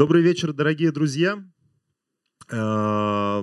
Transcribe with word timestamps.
Добрый 0.00 0.22
вечер, 0.22 0.54
дорогие 0.54 0.92
друзья. 0.92 1.44
Э, 2.50 3.42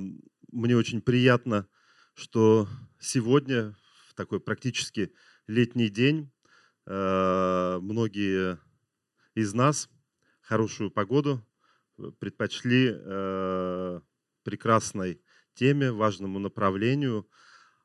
мне 0.51 0.75
очень 0.75 1.01
приятно, 1.01 1.67
что 2.15 2.67
сегодня, 2.99 3.75
в 4.07 4.15
такой 4.15 4.39
практически 4.39 5.13
летний 5.45 5.89
день, 5.89 6.31
э, 6.87 7.77
многие 7.79 8.57
из 9.35 9.53
нас 9.53 9.87
хорошую 10.41 10.89
погоду 10.89 11.45
предпочли 12.17 12.91
э, 12.91 14.01
прекрасной 14.41 15.21
теме, 15.53 15.91
важному 15.91 16.39
направлению, 16.39 17.29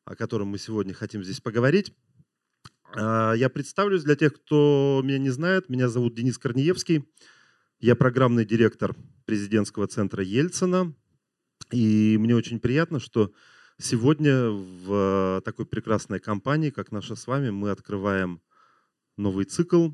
о 0.07 0.17
котором 0.17 0.49
мы 0.49 0.57
сегодня 0.57 0.95
хотим 0.95 1.23
здесь 1.23 1.43
поговорить. 1.43 1.95
Я 2.97 3.51
представлюсь 3.53 4.05
для 4.05 4.17
тех, 4.17 4.33
кто 4.33 5.03
меня 5.05 5.19
не 5.19 5.29
знает. 5.29 5.69
Меня 5.69 5.91
зовут 5.91 6.15
Денис 6.15 6.39
Корнеевский. 6.39 7.07
Я 7.85 7.97
программный 7.97 8.45
директор 8.45 8.95
президентского 9.25 9.89
центра 9.89 10.23
Ельцина. 10.23 10.95
И 11.73 12.17
мне 12.17 12.37
очень 12.37 12.61
приятно, 12.61 13.01
что 13.01 13.33
сегодня 13.77 14.51
в 14.51 15.43
такой 15.45 15.67
прекрасной 15.67 16.21
компании, 16.21 16.71
как 16.71 16.93
наша 16.93 17.17
с 17.17 17.27
вами, 17.27 17.51
мы 17.51 17.71
открываем 17.71 18.41
новый 19.17 19.47
цикл. 19.47 19.89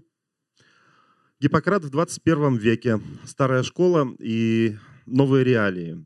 Гиппократ 1.40 1.82
в 1.82 1.88
21 1.88 2.56
веке. 2.56 3.00
Старая 3.24 3.62
школа 3.62 4.14
и 4.18 4.76
новые 5.06 5.42
реалии. 5.42 6.04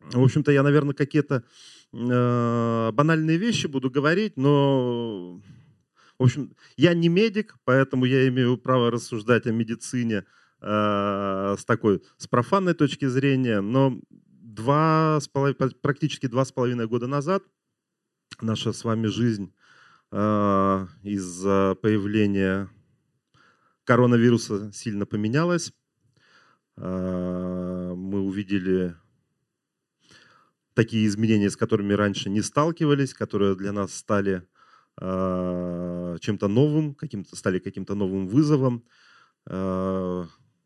В 0.00 0.24
общем-то, 0.24 0.50
я, 0.50 0.64
наверное, 0.64 0.94
какие-то 0.94 1.44
э, 1.92 2.90
банальные 2.92 3.36
вещи 3.36 3.68
буду 3.68 3.92
говорить, 3.92 4.36
но, 4.36 5.40
в 6.18 6.24
общем, 6.24 6.56
я 6.76 6.94
не 6.94 7.08
медик, 7.08 7.58
поэтому 7.62 8.06
я 8.06 8.26
имею 8.26 8.58
право 8.58 8.90
рассуждать 8.90 9.46
о 9.46 9.52
медицине 9.52 10.24
Э, 10.24 10.43
с 10.66 11.64
такой, 11.66 12.02
с 12.16 12.26
профанной 12.26 12.72
точки 12.72 13.06
зрения, 13.06 13.60
но 13.60 14.00
два 14.54 15.18
с 15.20 15.28
половиной, 15.28 15.70
практически 15.82 16.26
два 16.26 16.44
с 16.44 16.52
половиной 16.52 16.86
года 16.86 17.06
назад 17.06 17.42
наша 18.40 18.72
с 18.72 18.84
вами 18.84 19.06
жизнь 19.06 19.52
э, 20.10 20.86
из-за 21.02 21.76
появления 21.80 22.68
коронавируса 23.84 24.72
сильно 24.72 25.06
поменялась. 25.06 25.72
Э, 26.76 27.94
мы 27.96 28.20
увидели 28.20 28.96
такие 30.74 31.06
изменения, 31.06 31.50
с 31.50 31.56
которыми 31.56 31.92
раньше 31.92 32.30
не 32.30 32.42
сталкивались, 32.42 33.14
которые 33.14 33.56
для 33.56 33.72
нас 33.72 33.94
стали 33.94 34.46
чем-то 34.96 36.46
новым, 36.46 36.94
каким-то, 36.94 37.34
стали 37.34 37.58
каким-то 37.58 37.96
новым 37.96 38.28
вызовом 38.28 38.84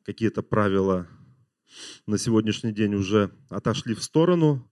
какие-то 0.09 0.42
правила 0.42 1.06
на 2.06 2.17
сегодняшний 2.17 2.73
день 2.73 2.95
уже 2.95 3.31
отошли 3.51 3.95
в 3.95 4.03
сторону, 4.03 4.67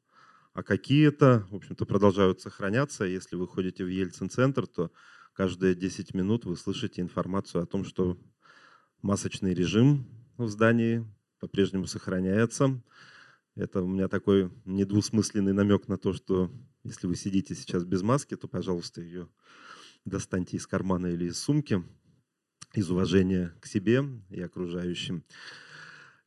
а 0.55 0.63
какие-то, 0.63 1.47
в 1.51 1.57
общем-то, 1.57 1.85
продолжают 1.85 2.41
сохраняться. 2.41 3.05
Если 3.05 3.37
вы 3.37 3.47
ходите 3.47 3.85
в 3.85 3.89
Ельцин-центр, 3.89 4.67
то 4.67 4.91
каждые 5.35 5.75
10 5.75 6.15
минут 6.15 6.47
вы 6.47 6.57
слышите 6.57 7.03
информацию 7.03 7.63
о 7.63 7.67
том, 7.67 7.85
что 7.85 8.17
масочный 9.03 9.53
режим 9.53 10.07
в 10.39 10.49
здании 10.49 11.07
по-прежнему 11.39 11.87
сохраняется. 11.87 12.83
Это 13.57 13.83
у 13.83 13.89
меня 13.89 14.09
такой 14.09 14.51
недвусмысленный 14.65 15.53
намек 15.53 15.87
на 15.87 15.99
то, 15.99 16.15
что 16.15 16.51
если 16.83 17.07
вы 17.07 17.15
сидите 17.15 17.55
сейчас 17.55 17.85
без 17.85 18.01
маски, 18.01 18.37
то, 18.37 18.49
пожалуйста, 18.49 19.03
ее 19.03 19.29
достаньте 20.07 20.57
из 20.57 20.67
кармана 20.67 21.09
или 21.09 21.27
из 21.27 21.39
сумки 21.39 21.85
из 22.75 22.91
уважения 22.91 23.53
к 23.61 23.67
себе 23.67 24.05
и 24.31 24.41
окружающим. 24.41 25.25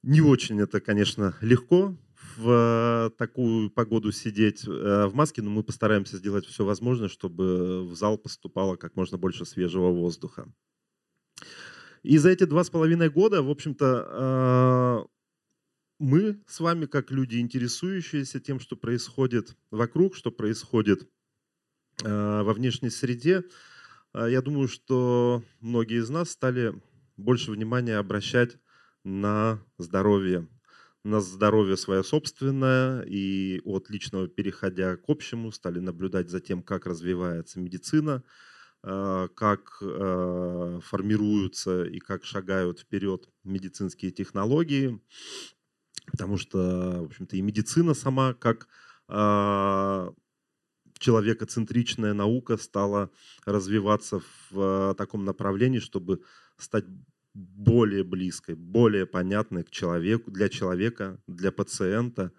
Не 0.02 0.22
очень 0.22 0.62
это, 0.62 0.80
конечно, 0.80 1.36
легко 1.42 1.98
в 2.38 3.14
такую 3.18 3.70
погоду 3.70 4.12
сидеть 4.12 4.66
э, 4.66 5.08
в 5.08 5.14
маске, 5.14 5.42
но 5.42 5.50
мы 5.50 5.64
постараемся 5.64 6.18
сделать 6.18 6.46
все 6.46 6.64
возможное, 6.64 7.10
чтобы 7.10 7.86
в 7.86 7.96
зал 7.96 8.18
поступало 8.18 8.78
как 8.78 8.96
можно 8.96 9.18
больше 9.18 9.46
свежего 9.46 9.90
воздуха. 9.90 10.52
И 12.02 12.18
за 12.18 12.30
эти 12.30 12.46
два 12.46 12.64
с 12.64 12.70
половиной 12.70 13.10
года, 13.10 13.44
в 13.44 13.50
общем-то, 13.50 15.06
э, 15.06 15.08
мы 16.00 16.42
с 16.48 16.62
вами, 16.62 16.86
как 16.86 17.12
люди, 17.12 17.38
интересующиеся 17.38 18.40
тем, 18.40 18.60
что 18.60 18.78
происходит 18.78 19.58
вокруг, 19.70 20.16
что 20.16 20.32
происходит 20.32 21.10
э, 22.04 22.42
во 22.42 22.54
внешней 22.54 22.90
среде, 22.90 23.44
я 24.14 24.42
думаю, 24.42 24.68
что 24.68 25.44
многие 25.60 26.00
из 26.00 26.10
нас 26.10 26.32
стали 26.32 26.74
больше 27.18 27.52
внимания 27.52 27.98
обращать 27.98 28.58
на 29.04 29.62
здоровье, 29.78 30.48
на 31.04 31.22
здоровье 31.22 31.78
свое 31.78 32.04
собственное, 32.04 33.02
и 33.04 33.62
от 33.64 33.90
личного 33.90 34.28
переходя 34.28 34.98
к 34.98 35.04
общему 35.08 35.52
стали 35.52 35.80
наблюдать 35.80 36.30
за 36.30 36.40
тем, 36.40 36.62
как 36.64 36.86
развивается 36.86 37.60
медицина, 37.60 38.24
а, 38.82 39.28
как 39.30 39.82
а, 39.82 40.80
формируются 40.82 41.84
и 41.84 42.00
как 42.00 42.24
шагают 42.24 42.80
вперед 42.80 43.30
медицинские 43.44 44.12
технологии, 44.12 45.02
потому 46.12 46.38
что, 46.38 47.02
в 47.02 47.06
общем-то, 47.06 47.36
и 47.36 47.42
медицина 47.42 47.94
сама 47.94 48.34
как 48.34 48.68
человекоцентричная 51.00 52.14
наука 52.14 52.58
стала 52.58 53.10
развиваться 53.46 54.20
в 54.20 54.92
э, 54.92 54.96
таком 54.96 55.26
направлении, 55.26 55.80
чтобы 55.80 56.22
стать 56.58 56.86
более 57.34 58.04
близкой, 58.04 58.56
более 58.56 59.06
понятной 59.06 59.64
к 59.64 59.72
человеку, 59.72 60.32
для 60.32 60.50
человека, 60.50 61.22
для 61.28 61.52
пациента. 61.52 62.32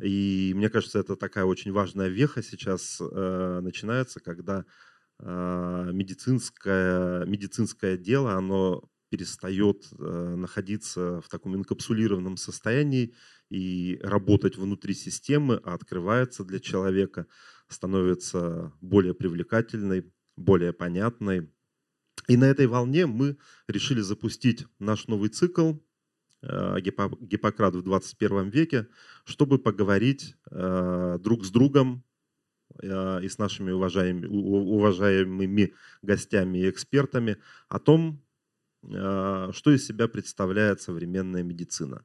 И 0.00 0.52
мне 0.56 0.68
кажется, 0.68 0.98
это 0.98 1.16
такая 1.16 1.44
очень 1.44 1.72
важная 1.72 2.08
веха 2.08 2.42
сейчас 2.42 3.00
э, 3.00 3.60
начинается, 3.62 4.20
когда 4.20 4.64
э, 5.20 5.90
медицинское, 5.92 7.24
медицинское 7.26 7.96
дело, 7.96 8.32
оно 8.32 8.82
перестает 9.10 9.84
э, 9.98 10.34
находиться 10.36 11.20
в 11.20 11.28
таком 11.28 11.54
инкапсулированном 11.54 12.38
состоянии 12.38 13.14
и 13.50 14.00
работать 14.02 14.56
внутри 14.56 14.94
системы, 14.94 15.60
а 15.64 15.74
открывается 15.74 16.44
для 16.44 16.58
человека 16.58 17.26
становится 17.72 18.72
более 18.80 19.14
привлекательной, 19.14 20.12
более 20.36 20.72
понятной. 20.72 21.50
И 22.28 22.36
на 22.36 22.44
этой 22.44 22.66
волне 22.66 23.06
мы 23.06 23.36
решили 23.68 24.00
запустить 24.00 24.66
наш 24.78 25.08
новый 25.08 25.28
цикл 25.28 25.74
э, 26.42 26.80
«Гиппократ 26.80 27.74
в 27.74 27.82
21 27.82 28.50
веке», 28.50 28.88
чтобы 29.24 29.58
поговорить 29.58 30.36
э, 30.50 31.18
друг 31.20 31.44
с 31.44 31.50
другом 31.50 32.04
э, 32.80 33.22
и 33.22 33.28
с 33.28 33.38
нашими 33.38 33.72
уважаемыми, 33.72 34.26
уважаемыми 34.26 35.74
гостями 36.02 36.58
и 36.58 36.70
экспертами 36.70 37.38
о 37.68 37.78
том, 37.78 38.22
что 38.84 39.70
из 39.70 39.86
себя 39.86 40.08
представляет 40.08 40.80
современная 40.80 41.44
медицина. 41.44 42.04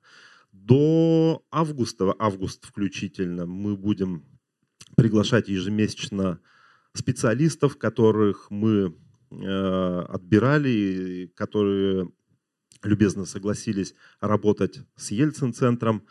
До 0.51 1.43
августа, 1.49 2.13
август 2.19 2.65
включительно, 2.65 3.47
мы 3.47 3.75
будем 3.75 4.36
приглашать 4.97 5.47
ежемесячно 5.47 6.39
специалистов, 6.93 7.77
которых 7.77 8.47
мы 8.49 8.97
э, 9.29 10.05
отбирали, 10.09 11.31
которые 11.35 12.09
любезно 12.83 13.25
согласились 13.25 13.93
работать 14.19 14.79
с 14.95 15.11
Ельцин-центром 15.11 16.03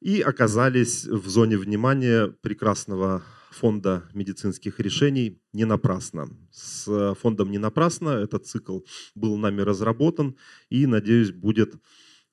и 0.00 0.20
оказались 0.20 1.06
в 1.06 1.26
зоне 1.28 1.56
внимания 1.56 2.28
прекрасного 2.28 3.22
фонда 3.50 4.04
медицинских 4.12 4.78
решений 4.78 5.40
не 5.54 5.64
напрасно. 5.64 6.28
С 6.52 7.14
фондом 7.14 7.50
не 7.50 7.58
напрасно 7.58 8.10
этот 8.10 8.46
цикл 8.46 8.80
был 9.14 9.38
нами 9.38 9.62
разработан 9.62 10.36
и, 10.68 10.86
надеюсь, 10.86 11.32
будет 11.32 11.74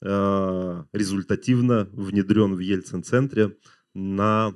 э, 0.02 0.84
результативно 0.91 1.88
внедрен 1.94 2.54
в 2.54 2.60
Ельцин-центре 2.60 3.57
на 3.94 4.54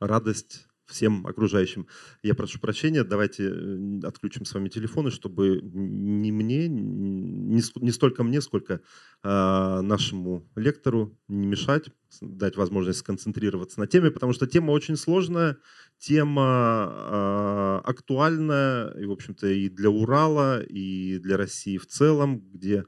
радость 0.00 0.66
всем 0.86 1.26
окружающим. 1.26 1.86
Я 2.22 2.34
прошу 2.34 2.60
прощения, 2.60 3.04
давайте 3.04 3.48
э, 3.48 4.00
отключим 4.04 4.44
с 4.44 4.54
вами 4.54 4.68
телефоны, 4.68 5.10
чтобы 5.10 5.60
не 5.62 6.32
мне, 6.32 6.68
не, 6.68 7.90
столько 7.90 8.22
мне, 8.22 8.40
сколько 8.40 8.80
а, 9.22 9.82
нашему 9.82 10.48
лектору 10.54 11.18
не 11.28 11.46
мешать, 11.46 11.90
дать 12.20 12.56
возможность 12.56 13.00
сконцентрироваться 13.00 13.80
на 13.80 13.86
теме, 13.86 14.10
потому 14.10 14.32
что 14.32 14.46
тема 14.46 14.70
очень 14.70 14.96
сложная, 14.96 15.58
тема 15.98 16.44
а, 16.44 17.82
актуальная, 17.84 18.90
и, 18.90 19.06
в 19.06 19.12
общем-то, 19.12 19.48
и 19.48 19.68
для 19.68 19.90
Урала, 19.90 20.62
и 20.62 21.18
для 21.18 21.36
России 21.36 21.78
в 21.78 21.86
целом, 21.86 22.40
где 22.52 22.84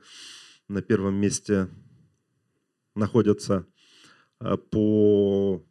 на 0.69 0.83
первом 0.83 1.15
месте 1.15 1.69
находятся 2.95 3.67
а, 4.39 4.57
по 4.57 5.65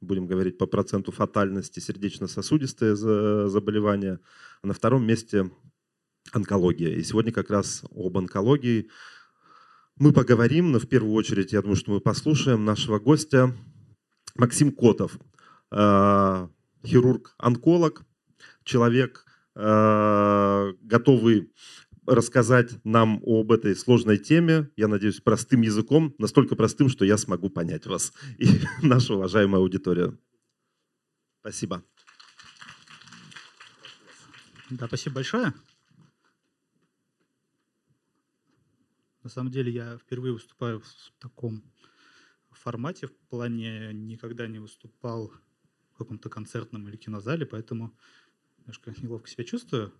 будем 0.00 0.26
говорить 0.26 0.58
по 0.58 0.66
проценту 0.66 1.12
фатальности, 1.12 1.80
сердечно-сосудистые 1.80 2.96
заболевания. 2.96 4.20
А 4.62 4.66
на 4.66 4.74
втором 4.74 5.06
месте 5.06 5.50
онкология. 6.32 6.94
И 6.94 7.02
сегодня 7.02 7.32
как 7.32 7.50
раз 7.50 7.82
об 7.94 8.16
онкологии 8.16 8.88
мы 9.96 10.12
поговорим, 10.12 10.72
но 10.72 10.78
в 10.78 10.88
первую 10.88 11.12
очередь, 11.12 11.52
я 11.52 11.60
думаю, 11.60 11.76
что 11.76 11.92
мы 11.92 12.00
послушаем 12.00 12.64
нашего 12.64 12.98
гостя 12.98 13.54
Максим 14.34 14.72
Котов, 14.72 15.18
э, 15.70 16.48
хирург-онколог, 16.86 18.06
человек, 18.64 19.26
э, 19.56 20.72
готовый 20.80 21.52
рассказать 22.10 22.84
нам 22.84 23.22
об 23.24 23.52
этой 23.52 23.76
сложной 23.76 24.18
теме, 24.18 24.70
я 24.76 24.88
надеюсь, 24.88 25.20
простым 25.20 25.62
языком, 25.62 26.14
настолько 26.18 26.56
простым, 26.56 26.88
что 26.88 27.04
я 27.04 27.16
смогу 27.16 27.50
понять 27.50 27.86
вас 27.86 28.12
и 28.38 28.48
нашу 28.82 29.14
уважаемую 29.14 29.60
аудиторию. 29.60 30.18
Спасибо. 31.40 31.84
Да, 34.70 34.86
спасибо 34.86 35.16
большое. 35.16 35.54
На 39.22 39.30
самом 39.30 39.50
деле 39.50 39.70
я 39.70 39.98
впервые 39.98 40.32
выступаю 40.32 40.80
в 40.80 41.12
таком 41.18 41.62
формате, 42.50 43.06
в 43.06 43.16
плане 43.28 43.92
никогда 43.92 44.46
не 44.46 44.58
выступал 44.58 45.32
в 45.92 45.98
каком-то 45.98 46.28
концертном 46.28 46.88
или 46.88 46.96
кинозале, 46.96 47.46
поэтому 47.46 47.96
немножко 48.58 48.92
неловко 48.98 49.28
себя 49.28 49.44
чувствую. 49.44 49.92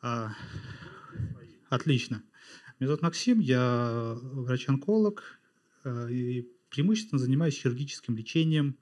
А, 0.00 0.32
отлично. 1.74 2.22
Меня 2.78 2.88
зовут 2.88 3.02
Максим, 3.02 3.40
я 3.40 4.16
врач-онколог 4.22 5.40
а, 5.84 6.06
и 6.08 6.48
преимущественно 6.68 7.18
занимаюсь 7.18 7.58
хирургическим 7.58 8.16
лечением 8.16 8.78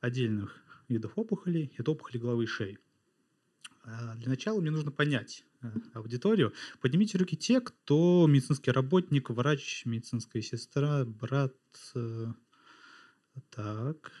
отдельных 0.00 0.62
видов 0.88 1.12
опухолей. 1.16 1.72
Это 1.78 1.90
опухоли 1.90 2.18
головы 2.18 2.44
и 2.44 2.46
шеи. 2.46 2.78
А, 3.84 4.14
для 4.16 4.28
начала 4.28 4.60
мне 4.60 4.70
нужно 4.70 4.90
понять, 4.90 5.46
Э, 5.62 5.70
аудиторию. 5.94 6.52
Поднимите 6.80 7.18
руки 7.18 7.36
те, 7.36 7.60
кто 7.60 8.26
медицинский 8.26 8.70
работник, 8.70 9.30
врач, 9.30 9.84
медицинская 9.86 10.42
сестра, 10.42 11.04
брат. 11.04 11.54
Э, 11.94 12.32
так. 13.50 14.12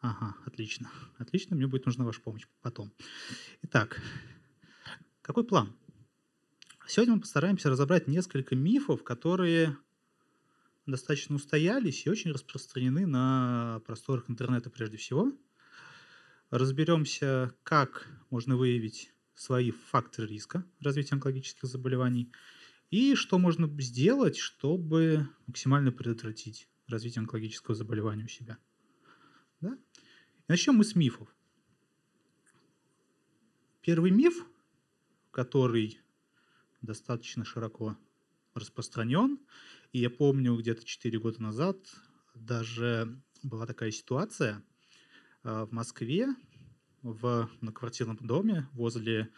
Ага, 0.00 0.36
отлично. 0.46 0.90
Отлично, 1.18 1.56
мне 1.56 1.66
будет 1.66 1.86
нужна 1.86 2.04
ваша 2.04 2.20
помощь 2.20 2.46
потом. 2.62 2.90
Итак, 3.62 4.00
какой 5.20 5.44
план? 5.44 5.76
Сегодня 6.90 7.14
мы 7.14 7.20
постараемся 7.20 7.70
разобрать 7.70 8.08
несколько 8.08 8.56
мифов, 8.56 9.04
которые 9.04 9.76
достаточно 10.86 11.36
устоялись 11.36 12.04
и 12.04 12.10
очень 12.10 12.32
распространены 12.32 13.06
на 13.06 13.80
просторах 13.86 14.28
интернета 14.28 14.70
прежде 14.70 14.96
всего. 14.96 15.32
Разберемся, 16.50 17.54
как 17.62 18.08
можно 18.28 18.56
выявить 18.56 19.12
свои 19.36 19.70
факторы 19.70 20.26
риска 20.26 20.64
развития 20.80 21.14
онкологических 21.14 21.68
заболеваний 21.68 22.32
и 22.90 23.14
что 23.14 23.38
можно 23.38 23.68
сделать, 23.80 24.36
чтобы 24.36 25.28
максимально 25.46 25.92
предотвратить 25.92 26.68
развитие 26.88 27.20
онкологического 27.20 27.76
заболевания 27.76 28.24
у 28.24 28.28
себя. 28.28 28.58
Да? 29.60 29.78
И 30.38 30.44
начнем 30.48 30.74
мы 30.74 30.82
с 30.82 30.96
мифов. 30.96 31.28
Первый 33.80 34.10
миф, 34.10 34.44
который 35.30 36.00
достаточно 36.82 37.44
широко 37.44 37.96
распространен, 38.54 39.38
и 39.92 40.00
я 40.00 40.10
помню 40.10 40.56
где-то 40.56 40.84
4 40.84 41.18
года 41.18 41.42
назад 41.42 41.76
даже 42.34 43.20
была 43.42 43.66
такая 43.66 43.90
ситуация 43.90 44.62
а, 45.42 45.66
в 45.66 45.72
Москве, 45.72 46.28
в 47.02 47.48
многоквартирном 47.60 48.18
доме 48.18 48.68
возле 48.72 49.30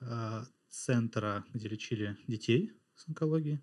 э, 0.00 0.42
центра, 0.68 1.44
где 1.54 1.68
лечили 1.68 2.18
детей 2.26 2.72
с 2.94 3.08
онкологией, 3.08 3.60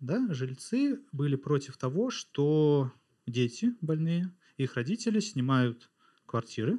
да, 0.00 0.32
жильцы 0.32 1.00
были 1.12 1.36
против 1.36 1.76
того, 1.76 2.10
что 2.10 2.92
дети 3.26 3.74
больные, 3.80 4.32
их 4.56 4.76
родители 4.76 5.20
снимают 5.20 5.90
квартиры, 6.24 6.78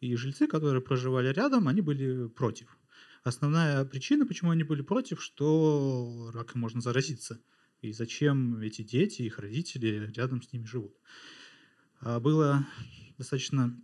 и 0.00 0.14
жильцы, 0.16 0.46
которые 0.48 0.82
проживали 0.82 1.28
рядом, 1.28 1.68
они 1.68 1.80
были 1.80 2.28
против. 2.28 2.76
Основная 3.22 3.84
причина, 3.84 4.26
почему 4.26 4.50
они 4.50 4.64
были 4.64 4.82
против, 4.82 5.22
что 5.22 6.30
раком 6.34 6.60
можно 6.60 6.80
заразиться. 6.80 7.40
И 7.80 7.92
зачем 7.92 8.58
эти 8.60 8.82
дети, 8.82 9.22
их 9.22 9.38
родители 9.38 10.10
рядом 10.14 10.42
с 10.42 10.52
ними 10.52 10.64
живут. 10.64 10.96
А 12.00 12.18
было 12.18 12.66
достаточно 13.18 13.76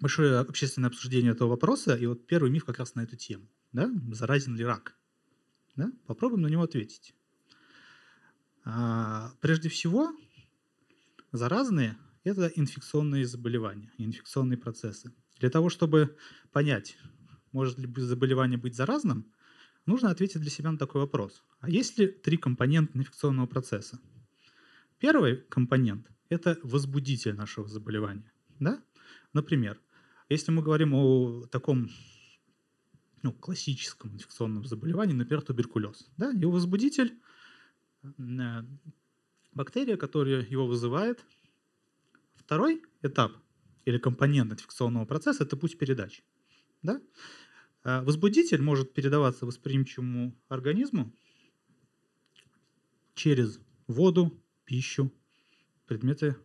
большое 0.00 0.38
общественное 0.38 0.88
обсуждение 0.88 1.32
этого 1.32 1.50
вопроса, 1.50 1.94
и 1.94 2.06
вот 2.06 2.26
первый 2.26 2.50
миф 2.50 2.64
как 2.64 2.78
раз 2.78 2.94
на 2.94 3.02
эту 3.02 3.16
тему. 3.16 3.48
Да? 3.72 3.90
Заразен 4.12 4.56
ли 4.56 4.64
рак? 4.64 4.96
Да? 5.76 5.92
Попробуем 6.06 6.42
на 6.42 6.48
него 6.48 6.62
ответить. 6.62 7.14
А, 8.64 9.32
прежде 9.40 9.68
всего, 9.68 10.10
заразные– 11.32 11.96
это 12.24 12.50
инфекционные 12.54 13.26
заболевания, 13.26 13.92
инфекционные 13.98 14.58
процессы. 14.58 15.12
Для 15.38 15.50
того, 15.50 15.68
чтобы 15.68 16.16
понять, 16.52 16.96
может 17.54 17.78
ли 17.78 17.88
заболевание 17.96 18.58
быть 18.58 18.74
заразным, 18.74 19.32
нужно 19.86 20.10
ответить 20.10 20.40
для 20.40 20.50
себя 20.50 20.72
на 20.72 20.78
такой 20.78 21.00
вопрос. 21.00 21.42
А 21.60 21.70
есть 21.70 21.98
ли 21.98 22.08
три 22.08 22.36
компонента 22.36 22.98
инфекционного 22.98 23.46
процесса? 23.46 23.98
Первый 24.98 25.36
компонент– 25.48 26.10
это 26.28 26.58
возбудитель 26.62 27.34
нашего 27.34 27.68
заболевания. 27.68 28.30
Да? 28.60 28.82
Например, 29.32 29.80
если 30.28 30.52
мы 30.52 30.62
говорим 30.62 30.94
о 30.94 31.46
таком 31.46 31.88
ну, 33.22 33.32
классическом 33.32 34.12
инфекционном 34.14 34.64
заболевании, 34.66 35.14
например, 35.14 35.42
туберкулез, 35.42 36.10
да, 36.16 36.30
его 36.30 36.52
возбудитель, 36.52 37.18
э, 38.02 38.62
бактерия, 39.52 39.96
которая 39.96 40.44
его 40.44 40.66
вызывает. 40.66 41.24
Второй 42.34 42.82
этап 43.02 43.32
или 43.86 43.98
компонент 43.98 44.52
инфекционного 44.52 45.06
процесса– 45.06 45.44
это 45.44 45.56
путь 45.56 45.78
передачи. 45.78 46.22
Да? 46.82 47.00
Э, 47.84 48.00
возбудитель 48.00 48.62
может 48.62 48.92
передаваться 48.94 49.46
восприимчивому 49.46 50.34
организму 50.48 51.14
через 53.14 53.60
воду, 53.86 54.42
пищу, 54.64 55.12
предметы 55.86 56.36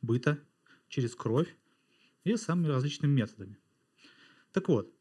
быта, 0.00 0.42
через 0.88 1.14
кровь, 1.14 1.54
и 2.24 2.36
самыми 2.36 2.68
различными 2.68 3.12
методами. 3.12 3.58
Так 4.52 4.68
вот, 4.68 4.94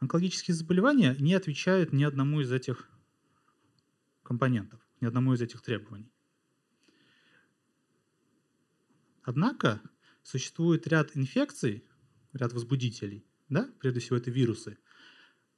онкологические 0.00 0.54
заболевания 0.54 1.16
не 1.18 1.32
отвечают 1.32 1.94
ни 1.94 2.04
одному 2.04 2.42
из 2.42 2.52
этих 2.52 2.90
компонентов, 4.22 4.80
ни 5.00 5.06
одному 5.06 5.32
из 5.32 5.40
этих 5.40 5.62
требований. 5.62 6.12
Однако 9.22 9.80
существует 10.22 10.86
ряд 10.86 11.16
инфекций, 11.16 11.84
ряд 12.34 12.52
возбудителей, 12.52 13.24
да, 13.48 13.68
прежде 13.80 14.00
всего 14.00 14.16
это 14.16 14.30
вирусы, 14.30 14.78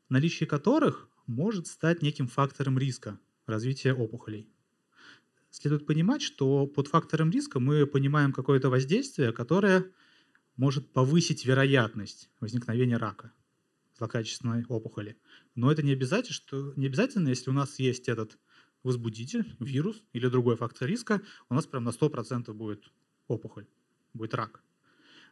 наличие 0.09 0.47
которых 0.47 1.09
может 1.27 1.67
стать 1.67 2.03
неким 2.03 2.29
фактором 2.29 2.79
риска 2.79 3.19
развития 3.47 3.95
опухолей 3.95 4.49
следует 5.51 5.87
понимать, 5.87 6.23
что 6.23 6.67
под 6.67 6.89
фактором 6.89 7.31
риска 7.31 7.61
мы 7.61 7.87
понимаем 7.87 8.33
какое-то 8.33 8.71
воздействие, 8.71 9.33
которое 9.33 9.91
может 10.57 10.93
повысить 10.93 11.45
вероятность 11.45 12.31
возникновения 12.41 12.97
рака 12.97 13.33
злокачественной 13.97 14.65
опухоли. 14.69 15.19
Но 15.57 15.73
это 15.73 15.83
не 15.83 15.93
обязательно, 15.93 16.35
что, 16.35 16.73
не 16.77 16.87
обязательно, 16.87 17.29
если 17.29 17.51
у 17.51 17.53
нас 17.53 17.81
есть 17.81 18.09
этот 18.09 18.39
возбудитель, 18.85 19.57
вирус 19.59 20.03
или 20.13 20.29
другой 20.29 20.57
фактор 20.57 20.89
риска, 20.89 21.21
у 21.49 21.55
нас 21.55 21.67
прям 21.67 21.83
на 21.83 21.89
100% 21.89 22.53
будет 22.53 22.93
опухоль, 23.27 23.67
будет 24.15 24.35
рак. 24.35 24.63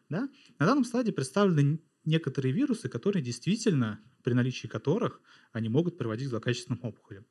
Да? 0.09 0.29
На 0.59 0.67
данном 0.67 0.85
слайде 0.85 1.13
представлены 1.13 1.81
некоторые 2.07 2.53
вирусы, 2.53 2.89
которые 2.89 3.23
действительно, 3.23 4.01
при 4.23 4.33
наличии 4.33 4.67
которых 4.67 5.21
они 5.53 5.69
могут 5.69 5.99
приводить 5.99 6.29
к 6.29 6.31
злокачественным 6.31 6.81
опухолям. 6.83 7.27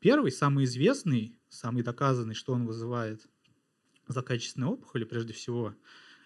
Первый, 0.00 0.30
самый 0.30 0.64
известный, 0.64 1.36
самый 1.48 1.82
доказанный, 1.82 2.34
что 2.34 2.52
он 2.52 2.66
вызывает 2.66 3.26
злокачественные 4.06 4.70
опухоли, 4.70 5.04
прежде 5.04 5.32
всего, 5.32 5.74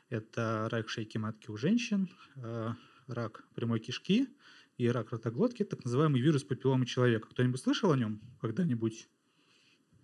это 0.08 0.68
рак 0.70 0.88
шейки 0.88 1.16
матки 1.16 1.50
у 1.50 1.56
женщин, 1.56 2.10
э, 2.36 2.70
рак 3.06 3.44
прямой 3.54 3.80
кишки 3.80 4.28
и 4.76 4.88
рак 4.88 5.10
ротоглотки, 5.10 5.64
так 5.64 5.84
называемый 5.84 6.20
вирус 6.20 6.44
папилломы 6.44 6.86
человека. 6.86 7.28
Кто-нибудь 7.28 7.60
слышал 7.60 7.92
о 7.92 7.96
нем 7.96 8.20
когда-нибудь? 8.40 9.08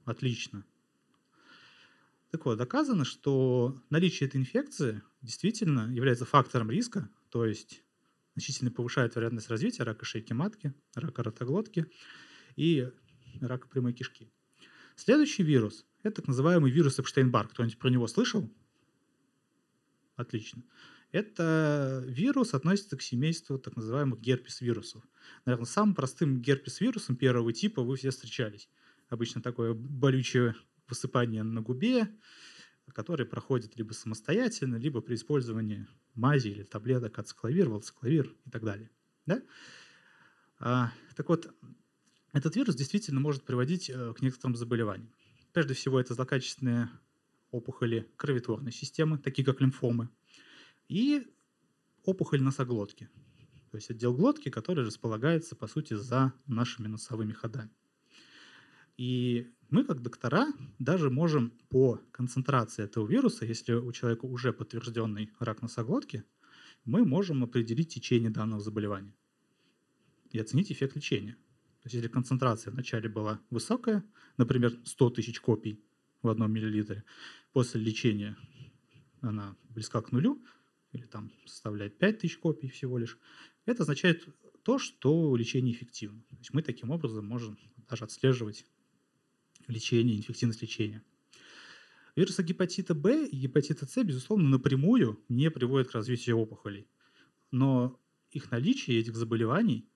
Отлично. 0.05 0.65
Так 2.31 2.45
вот, 2.45 2.59
доказано, 2.59 3.05
что 3.05 3.77
наличие 3.91 4.29
этой 4.29 4.39
инфекции 4.39 5.03
действительно 5.23 5.93
является 5.93 6.25
фактором 6.25 6.71
риска, 6.71 7.09
то 7.31 7.45
есть 7.45 7.83
значительно 8.39 8.71
повышает 8.71 9.17
вероятность 9.17 9.51
развития 9.51 9.83
рака 9.83 10.05
шейки 10.05 10.33
матки, 10.33 10.73
рака 10.95 11.25
ротоглотки 11.25 11.87
и 12.55 12.89
рака 13.41 13.69
прямой 13.69 13.93
кишки. 13.93 14.31
Следующий 14.95 15.43
вирус– 15.43 15.85
это 16.03 16.17
так 16.17 16.29
называемый 16.29 16.71
вирус 16.71 16.99
Эпштейн-Бар. 16.99 17.49
Кто-нибудь 17.49 17.79
про 17.79 17.89
него 17.89 18.07
слышал? 18.07 18.49
Отлично. 20.17 20.63
Это 21.11 22.05
вирус 22.07 22.55
относится 22.55 22.97
к 22.97 23.03
семейству 23.03 23.59
так 23.59 23.77
называемых 23.77 24.21
герпес-вирусов. 24.21 25.03
Наверное, 25.45 25.67
самым 25.67 25.95
простым 25.95 26.41
герпес-вирусом 26.41 27.17
первого 27.17 27.53
типа 27.53 27.83
вы 27.83 27.97
все 27.97 28.11
встречались. 28.11 28.69
Обычно 29.09 29.43
такое 29.43 29.75
болючее 29.75 30.55
высыпание 30.89 31.43
на 31.43 31.61
губе, 31.61 32.09
которое 32.93 33.25
проходит 33.25 33.77
либо 33.77 33.93
самостоятельно, 33.93 34.77
либо 34.77 35.01
при 35.01 35.15
использовании 35.15 35.87
мази 36.15 36.49
или 36.49 36.63
таблеток 36.63 37.19
ацекловир, 37.19 37.69
валцекловир 37.69 38.35
и 38.45 38.51
так 38.51 38.65
далее. 38.65 38.91
Да? 39.27 39.43
А, 40.59 40.93
так 41.17 41.29
вот, 41.29 41.55
этот 42.33 42.57
вирус 42.57 42.75
действительно 42.75 43.21
может 43.21 43.45
приводить 43.45 43.91
э, 43.91 44.13
к 44.15 44.21
некоторым 44.21 44.57
заболеваниям. 44.57 45.13
Прежде 45.53 45.75
всего, 45.75 46.01
это 46.01 46.15
злокачественные 46.15 46.91
опухоли 47.51 48.11
кроветворной 48.17 48.73
системы, 48.73 49.19
такие 49.19 49.45
как 49.45 49.61
лимфомы, 49.61 50.11
и 50.89 51.27
опухоль 52.05 52.43
носоглотки, 52.43 53.09
то 53.71 53.77
есть 53.77 53.91
отдел 53.91 54.15
глотки, 54.15 54.49
который 54.51 54.85
располагается, 54.85 55.55
по 55.55 55.67
сути, 55.67 55.95
за 55.95 56.33
нашими 56.47 56.87
носовыми 56.87 57.33
ходами. 57.33 57.71
И 58.99 59.47
мы, 59.71 59.85
как 59.85 60.03
доктора, 60.03 60.49
даже 60.81 61.09
можем 61.09 61.53
по 61.71 62.01
концентрации 62.11 62.83
этого 62.83 63.07
вируса, 63.07 63.47
если 63.47 63.73
у 63.73 63.93
человека 63.93 64.27
уже 64.27 64.53
подтвержденный 64.53 65.31
рак 65.39 65.63
носоглотки, 65.63 66.25
мы 66.85 67.05
можем 67.05 67.45
определить 67.45 67.95
течение 67.95 68.31
данного 68.31 68.61
заболевания 68.61 69.15
и 70.33 70.39
оценить 70.39 70.73
эффект 70.73 70.97
лечения. 70.97 71.35
То 71.81 71.87
есть 71.87 71.95
если 71.95 72.09
концентрация 72.09 72.73
вначале 72.73 73.09
была 73.09 73.41
высокая, 73.51 74.05
например, 74.37 74.77
100 74.85 75.11
тысяч 75.11 75.41
копий 75.41 75.81
в 76.23 76.29
одном 76.29 76.53
миллилитре, 76.53 77.05
после 77.53 77.81
лечения 77.81 78.37
она 79.21 79.57
близка 79.69 80.03
к 80.03 80.11
нулю, 80.11 80.43
или 80.91 81.05
там 81.05 81.31
составляет 81.47 81.99
5 81.99 82.19
тысяч 82.19 82.39
копий 82.39 82.69
всего 82.69 82.99
лишь, 82.99 83.17
это 83.65 83.85
означает 83.85 84.27
то, 84.65 84.79
что 84.79 85.37
лечение 85.37 85.73
эффективно. 85.73 86.23
То 86.23 86.37
есть 86.37 86.53
мы 86.53 86.63
таким 86.63 86.91
образом 86.91 87.27
можем 87.27 87.59
даже 87.89 88.05
отслеживать 88.05 88.67
лечение, 89.69 90.21
эффективность 90.21 90.63
лечения. 90.63 91.03
Вирусы 92.17 92.43
гепатита 92.43 92.95
Б 92.95 93.27
и 93.27 93.37
гепатита 93.37 93.87
С, 93.87 94.03
безусловно, 94.03 94.49
напрямую 94.49 95.23
не 95.29 95.51
приводят 95.51 95.89
к 95.89 95.95
развитию 95.95 96.39
опухолей. 96.39 96.89
Но 97.53 98.01
их 98.33 98.51
наличие 98.51 98.99
этих 98.99 99.17
заболеваний, 99.17 99.89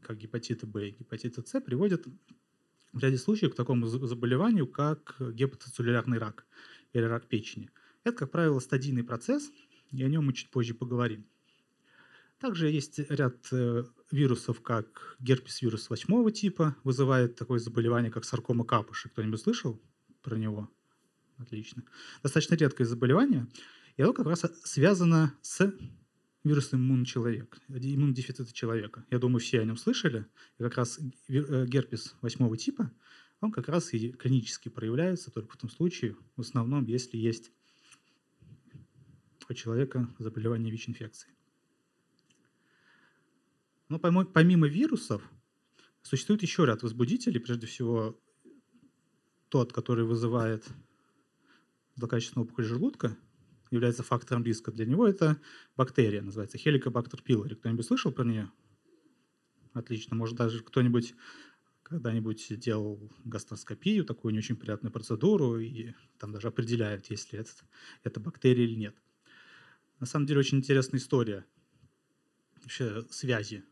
как 0.00 0.16
гепатита 0.16 0.66
Б 0.66 0.88
и 0.88 0.92
гепатита 0.92 1.42
С, 1.46 1.60
приводят 1.60 2.06
в 2.92 2.98
ряде 2.98 3.18
случаев 3.18 3.52
к 3.52 3.56
такому 3.56 3.86
заболеванию, 3.86 4.66
как 4.66 5.16
гепатоцеллюлярный 5.18 6.18
рак 6.18 6.46
или 6.92 7.02
рак 7.02 7.26
печени. 7.26 7.70
Это, 8.04 8.16
как 8.16 8.30
правило, 8.30 8.58
стадийный 8.58 9.04
процесс, 9.04 9.52
и 9.90 10.02
о 10.02 10.08
нем 10.08 10.26
мы 10.26 10.32
чуть 10.32 10.50
позже 10.50 10.74
поговорим. 10.74 11.26
Также 12.38 12.70
есть 12.70 12.98
ряд 13.10 13.36
э, 13.52 13.84
вирусов, 14.10 14.60
как 14.60 15.16
герпес-вирус 15.20 15.90
восьмого 15.90 16.30
типа, 16.30 16.76
вызывает 16.84 17.36
такое 17.36 17.58
заболевание, 17.58 18.10
как 18.10 18.24
саркома 18.24 18.64
капуши. 18.64 19.08
Кто-нибудь 19.08 19.40
слышал 19.40 19.80
про 20.22 20.36
него? 20.36 20.70
Отлично. 21.38 21.84
Достаточно 22.22 22.54
редкое 22.54 22.84
заболевание, 22.84 23.46
и 23.96 24.02
оно 24.02 24.12
как 24.12 24.26
раз 24.26 24.44
связано 24.64 25.34
с 25.40 25.72
вирусом 26.44 26.80
иммун 26.80 27.04
человека, 27.04 27.58
иммунодефицита 27.68 28.52
человека. 28.52 29.04
Я 29.10 29.18
думаю, 29.18 29.40
все 29.40 29.60
о 29.60 29.64
нем 29.64 29.76
слышали. 29.76 30.26
И 30.58 30.62
как 30.62 30.76
раз 30.76 30.98
э, 31.28 31.66
герпес 31.66 32.14
восьмого 32.20 32.56
типа, 32.56 32.90
он 33.40 33.52
как 33.52 33.68
раз 33.68 33.94
и 33.94 34.12
клинически 34.12 34.68
проявляется 34.68 35.30
только 35.30 35.54
в 35.54 35.56
том 35.56 35.70
случае, 35.70 36.16
в 36.36 36.40
основном, 36.40 36.84
если 36.84 37.16
есть 37.16 37.52
у 39.48 39.54
человека 39.54 40.08
заболевание 40.18 40.70
ВИЧ-инфекцией. 40.70 41.34
Но 43.90 43.98
помимо 43.98 44.68
вирусов, 44.68 45.28
существует 46.00 46.42
еще 46.42 46.64
ряд 46.64 46.84
возбудителей, 46.84 47.40
прежде 47.40 47.66
всего 47.66 48.18
тот, 49.48 49.72
который 49.72 50.04
вызывает 50.04 50.64
злокачественную 51.96 52.46
опухоль 52.46 52.64
желудка, 52.64 53.18
является 53.72 54.04
фактором 54.04 54.44
риска 54.44 54.70
для 54.70 54.86
него, 54.86 55.08
это 55.08 55.40
бактерия, 55.76 56.22
называется 56.22 56.56
Helicobacter 56.56 57.20
pylori. 57.20 57.56
Кто-нибудь 57.56 57.84
слышал 57.84 58.12
про 58.12 58.24
нее? 58.24 58.52
Отлично. 59.72 60.14
Может, 60.14 60.36
даже 60.36 60.62
кто-нибудь 60.62 61.14
когда-нибудь 61.82 62.60
делал 62.60 63.10
гастроскопию, 63.24 64.04
такую 64.04 64.30
не 64.30 64.38
очень 64.38 64.54
приятную 64.54 64.92
процедуру, 64.92 65.58
и 65.58 65.94
там 66.20 66.30
даже 66.30 66.46
определяют, 66.46 67.10
есть 67.10 67.32
ли 67.32 67.40
это, 67.40 67.50
это 68.04 68.20
бактерия 68.20 68.64
или 68.64 68.76
нет. 68.76 68.96
На 69.98 70.06
самом 70.06 70.26
деле 70.26 70.38
очень 70.38 70.58
интересная 70.58 71.00
история 71.00 71.44
вообще 72.62 73.04
связи 73.10 73.64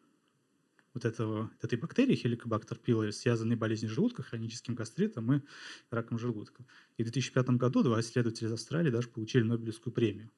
вот 0.99 1.05
этого, 1.05 1.51
этой 1.63 1.79
бактерии 1.79 2.21
Helicobacter 2.21 2.79
pylori 2.81 3.13
связанной 3.13 3.57
болезнью 3.57 3.93
желудка, 3.93 4.23
хроническим 4.23 4.75
гастритом 4.75 5.33
и 5.33 5.41
раком 5.91 6.19
желудка. 6.19 6.65
И 6.97 7.03
в 7.03 7.07
2005 7.07 7.51
году 7.51 7.83
два 7.83 8.01
исследователя 8.01 8.49
из 8.49 8.53
Австралии 8.53 8.91
даже 8.91 9.09
получили 9.09 9.45
Нобелевскую 9.45 9.93
премию. 9.93 10.31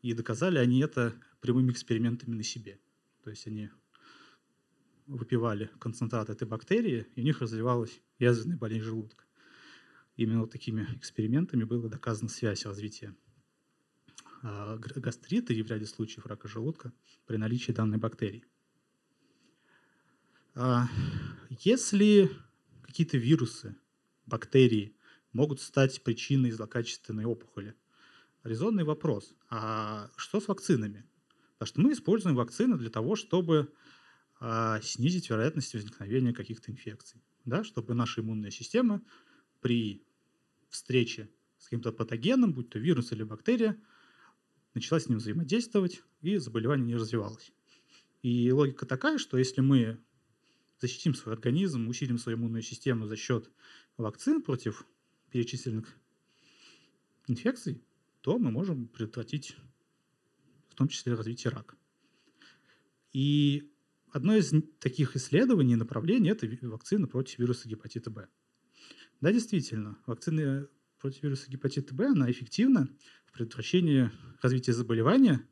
И 0.00 0.12
доказали 0.14 0.58
они 0.58 0.80
это 0.80 1.14
прямыми 1.40 1.72
экспериментами 1.72 2.36
на 2.36 2.44
себе. 2.44 2.78
То 3.24 3.30
есть 3.30 3.46
они 3.48 3.70
выпивали 5.06 5.70
концентрат 5.80 6.30
этой 6.30 6.46
бактерии, 6.46 7.06
и 7.16 7.20
у 7.20 7.24
них 7.24 7.40
развивалась 7.40 8.00
язвенная 8.20 8.56
болезнь 8.56 8.84
желудка. 8.84 9.24
Именно 10.16 10.40
вот 10.40 10.52
такими 10.52 10.82
экспериментами 10.96 11.64
была 11.64 11.88
доказана 11.88 12.28
связь 12.28 12.64
развития 12.66 13.14
а, 14.42 14.76
гастрита 14.76 15.52
и 15.52 15.62
в 15.62 15.66
ряде 15.68 15.86
случаев 15.86 16.26
рака 16.26 16.46
желудка 16.46 16.92
при 17.26 17.36
наличии 17.36 17.72
данной 17.72 17.98
бактерии. 17.98 18.44
А, 20.60 20.88
если 21.60 22.28
какие-то 22.82 23.16
вирусы, 23.16 23.76
бактерии 24.26 24.96
могут 25.32 25.60
стать 25.60 26.02
причиной 26.02 26.50
злокачественной 26.50 27.26
опухоли, 27.26 27.76
резонный 28.42 28.82
вопрос, 28.82 29.36
а 29.50 30.10
что 30.16 30.40
с 30.40 30.48
вакцинами? 30.48 31.08
Потому 31.58 31.66
что 31.68 31.80
мы 31.80 31.92
используем 31.92 32.34
вакцины 32.34 32.76
для 32.76 32.90
того, 32.90 33.14
чтобы 33.14 33.72
а, 34.40 34.80
снизить 34.80 35.30
вероятность 35.30 35.74
возникновения 35.74 36.32
каких-то 36.32 36.72
инфекций, 36.72 37.22
да, 37.44 37.62
чтобы 37.62 37.94
наша 37.94 38.20
иммунная 38.20 38.50
система 38.50 39.00
при 39.60 40.02
встрече 40.70 41.30
с 41.58 41.66
каким-то 41.66 41.92
патогеном, 41.92 42.52
будь 42.52 42.68
то 42.68 42.80
вирус 42.80 43.12
или 43.12 43.22
бактерия, 43.22 43.80
начала 44.74 44.98
с 44.98 45.08
ним 45.08 45.18
взаимодействовать, 45.18 46.02
и 46.20 46.36
заболевание 46.38 46.84
не 46.84 46.96
развивалось. 46.96 47.52
И 48.22 48.50
логика 48.50 48.86
такая, 48.86 49.18
что 49.18 49.38
если 49.38 49.60
мы 49.60 50.00
защитим 50.80 51.14
свой 51.14 51.34
организм, 51.34 51.88
усилим 51.88 52.18
свою 52.18 52.38
иммунную 52.38 52.62
систему 52.62 53.06
за 53.06 53.16
счет 53.16 53.50
вакцин 53.96 54.42
против 54.42 54.86
перечисленных 55.30 55.96
инфекций, 57.26 57.82
то 58.20 58.38
мы 58.38 58.50
можем 58.50 58.88
предотвратить 58.88 59.56
в 60.68 60.74
том 60.74 60.88
числе 60.88 61.14
развитие 61.14 61.50
рака. 61.52 61.76
И 63.12 63.72
одно 64.10 64.36
из 64.36 64.52
таких 64.80 65.16
исследований, 65.16 65.76
направлений– 65.76 66.30
это 66.30 66.48
вакцина 66.62 67.06
против 67.06 67.38
вируса 67.38 67.68
гепатита 67.68 68.10
Б. 68.10 68.28
Да, 69.20 69.32
действительно, 69.32 69.98
вакцина 70.06 70.68
против 70.98 71.22
вируса 71.22 71.50
гепатита 71.50 71.94
Б, 71.94 72.06
она 72.06 72.30
эффективна 72.30 72.88
в 73.26 73.32
предотвращении 73.32 74.10
развития 74.40 74.72
заболевания 74.72 75.46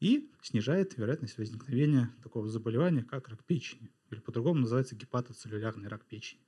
и 0.00 0.30
снижает 0.42 0.96
вероятность 0.96 1.38
возникновения 1.38 2.14
такого 2.22 2.48
заболевания, 2.48 3.02
как 3.02 3.28
рак 3.28 3.44
печени 3.44 3.90
или 4.10 4.20
по-другому 4.20 4.60
называется 4.60 4.96
гепатоцеллюлярный 4.96 5.88
рак 5.88 6.04
печени. 6.06 6.40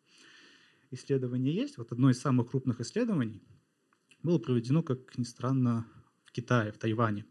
Исследование 0.90 1.54
есть. 1.54 1.78
Вот 1.78 1.92
одно 1.92 2.11
из 2.11 2.21
самых 2.21 2.50
крупных 2.50 2.80
исследований 2.80 3.42
было 4.23 4.38
проведено, 4.38 4.83
как 4.83 5.16
ни 5.19 5.25
странно, 5.25 5.87
в 6.25 6.33
Китае, 6.33 6.73
в 6.73 6.78
Тайване, 6.78 7.26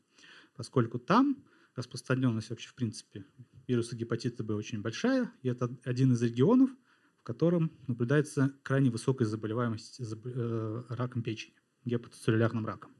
поскольку 0.56 1.00
там 1.00 1.44
распространенность 1.76 2.50
вообще 2.50 2.68
в 2.70 2.76
принципе 2.76 3.26
вируса 3.68 3.96
гепатита 3.96 4.44
Б 4.44 4.56
очень 4.56 4.82
большая, 4.82 5.32
и 5.42 5.48
это 5.48 5.74
один 5.86 6.12
из 6.12 6.22
регионов, 6.22 6.70
в 7.18 7.24
котором 7.24 7.72
наблюдается 7.88 8.54
крайне 8.64 8.90
высокая 8.90 9.26
заболеваемость 9.26 10.02
э, 10.02 10.84
раком 10.90 11.22
печени, 11.24 11.54
гепатоцеллюлярным 11.86 12.66
раком. 12.66 12.92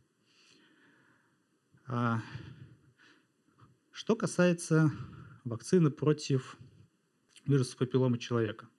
Что 4.00 4.16
касается 4.16 4.94
вакцины 5.44 5.92
против 5.92 6.56
вируса 7.46 7.76
папилломы 7.76 8.18
человека. 8.18 8.70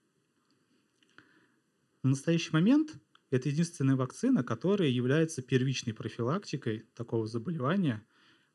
В 2.02 2.08
настоящий 2.08 2.52
момент 2.52 2.96
это 3.28 3.50
единственная 3.50 3.96
вакцина, 3.96 4.42
которая 4.42 4.88
является 4.88 5.42
первичной 5.42 5.92
профилактикой 5.92 6.86
такого 6.94 7.26
заболевания, 7.26 8.02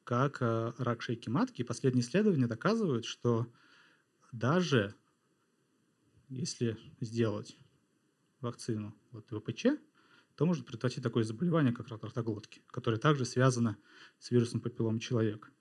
как 0.04 0.42
э, 0.42 0.74
рак 0.80 1.04
шейки 1.04 1.30
матки. 1.30 1.62
И 1.62 1.64
последние 1.64 2.02
исследования 2.02 2.48
доказывают, 2.48 3.06
что 3.06 3.46
даже 4.32 4.96
если 6.30 6.80
сделать 7.00 7.60
вакцину 8.42 8.98
от 9.12 9.30
ВПЧ, 9.30 9.68
то 10.34 10.48
можно 10.48 10.64
предотвратить 10.64 11.04
такое 11.04 11.26
заболевание, 11.26 11.74
как 11.74 11.90
рак 11.90 12.04
ротоглотки, 12.04 12.64
которое 12.72 12.98
также 12.98 13.24
связано 13.24 13.78
с 14.18 14.32
вирусом 14.32 14.62
папиллома 14.62 15.00
человека. 15.00 15.52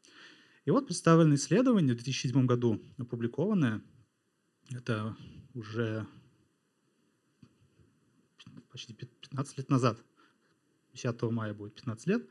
И 0.64 0.70
вот 0.70 0.86
представлено 0.86 1.34
исследование 1.34 1.94
в 1.94 1.96
2007 1.96 2.46
году 2.46 2.80
опубликованное, 2.98 3.82
это 4.70 5.16
уже 5.52 6.06
почти 8.70 8.94
15 8.94 9.58
лет 9.58 9.70
назад, 9.70 10.02
10 10.94 11.22
мая 11.22 11.52
будет 11.52 11.74
15 11.74 12.06
лет, 12.06 12.28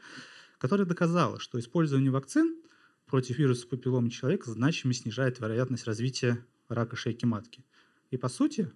которое 0.58 0.86
доказало, 0.86 1.40
что 1.40 1.60
использование 1.60 2.10
вакцин 2.10 2.60
против 3.06 3.38
вируса 3.38 3.68
папиллома 3.68 4.10
человека 4.10 4.50
значимо 4.50 4.94
снижает 4.94 5.40
вероятность 5.40 5.86
развития 5.86 6.44
рака 6.70 6.96
шейки 6.96 7.26
матки. 7.26 7.64
И 8.10 8.18
по 8.18 8.30
сути, 8.30 8.72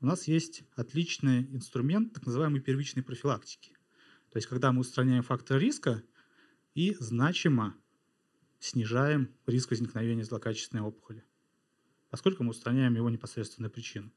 у 0.00 0.06
нас 0.06 0.26
есть 0.26 0.64
отличный 0.74 1.42
инструмент 1.54 2.12
так 2.14 2.26
называемой 2.26 2.60
первичной 2.60 3.04
профилактики. 3.04 3.76
То 4.30 4.38
есть 4.38 4.48
когда 4.48 4.72
мы 4.72 4.80
устраняем 4.80 5.22
фактор 5.22 5.58
риска 5.58 6.02
и 6.74 6.96
значимо 6.98 7.76
снижаем 8.62 9.28
риск 9.46 9.70
возникновения 9.70 10.22
злокачественной 10.22 10.84
опухоли, 10.84 11.24
поскольку 12.10 12.44
мы 12.44 12.50
устраняем 12.50 12.94
его 12.94 13.10
непосредственную 13.10 13.72
причину. 13.72 14.12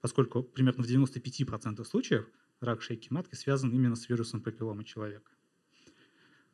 Поскольку 0.00 0.44
примерно 0.44 0.84
в 0.84 0.86
95% 0.86 1.84
случаев 1.84 2.28
рак 2.60 2.80
шейки 2.80 3.12
матки 3.12 3.34
связан 3.34 3.70
именно 3.72 3.96
с 3.96 4.08
вирусом 4.08 4.40
папиллома 4.40 4.84
человека. 4.84 5.32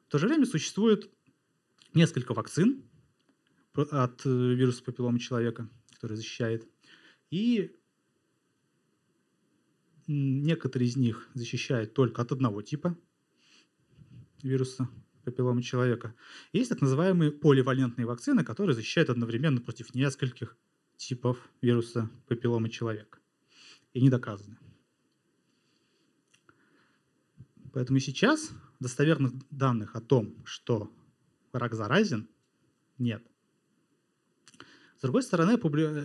В 0.09 0.11
то 0.11 0.19
же 0.19 0.27
время 0.27 0.47
существует 0.47 1.11
несколько 1.93 2.33
вакцин 2.33 2.89
от 3.75 4.25
э, 4.25 4.31
вируса 4.31 4.83
папиллома 4.83 5.19
человека, 5.19 5.69
который 5.93 6.17
защищает. 6.17 6.67
И 7.31 7.77
некоторые 10.07 10.89
из 10.89 10.97
них 10.97 11.29
защищают 11.35 11.93
только 11.93 12.23
от 12.23 12.33
одного 12.33 12.63
типа 12.63 12.97
вируса 14.43 14.89
папиллома 15.25 15.63
человека. 15.63 16.15
Есть 16.53 16.71
так 16.71 16.81
называемые 16.81 17.33
поливалентные 17.33 18.07
вакцины, 18.07 18.45
которые 18.45 18.75
защищают 18.75 19.11
одновременно 19.11 19.61
против 19.61 19.95
нескольких 19.95 20.57
типов 20.97 21.39
вируса 21.61 22.11
папиллома 22.29 22.69
человека. 22.69 23.19
И 23.93 24.01
не 24.01 24.11
доказаны. 24.11 24.59
Поэтому 27.73 27.99
сейчас 27.99 28.51
достоверных 28.79 29.33
данных 29.51 29.97
о 29.97 30.01
том, 30.01 30.37
что 30.45 30.93
рак 31.53 31.75
заразен, 31.75 32.29
нет. 32.99 33.27
С 34.99 35.03
другой 35.03 35.23
стороны, 35.23 35.59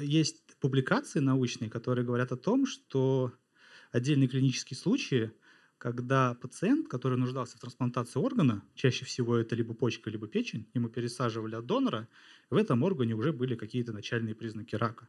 есть 0.04 0.44
публикации 0.60 1.20
научные, 1.20 1.70
которые 1.70 2.06
говорят 2.06 2.32
о 2.32 2.38
том, 2.38 2.66
что 2.66 3.32
отдельные 3.92 4.28
клинические 4.28 4.78
случаи, 4.78 5.32
когда 5.80 6.36
пациент, 6.36 6.90
который 6.90 7.18
нуждался 7.18 7.58
в 7.58 7.62
трансплантации 7.62 8.20
органа, 8.20 8.62
чаще 8.76 9.06
всего 9.06 9.38
это 9.38 9.56
либо 9.56 9.74
почка, 9.74 10.10
либо 10.10 10.28
печень, 10.28 10.68
ему 10.74 10.90
пересаживали 10.90 11.56
от 11.56 11.66
донора, 11.66 12.10
в 12.50 12.58
этом 12.58 12.84
органе 12.84 13.16
уже 13.16 13.32
были 13.32 13.56
какие-то 13.56 13.94
начальные 13.94 14.36
признаки 14.36 14.76
рака. 14.76 15.08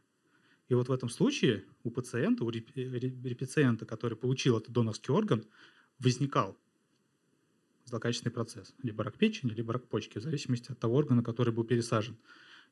И 0.69 0.73
вот 0.73 0.87
в 0.87 0.91
этом 0.93 1.09
случае 1.09 1.65
у 1.83 1.91
пациента, 1.91 2.45
у 2.45 2.49
репициента, 2.49 3.85
который 3.85 4.17
получил 4.17 4.57
этот 4.57 4.71
донорский 4.71 5.13
орган, 5.13 5.45
возникал 5.99 6.57
злокачественный 7.83 8.31
процесс. 8.31 8.73
Либо 8.81 9.03
рак 9.03 9.17
печени, 9.17 9.51
либо 9.51 9.73
рак 9.73 9.89
почки, 9.89 10.19
в 10.19 10.23
зависимости 10.23 10.71
от 10.71 10.79
того 10.79 10.95
органа, 10.95 11.21
который 11.21 11.53
был 11.53 11.65
пересажен. 11.65 12.15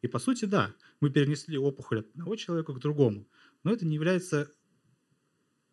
И 0.01 0.08
по 0.08 0.20
сути, 0.20 0.46
да, 0.46 0.74
мы 1.01 1.10
перенесли 1.10 1.58
опухоль 1.58 2.00
от 2.00 2.10
одного 2.12 2.38
человека 2.38 2.72
к 2.74 2.79
другому, 2.79 3.27
но 3.65 3.74
это 3.74 3.86
не 3.86 3.96
является 3.96 4.50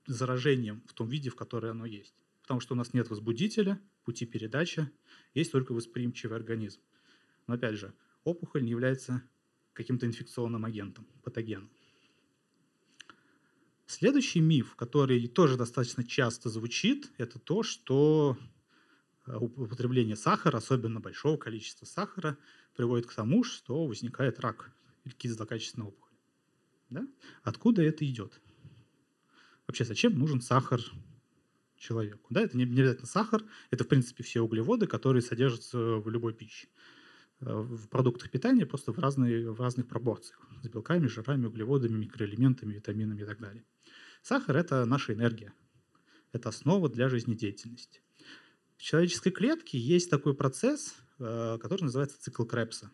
заражением 0.06 0.82
в 0.86 0.92
том 0.92 1.08
виде, 1.08 1.30
в 1.30 1.36
котором 1.36 1.70
оно 1.72 1.86
есть. 1.86 2.14
Потому 2.42 2.60
что 2.60 2.74
у 2.74 2.76
нас 2.76 2.94
нет 2.94 3.10
возбудителя, 3.10 3.80
пути 4.04 4.24
передачи, 4.24 4.90
есть 5.34 5.52
только 5.52 5.72
восприимчивый 5.72 6.36
организм. 6.36 6.80
Но 7.46 7.54
опять 7.54 7.76
же, 7.76 7.92
опухоль 8.24 8.62
не 8.62 8.70
является 8.70 9.22
каким-то 9.72 10.06
инфекционным 10.06 10.64
агентом, 10.64 11.06
патогеном. 11.22 11.70
Следующий 13.86 14.40
миф, 14.40 14.74
который 14.74 15.28
тоже 15.28 15.56
достаточно 15.56 16.02
часто 16.02 16.48
звучит, 16.50 17.12
это 17.18 17.38
то, 17.38 17.62
что 17.62 18.36
э, 19.26 19.36
употребление 19.36 20.16
сахара, 20.16 20.56
особенно 20.56 20.98
большого 20.98 21.36
количества 21.36 21.84
сахара, 21.84 22.36
приводит 22.74 23.06
к 23.06 23.14
тому, 23.14 23.44
что 23.44 23.86
возникает 23.86 24.40
рак 24.40 24.72
или 25.04 25.12
какие-то 25.12 25.36
злокачественные 25.36 25.88
опухоли. 25.88 26.18
Да? 26.90 27.06
Откуда 27.42 27.82
это 27.82 28.04
идет? 28.04 28.40
Вообще 29.66 29.84
зачем 29.84 30.18
нужен 30.18 30.40
сахар 30.40 30.80
человеку. 31.76 32.26
Да, 32.30 32.40
это 32.40 32.56
не, 32.56 32.64
не 32.64 32.80
обязательно 32.80 33.06
сахар, 33.06 33.42
это, 33.70 33.84
в 33.84 33.88
принципе, 33.88 34.22
все 34.22 34.40
углеводы, 34.40 34.86
которые 34.86 35.22
содержатся 35.22 35.78
в 35.78 36.08
любой 36.08 36.34
пище. 36.34 36.68
Э, 37.40 37.60
в 37.60 37.88
продуктах 37.88 38.30
питания 38.30 38.66
просто 38.66 38.92
в, 38.92 38.98
разные, 38.98 39.50
в 39.50 39.60
разных 39.60 39.88
пропорциях. 39.88 40.40
С 40.62 40.68
белками, 40.68 41.06
жирами, 41.06 41.46
углеводами, 41.46 41.98
микроэлементами, 41.98 42.74
витаминами 42.74 43.22
и 43.22 43.24
так 43.24 43.38
далее. 43.38 43.64
Сахар– 44.22 44.56
это 44.58 44.84
наша 44.84 45.12
энергия. 45.12 45.52
Это 46.32 46.48
основа 46.48 46.88
для 46.88 47.08
жизнедеятельности. 47.08 48.02
В 48.76 48.82
человеческой 48.82 49.30
клетке 49.30 49.78
есть 49.78 50.10
такой 50.10 50.34
процесс, 50.34 50.94
э, 51.18 51.58
который 51.60 51.82
называется 51.82 52.20
цикл 52.20 52.44
Крепса. 52.44 52.90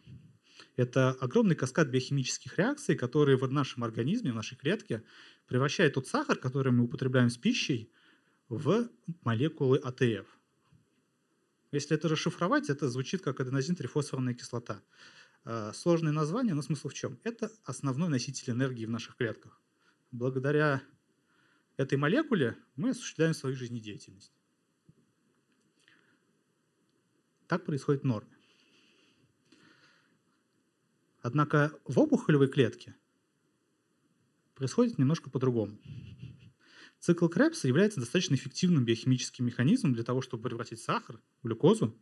Это 0.77 1.11
огромный 1.11 1.55
каскад 1.55 1.89
биохимических 1.89 2.59
реакций, 2.59 2.97
которые 2.97 3.37
в 3.37 3.51
нашем 3.51 3.85
организме, 3.85 4.33
в 4.33 4.37
нашей 4.37 4.57
клетке 4.57 5.03
превращает 5.53 5.93
тот 5.93 6.07
сахар, 6.07 6.39
который 6.39 6.73
мы 6.73 6.85
употребляем 6.85 7.29
с 7.29 7.37
пищей, 7.37 7.93
в 8.49 8.89
молекулы 9.23 9.77
АТФ. 9.77 10.27
Если 11.73 11.95
это 11.95 12.09
расшифровать, 12.09 12.71
это 12.71 12.89
звучит 12.89 13.21
как 13.21 13.39
аденозин-трифосфорная 13.39 14.33
кислота. 14.33 14.83
А, 15.45 15.75
сложное 15.75 16.13
название, 16.13 16.55
но 16.55 16.63
смысл 16.63 16.89
в 16.89 16.95
чем? 16.95 17.19
Это 17.23 17.53
основной 17.65 18.09
носитель 18.09 18.53
энергии 18.55 18.87
в 18.87 18.91
наших 18.91 19.17
клетках. 19.17 19.61
Благодаря 20.11 20.83
этой 21.77 21.99
молекуле 21.99 22.57
мы 22.77 22.91
осуществляем 22.91 23.35
свою 23.35 23.55
жизнедеятельность. 23.55 24.33
Так 27.47 27.67
происходит 27.67 28.05
в 28.05 28.07
норме. 28.07 28.35
Однако 31.21 31.79
в 31.85 31.99
опухолевой 31.99 32.49
клетке 32.49 32.97
происходит 34.55 34.99
немножко 34.99 35.31
по-другому. 35.31 35.79
Цикл 36.99 37.27
Крепса 37.27 37.67
является 37.67 38.01
достаточно 38.01 38.37
эффективным 38.37 38.85
биохимическим 38.85 39.45
механизмом 39.45 39.93
для 39.93 40.05
того, 40.05 40.23
чтобы 40.23 40.49
превратить 40.49 40.81
сахар, 40.81 41.21
глюкозу 41.43 41.97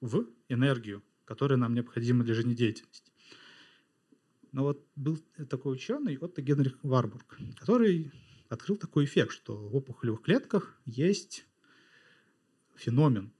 в 0.00 0.26
энергию, 0.48 1.02
которая 1.24 1.58
нам 1.58 1.72
необходима 1.72 2.22
для 2.22 2.34
жизнедеятельности. 2.34 3.12
Но 4.52 4.64
вот 4.64 4.86
был 4.94 5.18
такой 5.48 5.74
ученый, 5.74 6.18
Отто 6.18 6.42
Генрих 6.42 6.78
Варбург, 6.82 7.38
который 7.56 8.12
открыл 8.48 8.76
такой 8.76 9.04
эффект, 9.04 9.32
что 9.32 9.56
в 9.56 9.74
опухолевых 9.74 10.22
клетках 10.22 10.80
есть 10.84 11.46
феномен. 12.74 13.32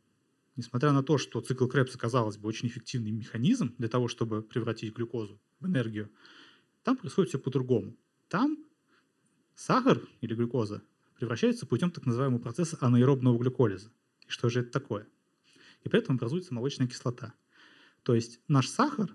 Несмотря 0.57 0.93
на 0.93 1.03
то, 1.03 1.19
что 1.19 1.41
цикл 1.41 1.67
Крепса, 1.67 1.99
казалось 1.99 2.39
бы, 2.39 2.49
очень 2.49 2.69
эффективный 2.69 3.11
механизм 3.11 3.75
для 3.77 3.89
того, 3.89 4.09
чтобы 4.09 4.43
превратить 4.43 4.95
глюкозу 4.95 5.39
в 5.61 5.67
энергию, 5.67 6.11
там 6.83 6.97
происходит 6.97 7.29
все 7.29 7.39
по-другому. 7.39 7.95
Там 8.29 8.59
сахар 9.55 10.01
или 10.21 10.35
глюкоза 10.35 10.83
превращается 11.19 11.67
путем 11.67 11.91
так 11.91 12.07
называемого 12.07 12.41
процесса 12.41 12.77
анаэробного 12.81 13.39
глюколиза. 13.39 13.91
И 14.27 14.31
что 14.31 14.49
же 14.49 14.61
это 14.61 14.71
такое? 14.71 15.07
И 15.85 15.89
при 15.89 16.01
этом 16.01 16.17
образуется 16.17 16.53
молочная 16.53 16.89
кислота. 16.89 17.35
То 18.03 18.15
есть 18.15 18.41
наш 18.49 18.69
сахар 18.69 19.15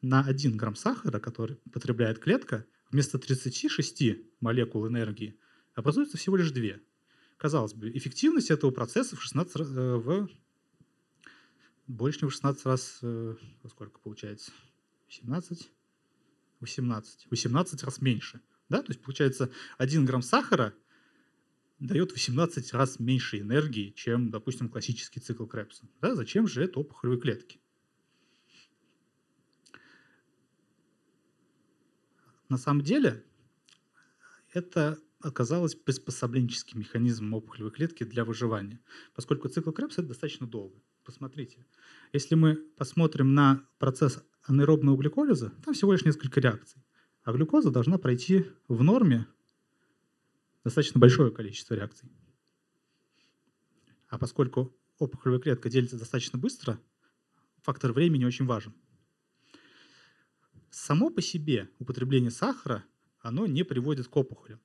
на 0.00 0.20
1 0.20 0.56
грамм 0.56 0.76
сахара, 0.76 1.18
который 1.18 1.56
потребляет 1.72 2.18
клетка, 2.18 2.66
вместо 2.90 3.18
36 3.18 4.02
молекул 4.40 4.86
энергии 4.86 5.38
образуется 5.74 6.16
всего 6.16 6.36
лишь 6.36 6.50
2. 6.50 6.80
Казалось 7.36 7.74
бы, 7.74 7.90
эффективность 7.90 8.50
этого 8.50 8.70
процесса 8.70 9.16
в, 9.16 9.22
16, 9.22 9.56
э, 9.56 9.96
в 9.96 10.28
больше, 11.88 12.20
чем 12.20 12.28
в 12.28 12.32
16 12.32 12.64
раз, 12.66 12.98
э, 13.02 13.34
сколько 13.68 13.98
получается? 13.98 14.52
17? 15.08 15.70
18. 16.62 17.26
18 17.30 17.82
раз 17.82 18.00
меньше. 18.00 18.40
Да? 18.68 18.82
То 18.82 18.92
есть 18.92 19.02
получается 19.02 19.50
1 19.78 20.06
грамм 20.06 20.22
сахара 20.22 20.74
дает 21.78 22.12
18 22.12 22.72
раз 22.72 22.98
меньше 22.98 23.40
энергии, 23.40 23.90
чем, 23.90 24.30
допустим, 24.30 24.68
классический 24.68 25.20
цикл 25.20 25.44
Крепса. 25.46 25.86
Да? 26.00 26.14
Зачем 26.14 26.46
же 26.46 26.62
это 26.62 26.80
опухолевые 26.80 27.20
клетки? 27.20 27.60
На 32.48 32.58
самом 32.58 32.82
деле 32.82 33.24
это 34.52 34.98
оказалось 35.20 35.74
приспособленческим 35.74 36.80
механизмом 36.80 37.34
опухолевой 37.34 37.72
клетки 37.72 38.04
для 38.04 38.24
выживания, 38.24 38.80
поскольку 39.14 39.48
цикл 39.48 39.70
Крепса 39.70 40.02
это 40.02 40.08
достаточно 40.08 40.46
долго. 40.46 40.80
Посмотрите, 41.04 41.66
если 42.12 42.34
мы 42.34 42.56
посмотрим 42.76 43.34
на 43.34 43.66
процесс 43.78 44.22
анаэробного 44.44 44.96
глюколиза, 44.96 45.50
там 45.64 45.74
всего 45.74 45.92
лишь 45.92 46.04
несколько 46.04 46.40
реакций. 46.40 46.82
А 47.22 47.32
глюкоза 47.32 47.70
должна 47.70 47.98
пройти 47.98 48.46
в 48.68 48.82
норме 48.82 49.26
достаточно 50.64 51.00
большое 51.00 51.30
количество 51.30 51.74
реакций. 51.74 52.10
А 54.08 54.18
поскольку 54.18 54.76
опухолевая 54.98 55.40
клетка 55.40 55.70
делится 55.70 55.98
достаточно 55.98 56.38
быстро, 56.38 56.80
фактор 57.62 57.92
времени 57.92 58.24
очень 58.24 58.46
важен. 58.46 58.74
Само 60.70 61.10
по 61.10 61.22
себе 61.22 61.70
употребление 61.78 62.30
сахара, 62.30 62.84
оно 63.20 63.46
не 63.46 63.62
приводит 63.62 64.08
к 64.08 64.16
опухолям. 64.16 64.60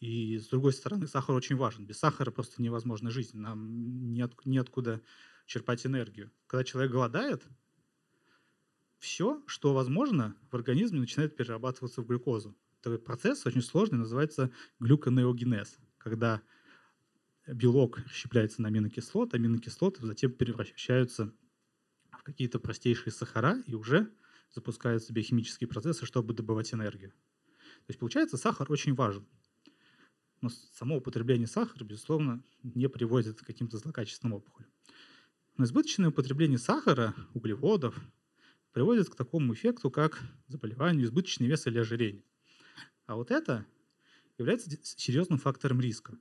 И 0.00 0.38
с 0.38 0.48
другой 0.48 0.72
стороны, 0.72 1.06
сахар 1.06 1.34
очень 1.34 1.56
важен. 1.56 1.86
Без 1.86 1.98
сахара 1.98 2.30
просто 2.30 2.60
невозможна 2.60 3.10
жизнь. 3.10 3.38
Нам 3.38 4.12
неоткуда 4.12 5.00
черпать 5.46 5.86
энергию. 5.86 6.30
Когда 6.46 6.64
человек 6.64 6.92
голодает, 6.92 7.42
все, 9.06 9.40
что 9.46 9.72
возможно, 9.72 10.36
в 10.50 10.56
организме 10.56 10.98
начинает 10.98 11.36
перерабатываться 11.36 12.02
в 12.02 12.06
глюкозу. 12.06 12.56
Такой 12.80 12.98
процесс 12.98 13.46
очень 13.46 13.62
сложный, 13.62 13.98
называется 13.98 14.50
глюконеогенез, 14.80 15.78
когда 15.96 16.42
белок 17.46 17.98
расщепляется 17.98 18.62
на 18.62 18.68
аминокислоты, 18.68 19.36
аминокислоты 19.36 20.04
затем 20.04 20.32
превращаются 20.32 21.32
в 22.10 22.24
какие-то 22.24 22.58
простейшие 22.58 23.12
сахара 23.12 23.62
и 23.68 23.74
уже 23.74 24.12
запускаются 24.52 25.12
биохимические 25.12 25.68
процессы, 25.68 26.04
чтобы 26.04 26.34
добывать 26.34 26.74
энергию. 26.74 27.12
То 27.12 27.90
есть 27.90 28.00
получается, 28.00 28.36
сахар 28.36 28.70
очень 28.72 28.94
важен. 28.94 29.24
Но 30.40 30.48
само 30.48 30.96
употребление 30.96 31.46
сахара, 31.46 31.84
безусловно, 31.84 32.42
не 32.64 32.88
приводит 32.88 33.40
к 33.40 33.46
каким-то 33.46 33.78
злокачественным 33.78 34.34
опухолям. 34.38 34.70
Но 35.56 35.64
избыточное 35.64 36.08
употребление 36.08 36.58
сахара, 36.58 37.14
углеводов 37.34 38.00
приводит 38.76 39.08
к 39.08 39.14
такому 39.14 39.54
эффекту, 39.54 39.90
как 39.90 40.20
заболеванию 40.48 41.06
избыточный 41.06 41.46
вес 41.46 41.66
или 41.66 41.78
ожирение. 41.78 42.22
А 43.06 43.16
вот 43.16 43.30
это 43.30 43.64
является 44.36 44.68
серьезным 44.82 45.38
фактором 45.38 45.80
риска 45.80 46.18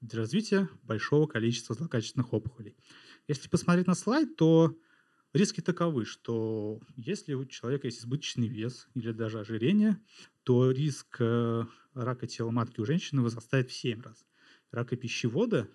для 0.00 0.20
развития 0.20 0.70
большого 0.84 1.26
количества 1.26 1.74
злокачественных 1.74 2.32
опухолей. 2.32 2.78
Если 3.26 3.50
посмотреть 3.50 3.88
на 3.88 3.94
слайд, 3.94 4.36
то 4.36 4.74
риски 5.34 5.60
таковы, 5.60 6.06
что 6.06 6.80
если 6.96 7.34
у 7.34 7.44
человека 7.44 7.88
есть 7.88 8.00
избыточный 8.00 8.48
вес 8.48 8.88
или 8.94 9.12
даже 9.12 9.40
ожирение, 9.40 10.00
то 10.44 10.70
риск 10.70 11.18
э, 11.20 11.66
рака 11.92 12.26
тела 12.26 12.50
матки 12.50 12.80
у 12.80 12.86
женщины 12.86 13.20
возрастает 13.20 13.68
в 13.68 13.74
7 13.74 14.00
раз. 14.00 14.24
Рака 14.70 14.96
пищевода 14.96 15.68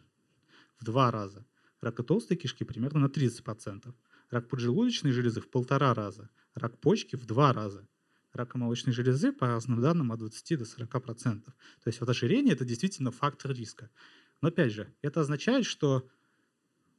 в 0.79 0.83
2 0.83 1.11
раза. 1.11 1.45
Рака 1.79 2.01
толстой 2.01 2.37
кишки 2.37 2.63
примерно 2.63 3.01
на 3.01 3.05
30%. 3.05 3.93
Рак 4.33 4.47
поджелудочной 4.47 5.11
железы 5.11 5.41
в 5.41 5.47
полтора 5.47 5.93
раза. 5.93 6.27
Рак 6.55 6.79
почки 6.79 7.15
в 7.15 7.27
2 7.27 7.53
раза. 7.53 7.87
Рака 8.31 8.57
молочной 8.57 8.91
железы, 8.91 9.31
по 9.31 9.45
разным 9.45 9.79
данным, 9.79 10.11
от 10.11 10.17
20 10.17 10.57
до 10.57 10.65
40%. 10.65 11.43
То 11.43 11.53
есть 11.85 11.99
вот 11.99 12.09
ожирение– 12.09 12.53
это 12.55 12.65
действительно 12.65 13.11
фактор 13.11 13.51
риска. 13.51 13.91
Но 14.41 14.47
опять 14.47 14.73
же, 14.73 14.91
это 15.03 15.21
означает, 15.21 15.67
что 15.67 16.09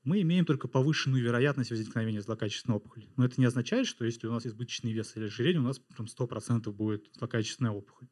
мы 0.04 0.20
имеем 0.20 0.44
только 0.44 0.68
повышенную 0.68 1.24
вероятность 1.24 1.72
возникновения 1.72 2.22
злокачественной 2.22 2.76
опухоли. 2.76 3.08
Но 3.16 3.24
это 3.24 3.40
не 3.40 3.46
означает, 3.46 3.88
что 3.88 4.04
если 4.04 4.28
у 4.28 4.32
нас 4.32 4.46
избыточный 4.46 4.92
вес 4.92 5.16
или 5.16 5.24
ожирение, 5.24 5.60
у 5.60 5.64
нас 5.64 5.80
прям 5.80 6.06
100% 6.06 6.70
будет 6.70 7.10
злокачественная 7.14 7.72
опухоль. 7.72 8.06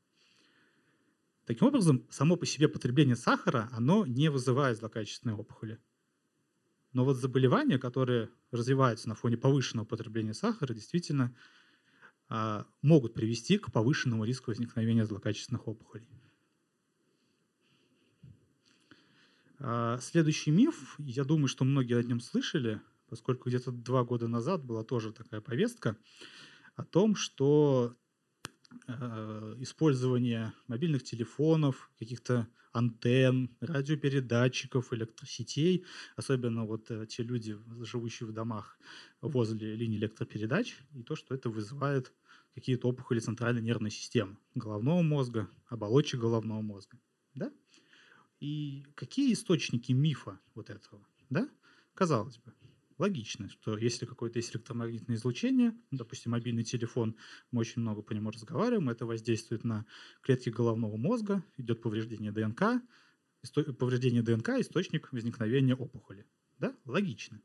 Таким 1.46 1.68
образом, 1.68 2.08
само 2.10 2.34
по 2.34 2.44
себе 2.44 2.66
потребление 2.66 3.14
сахара, 3.14 3.68
оно 3.70 4.04
не 4.04 4.32
вызывает 4.32 4.78
злокачественной 4.78 5.36
опухоли. 5.36 5.78
Но 6.92 7.04
вот 7.04 7.16
заболевания, 7.16 7.78
которые 7.78 8.30
развиваются 8.50 9.08
на 9.08 9.14
фоне 9.14 9.36
повышенного 9.36 9.86
потребления 9.86 10.34
сахара, 10.34 10.74
действительно 10.74 11.34
а, 12.28 12.66
могут 12.82 13.14
привести 13.14 13.58
к 13.58 13.72
повышенному 13.72 14.24
риску 14.24 14.50
возникновения 14.50 15.06
злокачественных 15.06 15.68
опухолей. 15.68 16.06
А, 19.58 19.98
следующий 20.00 20.50
миф, 20.50 20.96
я 20.98 21.24
думаю, 21.24 21.48
что 21.48 21.64
многие 21.64 21.96
о 21.96 22.02
нем 22.02 22.20
слышали, 22.20 22.80
поскольку 23.08 23.48
где-то 23.48 23.70
два 23.70 24.04
года 24.04 24.28
назад 24.28 24.64
была 24.64 24.84
тоже 24.84 25.12
такая 25.12 25.40
повестка 25.40 25.96
о 26.74 26.84
том, 26.84 27.14
что 27.14 27.94
э, 28.88 29.56
использование 29.58 30.52
мобильных 30.66 31.04
телефонов, 31.04 31.90
каких-то 31.98 32.48
антенн, 32.72 33.50
радиопередатчиков, 33.60 34.92
электросетей, 34.92 35.84
особенно 36.16 36.64
вот 36.64 36.90
э, 36.90 37.06
те 37.06 37.22
люди, 37.22 37.56
живущие 37.80 38.28
в 38.28 38.32
домах 38.32 38.78
возле 39.20 39.76
линии 39.76 39.98
электропередач, 39.98 40.78
и 40.94 41.02
то, 41.02 41.14
что 41.14 41.34
это 41.34 41.50
вызывает 41.50 42.12
какие-то 42.54 42.88
опухоли 42.88 43.20
центральной 43.20 43.62
нервной 43.62 43.90
системы, 43.90 44.36
головного 44.54 45.02
мозга, 45.02 45.48
оболочек 45.66 46.20
головного 46.20 46.60
мозга. 46.60 46.98
Да? 47.34 47.52
И 48.40 48.84
какие 48.94 49.32
источники 49.32 49.92
мифа 49.92 50.38
вот 50.54 50.70
этого? 50.70 51.06
Да? 51.30 51.48
Казалось 51.94 52.38
бы, 52.38 52.52
логично, 52.98 53.48
что 53.48 53.76
если 53.76 54.06
какое-то 54.06 54.38
есть 54.38 54.54
электромагнитное 54.54 55.16
излучение, 55.16 55.74
допустим, 55.90 56.32
мобильный 56.32 56.64
телефон, 56.64 57.16
мы 57.50 57.60
очень 57.60 57.82
много 57.82 58.02
по 58.02 58.12
нему 58.12 58.30
разговариваем, 58.30 58.88
это 58.90 59.06
воздействует 59.06 59.64
на 59.64 59.86
клетки 60.22 60.50
головного 60.50 60.96
мозга, 60.96 61.44
идет 61.56 61.82
повреждение 61.82 62.32
ДНК, 62.32 62.82
повреждение 63.78 64.22
ДНК– 64.22 64.48
источник 64.60 65.12
возникновения 65.12 65.74
опухоли. 65.74 66.26
Да? 66.58 66.74
Логично. 66.84 67.40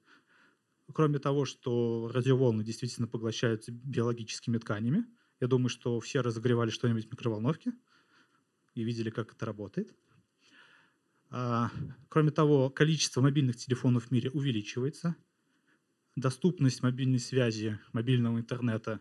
Кроме 0.94 1.20
того, 1.20 1.46
что 1.46 2.10
радиоволны 2.14 2.64
действительно 2.64 3.08
поглощаются 3.08 3.72
биологическими 3.72 4.58
тканями, 4.58 5.06
я 5.40 5.48
думаю, 5.48 5.70
что 5.70 6.00
все 6.00 6.22
разогревали 6.22 6.70
что-нибудь 6.70 7.08
в 7.08 7.12
микроволновке 7.12 7.74
и 8.74 8.84
видели, 8.84 9.10
как 9.10 9.34
это 9.34 9.46
работает– 9.46 9.94
а, 11.30 11.70
кроме 12.10 12.32
того, 12.32 12.70
количество 12.70 13.22
мобильных 13.22 13.58
телефонов 13.58 14.06
в 14.06 14.12
мире 14.12 14.30
увеличивается. 14.32 15.16
Доступность 16.18 16.82
мобильной 16.82 17.20
связи, 17.20 17.80
мобильного 17.94 18.40
интернета, 18.40 19.00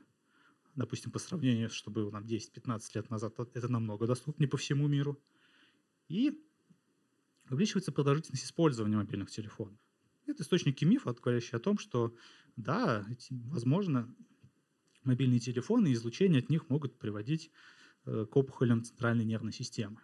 допустим, 0.75 1.11
по 1.11 1.19
сравнению, 1.19 1.71
что 1.71 1.91
было 1.91 2.11
нам 2.11 2.25
10-15 2.25 2.81
лет 2.93 3.09
назад, 3.09 3.35
это 3.55 3.69
намного 3.69 4.07
доступнее 4.07 4.51
по 4.51 4.59
всему 4.59 4.87
миру. 4.87 5.19
И 6.09 6.39
увеличивается 7.49 7.91
продолжительность 7.91 8.45
использования 8.45 8.99
мобильных 8.99 9.31
телефонов. 9.31 9.79
Это 10.27 10.43
источники 10.43 10.85
мифа, 10.85 11.15
говорящие 11.15 11.57
о 11.57 11.61
том, 11.61 11.79
что 11.79 12.15
да, 12.57 13.07
возможно, 13.31 14.15
мобильные 15.03 15.41
телефоны 15.41 15.89
и 15.89 15.95
излучение 15.95 16.41
от 16.41 16.51
них 16.51 16.69
могут 16.69 16.99
приводить 16.99 17.51
э, 18.05 18.27
к 18.31 18.37
опухолям 18.37 18.85
центральной 18.85 19.25
нервной 19.25 19.55
системы. 19.55 20.03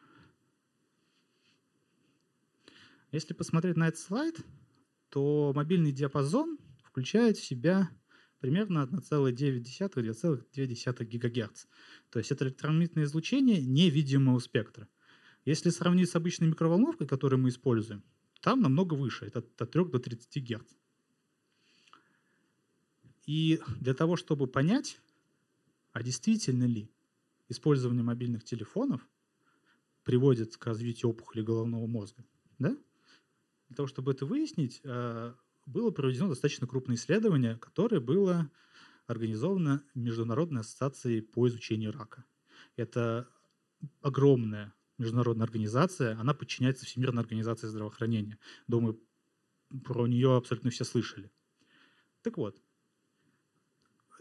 Если 3.10 3.34
посмотреть 3.34 3.76
на 3.76 3.88
этот 3.88 4.00
слайд, 4.00 4.40
то 5.10 5.52
мобильный 5.54 5.92
диапазон 5.92 6.56
включает 6.92 7.36
в 7.38 7.44
себя 7.44 7.90
примерно 8.38 8.80
1,9-2,2 8.80 11.04
ГГц. 11.04 11.66
То 12.10 12.18
есть 12.18 12.30
это 12.30 12.44
электромагнитное 12.44 13.04
излучение 13.04 13.62
невидимого 13.62 14.38
спектра. 14.40 14.88
Если 15.46 15.70
сравнить 15.70 16.10
с 16.10 16.16
обычной 16.16 16.48
микроволновкой, 16.48 17.06
которую 17.06 17.40
мы 17.40 17.48
используем, 17.48 18.04
там 18.42 18.60
намного 18.60 18.92
выше, 18.94 19.24
это 19.24 19.38
от 19.38 19.70
3 19.70 19.86
до 19.86 19.98
30 19.98 20.44
Гц. 20.44 20.74
И 23.24 23.58
для 23.80 23.94
того, 23.94 24.16
чтобы 24.16 24.46
понять, 24.46 25.00
а 25.92 26.02
действительно 26.02 26.64
ли 26.64 26.90
использование 27.48 28.04
мобильных 28.04 28.44
телефонов 28.44 29.08
приводит 30.04 30.58
к 30.58 30.66
развитию 30.66 31.08
опухоли 31.10 31.40
головного 31.42 31.86
мозга, 31.86 32.22
да? 32.58 32.76
Для 33.68 33.76
того, 33.76 33.86
чтобы 33.86 34.12
это 34.12 34.26
выяснить, 34.26 34.82
э, 34.84 35.34
было 35.66 35.90
проведено 35.90 36.28
достаточно 36.28 36.66
крупное 36.66 36.96
исследование, 36.96 37.56
которое 37.56 38.00
было 38.00 38.50
организовано 39.06 39.84
Международной 39.94 40.60
ассоциацией 40.60 41.22
по 41.22 41.46
изучению 41.48 41.92
рака. 41.92 42.24
Это 42.76 43.28
огромная 44.00 44.74
международная 44.98 45.44
организация, 45.44 46.18
она 46.18 46.34
подчиняется 46.34 46.86
Всемирной 46.86 47.22
организации 47.22 47.66
здравоохранения. 47.66 48.38
Думаю, 48.68 49.00
про 49.84 50.06
нее 50.06 50.36
абсолютно 50.36 50.70
все 50.70 50.84
слышали. 50.84 51.30
Так 52.22 52.36
вот, 52.36 52.60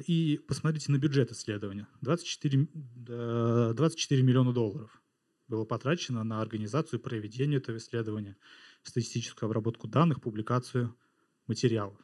и 0.07 0.39
посмотрите 0.47 0.91
на 0.91 0.97
бюджет 0.97 1.31
исследования. 1.31 1.87
24, 2.01 2.67
24 3.73 4.23
миллиона 4.23 4.53
долларов 4.53 5.01
было 5.47 5.65
потрачено 5.65 6.23
на 6.23 6.41
организацию 6.41 6.99
и 6.99 7.03
проведение 7.03 7.59
этого 7.59 7.77
исследования 7.77 8.37
статистическую 8.83 9.47
обработку 9.47 9.87
данных, 9.87 10.21
публикацию 10.21 10.95
материалов. 11.47 11.97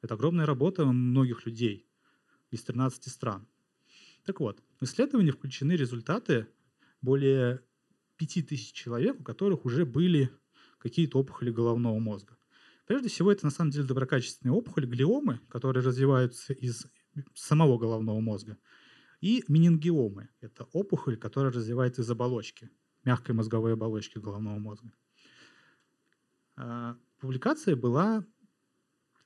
Это 0.00 0.14
огромная 0.14 0.46
работа 0.46 0.84
многих 0.84 1.46
людей 1.46 1.86
из 2.50 2.62
13 2.62 3.10
стран. 3.10 3.46
Так 4.24 4.40
вот, 4.40 4.62
в 4.80 4.84
исследование 4.84 5.32
включены 5.32 5.72
результаты 5.72 6.48
более 7.00 7.62
5000 8.16 8.72
человек, 8.72 9.20
у 9.20 9.22
которых 9.24 9.64
уже 9.64 9.84
были 9.84 10.30
какие-то 10.78 11.18
опухоли 11.18 11.50
головного 11.50 11.98
мозга. 11.98 12.36
Прежде 12.86 13.08
всего, 13.08 13.30
это 13.30 13.46
на 13.46 13.50
самом 13.50 13.70
деле 13.70 13.84
доброкачественные 13.84 14.52
опухоли, 14.52 14.86
глиомы, 14.86 15.40
которые 15.48 15.84
развиваются 15.84 16.52
из 16.52 16.86
самого 17.34 17.78
головного 17.78 18.20
мозга, 18.20 18.58
и 19.20 19.44
менингиомы. 19.48 20.28
Это 20.40 20.64
опухоль, 20.72 21.16
которая 21.16 21.52
развивается 21.52 22.02
из 22.02 22.10
оболочки, 22.10 22.70
мягкой 23.04 23.34
мозговой 23.34 23.74
оболочки 23.74 24.18
головного 24.18 24.58
мозга. 24.58 24.92
А, 26.56 26.96
публикация 27.18 27.76
была 27.76 28.26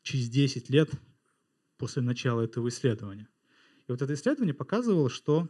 через 0.06 0.28
10 0.28 0.70
лет 0.70 0.90
после 1.76 2.00
начала 2.00 2.40
этого 2.40 2.68
исследования. 2.68 3.28
И 3.88 3.92
вот 3.92 4.00
это 4.00 4.14
исследование 4.14 4.54
показывало, 4.54 5.10
что 5.10 5.48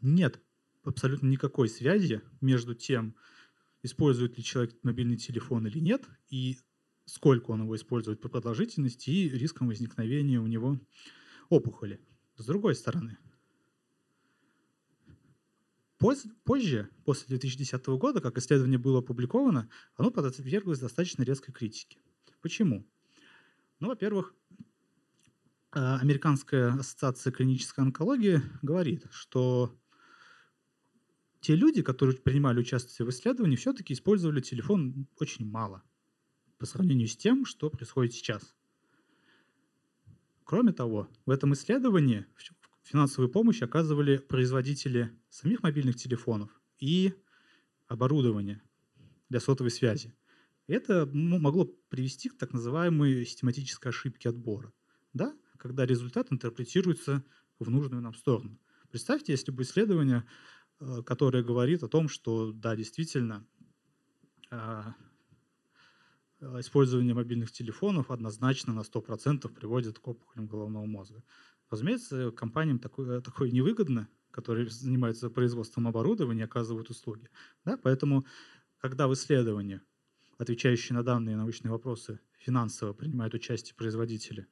нет 0.00 0.40
абсолютно 0.82 1.28
никакой 1.28 1.68
связи 1.68 2.20
между 2.40 2.74
тем, 2.74 3.14
использует 3.82 4.36
ли 4.36 4.42
человек 4.42 4.76
мобильный 4.82 5.16
телефон 5.16 5.66
или 5.68 5.78
нет, 5.78 6.04
и 6.30 6.58
сколько 7.04 7.52
он 7.52 7.62
его 7.62 7.76
использует 7.76 8.20
по 8.20 8.28
продолжительности 8.28 9.10
и 9.10 9.28
риском 9.28 9.68
возникновения 9.68 10.40
у 10.40 10.46
него 10.46 10.80
опухоли. 11.48 12.00
С 12.36 12.44
другой 12.44 12.74
стороны, 12.74 13.18
позже, 15.98 16.90
после 17.04 17.28
2010 17.28 17.86
года, 17.86 18.20
как 18.20 18.36
исследование 18.38 18.78
было 18.78 18.98
опубликовано, 18.98 19.70
оно 19.94 20.10
подверглось 20.10 20.80
достаточно 20.80 21.22
резкой 21.22 21.54
критике. 21.54 21.98
Почему? 22.40 22.86
Ну, 23.80 23.88
во-первых, 23.88 24.34
а, 25.70 25.98
Американская 25.98 26.72
ассоциация 26.72 27.32
клинической 27.32 27.84
онкологии 27.84 28.42
говорит, 28.62 29.06
что 29.10 29.78
те 31.40 31.54
люди, 31.54 31.82
которые 31.82 32.16
принимали 32.16 32.60
участие 32.60 33.06
в 33.06 33.10
исследовании, 33.10 33.56
все-таки 33.56 33.94
использовали 33.94 34.40
телефон 34.40 35.06
очень 35.20 35.48
мало 35.48 35.82
по 36.58 36.66
сравнению 36.66 37.08
с 37.08 37.16
тем, 37.16 37.44
что 37.44 37.70
происходит 37.70 38.12
сейчас. 38.12 38.54
Кроме 40.44 40.72
того, 40.72 41.08
в 41.26 41.30
этом 41.30 41.52
исследовании 41.52 42.26
финансовую 42.82 43.30
помощь 43.30 43.62
оказывали 43.62 44.16
производители 44.16 45.12
самих 45.28 45.62
мобильных 45.62 45.96
телефонов 45.96 46.50
и 46.78 47.12
оборудования 47.86 48.62
для 49.28 49.40
сотовой 49.40 49.70
связи. 49.70 50.14
Это 50.66 51.06
могло 51.12 51.70
привести 51.88 52.28
к 52.28 52.38
так 52.38 52.52
называемой 52.52 53.24
систематической 53.24 53.90
ошибке 53.90 54.28
отбора, 54.28 54.72
да? 55.12 55.34
когда 55.58 55.86
результат 55.86 56.32
интерпретируется 56.32 57.24
в 57.58 57.70
нужную 57.70 58.02
нам 58.02 58.14
сторону. 58.14 58.58
Представьте, 58.90 59.32
если 59.32 59.50
бы 59.50 59.62
исследование 59.62 60.24
Э, 60.80 61.02
которая 61.04 61.42
говорит 61.42 61.82
о 61.82 61.88
том, 61.88 62.08
что 62.08 62.52
да, 62.52 62.76
действительно, 62.76 63.44
а, 64.50 64.94
э, 66.40 66.60
использование 66.60 67.14
мобильных 67.14 67.50
телефонов 67.50 68.10
однозначно 68.10 68.72
на 68.72 68.84
100% 68.84 69.52
приводит 69.52 69.98
к 69.98 70.06
опухолям 70.06 70.46
головного 70.46 70.86
мозга. 70.86 71.24
Разумеется, 71.68 72.30
компаниям 72.30 72.78
такое, 72.78 73.20
такое 73.20 73.50
невыгодно, 73.50 74.08
которые 74.30 74.70
занимаются 74.70 75.30
производством 75.30 75.88
оборудования, 75.88 76.44
оказывают 76.44 76.90
услуги. 76.90 77.28
Да? 77.64 77.76
Поэтому, 77.76 78.24
когда 78.78 79.08
в 79.08 79.14
исследовании, 79.14 79.80
отвечающие 80.38 80.96
на 80.96 81.02
данные 81.02 81.36
научные 81.36 81.70
вопросы, 81.70 82.20
финансово 82.38 82.92
принимают 82.92 83.34
участие 83.34 83.74
производители 83.74 84.46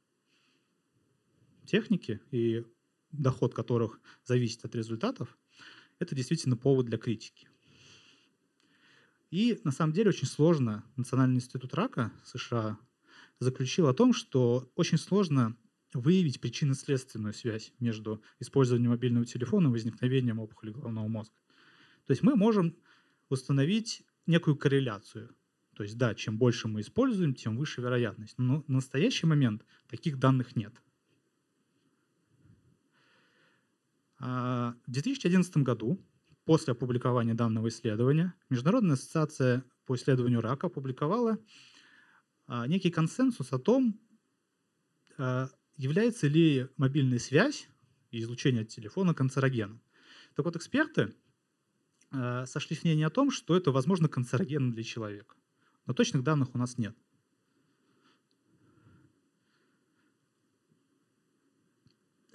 техники 1.65 2.21
и 2.31 2.65
доход 3.13 3.55
которых 3.55 4.01
зависит 4.25 4.65
от 4.65 4.75
результатов, 4.75 5.37
это 5.99 6.15
действительно 6.15 6.57
повод 6.57 6.87
для 6.87 6.99
критики. 6.99 7.49
И 9.31 9.59
на 9.65 9.73
самом 9.73 9.93
деле 9.93 10.11
очень 10.11 10.29
сложно 10.29 10.85
Национальный 10.97 11.37
институт 11.37 11.75
рака 11.75 12.13
США 12.25 12.79
заключил 13.41 13.89
о 13.89 13.95
том, 13.95 14.13
что 14.13 14.71
очень 14.77 14.99
сложно 14.99 15.57
выявить 15.93 16.41
причинно-следственную 16.41 17.33
связь 17.33 17.73
между 17.81 18.23
использованием 18.39 18.91
мобильного 18.91 19.27
телефона 19.27 19.69
и 19.69 19.71
возникновением 19.71 20.39
опухоли 20.39 20.71
головного 20.71 21.09
мозга. 21.09 21.35
То 22.07 22.13
есть 22.13 22.23
мы 22.23 22.37
можем 22.37 22.77
установить 23.29 24.03
некую 24.27 24.57
корреляцию. 24.57 25.35
То 25.77 25.83
есть 25.83 25.99
да, 25.99 26.15
чем 26.15 26.39
больше 26.39 26.69
мы 26.69 26.81
используем, 26.81 27.35
тем 27.35 27.59
выше 27.59 27.83
вероятность. 27.83 28.39
Но 28.39 28.65
на 28.67 28.77
настоящий 28.77 29.27
момент 29.27 29.63
таких 29.89 30.19
данных 30.19 30.57
нет. 30.57 30.73
А, 34.19 34.75
в 34.87 34.91
2011 34.91 35.59
году, 35.59 36.03
после 36.47 36.73
опубликования 36.73 37.35
данного 37.35 37.69
исследования, 37.69 38.33
Международная 38.49 38.95
ассоциация 38.95 39.65
по 39.85 39.97
исследованию 39.97 40.41
рака 40.41 40.69
опубликовала 40.69 41.39
а, 42.47 42.67
некий 42.67 42.91
консенсус 42.91 43.53
о 43.53 43.59
том, 43.59 44.01
а, 45.19 45.51
является 45.77 46.27
ли 46.27 46.69
мобильная 46.79 47.19
связь 47.19 47.69
и 48.11 48.21
излучение 48.21 48.63
от 48.63 48.69
телефона 48.69 49.13
канцерогеном. 49.13 49.83
Так 50.37 50.47
вот, 50.47 50.57
эксперты 50.57 51.15
сошли 52.11 52.77
в 52.77 52.85
мнении 52.85 53.05
о 53.05 53.11
том, 53.11 53.31
что 53.31 53.57
это, 53.57 53.73
возможно, 53.73 54.09
канцерогенно 54.09 54.73
для 54.73 54.85
человека. 54.85 55.35
Но 55.87 55.95
точных 55.95 56.23
данных 56.23 56.55
у 56.55 56.59
нас 56.59 56.79
нет. 56.79 56.97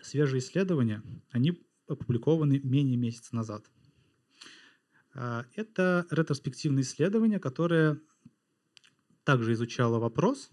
Свежие 0.02 0.40
исследования, 0.40 1.04
они 1.30 1.62
опубликованы 1.88 2.60
менее 2.60 2.98
месяца 2.98 3.36
назад. 3.36 3.70
А, 5.14 5.46
это 5.56 6.08
ретроспективное 6.10 6.84
исследование, 6.84 7.40
которое 7.40 8.02
также 9.24 9.54
изучало 9.54 10.00
вопрос 10.00 10.50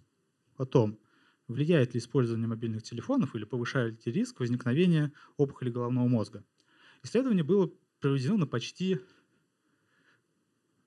о 0.57 0.67
том, 0.67 0.99
влияет 1.47 1.95
ли 1.95 2.01
использование 2.01 2.47
мобильных 2.47 2.83
телефонов 2.83 3.35
или 3.35 3.45
повышает 3.45 4.05
ли 4.05 4.13
риск 4.13 4.41
возникновения 4.41 5.13
опухоли 5.37 5.71
головного 5.71 6.09
мозга. 6.09 6.45
Исследование 7.03 7.45
было 7.45 7.73
проведено 8.01 8.37
на 8.37 8.47
почти 8.47 9.01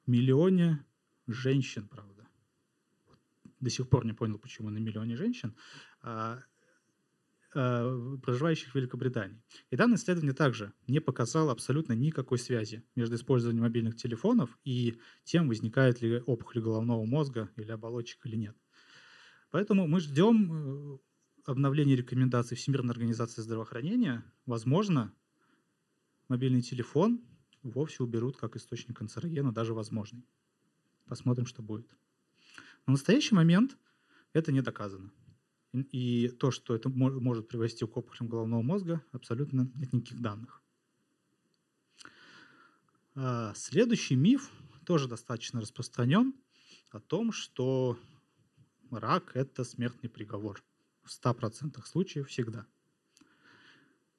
миллионе 0.06 0.86
женщин, 1.34 1.88
правда. 1.88 2.28
До 3.60 3.70
сих 3.70 3.90
пор 3.90 4.06
не 4.06 4.14
понял, 4.14 4.40
почему 4.40 4.70
на 4.70 4.78
миллионе 4.80 5.16
женщин. 5.16 5.56
А, 6.02 6.40
Э, 7.54 8.18
проживающих 8.24 8.72
в 8.72 8.76
Великобритании. 8.76 9.42
И 9.72 9.76
данное 9.76 9.98
исследование 9.98 10.34
также 10.34 10.72
не 10.88 11.02
показало 11.02 11.52
абсолютно 11.52 11.92
никакой 11.92 12.38
связи 12.38 12.86
между 12.96 13.16
использованием 13.16 13.64
мобильных 13.64 13.98
телефонов 13.98 14.58
и 14.64 14.98
тем, 15.26 15.50
возникает 15.50 16.02
ли 16.02 16.22
опухоль 16.26 16.62
головного 16.62 17.04
мозга 17.04 17.50
или 17.58 17.70
оболочек 17.70 18.26
или 18.26 18.38
нет. 18.38 18.56
Поэтому 19.50 19.86
мы 19.86 20.00
ждем 20.00 20.94
э, 20.94 20.98
обновления 21.44 21.98
рекомендаций 21.98 22.56
Всемирной 22.56 22.92
организации 22.94 23.42
здравоохранения. 23.42 24.24
Возможно, 24.46 25.14
мобильный 26.30 26.62
телефон 26.62 27.22
вовсе 27.64 28.02
уберут 28.04 28.38
как 28.38 28.56
источник 28.56 28.96
канцерогена, 28.96 29.52
даже 29.52 29.74
возможный. 29.74 30.26
Посмотрим, 31.12 31.46
что 31.46 31.62
будет. 31.62 31.94
На 32.88 32.92
настоящий 32.92 33.36
момент 33.36 33.78
это 34.32 34.54
не 34.54 34.62
доказано. 34.62 35.12
И 35.74 36.30
то, 36.30 36.52
что 36.52 36.74
это 36.74 36.88
может 36.88 37.50
привести 37.50 37.86
к 37.86 37.98
опухолям 37.98 38.30
головного 38.30 38.62
мозга, 38.62 39.04
абсолютно 39.12 39.70
нет 39.76 39.92
никаких 39.92 40.22
данных. 40.22 40.62
А, 43.16 43.54
следующий 43.56 44.16
миф 44.16 44.50
тоже 44.86 45.10
достаточно 45.10 45.60
распространен 45.60 46.34
о 46.92 47.02
том, 47.02 47.34
что 47.34 48.00
рак– 48.90 49.32
это 49.34 49.66
смертный 49.66 50.10
приговор. 50.10 50.64
В 51.04 51.10
100% 51.10 51.86
случаев 51.86 52.30
всегда. 52.30 52.66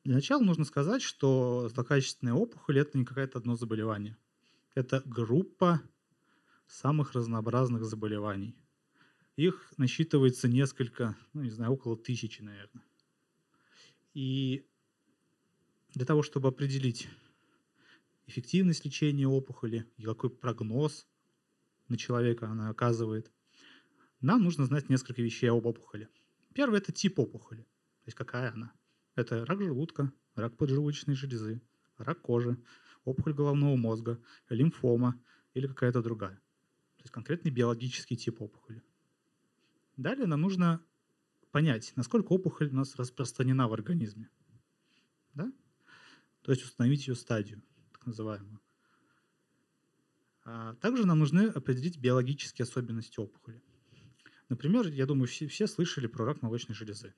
Для 0.04 0.16
начала 0.16 0.42
нужно 0.42 0.66
сказать, 0.66 1.00
что 1.00 1.70
злокачественная 1.72 2.34
опухоль– 2.34 2.78
это 2.80 2.98
не 2.98 3.06
какое-то 3.06 3.38
одно 3.38 3.56
заболевание. 3.56 4.18
Это 4.74 5.00
группа 5.06 5.80
самых 6.72 7.12
разнообразных 7.12 7.84
заболеваний. 7.84 8.56
Их 9.36 9.72
насчитывается 9.76 10.48
несколько, 10.48 11.16
ну 11.32 11.42
не 11.42 11.50
знаю, 11.50 11.72
около 11.72 11.96
тысячи, 11.96 12.42
наверное. 12.42 12.84
И 14.14 14.64
для 15.94 16.06
того, 16.06 16.22
чтобы 16.22 16.48
определить 16.48 17.08
эффективность 18.26 18.84
лечения 18.84 19.28
опухоли 19.28 19.86
и 19.96 20.04
какой 20.04 20.30
прогноз 20.30 21.06
на 21.88 21.98
человека 21.98 22.48
она 22.48 22.70
оказывает, 22.70 23.30
нам 24.20 24.42
нужно 24.42 24.64
знать 24.64 24.88
несколько 24.88 25.22
вещей 25.22 25.50
об 25.50 25.66
опухоли. 25.66 26.08
Первое– 26.54 26.78
это 26.80 26.92
тип 26.92 27.18
опухоли, 27.18 27.62
то 27.62 28.06
есть 28.06 28.16
какая 28.16 28.52
она. 28.52 28.72
Это 29.14 29.44
рак 29.44 29.60
желудка, 29.62 30.12
рак 30.34 30.56
поджелудочной 30.56 31.14
железы, 31.14 31.60
рак 31.98 32.20
кожи, 32.22 32.56
опухоль 33.04 33.34
головного 33.34 33.76
мозга, 33.76 34.22
лимфома 34.48 35.20
или 35.54 35.66
какая-то 35.66 36.02
другая. 36.02 36.41
То 37.02 37.06
есть 37.06 37.14
конкретный 37.14 37.50
биологический 37.50 38.16
тип 38.16 38.40
опухоли. 38.40 38.80
Далее 39.96 40.26
нам 40.26 40.42
нужно 40.42 40.80
понять, 41.50 41.92
насколько 41.96 42.32
опухоль 42.32 42.68
у 42.68 42.76
нас 42.76 42.94
распространена 42.94 43.66
в 43.66 43.72
организме. 43.72 44.30
Да? 45.34 45.52
То 46.42 46.52
есть 46.52 46.62
установить 46.62 47.08
ее 47.08 47.16
стадию, 47.16 47.60
так 47.90 48.06
называемую. 48.06 48.60
А 50.44 50.76
также 50.76 51.04
нам 51.04 51.18
нужны 51.18 51.46
определить 51.46 51.98
биологические 51.98 52.62
особенности 52.62 53.18
опухоли. 53.18 53.60
Например, 54.48 54.86
я 54.86 55.04
думаю, 55.04 55.26
все, 55.26 55.48
все 55.48 55.66
слышали 55.66 56.06
про 56.06 56.24
рак 56.24 56.40
молочной 56.40 56.76
железы. 56.76 57.14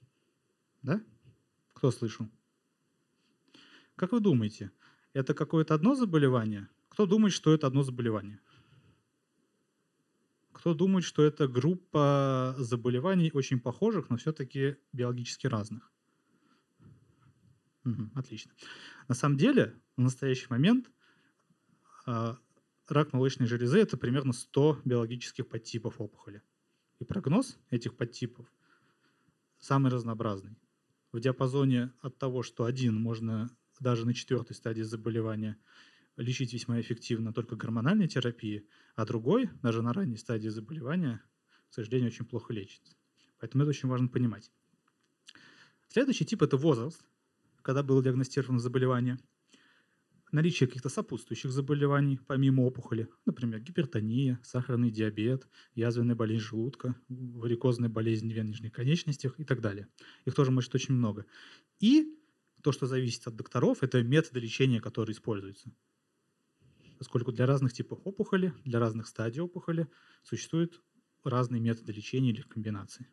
Да? 0.80 1.04
Кто 1.74 1.90
слышал? 1.90 2.30
Как 3.96 4.12
вы 4.12 4.20
думаете, 4.20 4.70
это 5.12 5.34
какое-то 5.34 5.74
одно 5.74 5.94
заболевание? 5.94 6.70
Кто 6.88 7.04
думает, 7.04 7.34
что 7.34 7.52
это 7.52 7.66
одно 7.66 7.82
заболевание? 7.82 8.40
Кто 10.54 10.72
думает, 10.72 11.04
что 11.04 11.22
это 11.22 11.48
группа 11.48 12.54
заболеваний 12.56 13.30
очень 13.34 13.60
похожих, 13.60 14.08
но 14.08 14.16
все-таки 14.16 14.76
биологически 14.92 15.46
разных? 15.46 15.92
Мгм, 17.82 18.12
отлично. 18.14 18.52
На 19.08 19.14
самом 19.14 19.36
деле, 19.36 19.78
в 19.96 20.00
настоящий 20.00 20.46
момент 20.48 20.90
а, 22.06 22.38
рак 22.88 23.12
молочной 23.12 23.46
железы– 23.46 23.78
это 23.78 23.96
примерно 23.96 24.32
100 24.32 24.80
биологических 24.84 25.46
подтипов 25.46 26.00
опухоли. 26.00 26.42
И 26.98 27.04
прогноз 27.04 27.58
этих 27.70 27.96
подтипов 27.96 28.46
самый 29.58 29.90
разнообразный. 29.90 30.56
В 31.12 31.20
диапазоне 31.20 31.92
от 32.00 32.16
того, 32.16 32.42
что 32.42 32.64
один 32.64 33.00
можно 33.00 33.50
даже 33.80 34.06
на 34.06 34.14
четвертой 34.14 34.56
стадии 34.56 34.82
заболевания 34.82 35.58
лечить 36.16 36.52
весьма 36.52 36.80
эффективно 36.80 37.32
только 37.32 37.56
гормональной 37.56 38.08
терапией, 38.08 38.68
а 38.94 39.04
другой, 39.04 39.50
даже 39.62 39.82
на 39.82 39.92
ранней 39.92 40.16
стадии 40.16 40.48
заболевания, 40.48 41.22
к 41.70 41.74
сожалению, 41.74 42.08
очень 42.08 42.24
плохо 42.24 42.52
лечится. 42.52 42.94
Поэтому 43.38 43.64
это 43.64 43.70
очень 43.70 43.88
важно 43.88 44.08
понимать. 44.08 44.50
Следующий 45.88 46.24
тип– 46.24 46.42
это 46.42 46.56
возраст, 46.56 47.04
когда 47.62 47.82
было 47.82 48.02
диагностировано 48.02 48.58
заболевание. 48.58 49.18
Наличие 50.32 50.66
каких-то 50.66 50.88
сопутствующих 50.88 51.52
заболеваний, 51.52 52.18
помимо 52.26 52.62
опухоли, 52.62 53.08
например, 53.24 53.60
гипертония, 53.60 54.40
сахарный 54.42 54.90
диабет, 54.90 55.46
язвенная 55.74 56.16
болезнь 56.16 56.44
желудка, 56.44 56.96
варикозная 57.08 57.88
болезнь 57.88 58.32
вен 58.32 58.48
нижних 58.48 58.72
конечностях 58.72 59.38
и 59.38 59.44
так 59.44 59.60
далее. 59.60 59.86
Их 60.24 60.34
тоже 60.34 60.50
может 60.50 60.74
очень 60.74 60.94
много. 60.94 61.26
И 61.78 62.18
то, 62.62 62.72
что 62.72 62.86
зависит 62.86 63.26
от 63.28 63.36
докторов, 63.36 63.82
это 63.82 64.02
методы 64.02 64.40
лечения, 64.40 64.80
которые 64.80 65.14
используются 65.14 65.72
поскольку 67.04 67.32
для 67.32 67.44
разных 67.44 67.74
типов 67.74 68.00
опухоли, 68.04 68.54
для 68.64 68.78
разных 68.78 69.06
стадий 69.06 69.42
опухоли 69.42 69.90
существуют 70.22 70.82
разные 71.22 71.60
методы 71.60 71.92
лечения 71.92 72.30
или 72.30 72.40
комбинации. 72.40 73.06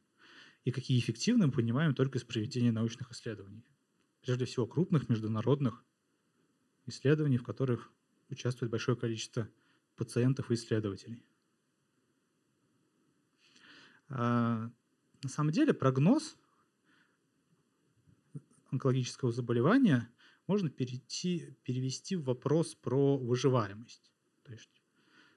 И 0.64 0.72
какие 0.72 0.98
эффективны, 0.98 1.48
мы 1.48 1.52
понимаем 1.52 1.94
только 1.94 2.18
из 2.18 2.24
проведения 2.24 2.72
научных 2.72 3.12
исследований. 3.12 3.66
Прежде 4.22 4.46
всего, 4.46 4.66
крупных 4.66 5.10
международных 5.10 5.84
исследований, 6.86 7.38
в 7.38 7.44
которых 7.44 7.92
участвует 8.30 8.72
большое 8.72 8.98
количество 8.98 9.50
пациентов 9.98 10.52
и 10.52 10.54
исследователей. 10.54 11.26
А, 14.08 14.72
на 15.22 15.30
самом 15.30 15.52
деле 15.52 15.74
прогноз 15.74 16.38
онкологического 18.72 19.34
заболевания 19.34 20.10
можно 20.48 20.70
перейти, 20.70 21.56
перевести 21.64 22.16
в 22.16 22.24
вопрос 22.24 22.76
про 22.76 23.18
выживаемость. 23.18 24.12
То 24.44 24.52
есть 24.52 24.82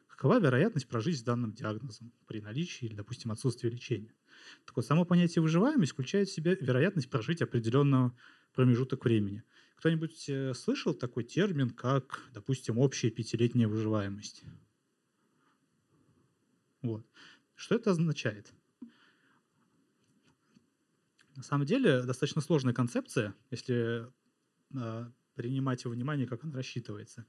какова 0.08 0.38
вероятность 0.38 0.88
прожить 0.88 1.18
с 1.18 1.22
данным 1.22 1.52
диагнозом 1.52 2.12
при 2.26 2.40
наличии 2.40 2.86
или, 2.86 2.94
допустим, 2.94 3.30
отсутствии 3.32 3.68
лечения. 3.68 4.14
Так 4.64 4.76
вот, 4.76 4.86
само 4.86 5.04
понятие 5.04 5.42
выживаемость 5.42 5.92
включает 5.92 6.28
в 6.28 6.32
себя 6.32 6.54
вероятность 6.54 7.10
прожить 7.10 7.42
определенного 7.42 8.16
промежуток 8.52 9.04
времени. 9.04 9.42
Кто-нибудь 9.76 10.28
э, 10.28 10.54
слышал 10.54 10.94
такой 10.94 11.24
термин, 11.24 11.70
как, 11.70 12.22
допустим, 12.32 12.78
общая 12.78 13.10
пятилетняя 13.10 13.68
выживаемость? 13.68 14.44
Вот. 16.82 17.04
Что 17.54 17.74
это 17.74 17.90
означает? 17.90 18.52
На 21.36 21.42
самом 21.42 21.66
деле 21.66 22.02
достаточно 22.02 22.40
сложная 22.40 22.72
концепция, 22.72 23.34
если 23.50 24.06
принимать 25.34 25.84
во 25.84 25.90
внимание, 25.90 26.26
как 26.26 26.44
он 26.44 26.52
рассчитывается. 26.52 27.26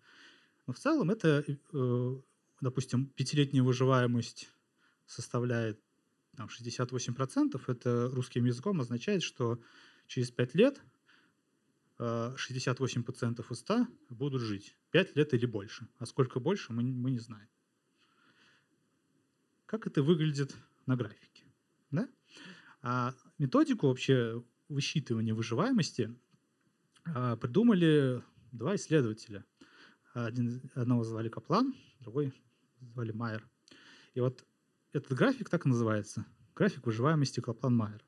Но 0.67 0.73
в 0.73 0.79
целом 0.79 1.11
это, 1.11 1.43
э, 1.47 2.21
допустим, 2.61 3.07
пятилетняя 3.07 3.63
выживаемость 3.63 4.49
составляет 5.05 5.79
там, 6.35 6.47
68%. 6.47 7.61
Это 7.67 8.09
русским 8.11 8.45
языком 8.45 8.81
означает, 8.81 9.23
что 9.23 9.59
через 10.07 10.31
5 10.31 10.55
лет 10.55 10.81
68% 11.97 13.45
а, 13.47 13.53
из 13.53 13.59
100 13.59 13.87
будут 14.09 14.41
жить. 14.41 14.75
5 14.91 15.15
лет 15.15 15.33
или 15.33 15.45
больше. 15.45 15.87
А 15.97 16.05
сколько 16.05 16.39
больше, 16.39 16.73
мы, 16.73 16.83
мы 16.83 17.11
не 17.11 17.19
знаем. 17.19 17.47
Как 19.65 19.87
это 19.87 20.03
выглядит 20.03 20.55
на 20.85 20.95
графике? 20.95 21.45
Да? 21.91 22.09
А 22.81 23.13
методику 23.37 23.87
вообще 23.87 24.43
высчитывания 24.67 25.33
выживаемости 25.33 26.03
а, 26.03 26.15
придумали 27.05 28.23
два 28.51 28.75
исследователя. 28.75 29.45
Один, 30.13 30.61
одного 30.75 31.03
звали 31.03 31.29
Каплан, 31.29 31.75
другой 31.99 32.33
звали 32.79 33.11
Майер. 33.11 33.47
И 34.13 34.19
вот 34.21 34.45
этот 34.93 35.11
график 35.11 35.49
так 35.49 35.65
и 35.65 35.69
называется. 35.69 36.25
График 36.55 36.85
выживаемости 36.85 37.41
Каплан-Майер. 37.41 38.01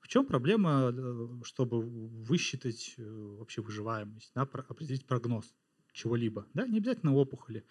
В 0.00 0.08
чем 0.08 0.26
проблема, 0.26 0.90
э, 0.92 1.28
чтобы 1.44 1.80
высчитать 1.80 2.94
э, 2.98 3.02
вообще 3.38 3.62
выживаемость, 3.62 4.32
да, 4.34 4.42
определить 4.42 5.06
прогноз 5.06 5.54
чего-либо? 5.92 6.46
Да? 6.54 6.66
Не 6.66 6.78
обязательно 6.78 7.14
опухоли, 7.14 7.64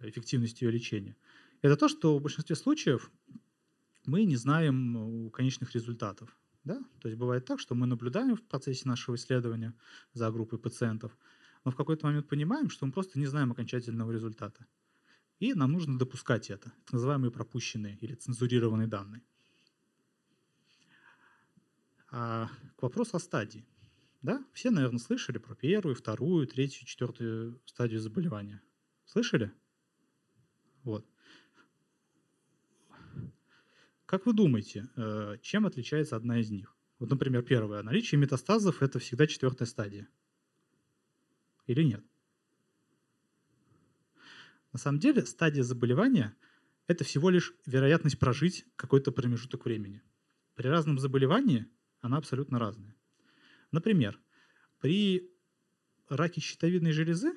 эффективности 0.00 0.64
ее 0.64 0.72
лечения. 0.72 1.16
Это 1.62 1.76
то, 1.76 1.88
что 1.88 2.18
в 2.18 2.20
большинстве 2.20 2.56
случаев 2.56 3.10
мы 4.04 4.24
не 4.24 4.36
знаем 4.36 5.30
конечных 5.30 5.72
результатов. 5.74 6.36
Да? 6.64 6.80
То 7.00 7.08
есть 7.08 7.18
бывает 7.18 7.44
так, 7.44 7.60
что 7.60 7.74
мы 7.74 7.86
наблюдаем 7.86 8.36
в 8.36 8.42
процессе 8.42 8.88
нашего 8.88 9.16
исследования 9.16 9.74
за 10.12 10.30
группой 10.30 10.58
пациентов, 10.58 11.16
но 11.64 11.70
в 11.70 11.76
какой-то 11.76 12.06
момент 12.06 12.28
понимаем, 12.28 12.70
что 12.70 12.86
мы 12.86 12.92
просто 12.92 13.18
не 13.18 13.26
знаем 13.26 13.50
окончательного 13.52 14.12
результата. 14.12 14.66
И 15.40 15.54
нам 15.54 15.72
нужно 15.72 15.98
допускать 15.98 16.50
это, 16.50 16.70
так 16.84 16.92
называемые 16.92 17.32
пропущенные 17.32 17.96
или 18.00 18.14
цензурированные 18.14 18.86
данные. 18.86 19.22
А 22.10 22.48
к 22.76 22.82
вопросу 22.82 23.16
о 23.16 23.20
стадии. 23.20 23.66
Да? 24.20 24.44
Все, 24.52 24.70
наверное, 24.70 25.00
слышали 25.00 25.38
про 25.38 25.56
первую, 25.56 25.96
вторую, 25.96 26.46
третью, 26.46 26.86
четвертую 26.86 27.60
стадию 27.64 28.00
заболевания. 28.00 28.62
Слышали? 29.04 29.52
Вот. 30.84 31.06
Как 34.12 34.26
вы 34.26 34.34
думаете, 34.34 34.90
э, 34.94 35.38
чем 35.40 35.64
отличается 35.64 36.16
одна 36.16 36.38
из 36.38 36.50
них? 36.50 36.76
Вот, 36.98 37.08
например, 37.08 37.42
первое. 37.42 37.82
Наличие 37.82 38.20
метастазов– 38.20 38.76
это 38.82 38.98
всегда 38.98 39.26
четвертая 39.26 39.66
стадия. 39.66 40.06
Или 41.66 41.82
нет? 41.82 42.04
На 44.70 44.78
самом 44.78 44.98
деле 44.98 45.24
стадия 45.24 45.62
заболевания– 45.62 46.36
это 46.88 47.04
всего 47.04 47.30
лишь 47.30 47.54
вероятность 47.64 48.18
прожить 48.18 48.66
какой-то 48.76 49.12
промежуток 49.12 49.64
времени. 49.64 50.02
При 50.56 50.68
разном 50.68 50.98
заболевании 50.98 51.66
она 52.02 52.18
абсолютно 52.18 52.58
разная. 52.58 52.94
Например, 53.70 54.20
при 54.78 55.32
раке 56.10 56.42
щитовидной 56.42 56.92
железы, 56.92 57.32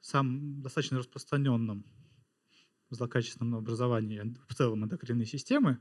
самом 0.00 0.60
достаточно 0.60 0.96
распространенном 2.90 2.96
злокачественном 2.96 3.58
образовании 3.60 4.36
в 4.48 4.54
целом 4.54 4.84
эндокринной 4.84 5.26
системы, 5.26 5.78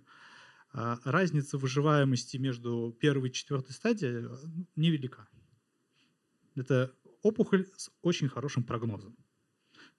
а 0.72 1.00
разница 1.04 1.58
выживаемости 1.58 2.38
между 2.38 2.96
первой 3.00 3.30
и 3.30 3.34
четвертой 3.34 3.74
стадией 3.74 4.26
э, 4.26 4.38
невелика. 4.76 5.28
Это 6.56 6.94
опухоль 7.24 7.68
с 7.76 7.90
очень 8.02 8.30
хорошим 8.30 8.64
прогнозом. 8.64 9.18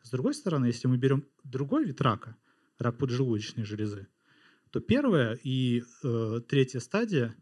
С 0.03 0.11
другой 0.11 0.35
стороны, 0.35 0.67
если 0.67 0.87
мы 0.87 0.97
берем 0.97 1.27
другой 1.43 1.85
вид 1.85 2.01
рака, 2.01 2.37
рак 2.79 2.99
поджелудочной 2.99 3.65
железы, 3.65 4.07
то 4.71 4.81
первая 4.81 5.35
и 5.35 5.83
э, 6.05 6.41
третья 6.49 6.79
стадия 6.79 7.35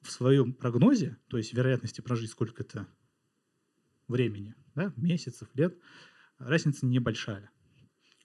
в 0.00 0.10
своем 0.10 0.52
прогнозе, 0.52 1.18
то 1.28 1.36
есть 1.38 1.52
вероятности 1.52 2.00
прожить 2.00 2.30
сколько-то 2.30 2.86
времени, 4.06 4.54
да, 4.76 4.92
месяцев, 4.96 5.48
лет, 5.54 5.76
разница 6.38 6.86
небольшая. 6.86 7.51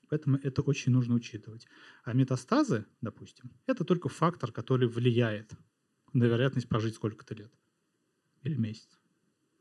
Поэтому 0.10 0.38
это 0.38 0.62
очень 0.62 0.92
нужно 0.92 1.16
учитывать. 1.16 1.68
А 2.04 2.14
метастазы, 2.14 2.86
допустим, 3.02 3.52
это 3.66 3.84
только 3.84 4.10
фактор, 4.10 4.52
который 4.52 4.88
влияет 4.88 5.52
на 6.14 6.24
вероятность 6.24 6.70
прожить 6.70 6.96
сколько-то 6.96 7.36
лет 7.36 7.52
или 8.44 8.56
месяц, 8.56 9.00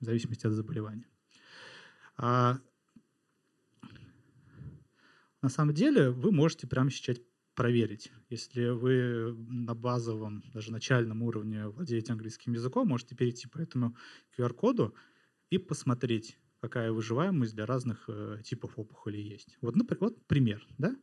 в 0.00 0.04
зависимости 0.04 0.46
от 0.46 0.52
заболевания. 0.52 1.08
А 2.16 2.60
на 5.42 5.48
самом 5.48 5.74
деле 5.74 6.10
вы 6.10 6.32
можете 6.32 6.66
прямо 6.66 6.90
сейчас 6.90 7.18
проверить. 7.54 8.12
Если 8.28 8.68
вы 8.68 9.34
на 9.48 9.74
базовом, 9.74 10.44
даже 10.52 10.70
начальном 10.70 11.22
уровне 11.22 11.66
владеете 11.68 12.12
английским 12.12 12.52
языком, 12.52 12.88
можете 12.88 13.16
перейти 13.16 13.48
по 13.48 13.58
этому 13.58 13.96
QR-коду 14.36 14.94
и 15.50 15.58
посмотреть, 15.58 16.38
какая 16.66 16.90
выживаемость 16.90 17.54
для 17.54 17.64
разных 17.64 18.04
э, 18.08 18.40
типов 18.44 18.72
опухолей 18.76 19.22
есть. 19.22 19.56
Вот, 19.60 19.76
например, 19.76 20.00
вот 20.00 20.26
пример. 20.26 20.66
Да? 20.78 20.96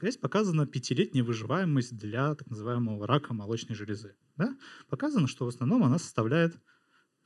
Здесь 0.00 0.18
показана 0.18 0.66
пятилетняя 0.66 1.24
выживаемость 1.24 1.96
для 1.96 2.34
так 2.34 2.48
называемого 2.48 3.06
рака 3.06 3.32
молочной 3.32 3.74
железы. 3.74 4.16
Да? 4.36 4.54
Показано, 4.88 5.26
что 5.28 5.46
в 5.46 5.48
основном 5.48 5.82
она 5.82 5.98
составляет 5.98 6.58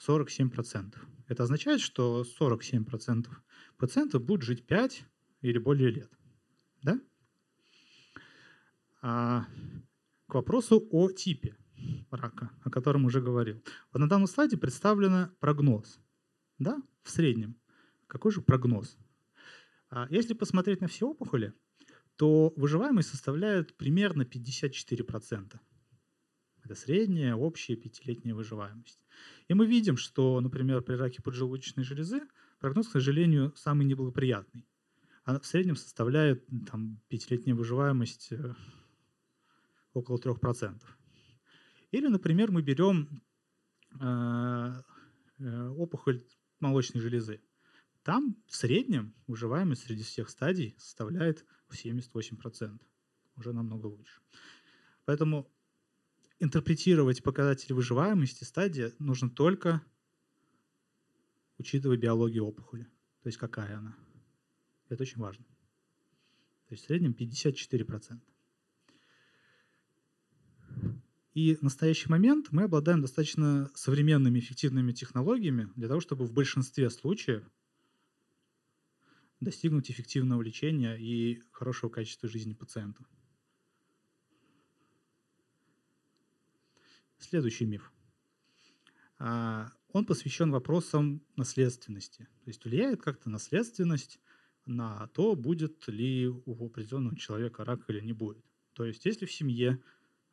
47%. 0.06 0.94
Это 1.26 1.42
означает, 1.42 1.80
что 1.80 2.24
47% 2.40 3.26
пациентов 3.78 4.24
будут 4.24 4.44
жить 4.44 4.64
5 4.66 5.04
или 5.42 5.58
более 5.58 5.90
лет. 5.90 6.10
Да? 6.82 7.00
А, 9.02 9.46
к 10.28 10.34
вопросу 10.34 10.86
о 10.90 11.10
типе 11.10 11.56
рака, 12.10 12.50
о 12.62 12.70
котором 12.70 13.06
уже 13.06 13.20
говорил. 13.20 13.60
Вот 13.92 13.98
на 13.98 14.08
данном 14.08 14.28
слайде 14.28 14.56
представлен 14.56 15.30
прогноз. 15.40 15.98
Да, 16.58 16.80
в 17.06 17.10
среднем. 17.10 17.56
Какой 18.06 18.32
же 18.32 18.42
прогноз? 18.42 18.98
А 19.90 20.06
если 20.10 20.34
посмотреть 20.34 20.80
на 20.80 20.88
все 20.88 21.06
опухоли, 21.06 21.54
то 22.16 22.52
выживаемость 22.56 23.10
составляет 23.10 23.76
примерно 23.76 24.22
54%. 24.22 25.58
Это 26.64 26.74
средняя, 26.74 27.34
общая 27.36 27.76
пятилетняя 27.76 28.34
выживаемость. 28.34 29.00
И 29.46 29.54
мы 29.54 29.66
видим, 29.66 29.96
что, 29.96 30.40
например, 30.40 30.82
при 30.82 30.94
раке 30.94 31.22
поджелудочной 31.22 31.84
железы 31.84 32.22
прогноз, 32.58 32.88
к 32.88 32.92
сожалению, 32.92 33.52
самый 33.54 33.86
неблагоприятный. 33.86 34.66
Она 35.22 35.38
в 35.38 35.46
среднем 35.46 35.76
составляет 35.76 36.44
там, 36.70 37.00
пятилетняя 37.08 37.54
выживаемость 37.54 38.32
э, 38.32 38.54
около 39.92 40.18
3%. 40.18 40.80
Или, 41.92 42.08
например, 42.08 42.50
мы 42.50 42.62
берем 42.62 43.22
э, 44.00 44.82
э, 45.38 45.68
опухоль 45.68 46.24
молочной 46.60 47.02
железы. 47.02 47.40
Там 48.02 48.36
в 48.46 48.56
среднем 48.56 49.14
выживаемость 49.26 49.82
среди 49.82 50.02
всех 50.02 50.30
стадий 50.30 50.76
составляет 50.78 51.44
78%. 51.70 52.80
Уже 53.36 53.52
намного 53.52 53.86
лучше. 53.86 54.20
Поэтому 55.04 55.50
интерпретировать 56.38 57.22
показатели 57.22 57.72
выживаемости 57.72 58.44
стадии 58.44 58.92
нужно 58.98 59.28
только 59.28 59.82
учитывая 61.58 61.96
биологию 61.96 62.44
опухоли. 62.44 62.84
То 63.22 63.28
есть 63.28 63.38
какая 63.38 63.78
она. 63.78 63.96
Это 64.88 65.02
очень 65.02 65.20
важно. 65.20 65.44
То 66.68 66.74
есть 66.74 66.84
в 66.84 66.86
среднем 66.86 67.12
54%. 67.12 68.20
И 71.36 71.54
в 71.54 71.60
настоящий 71.60 72.08
момент 72.08 72.46
мы 72.50 72.62
обладаем 72.62 73.02
достаточно 73.02 73.70
современными 73.74 74.38
эффективными 74.38 74.92
технологиями 74.92 75.70
для 75.76 75.86
того, 75.86 76.00
чтобы 76.00 76.24
в 76.24 76.32
большинстве 76.32 76.88
случаев 76.88 77.44
достигнуть 79.40 79.90
эффективного 79.90 80.40
лечения 80.40 80.96
и 80.96 81.42
хорошего 81.52 81.90
качества 81.90 82.26
жизни 82.26 82.54
пациента. 82.54 83.04
Следующий 87.18 87.66
миф. 87.66 87.92
А, 89.18 89.72
он 89.92 90.06
посвящен 90.06 90.50
вопросам 90.50 91.22
наследственности. 91.36 92.30
То 92.44 92.48
есть 92.48 92.64
влияет 92.64 93.02
как-то 93.02 93.28
наследственность 93.28 94.20
на 94.64 95.08
то, 95.08 95.36
будет 95.36 95.86
ли 95.86 96.28
у 96.28 96.66
определенного 96.66 97.14
человека 97.14 97.62
рак 97.66 97.84
или 97.90 98.00
не 98.00 98.14
будет. 98.14 98.42
То 98.72 98.86
есть 98.86 99.04
если 99.04 99.26
в 99.26 99.32
семье 99.32 99.82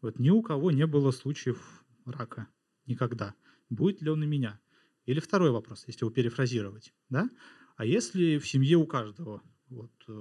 вот 0.03 0.19
ни 0.19 0.29
у 0.29 0.41
кого 0.41 0.69
не 0.69 0.85
было 0.85 1.11
случаев 1.11 1.83
рака. 2.05 2.47
Никогда. 2.85 3.33
Будет 3.69 4.01
ли 4.01 4.09
он 4.09 4.21
у 4.21 4.27
меня? 4.27 4.59
Или 5.05 5.21
второй 5.21 5.51
вопрос, 5.51 5.85
если 5.87 6.03
его 6.03 6.11
перефразировать. 6.11 6.93
Да? 7.09 7.29
А 7.77 7.85
если 7.85 8.37
в 8.37 8.47
семье 8.47 8.77
у 8.77 8.85
каждого 8.85 9.41
вот, 9.69 9.91
э, 10.07 10.11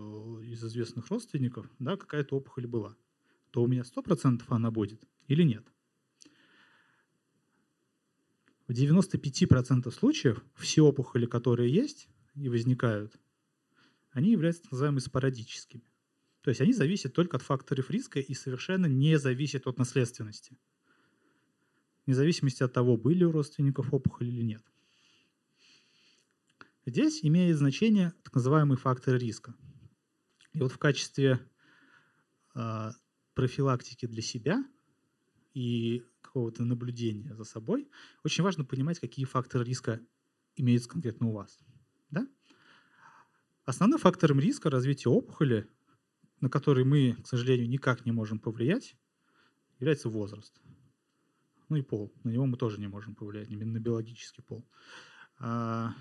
из 0.44 0.64
известных 0.64 1.10
родственников 1.10 1.68
да, 1.80 1.96
какая-то 1.96 2.36
опухоль 2.36 2.66
была, 2.66 2.96
то 3.50 3.62
у 3.62 3.66
меня 3.66 3.82
100% 3.82 4.42
она 4.48 4.70
будет 4.70 5.02
или 5.26 5.42
нет? 5.42 5.66
В 8.68 8.72
95% 8.72 9.90
случаев 9.90 10.44
все 10.54 10.82
опухоли, 10.82 11.26
которые 11.26 11.72
есть 11.72 12.08
и 12.36 12.48
возникают, 12.48 13.20
они 14.12 14.30
являются 14.30 14.62
так 14.62 14.72
называемыми 14.72 15.00
спорадическими. 15.00 15.91
То 16.42 16.50
есть 16.50 16.60
они 16.60 16.72
зависят 16.72 17.14
только 17.14 17.36
от 17.36 17.42
факторов 17.42 17.90
риска 17.90 18.18
и 18.18 18.34
совершенно 18.34 18.86
не 18.86 19.18
зависят 19.18 19.66
от 19.66 19.78
наследственности. 19.78 20.58
Вне 22.04 22.16
зависимости 22.16 22.64
от 22.64 22.72
того, 22.72 22.96
были 22.96 23.22
у 23.22 23.30
родственников 23.30 23.94
опухоли 23.94 24.28
или 24.28 24.42
нет. 24.42 24.62
Здесь 26.84 27.24
имеет 27.24 27.56
значение 27.56 28.12
так 28.24 28.34
называемый 28.34 28.76
фактор 28.76 29.14
риска. 29.14 29.54
И 30.52 30.58
вот 30.58 30.72
в 30.72 30.78
качестве 30.78 31.38
э, 32.56 32.90
профилактики 33.34 34.06
для 34.06 34.20
себя 34.20 34.64
и 35.54 36.02
какого-то 36.22 36.64
наблюдения 36.64 37.36
за 37.36 37.44
собой 37.44 37.88
очень 38.24 38.42
важно 38.42 38.64
понимать, 38.64 38.98
какие 38.98 39.26
факторы 39.26 39.64
риска 39.64 40.00
имеются 40.56 40.88
конкретно 40.88 41.28
у 41.28 41.32
вас. 41.32 41.60
Да? 42.10 42.26
Основным 43.64 44.00
фактором 44.00 44.40
риска 44.40 44.70
развития 44.70 45.08
опухоли 45.08 45.70
на 46.42 46.50
который 46.50 46.84
мы, 46.84 47.14
к 47.22 47.26
сожалению, 47.26 47.68
никак 47.68 48.04
не 48.04 48.12
можем 48.12 48.38
повлиять, 48.40 48.96
является 49.78 50.08
возраст. 50.08 50.60
Ну 51.68 51.76
и 51.76 51.82
пол. 51.82 52.12
На 52.24 52.30
него 52.30 52.44
мы 52.46 52.56
тоже 52.56 52.80
не 52.80 52.88
можем 52.88 53.14
повлиять, 53.14 53.48
именно 53.48 53.72
на 53.72 53.78
биологический 53.78 54.42
пол. 54.42 54.66
А 55.38 55.94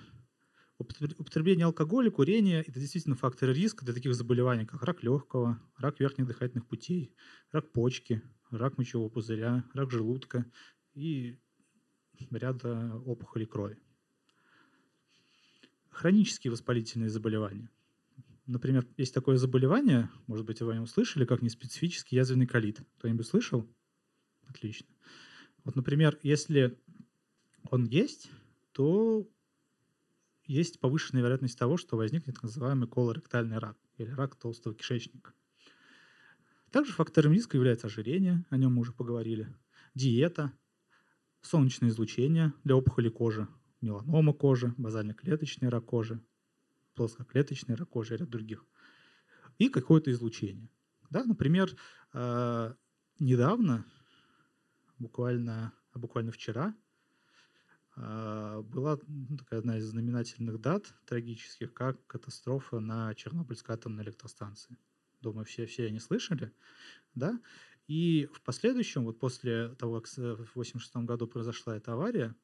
употребление 0.79 1.67
алкоголя, 1.67 2.09
курение– 2.09 2.61
это 2.67 2.79
действительно 2.79 3.15
факторы 3.15 3.53
риска 3.53 3.85
для 3.85 3.93
таких 3.93 4.15
заболеваний, 4.15 4.65
как 4.65 4.81
рак 4.81 5.03
легкого, 5.03 5.61
рак 5.77 5.99
верхних 5.99 6.25
дыхательных 6.25 6.67
путей, 6.67 7.13
рак 7.51 7.71
почки, 7.71 8.23
рак 8.49 8.79
мочевого 8.79 9.09
пузыря, 9.09 9.63
рак 9.75 9.91
желудка 9.91 10.45
и 10.95 11.39
ряда 12.31 12.95
опухолей 13.05 13.45
крови. 13.45 13.77
Хронические 15.91 16.49
воспалительные 16.49 17.09
заболевания– 17.09 17.69
Например, 18.47 18.87
есть 18.97 19.13
такое 19.13 19.37
заболевание, 19.37 20.09
может 20.27 20.45
быть, 20.45 20.61
вы 20.61 20.71
о 20.71 20.75
нем 20.75 20.87
слышали, 20.87 21.25
как 21.25 21.41
неспецифический 21.41 22.17
язвенный 22.17 22.47
колит. 22.47 22.81
Кто-нибудь 22.97 23.27
слышал? 23.27 23.67
Отлично. 24.47 24.87
Вот, 25.63 25.75
например, 25.75 26.19
если 26.23 26.79
он 27.69 27.85
есть, 27.85 28.31
то 28.71 29.29
есть 30.45 30.79
повышенная 30.79 31.21
вероятность 31.21 31.57
того, 31.57 31.77
что 31.77 31.97
возникнет 31.97 32.35
так 32.35 32.43
называемый 32.43 32.87
колоректальный 32.87 33.59
рак 33.59 33.77
или 33.97 34.09
рак 34.09 34.35
толстого 34.35 34.75
кишечника. 34.75 35.33
Также 36.71 36.93
фактором 36.93 37.33
риска 37.33 37.57
является 37.57 37.87
ожирение, 37.87 38.45
о 38.49 38.57
нем 38.57 38.73
мы 38.73 38.81
уже 38.81 38.93
поговорили, 38.93 39.53
диета, 39.93 40.51
солнечное 41.41 41.89
излучение 41.89 42.53
для 42.63 42.75
опухоли 42.75 43.09
кожи, 43.09 43.47
меланома 43.81 44.33
кожи, 44.33 44.73
базально-клеточный 44.77 45.69
рак 45.69 45.85
кожи, 45.85 46.23
плоскоклеточный 47.01 47.73
рак 47.73 47.95
и 47.95 48.15
ряд 48.15 48.29
других. 48.29 48.63
И 49.57 49.69
какое-то 49.69 50.11
излучение. 50.11 50.69
Да, 51.09 51.23
например, 51.23 51.75
э, 52.13 52.73
недавно, 53.19 53.85
буквально, 54.99 55.73
буквально 55.95 56.31
вчера, 56.31 56.75
э, 57.97 58.61
была 58.63 58.99
такая 59.39 59.61
одна 59.61 59.79
из 59.79 59.85
знаменательных 59.85 60.61
дат 60.61 60.93
трагических, 61.07 61.73
как 61.73 62.05
катастрофа 62.05 62.79
на 62.79 63.15
Чернобыльской 63.15 63.73
атомной 63.73 64.03
электростанции. 64.03 64.77
Думаю, 65.21 65.45
все, 65.45 65.65
все 65.65 65.87
они 65.87 65.99
слышали. 65.99 66.53
Да? 67.15 67.41
И 67.87 68.29
в 68.31 68.41
последующем, 68.41 69.05
вот 69.05 69.17
после 69.17 69.69
того, 69.69 70.01
как 70.01 70.07
в 70.07 70.13
1986 70.13 70.95
году 70.97 71.25
произошла 71.25 71.75
эта 71.75 71.93
авария, 71.93 72.35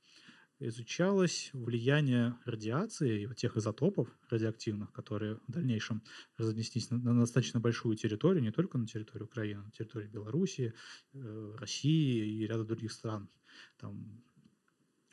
изучалось 0.60 1.52
влияние 1.54 2.36
радиации 2.46 3.24
и 3.24 3.36
тех 3.36 3.58
изотопов 3.58 4.10
радиоактивных, 4.30 4.92
которые 4.92 5.36
в 5.48 5.52
дальнейшем 5.52 6.02
разнеслись 6.38 6.90
на, 6.90 6.98
на 6.98 7.20
достаточно 7.20 7.60
большую 7.60 7.96
территорию, 7.96 8.42
не 8.42 8.52
только 8.52 8.78
на 8.78 8.88
территорию 8.88 9.26
Украины, 9.26 9.64
на 9.64 9.72
территорию 9.72 10.10
Белоруссии, 10.10 10.74
э, 11.14 11.56
России 11.60 12.42
и 12.42 12.48
ряда 12.48 12.64
других 12.64 12.92
стран. 12.92 13.30
Там, 13.78 14.24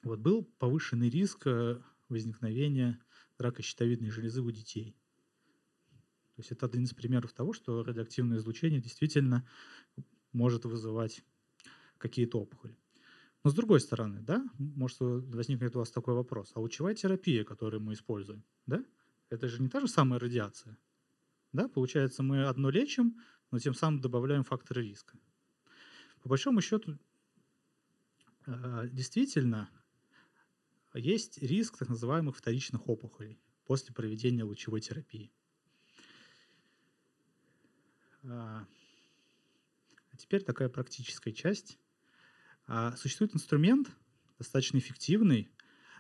вот 0.02 0.20
был 0.20 0.44
повышенный 0.58 1.10
риск 1.10 1.46
э, 1.46 1.80
возникновения 2.08 2.98
рака 3.38 3.62
щитовидной 3.62 4.10
железы 4.10 4.40
у 4.40 4.50
детей. 4.50 4.96
То 6.36 6.40
есть 6.40 6.50
это 6.50 6.66
один 6.66 6.84
из 6.84 6.94
примеров 6.94 7.32
того, 7.32 7.52
что 7.52 7.84
радиоактивное 7.84 8.38
излучение 8.38 8.80
действительно 8.80 9.46
может 10.32 10.64
вызывать 10.64 11.22
какие-то 11.98 12.40
опухоли. 12.40 12.76
Но 13.44 13.50
с 13.50 13.54
другой 13.54 13.80
стороны, 13.80 14.20
да, 14.22 14.42
может 14.58 14.98
возникнет 15.00 15.76
у 15.76 15.80
вас 15.80 15.90
такой 15.90 16.14
вопрос. 16.14 16.52
А 16.54 16.60
лучевая 16.60 16.94
терапия, 16.94 17.44
которую 17.44 17.82
мы 17.82 17.92
используем, 17.92 18.42
да, 18.66 18.82
это 19.28 19.48
же 19.48 19.60
не 19.60 19.68
та 19.68 19.80
же 19.80 19.86
самая 19.86 20.18
радиация. 20.18 20.78
Да? 21.52 21.68
Получается, 21.68 22.22
мы 22.22 22.46
одно 22.46 22.70
лечим, 22.70 23.20
но 23.50 23.58
тем 23.58 23.74
самым 23.74 24.00
добавляем 24.00 24.44
факторы 24.44 24.82
риска. 24.82 25.18
По 26.22 26.30
большому 26.30 26.62
счету, 26.62 26.98
а, 28.46 28.86
действительно, 28.86 29.68
есть 30.94 31.36
риск 31.42 31.76
так 31.76 31.90
называемых 31.90 32.36
вторичных 32.36 32.88
опухолей 32.88 33.38
после 33.66 33.92
проведения 33.92 34.42
лучевой 34.42 34.80
терапии. 34.80 35.30
А, 38.22 38.66
а 40.10 40.16
теперь 40.16 40.42
такая 40.42 40.70
практическая 40.70 41.32
часть. 41.32 41.78
А 42.66 42.96
существует 42.96 43.34
инструмент, 43.34 43.90
достаточно 44.38 44.78
эффективный, 44.78 45.50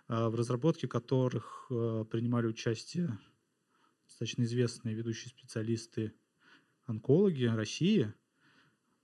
а, 0.08 0.30
в 0.30 0.34
разработке 0.34 0.88
которых 0.88 1.66
а, 1.70 2.04
принимали 2.04 2.46
участие 2.46 3.18
достаточно 4.06 4.44
известные 4.44 4.94
ведущие 4.94 5.30
специалисты 5.30 6.14
онкологи 6.86 7.44
России. 7.44 8.12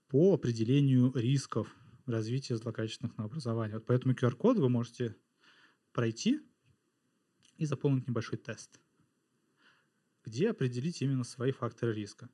по 0.07 0.33
определению 0.33 1.13
рисков 1.15 1.73
развития 2.05 2.57
злокачественных 2.57 3.17
новообразований. 3.17 3.75
Вот 3.75 3.85
по 3.85 3.93
этому 3.93 4.13
QR-коду 4.13 4.61
вы 4.61 4.67
можете 4.69 5.15
пройти 5.93 6.41
и 7.55 7.65
заполнить 7.65 8.07
небольшой 8.07 8.37
тест, 8.37 8.81
где 10.25 10.49
определить 10.49 11.01
именно 11.01 11.23
свои 11.23 11.51
факторы 11.51 11.93
риска. 11.93 12.29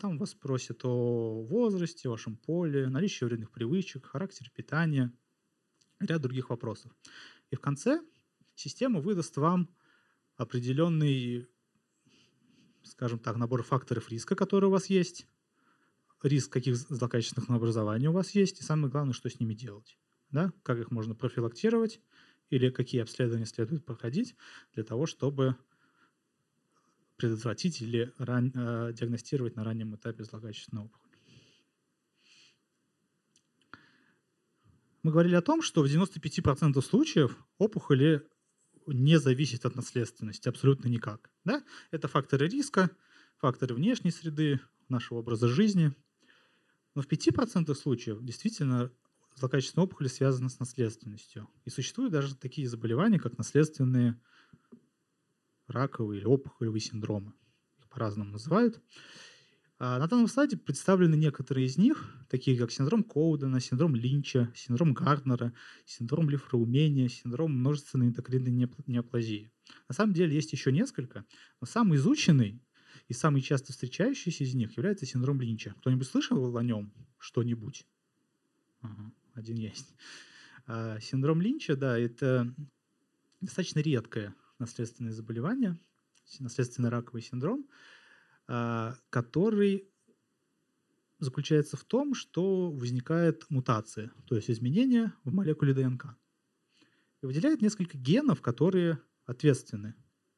Там 0.00 0.18
вас 0.18 0.30
спросят 0.30 0.84
о 0.84 1.42
возрасте, 1.42 2.10
вашем 2.10 2.36
поле, 2.36 2.88
наличии 2.88 3.24
вредных 3.24 3.50
привычек, 3.50 4.04
характере 4.04 4.50
питания, 4.54 5.10
ряд 5.98 6.20
других 6.20 6.50
вопросов. 6.50 6.92
И 7.50 7.56
в 7.56 7.60
конце 7.60 8.02
система 8.54 9.00
выдаст 9.00 9.36
вам 9.38 9.74
определенный, 10.36 11.46
скажем 12.82 13.18
так, 13.18 13.36
набор 13.36 13.62
факторов 13.62 14.10
риска, 14.10 14.34
которые 14.34 14.68
у 14.68 14.72
вас 14.72 14.90
есть, 14.90 15.26
риск 16.22 16.52
каких 16.52 16.76
злокачественных 16.76 17.48
новообразований 17.48 18.08
у 18.08 18.12
вас 18.12 18.32
есть, 18.32 18.60
и 18.60 18.62
самое 18.62 18.90
главное, 18.90 19.14
что 19.14 19.30
с 19.30 19.40
ними 19.40 19.54
делать. 19.54 19.96
Да? 20.30 20.52
Как 20.64 20.78
их 20.78 20.90
можно 20.90 21.14
профилактировать 21.14 22.00
или 22.50 22.68
какие 22.70 23.00
обследования 23.00 23.46
следует 23.46 23.86
проходить 23.86 24.36
для 24.74 24.84
того, 24.84 25.06
чтобы 25.06 25.56
предотвратить 27.16 27.80
или 27.82 28.12
ран, 28.18 28.52
э, 28.54 28.92
диагностировать 28.92 29.56
на 29.56 29.64
раннем 29.64 29.94
этапе 29.94 30.24
злокачественную 30.24 30.86
опухоль. 30.86 31.06
Мы 35.02 35.12
говорили 35.12 35.36
о 35.36 35.42
том, 35.42 35.62
что 35.62 35.82
в 35.82 35.86
95% 35.86 36.84
случаев 36.84 37.36
опухоли 37.58 38.26
не 38.86 39.18
зависят 39.18 39.64
от 39.64 39.76
наследственности 39.76 40.48
абсолютно 40.48 40.88
никак. 40.88 41.30
Да? 41.44 41.62
Это 41.90 42.08
факторы 42.08 42.48
риска, 42.48 42.90
факторы 43.38 43.74
внешней 43.74 44.10
среды, 44.10 44.60
нашего 44.88 45.18
образа 45.18 45.48
жизни. 45.48 45.94
Но 46.94 47.02
в 47.02 47.06
5% 47.08 47.74
случаев 47.74 48.22
действительно 48.22 48.90
злокачественная 49.36 49.84
опухоль 49.84 50.08
связана 50.08 50.48
с 50.48 50.58
наследственностью. 50.58 51.48
И 51.64 51.70
существуют 51.70 52.12
даже 52.12 52.34
такие 52.34 52.68
заболевания, 52.68 53.18
как 53.18 53.38
наследственные 53.38 54.20
раковые 55.68 56.20
или 56.20 56.26
опухолевые 56.26 56.80
синдромы. 56.80 57.32
Их 57.78 57.88
по-разному 57.88 58.32
называют. 58.32 58.80
А 59.78 59.98
на 59.98 60.06
данном 60.06 60.26
слайде 60.26 60.56
представлены 60.56 61.16
некоторые 61.16 61.66
из 61.66 61.76
них, 61.76 62.10
такие 62.30 62.58
как 62.58 62.72
синдром 62.72 63.04
Коудена, 63.04 63.60
синдром 63.60 63.94
Линча, 63.94 64.50
синдром 64.54 64.94
Гарднера, 64.94 65.52
синдром 65.84 66.30
лифроумения, 66.30 67.08
синдром 67.08 67.52
множественной 67.52 68.06
эндокринной 68.06 68.70
неоплазии. 68.86 69.52
На 69.86 69.94
самом 69.94 70.14
деле 70.14 70.34
есть 70.34 70.52
еще 70.52 70.72
несколько, 70.72 71.26
но 71.60 71.66
самый 71.66 71.98
изученный 71.98 72.62
и 73.08 73.12
самый 73.12 73.42
часто 73.42 73.72
встречающийся 73.72 74.44
из 74.44 74.54
них 74.54 74.74
является 74.78 75.04
синдром 75.04 75.42
Линча. 75.42 75.74
Кто-нибудь 75.80 76.06
слышал 76.06 76.56
о 76.56 76.62
нем 76.62 76.94
что-нибудь? 77.18 77.86
Ага, 78.80 79.12
один 79.34 79.56
есть. 79.56 79.94
А, 80.66 80.98
синдром 81.00 81.42
Линча, 81.42 81.76
да, 81.76 81.98
это 81.98 82.54
достаточно 83.42 83.80
редкое 83.80 84.34
наследственное 84.58 85.12
заболевание, 85.12 85.78
наследственный 86.40 86.88
раковый 86.88 87.22
синдром, 87.22 87.66
а, 88.48 88.96
который 89.10 89.88
заключается 91.18 91.76
в 91.76 91.84
том, 91.84 92.14
что 92.14 92.70
возникает 92.70 93.44
мутация, 93.48 94.12
то 94.26 94.36
есть 94.36 94.50
изменения 94.50 95.14
в 95.24 95.32
молекуле 95.32 95.72
ДНК. 95.72 96.16
И 97.22 97.26
выделяет 97.26 97.62
несколько 97.62 97.96
генов, 97.96 98.42
которые 98.42 99.00
ответственны 99.24 99.94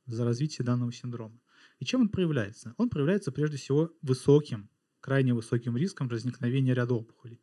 за 0.07 0.25
развитие 0.25 0.65
данного 0.65 0.93
синдрома. 0.93 1.41
И 1.81 1.85
чем 1.85 2.03
он 2.03 2.09
проявляется? 2.09 2.75
Он 2.77 2.89
проявляется 2.89 3.33
прежде 3.33 3.57
всего 3.57 3.93
высоким, 4.03 4.71
крайне 5.01 5.35
высоким 5.35 5.77
риском 5.77 6.09
возникновения 6.09 6.75
ряда 6.75 6.95
опухолей. 6.95 7.41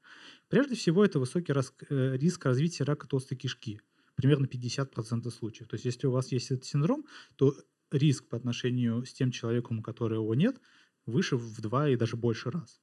Прежде 0.50 0.76
всего 0.76 1.04
это 1.04 1.20
высокий 1.20 1.54
э, 1.54 2.18
риск 2.18 2.46
развития 2.46 2.84
рака 2.84 3.08
толстой 3.08 3.38
кишки, 3.38 3.82
примерно 4.16 4.46
50% 4.46 5.30
случаев. 5.30 5.68
То 5.68 5.76
есть 5.76 5.86
если 5.86 6.08
у 6.08 6.12
вас 6.12 6.32
есть 6.32 6.52
этот 6.52 6.66
синдром, 6.66 7.06
то 7.36 7.56
риск 7.92 8.28
по 8.28 8.38
отношению 8.38 9.06
с 9.06 9.14
тем 9.14 9.32
человеком, 9.32 9.80
у 9.80 9.82
которого 9.82 10.22
его 10.22 10.36
нет, 10.36 10.60
выше 11.06 11.38
в 11.38 11.62
два 11.62 11.90
и 11.90 11.96
даже 11.96 12.16
больше 12.16 12.50
раз. 12.52 12.82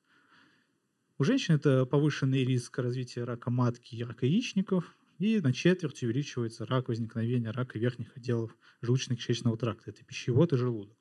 У 1.18 1.24
женщин 1.24 1.54
это 1.54 1.86
повышенный 1.86 2.44
риск 2.44 2.78
развития 2.78 3.24
рака 3.24 3.50
матки 3.50 3.94
и 3.94 4.02
рака 4.02 4.26
яичников, 4.26 4.96
и 5.18 5.40
на 5.40 5.52
четверть 5.52 6.02
увеличивается 6.02 6.66
рак 6.66 6.88
возникновения 6.88 7.50
рака 7.50 7.78
верхних 7.78 8.16
отделов 8.16 8.56
желудочно-кишечного 8.80 9.56
тракта. 9.56 9.90
Это 9.90 10.04
пищевод 10.04 10.52
и 10.52 10.56
желудок. 10.56 10.96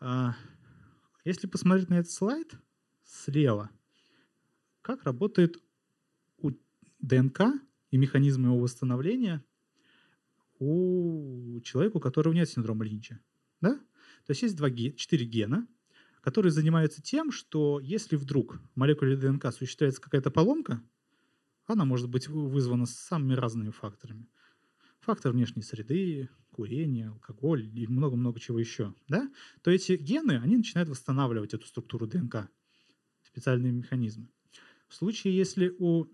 А, 0.00 0.34
если 1.24 1.46
посмотреть 1.46 1.88
на 1.88 1.98
этот 1.98 2.12
слайд 2.12 2.54
слева, 3.04 3.70
как 4.82 5.02
работает 5.04 5.56
у 6.38 6.52
ДНК 7.00 7.40
и 7.90 7.96
механизмы 7.96 8.48
его 8.48 8.58
восстановления– 8.58 9.44
у 10.58 11.60
человека, 11.62 11.98
у 11.98 12.00
которого 12.00 12.32
нет 12.32 12.48
синдрома 12.48 12.84
Линча. 12.84 13.20
Да? 13.60 13.74
То 14.26 14.30
есть 14.30 14.42
есть 14.42 14.56
два, 14.56 14.70
четыре 14.70 15.26
гена, 15.26 15.66
которые 16.20 16.52
занимаются 16.52 17.02
тем, 17.02 17.30
что 17.30 17.80
если 17.80 18.16
вдруг 18.16 18.60
в 18.74 18.76
молекуле 18.76 19.16
ДНК 19.16 19.52
существует 19.52 19.98
какая-то 19.98 20.30
поломка, 20.30 20.82
она 21.66 21.84
может 21.84 22.08
быть 22.08 22.28
вызвана 22.28 22.86
самыми 22.86 23.34
разными 23.34 23.70
факторами. 23.70 24.28
Фактор 25.00 25.32
внешней 25.32 25.62
среды, 25.62 26.28
курение, 26.50 27.08
алкоголь 27.08 27.68
и 27.78 27.86
много-много 27.86 28.40
чего 28.40 28.58
еще. 28.58 28.94
Да? 29.08 29.30
То 29.62 29.70
эти 29.70 29.92
гены, 29.92 30.40
они 30.42 30.56
начинают 30.56 30.88
восстанавливать 30.88 31.54
эту 31.54 31.66
структуру 31.66 32.06
ДНК, 32.06 32.48
специальные 33.22 33.72
механизмы. 33.72 34.28
В 34.88 34.94
случае, 34.94 35.36
если 35.36 35.74
у 35.78 36.06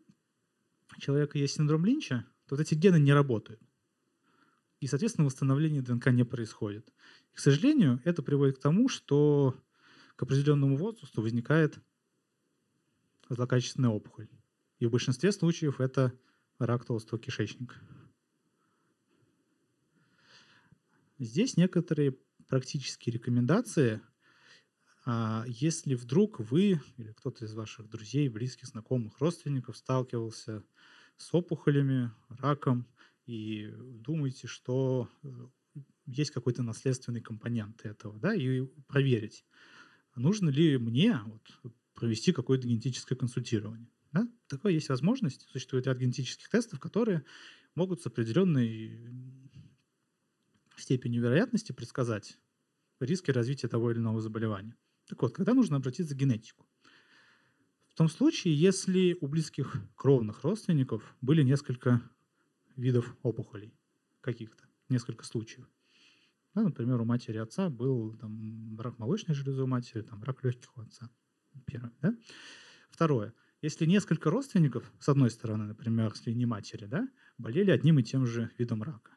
человека 0.99 1.39
есть 1.39 1.55
синдром 1.55 1.85
Линча, 1.85 2.27
то 2.47 2.57
вот 2.57 2.61
эти 2.61 2.75
гены 2.75 2.99
не 2.99 3.13
работают 3.13 3.61
и, 4.83 4.89
соответственно, 4.89 5.27
восстановление 5.27 5.81
ДНК 5.81 6.09
не 6.09 6.25
происходит. 6.25 6.93
И, 7.33 7.37
к 7.37 7.39
сожалению, 7.39 8.01
это 8.03 8.21
приводит 8.21 8.59
к 8.59 8.61
тому, 8.61 8.89
что 8.89 9.57
к 10.17 10.25
определенному 10.25 10.77
возрасту 10.77 11.23
возникает 11.23 11.79
злокачественная 13.29 13.91
опухоль. 13.91 14.29
И 14.81 14.87
в 14.87 14.91
большинстве 14.91 15.31
случаев 15.31 15.81
это 15.81 16.13
рак 16.59 16.85
толстого 16.85 17.23
кишечника. 17.23 17.77
Здесь 21.21 21.57
некоторые 21.57 22.19
практические 22.49 23.13
рекомендации. 23.13 24.01
А, 25.05 25.45
если 25.49 25.95
вдруг 25.95 26.41
вы 26.41 26.81
или 26.97 27.13
кто-то 27.13 27.45
из 27.45 27.55
ваших 27.55 27.89
друзей, 27.89 28.29
близких, 28.29 28.69
знакомых, 28.69 29.19
родственников 29.21 29.77
сталкивался 29.77 30.65
с 31.17 31.35
опухолями, 31.35 32.11
раком, 32.29 32.87
и 33.27 33.73
думаете, 33.77 34.47
что 34.49 35.09
э, 35.23 35.29
есть 36.07 36.33
какой-то 36.33 36.63
наследственный 36.63 37.21
компонент 37.21 37.85
этого, 37.85 38.19
да, 38.19 38.35
и 38.35 38.63
проверить, 38.89 39.45
нужно 40.17 40.51
ли 40.51 40.77
мне 40.77 41.21
вот, 41.25 41.73
провести 41.95 42.33
какое-то 42.33 42.67
генетическое 42.67 43.15
консультирование. 43.15 43.89
Да? 44.13 44.29
Такое 44.47 44.73
есть 44.73 44.89
возможность. 44.89 45.49
Существует 45.49 45.87
ряд 45.87 45.99
генетических 45.99 46.49
тестов, 46.49 46.81
которые 46.81 47.25
могут 47.75 48.03
с 48.03 48.07
определенной 48.07 48.99
степенью 50.77 51.23
вероятности 51.23 51.73
предсказать 51.73 52.39
риски 53.01 53.31
развития 53.31 53.69
того 53.69 53.91
или 53.91 53.99
иного 53.99 54.21
заболевания. 54.21 54.77
Так 55.09 55.23
вот, 55.23 55.35
когда 55.35 55.55
нужно 55.55 55.77
обратиться 55.77 56.15
к 56.15 56.19
генетику? 56.19 56.67
В 57.89 57.95
том 57.95 58.09
случае, 58.09 58.55
если 58.55 59.19
у 59.21 59.27
близких 59.27 59.77
кровных 59.97 60.45
родственников 60.45 61.17
были 61.21 61.43
несколько 61.43 62.01
видов 62.77 63.17
опухолей 63.23 63.75
каких-то, 64.21 64.65
несколько 64.89 65.25
случаев. 65.25 65.69
Да, 66.55 66.63
например, 66.63 67.01
у 67.01 67.05
матери 67.05 67.39
отца 67.39 67.69
был 67.69 68.15
там, 68.17 68.79
рак 68.79 68.99
молочной 68.99 69.35
железы 69.35 69.63
у 69.63 69.67
матери, 69.67 70.03
там, 70.03 70.23
рак 70.23 70.43
легких 70.45 70.77
у 70.77 70.81
отца. 70.81 71.11
Первое. 71.67 71.93
Да? 72.01 72.17
Второе. 72.91 73.35
Если 73.63 73.87
несколько 73.87 74.31
родственников, 74.31 74.91
с 74.99 75.09
одной 75.09 75.31
стороны, 75.31 75.65
например, 75.65 76.15
с 76.15 76.27
линии 76.27 76.45
матери, 76.45 76.87
да, 76.87 77.09
болели 77.39 77.71
одним 77.71 77.99
и 77.99 78.03
тем 78.03 78.27
же 78.27 78.51
видом 78.59 78.83
рака? 78.83 79.13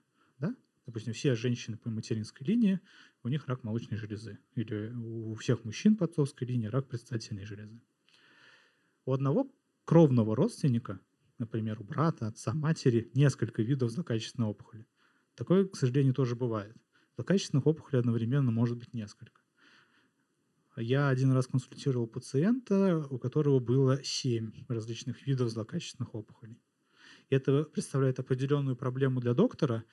Допустим, 0.85 1.13
все 1.13 1.35
женщины 1.35 1.77
по 1.77 1.89
материнской 1.89 2.45
линии, 2.45 2.79
у 3.23 3.29
них 3.29 3.47
рак 3.47 3.63
молочной 3.63 3.97
железы. 3.97 4.39
Или 4.55 4.91
у 4.93 5.35
всех 5.35 5.63
мужчин 5.63 5.95
по 5.95 6.05
отцовской 6.05 6.45
линии 6.45 6.67
рак 6.67 6.87
предстательной 6.87 7.45
железы. 7.45 7.79
У 9.05 9.13
одного 9.13 9.51
кровного 9.85 10.35
родственника 10.35 10.99
например, 11.37 11.81
у 11.81 11.83
брата, 11.83 12.27
отца, 12.27 12.53
матери 12.53 13.09
несколько 13.13 13.61
видов 13.61 13.91
злокачественной 13.91 14.47
опухоли. 14.47 14.85
Такое, 15.35 15.67
к 15.67 15.75
сожалению, 15.75 16.13
тоже 16.13 16.35
бывает. 16.35 16.75
Злокачественных 17.15 17.65
опухолей 17.65 17.99
одновременно 17.99 18.51
может 18.51 18.77
быть 18.77 18.93
несколько. 18.93 19.41
Я 20.77 21.07
один 21.07 21.31
раз 21.31 21.47
консультировал 21.47 22.07
пациента, 22.07 23.05
у 23.09 23.17
которого 23.17 23.59
было 23.59 24.03
семь 24.03 24.51
различных 24.67 25.25
видов 25.25 25.49
злокачественных 25.49 26.13
опухолей. 26.13 26.59
И 27.29 27.35
это 27.35 27.63
представляет 27.63 28.19
определенную 28.19 28.75
проблему 28.75 29.21
для 29.21 29.33
доктора, 29.33 29.85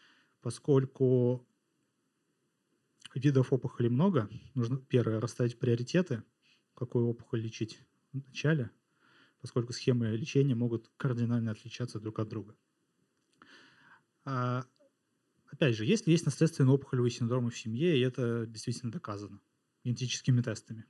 поскольку 0.42 1.46
видов 3.14 3.52
опухолей 3.52 3.90
много. 3.90 4.28
Нужно, 4.54 4.76
первое, 4.76 5.20
расставить 5.20 5.58
приоритеты, 5.58 6.22
какую 6.74 7.06
опухоль 7.06 7.40
лечить 7.40 7.80
в 8.12 8.26
начале, 8.26 8.70
поскольку 9.40 9.72
схемы 9.72 10.08
лечения 10.16 10.54
могут 10.54 10.90
кардинально 10.96 11.52
отличаться 11.52 12.00
друг 12.00 12.18
от 12.18 12.28
друга. 12.28 12.56
А, 14.24 14.66
опять 15.46 15.76
же, 15.76 15.84
если 15.84 16.10
есть 16.10 16.26
наследственные 16.26 16.74
опухолевые 16.74 17.10
синдромы 17.10 17.50
в 17.50 17.58
семье, 17.58 17.96
и 17.96 18.00
это 18.00 18.46
действительно 18.46 18.92
доказано 18.92 19.40
генетическими 19.84 20.40
тестами. 20.42 20.84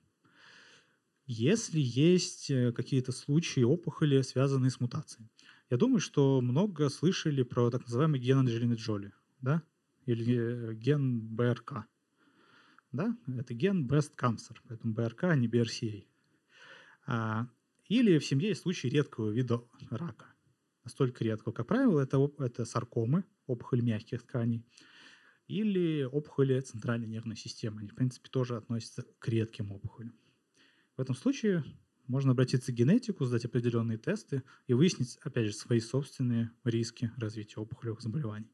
Если 1.25 1.81
есть 1.81 2.51
э, 2.51 2.73
какие-то 2.73 3.13
случаи 3.13 3.63
опухоли, 3.63 4.23
связанные 4.23 4.71
с 4.71 4.81
мутацией. 4.81 5.31
Я 5.71 5.77
думаю, 5.77 6.01
что 6.01 6.41
много 6.41 6.89
слышали 6.91 7.43
про 7.43 7.71
так 7.71 7.83
называемый 7.85 8.21
ген 8.21 8.39
Анджелины 8.39 8.75
Джоли, 8.75 9.13
да? 9.43 9.63
Или 10.07 10.71
э, 10.71 10.75
ген 10.75 11.21
БРК. 11.21 11.85
Да? 12.93 13.17
Это 13.27 13.55
ген 13.55 13.87
Breast 13.87 14.17
Cancer, 14.17 14.57
поэтому 14.67 14.95
БРК, 14.95 15.25
а 15.25 15.37
не 15.37 15.49
BRCA. 15.49 16.07
А, 17.07 17.49
или 17.89 18.19
в 18.19 18.25
семье 18.25 18.49
есть 18.49 18.63
случаи 18.63 18.89
редкого 18.89 19.31
вида 19.31 19.63
рака. 19.91 20.27
Настолько 20.85 21.25
редкого. 21.25 21.53
Как 21.53 21.67
правило, 21.67 22.01
это, 22.01 22.31
это 22.39 22.65
саркомы, 22.65 23.25
опухоль 23.47 23.83
мягких 23.83 24.23
тканей, 24.23 24.65
или 25.47 26.05
опухоли 26.05 26.59
центральной 26.61 27.07
нервной 27.07 27.37
системы. 27.37 27.81
Они, 27.81 27.91
в 27.91 27.95
принципе, 27.95 28.29
тоже 28.31 28.57
относятся 28.57 29.05
к 29.19 29.29
редким 29.29 29.73
опухолям. 29.73 30.15
В 30.97 31.01
этом 31.01 31.15
случае 31.15 31.65
можно 32.07 32.33
обратиться 32.33 32.73
к 32.73 32.75
генетику, 32.75 33.25
сдать 33.25 33.45
определенные 33.45 33.99
тесты 33.99 34.43
и 34.67 34.75
выяснить, 34.75 35.19
опять 35.23 35.47
же, 35.47 35.53
свои 35.53 35.81
собственные 35.81 36.51
риски 36.65 37.13
развития 37.17 37.61
опухолевых 37.61 38.01
заболеваний. 38.01 38.51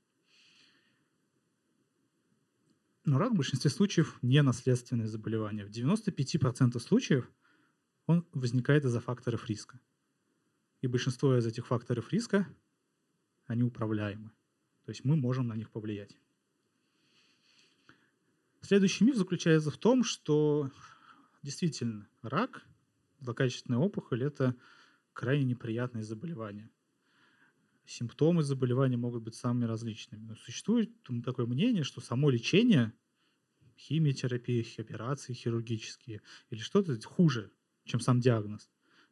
Но 3.09 3.17
рак 3.17 3.33
в 3.33 3.37
большинстве 3.37 3.71
случаев 3.71 4.19
не 4.21 4.43
наследственное 4.43 5.07
заболевание. 5.07 5.65
В 5.65 5.71
95% 5.71 6.79
случаев 6.79 7.27
он 8.05 8.27
возникает 8.35 8.85
из-за 8.85 9.01
факторов 9.01 9.49
риска. 9.49 9.81
И 10.83 10.89
большинство 10.89 11.35
из 11.39 11.47
этих 11.47 11.67
факторов 11.67 12.13
риска, 12.13 12.47
они 13.47 13.63
управляемы. 13.63 14.31
То 14.85 14.91
есть 14.91 15.07
мы 15.07 15.17
можем 15.17 15.49
на 15.49 15.55
них 15.55 15.71
повлиять. 15.71 16.19
Следующий 18.61 19.05
миф 19.05 19.17
заключается 19.17 19.71
в 19.71 19.79
том, 19.79 20.05
что 20.05 20.71
действительно 21.43 22.07
рак 22.21 22.67
злокачественная 23.21 23.81
опухоль– 23.81 24.23
это 24.25 24.55
крайне 25.15 25.45
неприятное 25.45 26.03
заболевание. 26.03 26.69
Симптомы 27.89 28.43
заболевания 28.43 28.99
могут 28.99 29.23
быть 29.23 29.35
самыми 29.35 29.65
различными. 29.65 30.21
Но 30.21 30.37
существует 30.37 30.91
такое 31.25 31.47
мнение, 31.47 31.85
что 31.85 32.03
само 32.03 32.29
лечение, 32.29 32.93
химиотерапия, 33.79 34.63
операции 34.77 35.33
хирургические 35.33 36.21
или 36.51 36.59
что-то 36.61 37.01
хуже, 37.01 37.51
чем 37.85 38.01
сам 38.01 38.21
диагноз. 38.21 38.69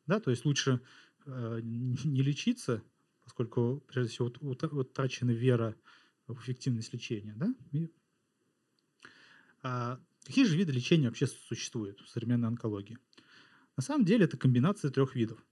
Да? 0.06 0.20
То 0.20 0.30
есть 0.30 0.44
лучше 0.44 0.82
э, 1.24 1.60
не 1.62 2.20
лечиться, 2.20 2.82
поскольку, 3.24 3.82
прежде 3.88 4.12
всего, 4.12 4.26
утрачена 4.26 5.30
вера 5.30 5.74
в 6.26 6.38
эффективность 6.42 6.92
лечения. 6.92 7.32
Да? 7.34 7.54
И, 7.72 7.90
а 9.62 9.98
какие 10.22 10.44
же 10.44 10.54
виды 10.54 10.72
лечения 10.72 11.08
вообще 11.08 11.26
существуют 11.26 12.02
в 12.02 12.10
современной 12.10 12.48
онкологии? 12.48 12.98
На 13.78 13.82
самом 13.82 14.04
деле 14.04 14.26
это 14.26 14.36
комбинация 14.36 14.90
трех 14.90 15.14
видов. 15.14 15.42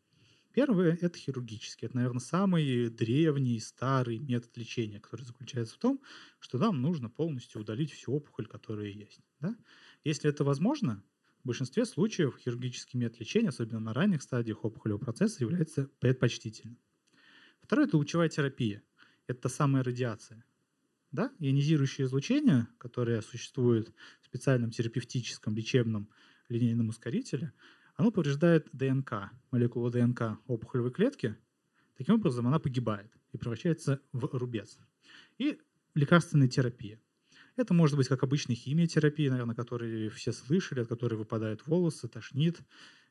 Первый– 0.55 0.95
это 1.01 1.19
хирургический. 1.19 1.89
Это, 1.89 1.97
наверное, 1.97 2.21
самый 2.21 2.89
древний, 2.89 3.59
старый 3.59 4.21
метод 4.21 4.57
лечения, 4.57 5.01
который 5.01 5.23
заключается 5.23 5.75
в 5.75 5.79
том, 5.79 6.01
что 6.39 6.59
нам 6.59 6.81
нужно 6.81 7.11
полностью 7.11 7.61
удалить 7.61 7.91
всю 7.91 8.13
опухоль, 8.13 8.47
которая 8.47 8.87
есть. 8.87 9.21
Да? 9.41 9.57
Если 10.05 10.31
это 10.31 10.45
возможно, 10.45 11.03
в 11.43 11.49
большинстве 11.49 11.85
случаев 11.85 12.39
хирургический 12.39 13.01
метод 13.01 13.19
лечения, 13.19 13.49
особенно 13.49 13.81
на 13.81 13.93
ранних 13.93 14.23
стадиях 14.23 14.65
опухолевого 14.65 15.03
процесса, 15.03 15.43
является 15.43 15.91
предпочтительным. 15.99 16.79
Второе– 17.61 17.87
это 17.89 17.97
лучевая 17.97 18.29
терапия. 18.29 18.85
Это 19.27 19.41
та 19.41 19.49
самая 19.49 19.83
радиация. 19.83 20.45
Да? 21.11 21.33
Ионизирующее 21.41 22.07
излучение, 22.07 22.69
которое 22.79 23.23
существует 23.23 23.93
в 24.23 24.27
специальном 24.27 24.71
терапевтическом 24.71 25.57
лечебном 25.57 26.09
линейном 26.49 26.91
ускорителе– 26.91 27.53
оно 27.97 28.11
повреждает 28.11 28.69
ДНК, 28.73 29.31
молекулу 29.51 29.91
ДНК 29.91 30.39
опухолевой 30.47 30.91
клетки. 30.91 31.37
Таким 31.97 32.17
образом, 32.17 32.47
она 32.47 32.59
погибает 32.59 33.13
и 33.33 33.39
превращается 33.39 34.01
в 34.13 34.25
рубец. 34.37 34.79
И 35.39 35.61
лекарственная 35.95 36.49
терапия. 36.49 37.01
Это 37.57 37.73
может 37.73 37.97
быть 37.97 38.09
как 38.09 38.25
обычная 38.25 38.57
химиотерапия, 38.57 39.31
наверное, 39.31 39.55
которые 39.55 40.11
все 40.11 40.33
слышали, 40.33 40.81
от 40.81 40.89
которой 40.89 41.15
выпадают 41.15 41.65
волосы, 41.67 42.09
тошнит 42.09 42.61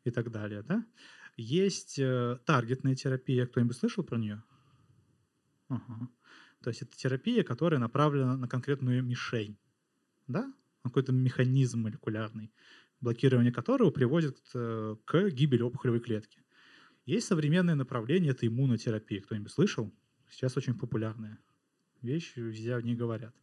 и 0.03 0.11
так 0.11 0.31
далее. 0.31 0.63
Да? 0.63 0.85
Есть 1.37 1.97
э, 1.97 2.37
таргетная 2.45 2.95
терапия. 2.95 3.45
Кто-нибудь 3.45 3.77
слышал 3.77 4.03
про 4.03 4.17
нее? 4.17 4.43
Ага. 5.69 6.09
То 6.61 6.69
есть 6.69 6.81
это 6.81 6.95
терапия, 6.97 7.43
которая 7.43 7.79
направлена 7.79 8.35
на 8.35 8.49
конкретную 8.49 9.01
мишень, 9.01 9.57
да? 10.27 10.43
на 10.83 10.89
какой-то 10.89 11.13
механизм 11.13 11.83
молекулярный 11.83 12.51
блокирование 13.03 13.51
которого 13.51 13.91
приводит 13.91 14.39
э, 14.53 14.95
к 15.03 15.29
гибели 15.29 15.61
опухолевой 15.61 15.99
клетки. 15.99 16.41
Есть 17.05 17.27
современное 17.27 17.75
направление, 17.75 18.31
это 18.31 18.47
иммунотерапия. 18.47 19.21
Кто-нибудь 19.21 19.51
слышал? 19.51 19.93
Сейчас 20.29 20.55
очень 20.55 20.73
популярная 20.79 21.37
вещь, 22.01 22.31
везде 22.37 22.75
о 22.75 22.81
ней 22.81 22.95
говорят. 22.95 23.35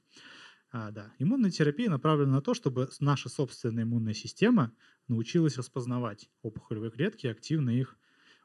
А, 0.73 0.91
да. 0.91 1.13
Иммунная 1.19 1.51
терапия 1.51 1.91
направлена 1.91 2.37
на 2.37 2.41
то, 2.41 2.55
чтобы 2.55 2.89
наша 3.01 3.29
собственная 3.29 3.85
иммунная 3.85 4.15
система 4.15 4.75
научилась 5.09 5.59
распознавать 5.59 6.31
опухолевые 6.41 6.91
клетки 6.91 7.27
и 7.27 7.31
активно 7.31 7.69
их 7.69 7.99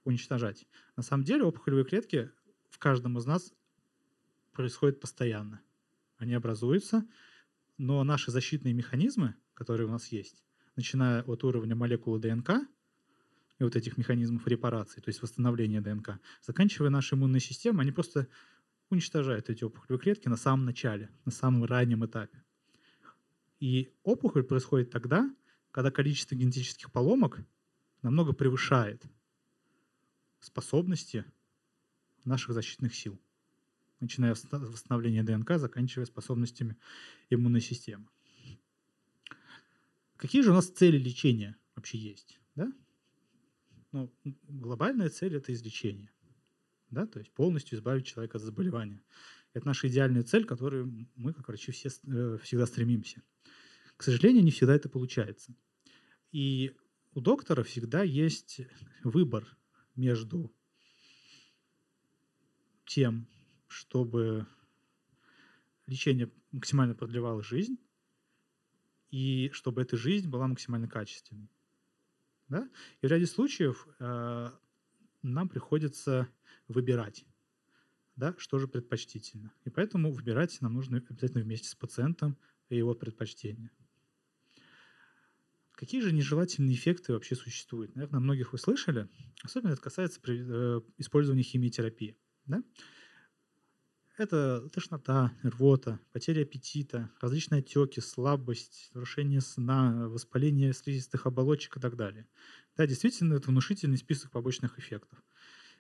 уничтожать. 0.04 0.68
На 0.98 1.04
самом 1.04 1.24
деле 1.24 1.44
опухолевые 1.44 1.86
клетки 1.86 2.30
в 2.70 2.78
каждом 2.78 3.18
из 3.18 3.26
нас 3.26 3.54
происходят 4.52 5.00
постоянно. 5.00 5.62
Они 6.18 6.34
образуются, 6.34 7.08
но 7.78 8.04
наши 8.04 8.32
защитные 8.32 8.74
механизмы, 8.74 9.36
которые 9.54 9.88
у 9.88 9.92
нас 9.92 10.08
есть, 10.08 10.44
начиная 10.76 11.24
от 11.24 11.44
уровня 11.44 11.76
молекулы 11.76 12.20
ДНК 12.20 12.52
и 13.60 13.64
вот 13.64 13.76
этих 13.76 13.98
механизмов 13.98 14.46
репарации, 14.48 15.02
то 15.02 15.10
есть 15.10 15.22
восстановления 15.22 15.82
ДНК, 15.82 16.20
заканчивая 16.42 16.90
нашей 16.90 17.16
иммунной 17.16 17.40
системой, 17.40 17.84
они 17.84 17.92
просто 17.92 18.28
уничтожают 18.90 19.50
эти 19.50 19.64
опухолевые 19.64 20.02
клетки 20.02 20.28
на 20.28 20.38
самом 20.38 20.66
начале, 20.66 21.10
на 21.24 21.32
самом 21.32 21.66
раннем 21.66 22.06
этапе. 22.06 22.44
И 23.60 23.94
опухоль 24.04 24.44
происходит 24.44 24.92
тогда, 24.92 25.34
когда 25.72 25.92
количество 25.92 26.36
генетических 26.36 26.92
поломок 26.92 27.40
намного 28.02 28.34
превышает 28.34 29.04
способности 30.40 31.26
наших 32.24 32.54
защитных 32.54 32.94
сил, 32.94 33.20
начиная 34.00 34.36
с 34.36 34.46
восстановления 34.52 35.24
ДНК, 35.24 35.58
заканчивая 35.58 36.06
способностями 36.06 36.78
иммунной 37.30 37.62
системы. 37.62 38.08
Какие 40.26 40.42
же 40.42 40.50
у 40.50 40.54
нас 40.56 40.72
цели 40.72 40.98
лечения 40.98 41.56
вообще 41.76 42.00
есть? 42.00 42.40
Да? 42.56 42.74
Ну, 43.92 44.12
глобальная 44.48 45.10
цель– 45.10 45.36
это 45.38 45.54
излечение. 45.54 46.12
Да? 46.90 47.06
То 47.06 47.20
есть 47.20 47.32
полностью 47.32 47.78
избавить 47.78 48.08
человека 48.08 48.38
от 48.38 48.44
заболевания. 48.44 49.04
Это 49.54 49.68
наша 49.68 49.88
идеальная 49.88 50.24
цель, 50.24 50.44
к 50.44 50.50
которой 50.50 51.08
мы, 51.16 51.32
как 51.32 51.48
врачи, 51.48 51.72
все, 51.72 51.90
э, 52.08 52.40
всегда 52.42 52.66
стремимся. 52.66 53.22
К 53.98 54.02
сожалению, 54.02 54.44
не 54.44 54.50
всегда 54.50 54.74
это 54.74 54.90
получается. 54.90 55.56
И 56.32 56.76
у 57.14 57.22
доктора 57.22 57.62
всегда 57.62 58.02
есть 58.02 58.62
выбор 59.04 59.56
между 59.96 60.52
тем, 62.88 63.28
чтобы 63.68 64.48
лечение 65.86 66.32
максимально 66.52 66.96
продлевало 66.96 67.44
жизнь, 67.44 67.78
и 69.16 69.50
чтобы 69.54 69.82
эта 69.82 69.96
жизнь 69.96 70.28
была 70.28 70.46
максимально 70.46 70.90
качественной. 70.90 71.50
Да? 72.50 72.70
И 73.02 73.08
в 73.08 73.10
ряде 73.10 73.26
случаев 73.26 73.88
э, 74.00 74.50
нам 75.22 75.48
приходится 75.48 76.28
выбирать, 76.68 77.26
да, 78.18 78.36
что 78.38 78.60
же 78.60 78.68
предпочтительно. 78.68 79.54
И 79.64 79.70
поэтому 79.70 80.12
выбирать 80.12 80.60
нам 80.60 80.74
нужно 80.74 80.98
обязательно 80.98 81.44
вместе 81.44 81.70
с 81.70 81.76
пациентом 81.76 82.38
и 82.68 82.76
его 82.76 82.94
предпочтения. 82.94 83.72
Какие 85.72 86.02
же 86.02 86.12
нежелательные 86.12 86.76
эффекты 86.76 87.14
вообще 87.14 87.36
существуют? 87.36 87.96
Наверное, 87.96 88.20
многих 88.20 88.52
вы 88.52 88.58
слышали. 88.58 89.08
Особенно 89.44 89.72
это 89.72 89.82
касается 89.82 90.20
э, 90.28 90.82
использования 90.98 91.44
химиотерапии. 91.44 92.18
Да? 92.48 92.62
Это 94.18 94.70
тошнота, 94.70 95.34
рвота, 95.44 96.00
потеря 96.14 96.44
аппетита, 96.44 97.12
различные 97.20 97.60
отеки, 97.60 98.00
слабость, 98.00 98.90
нарушение 98.94 99.42
сна, 99.42 100.08
воспаление 100.08 100.72
слизистых 100.72 101.26
оболочек 101.26 101.76
и 101.76 101.80
так 101.82 101.98
далее. 101.98 102.26
Да, 102.78 102.88
действительно, 102.88 103.34
это 103.34 103.50
внушительный 103.50 103.98
список 103.98 104.32
побочных 104.32 104.80
эффектов. 104.80 105.22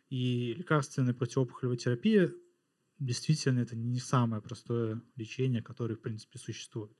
И 0.09 0.53
лекарственная 0.57 1.13
противоопухолевая 1.13 1.77
терапия 1.77 2.33
действительно 2.99 3.59
это 3.59 3.77
не 3.77 3.99
самое 3.99 4.41
простое 4.41 5.01
лечение, 5.15 5.63
которое, 5.63 5.95
в 5.95 6.01
принципе, 6.01 6.37
существует. 6.37 6.91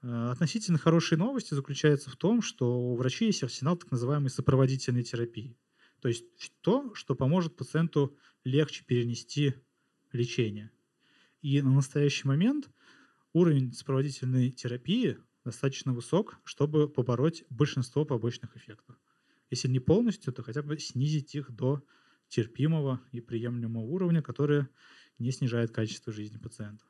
Э, 0.00 0.30
относительно 0.30 0.78
хорошие 0.78 1.18
новости 1.18 1.52
заключаются 1.52 2.08
в 2.08 2.16
том, 2.16 2.40
что 2.40 2.78
у 2.78 2.96
врачей 2.96 3.26
есть 3.26 3.42
арсенал 3.42 3.76
так 3.76 3.90
называемой 3.90 4.30
сопроводительной 4.30 5.02
терапии. 5.02 5.58
То 6.00 6.08
есть 6.08 6.24
то, 6.62 6.94
что 6.94 7.14
поможет 7.14 7.56
пациенту 7.56 8.16
легче 8.44 8.82
перенести 8.84 9.54
лечение. 10.16 10.70
И 11.42 11.62
на 11.62 11.72
настоящий 11.72 12.26
момент 12.26 12.70
уровень 13.32 13.72
сопроводительной 13.72 14.50
терапии 14.50 15.18
достаточно 15.44 15.92
высок, 15.92 16.38
чтобы 16.44 16.88
побороть 16.88 17.44
большинство 17.50 18.04
побочных 18.04 18.56
эффектов. 18.56 18.96
Если 19.50 19.68
не 19.68 19.78
полностью, 19.78 20.32
то 20.32 20.42
хотя 20.42 20.62
бы 20.62 20.78
снизить 20.78 21.34
их 21.34 21.50
до 21.50 21.84
терпимого 22.28 23.00
и 23.12 23.20
приемлемого 23.20 23.84
уровня, 23.84 24.22
который 24.22 24.66
не 25.18 25.30
снижает 25.30 25.70
качество 25.70 26.12
жизни 26.12 26.38
пациентов. 26.38 26.88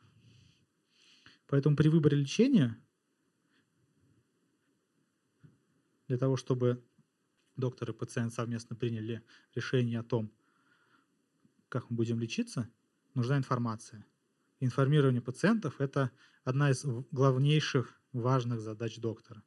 Поэтому 1.47 1.77
при 1.77 1.89
выборе 1.89 2.17
лечения 2.17 2.81
для 6.09 6.19
того, 6.19 6.37
чтобы 6.37 6.83
доктор 7.57 7.91
и 7.91 7.93
пациент 7.93 8.33
совместно 8.33 8.77
приняли 8.77 9.23
решение 9.55 10.01
о 10.01 10.05
том, 10.05 10.33
как 11.69 11.91
мы 11.91 11.97
будем 11.97 12.21
лечиться, 12.21 12.71
нужна 13.17 13.37
информация. 13.37 14.07
Информирование 14.61 15.21
пациентов– 15.21 15.77
это 15.81 16.11
одна 16.45 16.71
из 16.71 16.85
главнейших 17.11 18.01
важных 18.13 18.61
задач 18.61 18.99
доктора. 18.99 19.43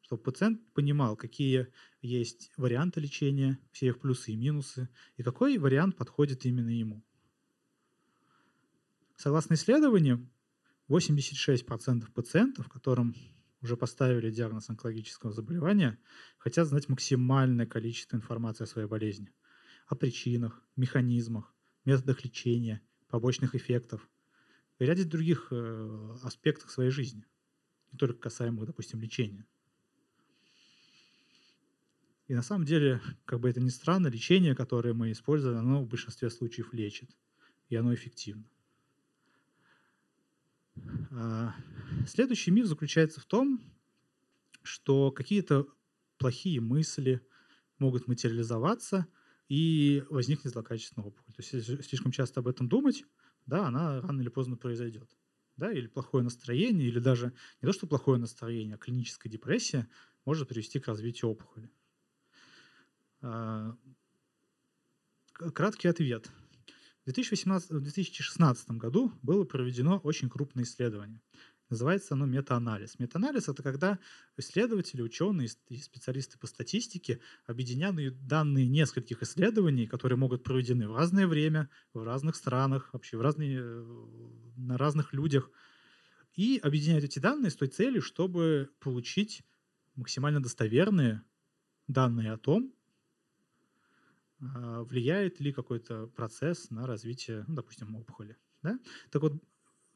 Чтобы 0.00 0.22
пациент 0.22 0.60
понимал, 0.72 1.16
какие 1.16 1.68
есть 2.00 2.52
варианты 2.56 3.00
лечения, 3.00 3.58
все 3.72 3.88
их 3.88 3.98
плюсы 3.98 4.32
и 4.32 4.36
минусы, 4.36 4.88
и 5.16 5.22
какой 5.22 5.58
вариант 5.58 5.96
подходит 5.96 6.46
именно 6.46 6.70
ему. 6.70 7.02
Согласно 9.16 9.54
исследованиям, 9.54 10.30
86% 10.88 12.12
пациентов, 12.12 12.68
которым 12.68 13.16
уже 13.62 13.76
поставили 13.76 14.30
диагноз 14.30 14.70
онкологического 14.70 15.32
заболевания, 15.32 15.98
хотят 16.38 16.68
знать 16.68 16.88
максимальное 16.88 17.66
количество 17.66 18.16
информации 18.16 18.64
о 18.64 18.68
своей 18.68 18.86
болезни, 18.86 19.32
о 19.88 19.96
причинах, 19.96 20.62
механизмах, 20.76 21.52
методах 21.84 22.24
лечения, 22.24 22.80
побочных 23.08 23.54
эффектов 23.54 24.08
и 24.78 24.84
ряде 24.84 25.04
других 25.04 25.48
э, 25.50 26.16
аспектах 26.22 26.70
своей 26.70 26.90
жизни, 26.90 27.24
не 27.92 27.98
только 27.98 28.18
касаемых, 28.18 28.66
допустим, 28.66 29.00
лечения. 29.00 29.46
И 32.28 32.34
на 32.34 32.42
самом 32.42 32.64
деле, 32.64 33.00
как 33.24 33.40
бы 33.40 33.48
это 33.48 33.60
ни 33.60 33.68
странно, 33.68 34.08
лечение, 34.08 34.56
которое 34.56 34.94
мы 34.94 35.12
используем, 35.12 35.58
оно 35.58 35.82
в 35.82 35.88
большинстве 35.88 36.28
случаев 36.28 36.72
лечит, 36.72 37.10
и 37.68 37.76
оно 37.76 37.94
эффективно. 37.94 38.44
А, 41.10 41.54
следующий 42.06 42.50
миф 42.50 42.66
заключается 42.66 43.20
в 43.20 43.24
том, 43.24 43.60
что 44.62 45.12
какие-то 45.12 45.66
плохие 46.18 46.60
мысли 46.60 47.24
могут 47.78 48.08
материализоваться 48.08 49.06
и 49.48 50.02
возникнет 50.10 50.52
злокачественная 50.52 51.06
опухоль. 51.06 51.25
То 51.36 51.42
есть 51.42 51.84
слишком 51.86 52.12
часто 52.12 52.40
об 52.40 52.48
этом 52.48 52.68
думать, 52.68 53.04
да, 53.44 53.66
она 53.66 54.00
рано 54.00 54.20
или 54.20 54.28
поздно 54.28 54.56
произойдет. 54.56 55.10
Да, 55.56 55.72
или 55.72 55.86
плохое 55.86 56.22
настроение, 56.24 56.88
или 56.88 56.98
даже 56.98 57.32
не 57.62 57.66
то, 57.66 57.72
что 57.72 57.86
плохое 57.86 58.18
настроение, 58.18 58.74
а 58.74 58.78
клиническая 58.78 59.30
депрессия 59.30 59.88
может 60.24 60.48
привести 60.48 60.80
к 60.80 60.88
развитию 60.88 61.30
опухоли. 61.30 61.70
А, 63.22 63.76
краткий 65.54 65.88
ответ. 65.88 66.30
В 67.04 67.06
2016 67.06 68.70
году 68.72 69.12
было 69.22 69.44
проведено 69.44 69.98
очень 69.98 70.28
крупное 70.28 70.64
исследование. 70.64 71.20
Называется 71.68 72.14
оно 72.14 72.26
метаанализ. 72.26 72.98
Метаанализ— 72.98 73.48
это 73.48 73.62
когда 73.62 73.98
исследователи, 74.36 75.02
ученые 75.02 75.48
и 75.68 75.76
специалисты 75.78 76.38
по 76.38 76.46
статистике 76.46 77.20
объединяют 77.44 78.26
данные 78.26 78.68
нескольких 78.68 79.22
исследований, 79.22 79.86
которые 79.86 80.16
могут 80.16 80.44
проведены 80.44 80.88
в 80.88 80.96
разное 80.96 81.26
время, 81.26 81.68
в 81.92 82.04
разных 82.04 82.36
странах, 82.36 82.90
вообще 82.92 83.16
в 83.16 83.20
разные, 83.20 83.84
на 84.56 84.78
разных 84.78 85.12
людях, 85.12 85.50
и 86.34 86.60
объединяют 86.62 87.04
эти 87.04 87.18
данные 87.18 87.50
с 87.50 87.56
той 87.56 87.68
целью, 87.68 88.00
чтобы 88.00 88.70
получить 88.78 89.42
максимально 89.96 90.40
достоверные 90.40 91.22
данные 91.88 92.32
о 92.32 92.38
том, 92.38 92.72
а, 94.40 94.84
влияет 94.84 95.40
ли 95.40 95.52
какой-то 95.52 96.06
процесс 96.08 96.70
на 96.70 96.86
развитие, 96.86 97.44
ну, 97.48 97.54
допустим, 97.54 97.96
опухоли. 97.96 98.36
Да? 98.62 98.78
Так 99.10 99.22
вот, 99.22 99.42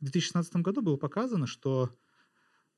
в 0.00 0.04
2016 0.04 0.56
году 0.56 0.82
было 0.82 0.96
показано, 0.96 1.46
что 1.46 1.94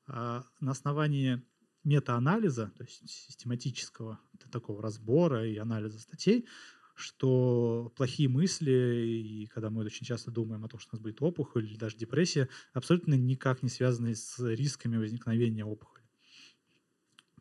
а, 0.07 0.43
на 0.59 0.71
основании 0.71 1.41
метаанализа, 1.83 2.71
то 2.77 2.83
есть 2.83 3.09
систематического 3.09 4.19
такого 4.51 4.81
разбора 4.81 5.47
и 5.47 5.57
анализа 5.57 5.99
статей, 5.99 6.47
что 6.95 7.91
плохие 7.95 8.29
мысли, 8.29 8.71
и 8.71 9.47
когда 9.47 9.69
мы 9.69 9.83
очень 9.83 10.05
часто 10.05 10.31
думаем 10.31 10.63
о 10.63 10.67
том, 10.67 10.79
что 10.79 10.91
у 10.91 10.95
нас 10.95 11.01
будет 11.01 11.21
опухоль 11.21 11.65
или 11.65 11.77
даже 11.77 11.97
депрессия, 11.97 12.49
абсолютно 12.73 13.15
никак 13.15 13.63
не 13.63 13.69
связаны 13.69 14.15
с 14.15 14.37
рисками 14.39 14.97
возникновения 14.97 15.65
опухоли. 15.65 16.03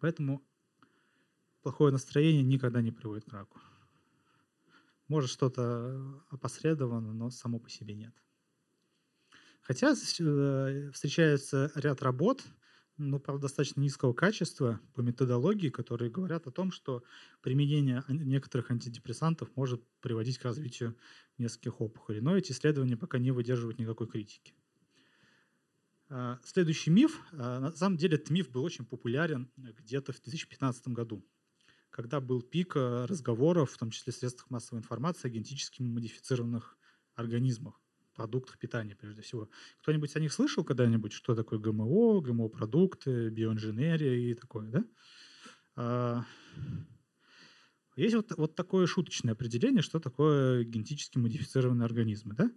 Поэтому 0.01 0.43
плохое 1.63 1.93
настроение 1.93 2.43
никогда 2.43 2.81
не 2.81 2.93
приводит 2.93 3.25
к 3.25 3.33
раку. 3.33 3.61
Может 5.09 5.31
что-то 5.31 6.25
опосредованно, 6.31 7.13
но 7.13 7.31
само 7.31 7.59
по 7.59 7.69
себе 7.69 7.95
нет. 7.95 8.15
Хотя 9.63 9.93
э, 9.93 10.91
встречается 10.93 11.71
ряд 11.75 12.03
работ, 12.03 12.43
ну, 12.99 13.19
правда, 13.19 13.43
достаточно 13.43 13.81
низкого 13.81 14.13
качества 14.13 14.81
по 14.95 15.01
методологии, 15.01 15.71
которые 15.71 16.11
говорят 16.11 16.47
о 16.47 16.51
том, 16.51 16.71
что 16.71 17.03
применение 17.41 18.05
некоторых 18.09 18.71
антидепрессантов 18.71 19.49
может 19.57 19.83
приводить 20.01 20.39
к 20.39 20.45
развитию 20.45 20.97
нескольких 21.39 21.81
опухолей. 21.81 22.21
Но 22.21 22.37
эти 22.37 22.53
исследования 22.53 22.97
пока 22.97 23.19
не 23.19 23.31
выдерживают 23.31 23.79
никакой 23.79 24.09
критики. 24.09 24.53
А, 26.11 26.39
следующий 26.45 26.91
миф. 26.91 27.21
А, 27.33 27.61
на 27.61 27.73
самом 27.73 27.97
деле 27.97 28.17
этот 28.17 28.31
миф 28.31 28.51
был 28.51 28.63
очень 28.63 28.85
популярен 28.85 29.51
где-то 29.57 30.13
в 30.13 30.21
2015 30.21 30.89
году 30.89 31.25
когда 31.93 32.21
был 32.21 32.41
пик 32.41 32.75
э, 32.75 33.05
разговоров, 33.05 33.71
в 33.71 33.77
том 33.77 33.91
числе 33.91 34.15
в 34.15 34.17
средствах 34.17 34.49
массовой 34.49 34.79
информации, 34.79 35.29
о 35.29 35.31
генетически 35.31 35.83
модифицированных 35.83 36.79
организмах, 37.15 37.82
продуктах 38.15 38.59
питания 38.59 38.97
прежде 38.97 39.23
всего. 39.23 39.49
Кто-нибудь 39.81 40.15
о 40.17 40.21
них 40.21 40.33
слышал 40.33 40.65
когда-нибудь, 40.65 41.13
что 41.13 41.35
такое 41.35 41.59
ГМО, 41.59 42.21
ГМО-продукты, 42.21 43.31
биоинженерия 43.31 44.15
и 44.15 44.35
такое, 44.35 44.69
да? 44.69 44.85
А, 45.75 46.25
есть 47.97 48.15
вот, 48.15 48.33
вот 48.37 48.55
такое 48.55 48.87
шуточное 48.87 49.33
определение, 49.33 49.83
что 49.83 50.01
такое 50.01 50.65
генетически 50.65 51.19
модифицированные 51.19 51.87
организмы. 51.87 52.35
Да? 52.35 52.51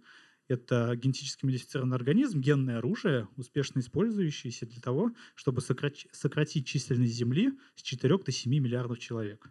Это 0.48 0.94
генетически 0.96 1.44
модифицированный 1.44 1.96
организм, 1.96 2.40
генное 2.40 2.78
оружие, 2.78 3.28
успешно 3.36 3.80
использующееся 3.80 4.66
для 4.66 4.80
того, 4.80 5.12
чтобы 5.34 5.60
сократить, 5.60 6.08
сократить 6.12 6.66
численность 6.66 7.14
Земли 7.14 7.52
с 7.74 7.82
4 7.82 8.18
до 8.18 8.32
7 8.32 8.52
миллиардов 8.52 8.98
человек. 8.98 9.50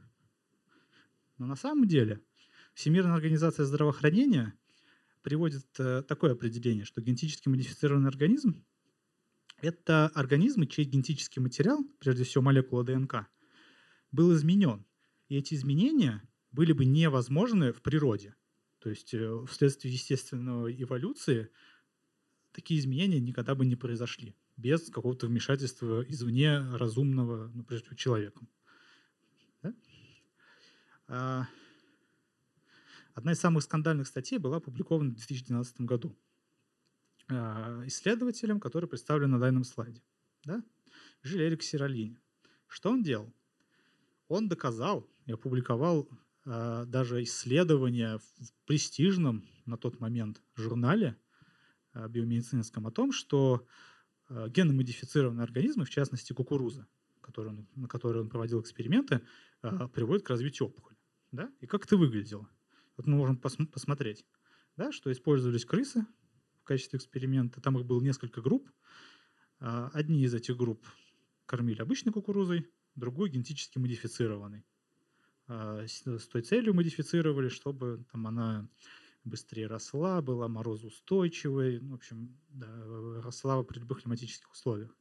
Но 1.37 1.45
на 1.45 1.55
самом 1.55 1.87
деле 1.87 2.21
Всемирная 2.75 3.15
организация 3.15 3.65
здравоохранения 3.65 4.53
приводит 5.25 5.67
э, 5.79 6.03
такое 6.07 6.31
определение, 6.31 6.85
что 6.85 7.01
генетически 7.01 7.49
модифицированный 7.49 8.07
организм– 8.07 8.63
это 9.61 10.07
организмы, 10.15 10.67
чей 10.67 10.85
генетический 10.85 11.41
материал, 11.41 11.83
прежде 11.99 12.23
всего 12.23 12.45
молекула 12.45 12.85
ДНК, 12.85 13.27
был 14.13 14.33
изменен. 14.33 14.85
И 15.27 15.35
эти 15.35 15.55
изменения 15.55 16.21
были 16.51 16.71
бы 16.71 16.85
невозможны 16.85 17.73
в 17.73 17.81
природе– 17.81 18.35
то 18.85 18.89
есть 18.91 19.15
э, 19.15 19.45
вследствие 19.47 19.91
естественной 19.91 20.79
эволюции 20.79 21.49
такие 22.51 22.79
изменения 22.79 23.19
никогда 23.19 23.55
бы 23.55 23.65
не 23.65 23.75
произошли 23.75 24.35
без 24.57 24.91
какого-то 24.91 25.25
вмешательства 25.25 26.05
извне 26.07 26.59
разумного, 26.59 27.47
ну, 27.51 27.63
прежде 27.63 27.85
всего, 27.85 27.97
человеком. 27.97 28.47
Да? 29.63 29.73
Одна 33.15 33.31
из 33.31 33.39
самых 33.39 33.63
скандальных 33.63 34.07
статей 34.07 34.37
была 34.37 34.57
опубликована 34.57 35.11
в 35.11 35.15
2012 35.15 35.81
году 35.81 36.17
а, 37.29 37.81
исследователем, 37.85 38.59
который 38.59 38.89
представлен 38.89 39.31
на 39.31 39.39
данном 39.39 39.63
слайде. 39.63 40.03
Да? 40.43 40.61
Жиль 41.23 41.43
Эрик 41.43 41.63
Сиролини. 41.63 42.19
Что 42.67 42.91
он 42.91 43.03
делал? 43.03 43.33
Он 44.27 44.49
доказал 44.49 45.09
и 45.25 45.31
опубликовал 45.31 46.09
а, 46.45 46.83
даже 46.83 47.23
исследования 47.23 48.17
в 48.17 48.53
престижном 48.65 49.47
на 49.65 49.77
тот 49.77 50.01
момент 50.01 50.41
журнале 50.55 51.17
а, 51.93 52.09
биомедицинском 52.09 52.85
о 52.85 52.91
том, 52.91 53.13
что 53.13 53.65
а, 54.27 54.49
генно-модифицированные 54.49 55.45
организмы, 55.45 55.85
в 55.85 55.89
частности 55.89 56.33
кукуруза, 56.33 56.85
который 57.21 57.47
он, 57.47 57.67
на 57.75 57.87
которой 57.87 58.23
он 58.23 58.29
проводил 58.29 58.59
эксперименты, 58.59 59.21
приводят 59.93 60.23
к 60.23 60.29
развитию 60.29 60.67
опухоли. 60.67 60.97
Да? 61.31 61.49
И 61.61 61.65
как 61.65 61.85
это 61.85 61.95
выглядело? 61.95 62.49
Вот 62.97 63.07
мы 63.07 63.17
можем 63.17 63.37
пос 63.37 63.57
посмотреть, 63.71 64.25
да, 64.77 64.91
что 64.91 65.11
использовались 65.11 65.65
крысы 65.65 66.05
в 66.61 66.63
качестве 66.63 66.97
эксперимента. 66.97 67.61
Там 67.61 67.77
их 67.77 67.85
было 67.85 68.01
несколько 68.01 68.41
групп. 68.41 68.69
А, 69.59 69.89
одни 69.93 70.23
из 70.23 70.33
этих 70.33 70.57
групп 70.57 70.85
кормили 71.45 71.81
обычной 71.81 72.11
кукурузой, 72.11 72.69
другую 72.95 73.31
генетически 73.31 73.77
модифицированной. 73.77 74.65
А, 75.47 75.85
с 75.85 76.27
той 76.27 76.41
целью 76.41 76.73
модифицировали, 76.73 77.49
чтобы 77.49 78.05
там 78.11 78.27
она 78.27 78.69
быстрее 79.25 79.67
росла, 79.67 80.21
была 80.21 80.47
морозоустойчивой, 80.47 81.79
ну, 81.79 81.91
в 81.91 81.95
общем, 81.95 82.37
да, 82.49 82.67
росла 83.21 83.63
при 83.63 83.79
любых 83.79 84.03
климатических 84.03 84.51
условиях. 84.51 84.95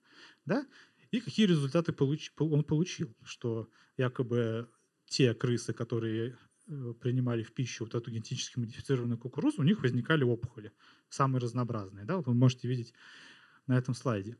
Да? 0.46 0.66
И 1.10 1.20
какие 1.20 1.46
результаты 1.46 1.92
получ, 1.92 2.32
он 2.38 2.64
получил? 2.64 3.14
Что 3.22 3.68
якобы 3.96 4.68
те 5.06 5.34
крысы, 5.34 5.72
которые 5.72 6.36
принимали 6.66 7.42
в 7.42 7.52
пищу 7.52 7.84
вот 7.84 7.94
эту 7.94 8.10
генетически 8.10 8.58
модифицированную 8.58 9.18
кукурузу, 9.18 9.60
у 9.60 9.64
них 9.64 9.82
возникали 9.82 10.24
опухоли, 10.24 10.72
самые 11.08 11.40
разнообразные. 11.40 12.04
Да? 12.04 12.16
Вот 12.16 12.26
вы 12.26 12.34
можете 12.34 12.68
видеть 12.68 12.94
на 13.66 13.76
этом 13.76 13.94
слайде. 13.94 14.36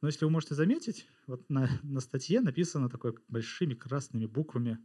Но 0.00 0.08
если 0.08 0.24
вы 0.24 0.30
можете 0.30 0.54
заметить, 0.54 1.08
вот 1.26 1.48
на, 1.50 1.68
на 1.82 2.00
статье 2.00 2.40
написано 2.40 2.88
такой 2.88 3.14
большими 3.26 3.74
красными 3.74 4.26
буквами 4.26 4.78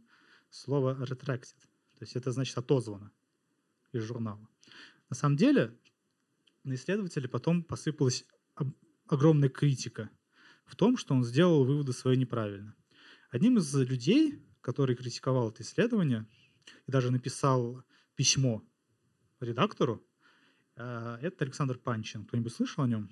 слово 0.50 0.96
retracted. 1.04 1.56
То 1.98 2.02
есть 2.02 2.16
это 2.16 2.32
значит 2.32 2.58
отозвано 2.58 3.12
из 3.92 4.02
журнала. 4.02 4.48
На 5.08 5.14
самом 5.14 5.36
деле 5.36 5.78
на 6.64 6.74
исследователя 6.74 7.28
потом 7.28 7.62
посыпалась 7.62 8.24
огромная 9.06 9.48
критика 9.48 10.10
в 10.64 10.74
том, 10.74 10.96
что 10.96 11.14
он 11.14 11.24
сделал 11.24 11.64
выводы 11.64 11.92
свои 11.92 12.16
неправильно. 12.16 12.74
Одним 13.30 13.58
из 13.58 13.72
людей, 13.74 14.42
который 14.64 14.96
критиковал 14.96 15.50
это 15.50 15.62
исследование 15.62 16.26
и 16.86 16.90
даже 16.90 17.12
написал 17.12 17.84
письмо 18.16 18.64
редактору, 19.38 20.02
э, 20.76 21.18
это 21.20 21.44
Александр 21.44 21.78
Панчин. 21.78 22.24
Кто-нибудь 22.24 22.52
слышал 22.52 22.82
о 22.82 22.88
нем? 22.88 23.10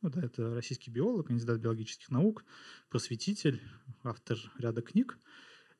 Ну, 0.00 0.08
да, 0.08 0.22
это 0.22 0.54
российский 0.54 0.90
биолог, 0.90 1.26
кандидат 1.26 1.60
биологических 1.60 2.10
наук, 2.10 2.44
просветитель, 2.88 3.60
автор 4.02 4.38
ряда 4.58 4.80
книг. 4.80 5.18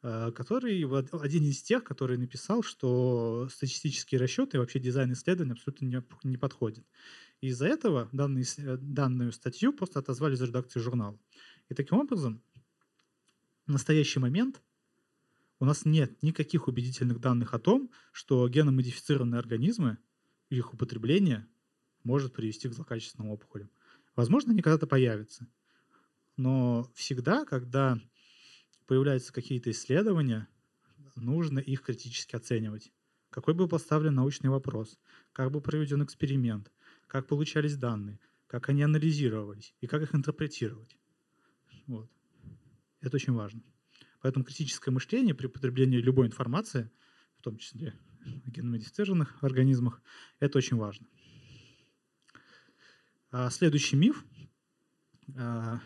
Э, 0.03 0.31
который 0.31 0.85
один 1.23 1.45
из 1.45 1.63
тех, 1.63 1.83
который 1.83 2.19
написал, 2.19 2.63
что 2.63 3.49
статистические 3.51 4.21
расчеты 4.21 4.59
и 4.59 4.61
вообще 4.61 4.79
дизайн 4.79 5.13
исследования 5.15 5.53
абсолютно 5.53 5.87
не, 5.87 6.03
не 6.25 6.37
подходит. 6.37 6.85
Из-за 7.41 7.67
этого 7.67 8.11
данный, 8.13 8.45
данную 8.59 9.33
статью 9.33 9.73
просто 9.73 10.01
отозвали 10.01 10.35
из 10.35 10.43
редакции 10.43 10.81
журнала. 10.81 11.19
И 11.71 11.75
таким 11.75 11.99
образом, 11.99 12.43
в 13.67 13.73
настоящий 13.73 14.21
момент 14.21 14.63
у 15.59 15.65
нас 15.65 15.85
нет 15.85 16.23
никаких 16.23 16.69
убедительных 16.69 17.21
данных 17.21 17.55
о 17.55 17.59
том, 17.59 17.91
что 18.13 18.49
геномодифицированные 18.49 19.39
организмы 19.39 19.99
их 20.51 20.75
употребление 20.75 21.47
может 22.05 22.35
привести 22.35 22.69
к 22.69 22.73
злокачественным 22.73 23.31
опухолям. 23.31 23.71
Возможно, 24.15 24.53
они 24.53 24.63
когда-то 24.63 24.87
появятся. 24.87 25.49
Но 26.37 26.91
всегда, 26.95 27.45
когда 27.45 27.99
появляются 28.87 29.33
какие-то 29.33 29.71
исследования, 29.71 30.49
нужно 31.17 31.59
их 31.59 31.83
критически 31.83 32.37
оценивать. 32.37 32.93
Какой 33.31 33.55
был 33.55 33.69
поставлен 33.69 34.15
научный 34.15 34.51
вопрос, 34.51 34.99
как 35.33 35.51
был 35.51 35.61
проведен 35.61 36.03
эксперимент, 36.05 36.71
как 37.07 37.27
получались 37.27 37.77
данные, 37.77 38.21
как 38.47 38.69
они 38.69 38.83
анализировались 38.83 39.75
и 39.81 39.87
как 39.87 40.03
их 40.03 40.15
интерпретировать. 40.15 40.97
Вот. 41.87 42.11
Это 43.01 43.17
очень 43.17 43.33
важно. 43.33 43.63
Поэтому 44.27 44.45
критическое 44.45 44.91
мышление 44.91 45.37
при 45.37 45.47
потреблении 45.47 45.99
любой 45.99 46.27
информации, 46.27 46.91
в 47.39 47.43
том 47.43 47.59
числе 47.59 47.95
о 48.45 48.51
геномодифицированных 48.51 49.41
организмах, 49.45 50.03
это 50.41 50.59
очень 50.59 50.77
важно. 50.77 51.07
А 53.31 53.49
следующий 53.51 53.95
миф 53.95 54.25
а, 55.37 55.81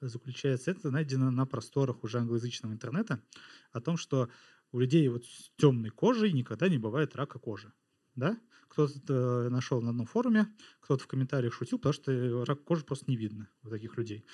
заключается, 0.00 0.70
это 0.70 0.92
найдено 0.92 1.32
на 1.32 1.46
просторах 1.46 2.04
уже 2.04 2.18
англоязычного 2.18 2.72
интернета, 2.72 3.24
о 3.72 3.80
том, 3.80 3.96
что 3.96 4.30
у 4.70 4.78
людей 4.78 5.08
вот 5.08 5.24
с 5.24 5.50
темной 5.56 5.90
кожей 5.90 6.30
никогда 6.30 6.68
не 6.68 6.78
бывает 6.78 7.16
рака 7.16 7.40
кожи. 7.40 7.72
Да? 8.14 8.38
Кто-то 8.68 9.48
нашел 9.50 9.82
на 9.82 9.90
одном 9.90 10.06
форуме, 10.06 10.46
кто-то 10.78 11.02
в 11.02 11.08
комментариях 11.08 11.54
шутил, 11.54 11.80
потому 11.80 11.92
что 11.94 12.44
рак 12.44 12.62
кожи 12.62 12.84
просто 12.84 13.06
не 13.08 13.16
видно 13.16 13.48
у 13.64 13.68
таких 13.68 13.96
людей. 13.96 14.24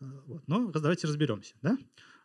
Э, 0.00 0.06
вот. 0.24 0.48
Но 0.48 0.70
давайте 0.70 1.06
разберемся. 1.06 1.54
Да? 1.60 1.76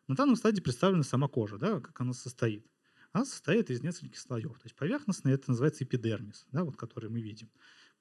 На 0.08 0.16
данном 0.16 0.36
стадии 0.36 0.62
представлена 0.62 1.03
сама 1.03 1.28
кожа, 1.28 1.58
да, 1.58 1.80
как 1.82 1.99
она 1.99 2.14
состоит. 2.14 2.66
Она 3.12 3.26
состоит 3.26 3.70
из 3.70 3.82
нескольких 3.82 4.20
слоев. 4.20 4.53
То 4.58 4.66
есть 4.66 4.76
поверхностный 4.76 5.34
это 5.34 5.49
называется 5.49 5.84
эпидермис, 5.84 6.45
да, 6.51 6.64
вот, 6.64 6.78
который 6.78 7.10
мы 7.10 7.22
видим. 7.22 7.49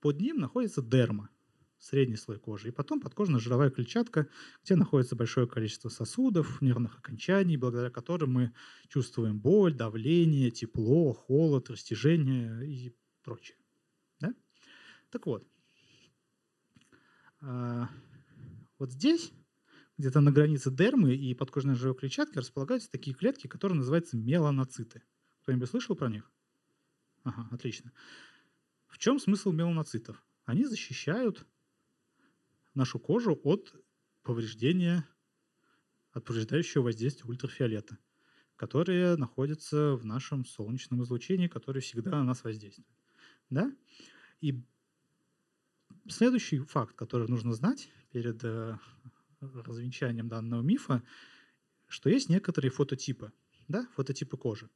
Под 0.01 0.21
ним 0.21 0.39
находится 0.39 0.83
дерма, 0.83 1.31
средний 1.79 2.17
слой 2.17 2.39
кожи, 2.39 2.69
и 2.69 2.73
потом 2.73 3.01
подкожно-жировая 3.01 3.71
клетчатка, 3.71 4.29
где 4.65 4.77
находится 4.77 5.17
большое 5.17 5.47
количество 5.47 5.89
сосудов, 5.89 6.61
нервных 6.61 6.99
окончаний, 6.99 7.57
благодаря 7.57 7.91
которым 7.91 8.33
мы 8.33 8.53
чувствуем 8.89 9.41
боль, 9.41 9.75
давление, 9.75 10.51
тепло, 10.51 11.13
холод, 11.13 11.71
растяжение 11.71 12.67
и 12.67 12.95
прочее. 13.23 13.59
Да? 14.21 14.35
Так 15.11 15.27
вот, 15.27 15.47
а, 17.41 17.89
вот 18.79 18.93
здесь, 18.93 19.33
где-то 19.99 20.21
на 20.21 20.31
границе 20.31 20.71
дермы 20.71 21.15
и 21.15 21.35
подкожно-жировой 21.35 21.99
клетчатки 21.99 22.39
располагаются 22.39 22.91
такие 22.91 23.15
клетки, 23.15 23.47
которые 23.47 23.79
называются 23.79 24.17
меланоциты. 24.17 25.03
Кто-нибудь 25.43 25.71
слышал 25.71 25.97
про 25.97 26.09
них? 26.09 26.31
Ага, 27.25 27.49
отлично. 27.51 27.93
В 28.89 28.99
чем 28.99 29.19
смысл 29.19 29.53
меланоцитов? 29.53 30.23
Они 30.45 30.65
защищают 30.65 31.47
нашу 32.75 32.99
кожу 32.99 33.39
от 33.43 33.75
повреждения, 34.23 35.09
от 36.13 36.25
повреждающего 36.25 36.83
воздействия 36.83 37.29
ультрафиолета, 37.29 37.99
которые 38.57 39.17
находятся 39.17 39.97
в 39.97 40.05
нашем 40.05 40.45
солнечном 40.45 41.03
излучении, 41.03 41.49
которое 41.49 41.81
всегда 41.81 42.11
на 42.13 42.25
нас 42.25 42.45
воздействует. 42.45 42.89
Да? 43.51 43.75
И 44.41 44.63
следующий 46.09 46.59
факт, 46.61 46.95
который 46.95 47.29
нужно 47.29 47.53
знать 47.55 47.91
перед 48.13 48.43
э, 48.45 48.79
развенчанием 49.41 50.29
данного 50.29 50.63
мифа, 50.63 51.03
что 51.89 52.11
есть 52.11 52.29
некоторые 52.29 52.71
фототипы, 52.71 53.33
да, 53.69 53.87
фототипы 53.95 54.37
кожи. 54.37 54.71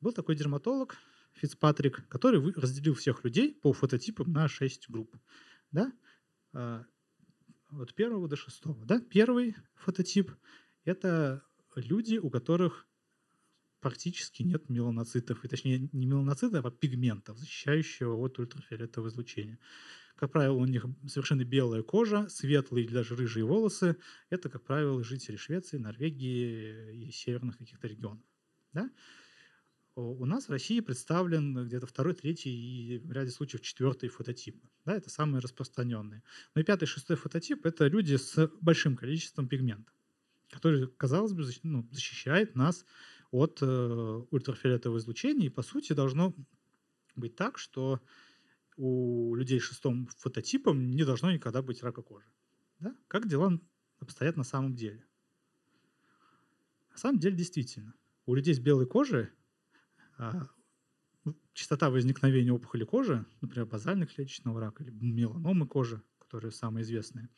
Был 0.00 0.12
такой 0.12 0.36
дерматолог 0.36 0.96
Фицпатрик, 1.34 2.08
который 2.08 2.40
разделил 2.52 2.94
всех 2.94 3.24
людей 3.24 3.54
по 3.54 3.72
фототипам 3.72 4.32
на 4.32 4.48
6 4.48 4.90
групп. 4.90 5.14
Да? 5.70 5.92
А, 6.52 6.84
от 7.70 7.94
первого 7.94 8.28
до 8.28 8.36
шестого. 8.36 8.84
Да? 8.84 9.00
Первый 9.00 9.56
фототип– 9.76 10.32
это 10.84 11.42
люди, 11.74 12.16
у 12.16 12.30
которых 12.30 12.86
практически 13.80 14.42
нет 14.42 14.68
меланоцитов, 14.68 15.44
и 15.44 15.48
точнее 15.48 15.88
не 15.92 16.06
меланоцитов, 16.06 16.64
а 16.64 16.70
пигментов, 16.70 17.38
защищающего 17.38 18.16
от 18.16 18.38
ультрафиолетового 18.38 19.08
излучения. 19.08 19.58
Как 20.18 20.32
правило, 20.32 20.54
у 20.54 20.66
них 20.66 20.84
совершенно 21.06 21.44
белая 21.44 21.82
кожа, 21.82 22.28
светлые 22.28 22.84
или 22.84 22.92
даже 22.92 23.14
рыжие 23.14 23.44
волосы. 23.44 23.96
Это, 24.30 24.48
как 24.48 24.64
правило, 24.64 25.02
жители 25.04 25.36
Швеции, 25.36 25.78
Норвегии 25.78 27.06
и 27.06 27.10
северных 27.12 27.58
каких-то 27.58 27.86
регионов. 27.86 28.24
Да? 28.72 28.90
у 30.00 30.24
нас 30.26 30.46
в 30.46 30.52
России 30.52 30.78
представлен 30.78 31.66
где-то 31.66 31.86
второй, 31.86 32.14
третий 32.14 32.50
и 32.50 32.98
в 32.98 33.10
ряде 33.10 33.32
случаев 33.32 33.62
четвертый 33.62 34.08
фототип. 34.08 34.62
Да, 34.84 34.94
это 34.94 35.10
самые 35.10 35.40
распространенные. 35.40 36.22
Но 36.54 36.60
и 36.60 36.64
пятый, 36.64 36.86
шестой 36.86 37.16
фототип– 37.16 37.66
это 37.66 37.88
люди 37.88 38.14
с 38.14 38.48
большим 38.60 38.96
количеством 38.96 39.48
пигмента, 39.48 39.90
который, 40.50 40.86
казалось 40.86 41.32
бы, 41.32 41.44
ну, 41.64 41.88
защищает 41.90 42.54
нас 42.54 42.84
от 43.32 43.58
э, 43.60 44.22
ультрафиолетового 44.30 44.98
излучения. 44.98 45.46
И, 45.46 45.50
по 45.50 45.62
сути, 45.62 45.94
должно 45.94 46.32
быть 47.16 47.34
так, 47.34 47.58
что 47.58 48.00
у 48.78 49.34
людей 49.34 49.60
с 49.60 49.64
шестым 49.64 50.06
фототипом 50.06 50.90
не 50.90 51.04
должно 51.04 51.32
никогда 51.32 51.62
быть 51.62 51.82
рака 51.82 52.00
кожи. 52.00 52.28
Да? 52.78 52.96
Как 53.08 53.28
дела 53.28 53.60
обстоят 53.98 54.36
на 54.36 54.44
самом 54.44 54.76
деле? 54.76 55.04
На 56.92 56.96
самом 56.96 57.18
деле, 57.18 57.36
действительно, 57.36 57.94
у 58.24 58.34
людей 58.34 58.54
с 58.54 58.60
белой 58.60 58.86
кожей 58.86 59.28
а, 60.16 60.48
ну, 61.24 61.36
частота 61.54 61.90
возникновения 61.90 62.52
опухоли 62.52 62.84
кожи, 62.84 63.26
например, 63.40 63.66
базально-клеточного 63.66 64.60
рака 64.60 64.84
или 64.84 64.90
меланомы 64.90 65.66
кожи, 65.66 66.00
которые 66.18 66.52
самые 66.52 66.84
известные, 66.84 67.28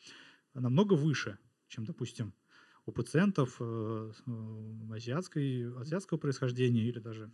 намного 0.52 0.92
выше, 0.92 1.38
чем, 1.68 1.86
допустим, 1.86 2.34
у 2.84 2.92
пациентов 2.92 3.56
э, 3.60 4.12
э, 4.26 4.94
азиатской, 4.94 5.74
азиатского 5.80 6.18
происхождения 6.18 6.82
или 6.82 6.98
даже 6.98 7.32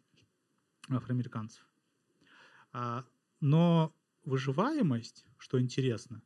афроамериканцев. 0.88 1.66
А, 2.72 3.04
но 3.40 3.94
выживаемость, 4.24 5.26
что 5.38 5.60
интересно, 5.60 6.22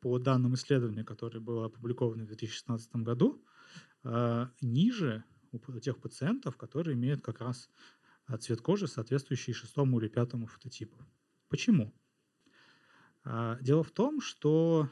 по 0.00 0.18
данным 0.18 0.54
исследования, 0.54 1.04
которое 1.04 1.40
было 1.40 1.66
опубликовано 1.66 2.24
в 2.24 2.26
2016 2.26 2.96
году, 2.96 3.44
а, 4.02 4.50
ниже 4.60 5.24
у 5.52 5.58
тех 5.78 5.98
пациентов, 6.00 6.56
которые 6.56 6.94
имеют 6.94 7.22
как 7.22 7.40
раз 7.40 7.70
а, 8.26 8.38
цвет 8.38 8.60
кожи, 8.60 8.88
соответствующий 8.88 9.52
шестому 9.52 10.00
или 10.00 10.08
пятому 10.08 10.46
фототипу. 10.46 10.98
Почему? 11.48 11.94
А, 13.24 13.58
дело 13.60 13.84
в 13.84 13.90
том, 13.90 14.20
что 14.20 14.90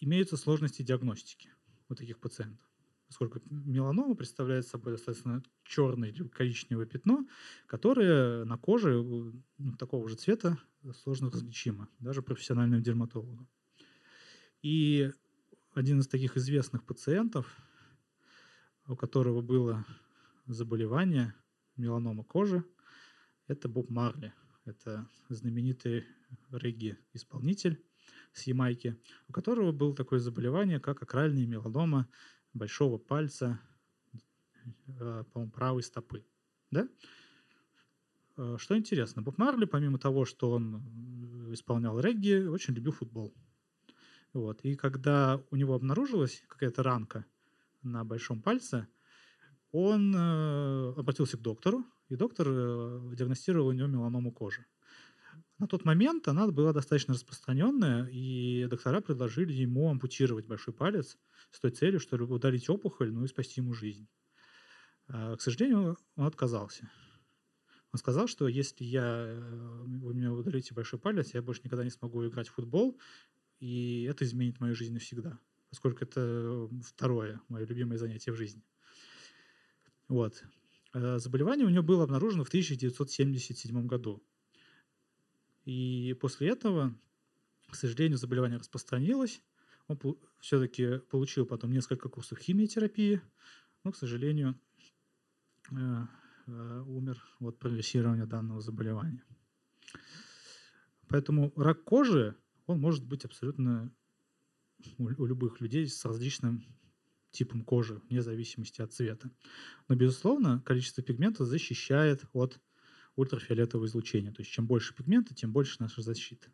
имеются 0.00 0.36
сложности 0.36 0.82
диагностики 0.82 1.52
у 1.88 1.94
таких 1.94 2.18
пациентов 2.18 2.66
поскольку 3.14 3.40
меланома 3.48 4.16
представляет 4.16 4.66
собой 4.66 4.94
достаточно 4.94 5.40
черное 5.62 6.08
или 6.08 6.26
коричневое 6.26 6.84
пятно, 6.84 7.24
которое 7.68 8.44
на 8.44 8.58
коже 8.58 8.90
э, 8.90 9.32
ну, 9.58 9.76
такого 9.76 10.08
же 10.08 10.16
цвета 10.16 10.58
сложно 10.94 11.30
различимо, 11.30 11.88
даже 12.00 12.22
профессиональным 12.22 12.82
дерматологам. 12.82 13.48
И 14.62 15.12
один 15.74 16.00
из 16.00 16.08
таких 16.08 16.36
известных 16.36 16.84
пациентов, 16.84 17.56
у 18.88 18.96
которого 18.96 19.42
было 19.42 19.86
заболевание 20.46 21.34
меланома 21.76 22.24
кожи, 22.24 22.64
это 23.46 23.68
Боб 23.68 23.90
Марли. 23.90 24.34
Это 24.64 25.08
знаменитый 25.28 26.04
регги-исполнитель 26.50 27.80
с 28.32 28.42
Ямайки, 28.48 29.00
у 29.28 29.32
которого 29.32 29.70
было 29.70 29.94
такое 29.94 30.18
заболевание, 30.18 30.80
как 30.80 31.00
акральная 31.00 31.46
меланома 31.46 32.08
большого 32.54 32.98
пальца, 32.98 33.60
э, 34.86 35.24
правой 35.52 35.82
стопы. 35.82 36.24
Да? 36.70 36.88
Э, 38.36 38.56
что 38.58 38.76
интересно, 38.76 39.22
Боб 39.22 39.38
Марли, 39.38 39.66
помимо 39.66 39.98
того, 39.98 40.24
что 40.24 40.52
он 40.52 40.76
э, 41.48 41.52
исполнял 41.54 42.00
регги, 42.00 42.46
очень 42.46 42.74
любил 42.74 42.92
футбол. 42.92 43.34
Вот. 44.32 44.60
И 44.62 44.74
когда 44.76 45.40
у 45.50 45.56
него 45.56 45.74
обнаружилась 45.74 46.42
какая-то 46.48 46.82
ранка 46.82 47.26
на 47.82 48.04
большом 48.04 48.40
пальце, 48.40 48.88
он 49.70 50.14
обратился 50.14 51.36
к 51.36 51.42
доктору, 51.42 51.84
и 52.08 52.14
доктор 52.14 52.46
диагностировал 53.12 53.68
у 53.68 53.72
него 53.72 53.88
меланому 53.88 54.30
кожи. 54.30 54.64
На 55.58 55.68
тот 55.68 55.84
момент 55.84 56.26
она 56.26 56.48
была 56.48 56.72
достаточно 56.72 57.14
распространенная, 57.14 58.06
и 58.06 58.66
доктора 58.66 59.00
предложили 59.00 59.52
ему 59.52 59.88
ампутировать 59.88 60.46
большой 60.46 60.74
палец 60.74 61.16
с 61.50 61.60
той 61.60 61.70
целью, 61.70 62.00
чтобы 62.00 62.24
удалить 62.34 62.68
опухоль, 62.68 63.12
ну 63.12 63.24
и 63.24 63.28
спасти 63.28 63.60
ему 63.60 63.72
жизнь. 63.72 64.08
А, 65.06 65.36
к 65.36 65.40
сожалению, 65.40 65.96
он 66.16 66.26
отказался. 66.26 66.90
Он 67.92 67.98
сказал, 67.98 68.26
что 68.26 68.48
если 68.48 68.82
я, 68.82 69.26
э, 69.28 69.38
вы 69.38 70.14
мне 70.14 70.28
удалите 70.28 70.74
большой 70.74 70.98
палец, 70.98 71.32
я 71.34 71.42
больше 71.42 71.60
никогда 71.62 71.84
не 71.84 71.90
смогу 71.90 72.26
играть 72.26 72.48
в 72.48 72.54
футбол, 72.54 72.98
и 73.60 74.02
это 74.10 74.24
изменит 74.24 74.58
мою 74.58 74.74
жизнь 74.74 74.92
навсегда, 74.92 75.38
поскольку 75.70 76.02
это 76.02 76.68
второе 76.82 77.40
мое 77.48 77.64
любимое 77.64 77.98
занятие 77.98 78.32
в 78.32 78.36
жизни. 78.36 78.64
Вот. 80.08 80.42
А, 80.92 81.18
заболевание 81.18 81.66
у 81.66 81.70
него 81.70 81.84
было 81.84 82.02
обнаружено 82.02 82.42
в 82.42 82.48
1977 82.48 83.86
году. 83.86 84.24
И 85.64 86.16
после 86.20 86.48
этого, 86.48 86.94
к 87.68 87.74
сожалению, 87.74 88.18
заболевание 88.18 88.58
распространилось. 88.58 89.42
Он 89.88 89.98
все-таки 90.40 90.98
получил 91.10 91.46
потом 91.46 91.72
несколько 91.72 92.08
курсов 92.08 92.38
химиотерапии, 92.38 93.20
но, 93.82 93.92
к 93.92 93.96
сожалению, 93.96 94.58
э, 95.70 96.06
э, 96.46 96.84
умер 96.86 97.22
от 97.40 97.58
прогрессирования 97.58 98.26
данного 98.26 98.60
заболевания. 98.60 99.24
Поэтому 101.08 101.52
рак 101.56 101.84
кожи, 101.84 102.36
он 102.66 102.80
может 102.80 103.04
быть 103.04 103.24
абсолютно 103.24 103.94
у, 104.98 105.04
у 105.04 105.26
любых 105.26 105.60
людей 105.60 105.86
с 105.86 106.04
различным 106.04 106.64
типом 107.30 107.62
кожи, 107.62 108.00
вне 108.08 108.22
зависимости 108.22 108.80
от 108.80 108.92
цвета. 108.92 109.30
Но, 109.88 109.96
безусловно, 109.96 110.62
количество 110.64 111.02
пигмента 111.02 111.44
защищает 111.44 112.24
от 112.32 112.60
ультрафиолетового 113.16 113.86
излучения. 113.86 114.32
То 114.32 114.42
есть 114.42 114.50
чем 114.50 114.66
больше 114.66 114.94
пигмента, 114.94 115.34
тем 115.34 115.52
больше 115.52 115.76
наша 115.80 116.02
защита. 116.02 116.48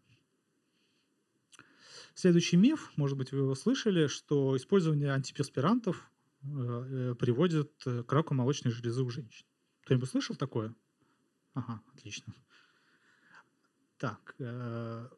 Следующий 2.14 2.56
миф, 2.56 2.92
может 2.96 3.16
быть, 3.16 3.32
вы 3.32 3.38
его 3.38 3.54
слышали, 3.54 4.06
что 4.06 4.56
использование 4.56 5.12
антиперспирантов 5.12 6.10
э, 6.42 6.46
э, 6.48 7.14
приводит 7.14 7.72
к 7.84 8.12
раку 8.12 8.34
молочной 8.34 8.72
железы 8.72 9.02
у 9.02 9.10
женщин. 9.10 9.46
Кто-нибудь 9.84 10.08
слышал 10.08 10.36
такое? 10.36 10.74
Ага, 11.54 11.80
отлично. 11.94 12.34
Так, 13.96 14.34
э, 14.38 15.08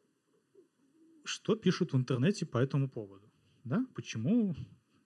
что 1.23 1.55
пишут 1.55 1.93
в 1.93 1.97
интернете 1.97 2.45
по 2.45 2.57
этому 2.57 2.89
поводу? 2.89 3.31
Да? 3.63 3.85
Почему 3.95 4.55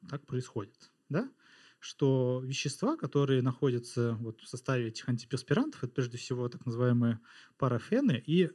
так 0.09 0.25
происходит? 0.25 0.91
Да? 1.09 1.31
Что 1.79 2.41
вещества, 2.43 2.97
которые 2.97 3.41
находятся 3.41 4.13
вот 4.19 4.41
в 4.41 4.47
составе 4.47 4.87
этих 4.87 5.07
антиперспирантов, 5.07 5.83
это 5.83 5.93
прежде 5.93 6.17
всего 6.17 6.49
так 6.49 6.65
называемые 6.65 7.19
парафены 7.57 8.21
и 8.25 8.49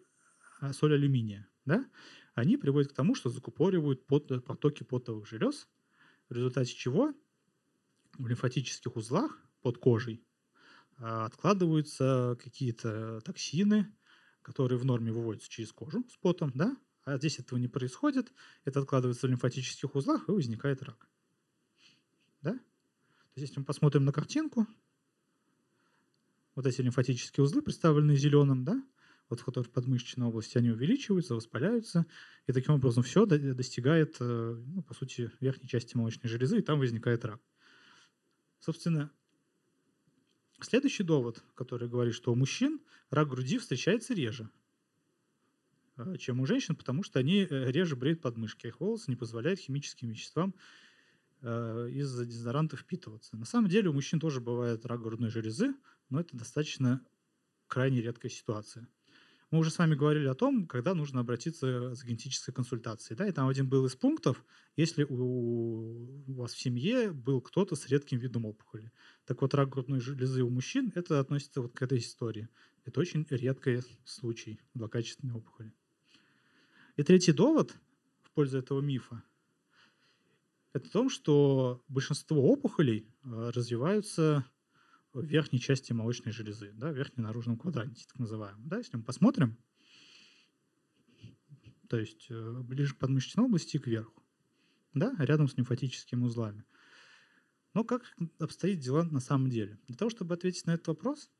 а, 0.60 0.72
соль 0.72 0.94
алюминия, 0.94 1.48
да, 1.64 1.86
они 2.34 2.56
приводят 2.56 2.92
к 2.92 2.94
тому, 2.94 3.14
что 3.14 3.30
закупоривают 3.30 4.06
пот, 4.06 4.44
потоки 4.44 4.82
потовых 4.82 5.26
желез, 5.26 5.68
в 6.28 6.34
результате 6.34 6.74
чего 6.74 7.14
в 8.18 8.26
лимфатических 8.26 8.96
узлах 8.96 9.38
под 9.60 9.78
кожей 9.78 10.24
а, 10.98 11.26
откладываются 11.26 12.36
какие-то 12.42 13.20
токсины, 13.20 13.94
которые 14.42 14.78
в 14.78 14.84
норме 14.84 15.12
выводятся 15.12 15.48
через 15.48 15.72
кожу 15.72 16.04
с 16.10 16.16
потом, 16.16 16.50
да, 16.54 16.76
а 17.04 17.16
здесь 17.18 17.38
этого 17.38 17.58
не 17.58 17.68
происходит, 17.68 18.32
это 18.64 18.80
откладывается 18.80 19.26
в 19.26 19.30
лимфатических 19.30 19.94
узлах 19.94 20.28
и 20.28 20.32
возникает 20.32 20.82
рак. 20.82 21.08
Да? 22.42 22.58
То 23.34 23.40
есть, 23.40 23.50
если 23.50 23.60
мы 23.60 23.64
посмотрим 23.64 24.04
на 24.04 24.12
картинку, 24.12 24.66
вот 26.54 26.66
эти 26.66 26.82
лимфатические 26.82 27.44
узлы, 27.44 27.62
представленные 27.62 28.16
зеленым, 28.16 28.64
да, 28.64 28.82
вот 29.30 29.40
в 29.40 29.70
подмышечной 29.70 30.26
области, 30.26 30.58
они 30.58 30.70
увеличиваются, 30.70 31.34
воспаляются, 31.34 32.04
и 32.46 32.52
таким 32.52 32.74
образом 32.74 33.02
все 33.02 33.24
достигает, 33.24 34.16
э, 34.20 34.62
ну, 34.66 34.82
по 34.82 34.92
сути, 34.92 35.30
верхней 35.40 35.68
части 35.68 35.96
молочной 35.96 36.28
железы, 36.28 36.58
и 36.58 36.62
там 36.62 36.78
возникает 36.78 37.24
рак. 37.24 37.40
Собственно, 38.58 39.10
следующий 40.60 41.02
довод, 41.02 41.42
который 41.54 41.88
говорит, 41.88 42.14
что 42.14 42.30
у 42.32 42.34
мужчин 42.34 42.80
рак 43.08 43.28
груди 43.28 43.56
встречается 43.56 44.12
реже, 44.12 44.50
э, 45.96 46.18
чем 46.18 46.40
у 46.40 46.46
женщин, 46.46 46.76
потому 46.76 47.02
что 47.02 47.18
они 47.18 47.46
э, 47.48 47.70
реже 47.70 47.96
бреют 47.96 48.20
подмышки, 48.20 48.66
их 48.66 48.80
волосы 48.80 49.10
не 49.10 49.16
позволяют 49.16 49.58
химическим 49.58 50.10
веществам 50.10 50.54
из-за 51.42 52.24
дезодоранта 52.24 52.76
впитываться. 52.76 53.36
На 53.36 53.44
самом 53.44 53.68
деле 53.68 53.90
у 53.90 53.92
мужчин 53.92 54.20
тоже 54.20 54.40
бывает 54.40 54.86
рак 54.86 55.02
грудной 55.02 55.30
железы, 55.30 55.74
но 56.08 56.20
это 56.20 56.36
достаточно 56.36 57.04
крайне 57.66 58.00
редкая 58.00 58.30
ситуация. 58.30 58.88
Мы 59.50 59.58
уже 59.58 59.70
с 59.70 59.78
вами 59.78 59.94
говорили 59.94 60.26
о 60.28 60.34
том, 60.34 60.66
когда 60.66 60.94
нужно 60.94 61.20
обратиться 61.20 61.94
за 61.94 62.06
генетической 62.06 62.52
консультацией. 62.52 63.18
Да? 63.18 63.26
И 63.26 63.32
там 63.32 63.48
один 63.48 63.68
был 63.68 63.84
из 63.84 63.94
пунктов, 63.94 64.42
если 64.76 65.04
у, 65.04 66.22
у 66.26 66.32
вас 66.34 66.54
в 66.54 66.58
семье 66.58 67.12
был 67.12 67.42
кто-то 67.42 67.76
с 67.76 67.86
редким 67.88 68.18
видом 68.18 68.46
опухоли. 68.46 68.90
Так 69.26 69.42
вот, 69.42 69.52
рак 69.52 69.68
грудной 69.68 70.00
железы 70.00 70.42
у 70.42 70.48
мужчин, 70.48 70.90
это 70.94 71.20
относится 71.20 71.60
вот 71.60 71.74
к 71.74 71.82
этой 71.82 71.98
истории. 71.98 72.48
Это 72.86 73.00
очень 73.00 73.26
редкий 73.28 73.80
случай 74.04 74.58
злокачественной 74.72 75.34
опухоли. 75.34 75.74
И 76.96 77.02
третий 77.02 77.32
довод 77.32 77.74
в 78.22 78.30
пользу 78.30 78.58
этого 78.58 78.80
мифа– 78.80 79.22
это 80.72 80.88
в 80.88 80.90
том, 80.90 81.10
что 81.10 81.84
большинство 81.88 82.42
опухолей 82.42 83.06
э, 83.24 83.50
развиваются 83.54 84.44
в 85.12 85.24
верхней 85.24 85.60
части 85.60 85.92
молочной 85.92 86.32
железы, 86.32 86.72
да, 86.74 86.90
в 86.90 86.96
верхнем 86.96 87.24
наружном 87.24 87.58
квадранте, 87.58 88.04
так 88.06 88.18
называемом. 88.18 88.68
Да, 88.68 88.78
если 88.78 88.96
мы 88.96 89.02
посмотрим, 89.02 89.58
то 91.88 91.98
есть 91.98 92.26
э, 92.30 92.60
ближе 92.62 92.94
к 92.94 92.98
подмышечной 92.98 93.44
области 93.44 93.76
и 93.76 93.80
кверху, 93.80 94.22
да, 94.94 95.14
рядом 95.18 95.48
с 95.48 95.56
лимфатическими 95.56 96.24
узлами. 96.24 96.64
Но 97.74 97.84
как 97.84 98.02
обстоит 98.38 98.80
дела 98.80 99.02
на 99.04 99.20
самом 99.20 99.50
деле? 99.50 99.78
Для 99.88 99.96
того, 99.96 100.10
чтобы 100.10 100.34
ответить 100.34 100.66
на 100.66 100.72
этот 100.72 100.88
вопрос, 100.88 101.30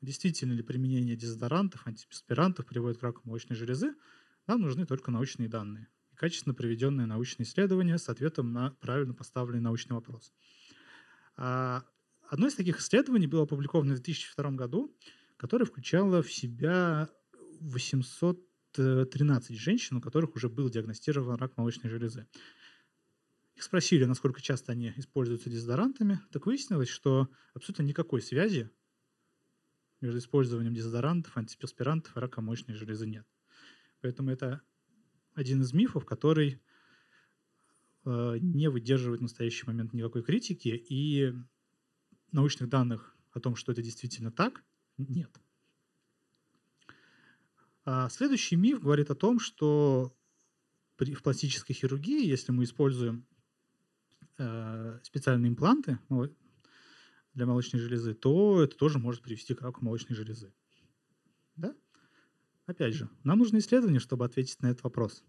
действительно 0.00 0.52
ли 0.52 0.62
применение 0.62 1.16
дезодорантов, 1.16 1.86
антиперспирантов 1.86 2.66
приводит 2.66 2.98
к 2.98 3.02
раку 3.02 3.20
молочной 3.24 3.56
железы, 3.56 3.94
нам 4.48 4.60
нужны 4.60 4.86
только 4.86 5.12
научные 5.12 5.48
данные 5.48 5.88
качественно 6.22 6.54
проведенное 6.54 7.06
научное 7.06 7.44
исследование 7.44 7.98
с 7.98 8.08
ответом 8.08 8.52
на 8.52 8.70
правильно 8.80 9.12
поставленный 9.12 9.60
научный 9.60 9.94
вопрос. 9.94 10.32
А, 11.36 11.84
одно 12.28 12.46
из 12.46 12.54
таких 12.54 12.78
исследований 12.78 13.26
было 13.26 13.42
опубликовано 13.42 13.94
в 13.94 13.96
2002 13.96 14.52
году, 14.52 14.96
которое 15.36 15.64
включало 15.64 16.22
в 16.22 16.32
себя 16.32 17.10
813 17.58 19.58
женщин, 19.58 19.96
у 19.96 20.00
которых 20.00 20.36
уже 20.36 20.48
был 20.48 20.70
диагностирован 20.70 21.34
рак 21.34 21.56
молочной 21.56 21.90
железы. 21.90 22.28
Их 23.56 23.64
спросили, 23.64 24.04
насколько 24.04 24.40
часто 24.40 24.70
они 24.70 24.92
используются 24.94 25.50
дезодорантами. 25.50 26.20
Так 26.30 26.46
выяснилось, 26.46 26.88
что 26.88 27.30
абсолютно 27.52 27.82
никакой 27.82 28.22
связи 28.22 28.70
между 30.00 30.18
использованием 30.18 30.72
дезодорантов, 30.72 31.36
антиперспирантов 31.36 32.16
и 32.16 32.20
рака 32.20 32.40
молочной 32.40 32.76
железы 32.76 33.08
нет. 33.08 33.26
Поэтому 34.00 34.30
это 34.30 34.62
один 35.34 35.62
из 35.62 35.72
мифов, 35.72 36.04
который 36.04 36.60
э, 38.04 38.36
не 38.40 38.68
выдерживает 38.68 39.20
в 39.20 39.24
настоящий 39.24 39.66
момент 39.66 39.92
никакой 39.92 40.22
критики, 40.22 40.68
и 40.68 41.34
научных 42.32 42.68
данных 42.68 43.14
о 43.32 43.40
том, 43.40 43.56
что 43.56 43.72
это 43.72 43.82
действительно 43.82 44.30
так, 44.30 44.64
нет. 44.98 45.30
А 47.84 48.08
следующий 48.10 48.56
миф 48.56 48.80
говорит 48.80 49.10
о 49.10 49.14
том, 49.14 49.40
что 49.40 50.14
в 50.98 51.22
пластической 51.22 51.74
хирургии, 51.74 52.24
если 52.24 52.52
мы 52.52 52.64
используем 52.64 53.26
э, 54.38 55.00
специальные 55.02 55.50
импланты 55.50 55.98
для 57.34 57.46
молочной 57.46 57.80
железы, 57.80 58.14
то 58.14 58.62
это 58.62 58.76
тоже 58.76 58.98
может 58.98 59.22
привести 59.22 59.54
к 59.54 59.62
раку 59.62 59.84
молочной 59.84 60.14
железы. 60.14 60.52
Опять 62.66 62.94
же, 62.94 63.08
нам 63.24 63.38
нужно 63.38 63.58
исследование, 63.58 63.98
чтобы 63.98 64.24
ответить 64.24 64.62
на 64.62 64.68
этот 64.68 64.84
вопрос. 64.84 65.24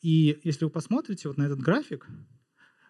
И 0.00 0.40
если 0.42 0.64
вы 0.64 0.70
посмотрите 0.70 1.28
вот 1.28 1.36
на 1.36 1.44
этот 1.44 1.60
график, 1.60 2.08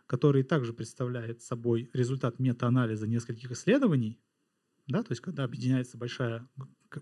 который 0.07 0.45
также 0.45 0.73
представляет 0.73 1.43
собой 1.43 1.91
результат 1.93 2.39
метаанализа 2.39 3.07
нескольких 3.07 3.51
исследований, 3.51 4.21
да, 4.87 5.03
то 5.03 5.13
есть 5.13 5.21
когда 5.21 5.45
объединяется 5.45 5.99
большая, 5.99 6.49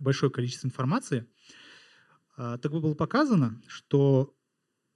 большое 0.00 0.32
количество 0.32 0.66
информации, 0.66 1.28
а, 2.36 2.58
так 2.58 2.72
было 2.72 2.94
показано, 2.94 3.62
что 3.68 4.34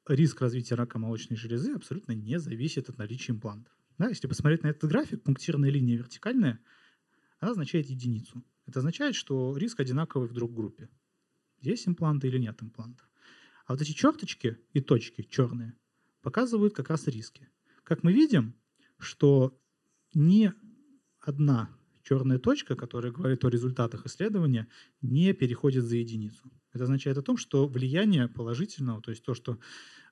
риск 0.09 0.41
развития 0.41 0.75
рака 0.75 0.99
молочной 0.99 1.37
железы 1.37 1.73
абсолютно 1.73 2.13
не 2.13 2.39
зависит 2.41 2.89
от 2.89 2.99
наличия 2.99 3.33
имплантов. 3.33 3.73
Да, 3.99 4.09
если 4.09 4.27
посмотреть 4.27 4.63
на 4.63 4.69
этот 4.69 4.91
график, 4.91 5.23
пунктирная 5.23 5.71
линия 5.71 5.99
вертикальная, 5.99 6.59
она 7.39 7.53
означает 7.53 7.91
единицу. 7.91 8.43
Это 8.67 8.81
означает, 8.81 9.15
что 9.15 9.57
риск 9.57 9.79
одинаковый 9.79 10.29
в 10.29 10.33
друг 10.33 10.53
группе. 10.53 10.89
Есть 11.61 11.89
импланты 11.89 12.29
или 12.29 12.39
нет 12.39 12.63
имплантов. 12.63 13.09
А 13.67 13.73
вот 13.73 13.83
эти 13.83 13.93
черточки 13.93 14.59
и 14.73 14.81
точки 14.81 15.23
черные 15.23 15.77
показывают 16.23 16.75
как 16.75 16.91
раз 16.91 17.07
риски. 17.07 17.49
Как 17.85 18.03
мы 18.03 18.13
видим, 18.13 18.55
что 18.99 19.59
ни 20.15 20.53
одна 21.21 21.71
черная 22.03 22.39
точка, 22.39 22.75
которая 22.77 23.13
говорит 23.13 23.45
о 23.45 23.49
результатах 23.49 24.07
исследования, 24.07 24.69
не 25.03 25.33
переходит 25.33 25.85
за 25.85 25.97
единицу. 25.97 26.51
Это 26.73 26.85
означает 26.85 27.19
о 27.19 27.23
том, 27.23 27.37
что 27.37 27.69
влияние 27.69 28.29
положительного, 28.29 29.01
то 29.01 29.11
есть 29.11 29.25
то, 29.25 29.35
что 29.35 29.59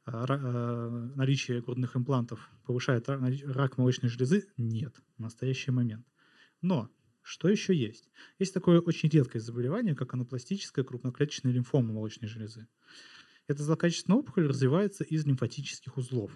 а, 0.05 0.25
а, 0.29 0.89
наличие 1.17 1.61
грудных 1.61 1.97
имплантов 1.97 2.51
повышает 2.65 3.09
рак 3.09 3.79
молочной 3.79 4.11
железы, 4.11 4.47
нет 4.57 4.95
в 5.17 5.23
настоящий 5.23 5.71
момент. 5.71 6.07
Но 6.63 6.91
что 7.29 7.51
еще 7.51 7.75
есть? 7.75 8.09
Есть 8.39 8.55
такое 8.55 8.81
очень 8.81 9.11
редкое 9.11 9.39
заболевание, 9.41 9.95
как 9.95 10.15
анапластическая 10.15 10.83
крупноклеточная 10.83 11.53
лимфома 11.53 11.93
молочной 11.93 12.27
железы. 12.27 12.67
Эта 13.49 13.63
злокачественная 13.63 14.19
опухоль 14.19 14.47
развивается 14.47 15.05
из 15.05 15.27
лимфатических 15.27 15.99
узлов. 15.99 16.33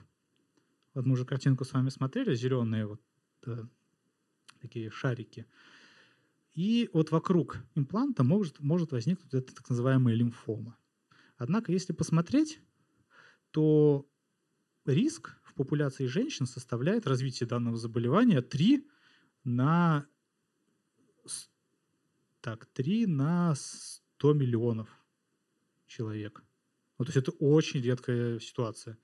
Вот 0.93 1.07
мы 1.07 1.15
уже 1.15 1.25
картинку 1.25 1.65
с 1.65 1.73
вами 1.73 1.89
смотрели, 1.89 2.35
зеленые 2.35 2.87
вот 2.87 3.01
э, 3.47 3.65
такие 4.61 4.91
шарики. 4.91 5.47
И 6.53 6.91
вот 6.93 7.11
вокруг 7.11 7.57
импланта 7.75 8.23
может, 8.23 8.61
может 8.61 8.93
возникнуть 8.93 9.33
эта 9.33 9.55
так 9.55 9.71
называемая 9.71 10.15
лимфома. 10.15 10.77
Однако, 11.39 11.73
если 11.73 11.95
посмотреть, 11.95 12.61
то 13.51 14.07
риск 14.85 15.39
в 15.43 15.55
популяции 15.55 16.05
женщин 16.05 16.45
составляет 16.45 17.07
развитие 17.07 17.49
данного 17.49 17.79
заболевания 17.79 18.43
3 18.43 18.87
на, 19.45 20.07
так, 22.43 22.67
3 22.67 23.07
на 23.07 23.55
100 23.55 24.35
миллионов 24.35 24.89
человек. 25.87 26.45
Ну, 26.99 27.05
то 27.05 27.11
есть 27.11 27.17
это 27.17 27.31
очень 27.39 27.81
редкая 27.81 28.39
ситуация 28.41 28.99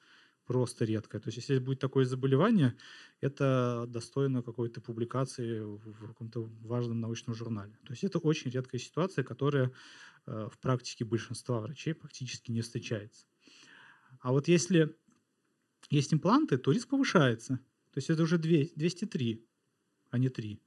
просто 0.45 0.87
редкое. 0.87 1.21
То 1.21 1.29
есть 1.29 1.37
если 1.37 1.59
будет 1.59 1.79
такое 1.79 2.07
заболевание, 2.07 2.75
это 3.21 3.85
достойно 3.87 4.43
какой-то 4.43 4.81
публикации 4.81 5.61
в 5.61 6.07
каком-то 6.09 6.51
важном 6.63 7.01
научном 7.01 7.35
журнале. 7.37 7.77
То 7.85 7.93
есть 7.93 8.03
это 8.03 8.19
очень 8.19 8.51
редкая 8.51 8.81
ситуация, 8.81 9.25
которая 9.25 9.73
э, 10.27 10.49
в 10.51 10.59
практике 10.59 11.05
большинства 11.05 11.61
врачей 11.61 11.95
практически 11.95 12.51
не 12.51 12.63
встречается. 12.63 13.27
А 14.21 14.33
вот 14.33 14.49
если 14.49 14.97
есть 15.91 16.15
импланты, 16.15 16.57
то 16.57 16.73
риск 16.73 16.89
повышается. 16.89 17.57
То 17.93 17.99
есть 17.99 18.09
это 18.09 18.23
уже 18.23 18.39
203, 18.39 19.47
а 20.11 20.19
не 20.19 20.31
3. 20.31 20.63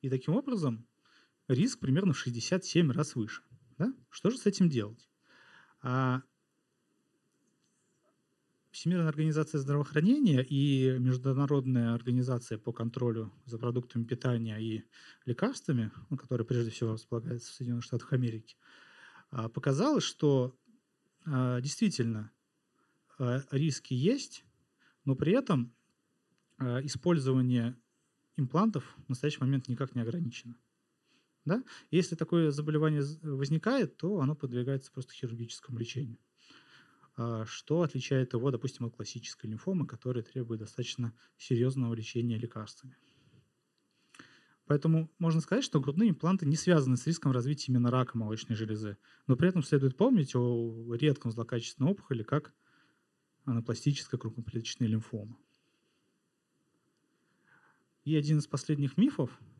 И 0.00 0.08
таким 0.08 0.36
образом 0.36 0.87
риск 1.48 1.80
примерно 1.80 2.12
в 2.12 2.18
67 2.18 2.90
раз 2.92 3.14
выше. 3.14 3.42
Да? 3.78 3.92
Что 4.10 4.30
же 4.30 4.38
с 4.38 4.46
этим 4.46 4.68
делать? 4.68 5.08
А 5.82 6.22
Всемирная 8.78 9.08
организация 9.08 9.58
здравоохранения 9.58 10.40
и 10.40 10.98
Международная 11.00 11.94
организация 11.94 12.58
по 12.58 12.72
контролю 12.72 13.32
за 13.44 13.58
продуктами 13.58 14.04
питания 14.04 14.58
и 14.58 14.84
лекарствами, 15.24 15.90
ну, 16.10 16.16
которая 16.16 16.46
прежде 16.46 16.70
всего 16.70 16.92
располагается 16.92 17.50
в 17.50 17.54
Соединенных 17.54 17.82
Штатах 17.82 18.12
Америки, 18.12 18.56
а, 19.30 19.48
показала, 19.48 20.00
что 20.00 20.54
а, 21.26 21.60
действительно 21.60 22.30
а, 23.18 23.40
риски 23.50 23.94
есть, 23.94 24.44
но 25.04 25.16
при 25.16 25.32
этом 25.32 25.74
использование 26.58 27.76
имплантов 28.36 28.96
в 29.06 29.08
настоящий 29.08 29.40
момент 29.40 29.66
никак 29.68 29.94
не 29.94 30.02
ограничено. 30.02 30.56
Да? 31.44 31.64
Если 31.90 32.14
такое 32.14 32.50
заболевание 32.50 33.02
возникает, 33.22 33.96
то 33.96 34.20
оно 34.20 34.34
подвигается 34.34 34.92
просто 34.92 35.14
хирургическому 35.14 35.78
лечению. 35.78 36.18
А, 37.16 37.44
что 37.46 37.82
отличает 37.82 38.32
его, 38.32 38.50
допустим, 38.50 38.86
от 38.86 38.94
классической 38.94 39.46
лимфомы, 39.46 39.86
которая 39.86 40.22
требует 40.22 40.60
достаточно 40.60 41.12
серьезного 41.36 41.94
лечения 41.94 42.38
лекарствами. 42.38 42.96
Поэтому 44.66 45.10
можно 45.18 45.40
сказать, 45.40 45.64
что 45.64 45.80
грудные 45.80 46.10
импланты 46.10 46.44
не 46.44 46.56
связаны 46.56 46.98
с 46.98 47.06
риском 47.06 47.32
развития 47.32 47.72
именно 47.72 47.90
рака 47.90 48.18
молочной 48.18 48.54
железы. 48.54 48.98
Но 49.26 49.34
при 49.34 49.48
этом 49.48 49.62
следует 49.62 49.96
помнить 49.96 50.36
о 50.36 50.94
редком 50.94 51.32
злокачественной 51.32 51.90
опухоли, 51.90 52.22
как 52.22 52.52
анапластическая 53.46 54.20
крупноклеточная 54.20 54.86
лимфома. 54.86 55.38
И 58.04 58.14
один 58.14 58.38
из 58.38 58.46
последних 58.46 58.98
мифов– 58.98 59.40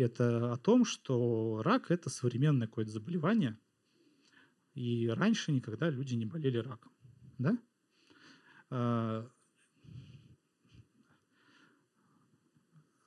это 0.00 0.52
о 0.52 0.56
том, 0.56 0.84
что 0.84 1.62
рак– 1.62 1.86
это 1.90 2.10
современное 2.10 2.66
какое-то 2.66 2.92
заболевание– 2.92 3.58
и 4.74 5.08
раньше 5.08 5.52
никогда 5.52 5.90
люди 5.90 6.14
не 6.14 6.26
болели 6.26 6.58
раком. 6.58 6.92
Да? 7.38 7.58
А, 8.70 9.28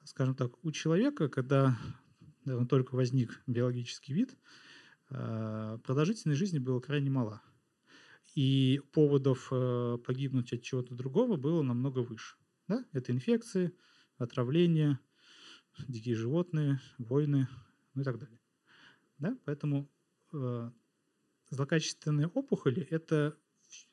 скажем 0.04 0.36
так, 0.36 0.64
у 0.64 0.72
человека, 0.72 1.30
когда 1.30 1.78
он 2.46 2.68
только 2.68 2.96
возник 2.96 3.42
биологический 3.48 4.14
вид, 4.14 4.38
а, 5.10 5.78
продолжительность 5.80 6.40
жизни 6.40 6.60
была 6.60 6.82
крайне 6.82 7.10
мала. 7.10 7.42
И 8.36 8.82
поводов 8.94 9.50
э, 9.52 10.00
погибнуть 10.04 10.54
от 10.54 10.64
чего-то 10.64 10.96
другого 10.96 11.38
было 11.38 11.62
намного 11.62 12.00
выше. 12.00 12.36
Да? 12.68 12.84
Это 12.92 13.12
инфекции, 13.12 13.72
отравления, 14.18 15.00
дикие 15.88 16.16
животные, 16.16 16.80
войны 16.98 17.48
ну 17.94 18.02
и 18.02 18.06
так 18.06 18.20
далее. 18.20 18.40
Да? 19.20 19.38
Поэтому 19.46 19.90
э, 20.34 20.72
Злокачественные 21.54 22.28
опухоли– 22.28 22.82
это 22.90 23.38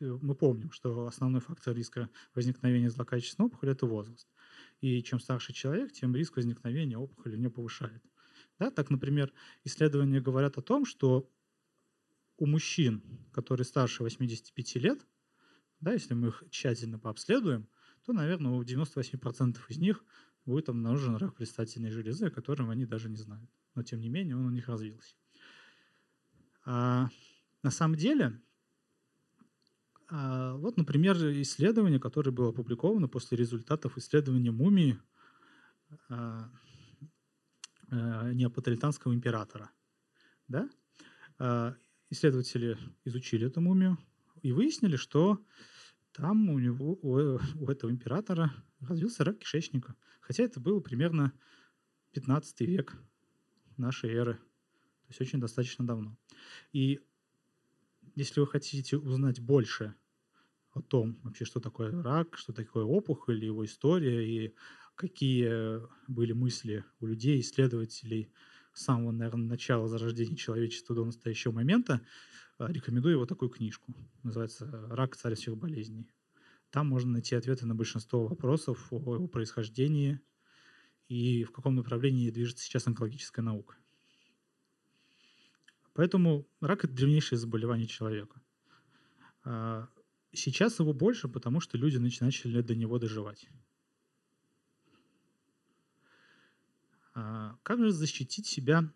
мы 0.01 0.35
помним, 0.35 0.73
что 0.73 1.07
основной 1.07 1.43
фактор 1.43 1.77
риска 1.77 2.09
возникновения 2.35 2.89
злокачественной 2.89 3.49
опухоли– 3.49 3.73
это 3.73 3.85
возраст. 3.85 4.27
И 4.81 5.03
чем 5.03 5.21
старше 5.21 5.53
человек, 5.53 5.93
тем 5.93 6.17
риск 6.17 6.37
возникновения 6.37 6.97
опухоли 6.97 7.37
не 7.37 7.49
повышает. 7.49 8.03
Да? 8.59 8.71
Так, 8.71 8.89
например, 8.89 9.31
исследования 9.65 10.23
говорят 10.23 10.57
о 10.57 10.63
том, 10.63 10.87
что 10.87 11.31
у 12.39 12.47
мужчин, 12.47 13.03
которые 13.33 13.67
старше 13.67 14.05
85 14.05 14.77
лет, 14.77 15.07
да, 15.81 15.93
если 15.93 16.15
мы 16.15 16.29
их 16.29 16.43
тщательно 16.51 16.99
пообследуем, 16.99 17.69
то, 18.05 18.15
наверное, 18.15 18.53
у 18.53 18.63
98% 18.63 19.59
из 19.69 19.77
них 19.77 20.03
будет 20.47 20.69
обнаружен 20.69 21.17
рак 21.17 21.35
предстательной 21.35 21.91
железы, 21.91 22.27
о 22.27 22.31
котором 22.31 22.71
они 22.71 22.87
даже 22.87 23.09
не 23.09 23.17
знают. 23.17 23.51
Но, 23.75 23.83
тем 23.83 24.01
не 24.01 24.09
менее, 24.09 24.37
он 24.37 24.47
у 24.47 24.51
них 24.51 24.69
развился. 24.69 25.15
А 26.65 27.09
на 27.63 27.71
самом 27.71 27.97
деле, 27.97 28.41
а, 30.09 30.55
вот, 30.57 30.77
например, 30.77 31.17
исследование, 31.43 32.01
которое 32.01 32.33
было 32.33 32.51
опубликовано 32.51 33.09
после 33.09 33.39
результатов 33.39 33.97
исследования 33.97 34.51
мумии 34.51 34.99
а, 36.09 36.51
а, 37.91 38.33
неаполитанского 38.33 39.15
императора. 39.15 39.71
Да? 40.49 40.69
Исследователи 42.11 42.77
изучили 43.05 43.47
эту 43.47 43.61
мумию 43.61 43.97
и 44.43 44.53
выяснили, 44.53 44.97
что 44.97 45.41
там 46.13 46.51
у 46.51 46.59
него, 46.59 46.99
у 47.03 47.69
этого 47.69 47.91
императора 47.91 48.53
развился 48.81 49.25
рак 49.25 49.39
кишечника. 49.39 49.95
Хотя 50.21 50.45
это 50.45 50.61
было 50.61 50.81
примерно 50.81 51.33
15 52.13 52.61
век 52.63 52.97
нашей 53.77 54.11
эры. 54.11 54.35
То 54.35 55.09
есть 55.09 55.21
очень 55.21 55.41
достаточно 55.41 55.87
давно. 55.87 56.17
И 56.73 57.01
если 58.15 58.41
вы 58.41 58.47
хотите 58.47 58.97
узнать 58.97 59.41
больше 59.41 59.95
о 60.73 60.83
том, 60.83 61.19
вообще, 61.23 61.45
что 61.45 61.61
такое 61.61 61.91
рак, 62.03 62.37
что 62.37 62.53
такое 62.53 62.85
опухоль, 62.85 63.45
его 63.45 63.65
история 63.65 64.25
и 64.27 64.55
какие 64.95 65.81
были 66.09 66.33
мысли 66.33 66.85
у 67.01 67.07
людей, 67.07 67.41
исследователей 67.41 68.33
самого, 68.81 69.13
наверное, 69.13 69.47
начала 69.47 69.87
зарождения 69.89 70.37
человечества 70.37 70.95
до 70.95 71.05
настоящего 71.05 71.53
момента, 71.53 72.01
рекомендую 72.59 73.15
его 73.15 73.27
такую 73.27 73.51
книжку. 73.51 73.95
Называется 74.23 74.67
«Рак. 74.91 75.17
Царь 75.17 75.35
всех 75.35 75.57
болезней». 75.57 76.11
Там 76.71 76.89
можно 76.89 77.13
найти 77.13 77.35
ответы 77.35 77.67
на 77.67 77.75
большинство 77.75 78.27
вопросов 78.27 78.87
о 78.93 79.15
его 79.15 79.27
происхождении 79.27 80.21
и 81.09 81.43
в 81.43 81.51
каком 81.51 81.75
направлении 81.75 82.31
движется 82.31 82.65
сейчас 82.65 82.87
онкологическая 82.87 83.45
наука. 83.45 83.77
Поэтому 85.95 86.47
рак– 86.61 86.85
это 86.85 86.95
древнейшее 86.95 87.39
заболевание 87.39 87.89
человека. 87.89 88.41
А, 89.43 89.89
сейчас 90.33 90.79
его 90.79 90.93
больше, 90.93 91.29
потому 91.29 91.61
что 91.61 91.77
люди 91.77 91.97
начали 91.97 92.61
до 92.61 92.77
него 92.77 92.99
доживать. 93.01 93.49
Как 97.63 97.79
же 97.79 97.91
защитить 97.91 98.47
себя 98.47 98.93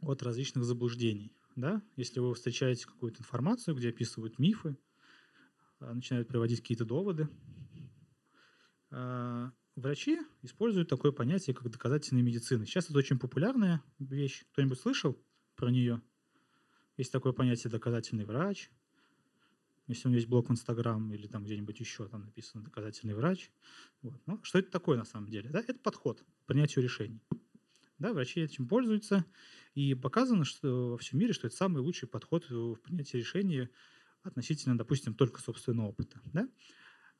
от 0.00 0.22
различных 0.22 0.64
заблуждений? 0.64 1.32
Да? 1.56 1.82
Если 1.96 2.20
вы 2.20 2.34
встречаете 2.34 2.86
какую-то 2.86 3.20
информацию, 3.20 3.74
где 3.74 3.90
описывают 3.90 4.38
мифы, 4.38 4.76
а, 5.80 5.94
начинают 5.94 6.28
приводить 6.28 6.60
какие-то 6.60 6.84
доводы, 6.84 7.28
врачи 9.76 10.18
используют 10.42 10.88
такое 10.88 11.12
понятие, 11.12 11.54
как 11.54 11.70
доказательная 11.70 12.22
медицина. 12.22 12.66
Сейчас 12.66 12.90
это 12.90 12.98
очень 12.98 13.18
популярная 13.18 13.82
вещь. 13.98 14.44
Кто-нибудь 14.52 14.78
слышал 14.78 15.18
про 15.56 15.70
нее? 15.70 16.02
Есть 16.96 17.12
такое 17.12 17.32
понятие 17.32 17.70
доказательный 17.70 18.24
врач. 18.24 18.70
Если 19.86 20.06
у 20.06 20.10
меня 20.10 20.18
есть 20.18 20.28
блог 20.28 20.48
в 20.48 20.52
Инстаграм 20.52 21.12
или 21.12 21.26
там 21.26 21.44
где-нибудь 21.44 21.80
еще 21.80 22.06
там 22.08 22.24
написано 22.24 22.62
доказательный 22.62 23.14
врач. 23.14 23.50
Вот. 24.02 24.20
Ну, 24.26 24.38
что 24.42 24.58
это 24.58 24.70
такое 24.70 24.96
на 24.96 25.04
самом 25.04 25.30
деле? 25.30 25.50
Да? 25.50 25.60
Это 25.60 25.80
подход 25.80 26.20
к 26.20 26.46
принятию 26.46 26.84
решений. 26.84 27.20
Да, 28.00 28.12
врачи 28.12 28.40
этим 28.40 28.66
пользуются. 28.66 29.24
И 29.74 29.94
показано 29.94 30.44
что 30.44 30.90
во 30.90 30.98
всем 30.98 31.20
мире, 31.20 31.32
что 31.32 31.46
это 31.46 31.54
самый 31.54 31.80
лучший 31.80 32.08
подход 32.08 32.50
в 32.50 32.76
принятии 32.76 33.18
решений 33.18 33.68
относительно, 34.22 34.76
допустим, 34.76 35.14
только 35.14 35.40
собственного 35.40 35.88
опыта. 35.88 36.20
Да? 36.24 36.48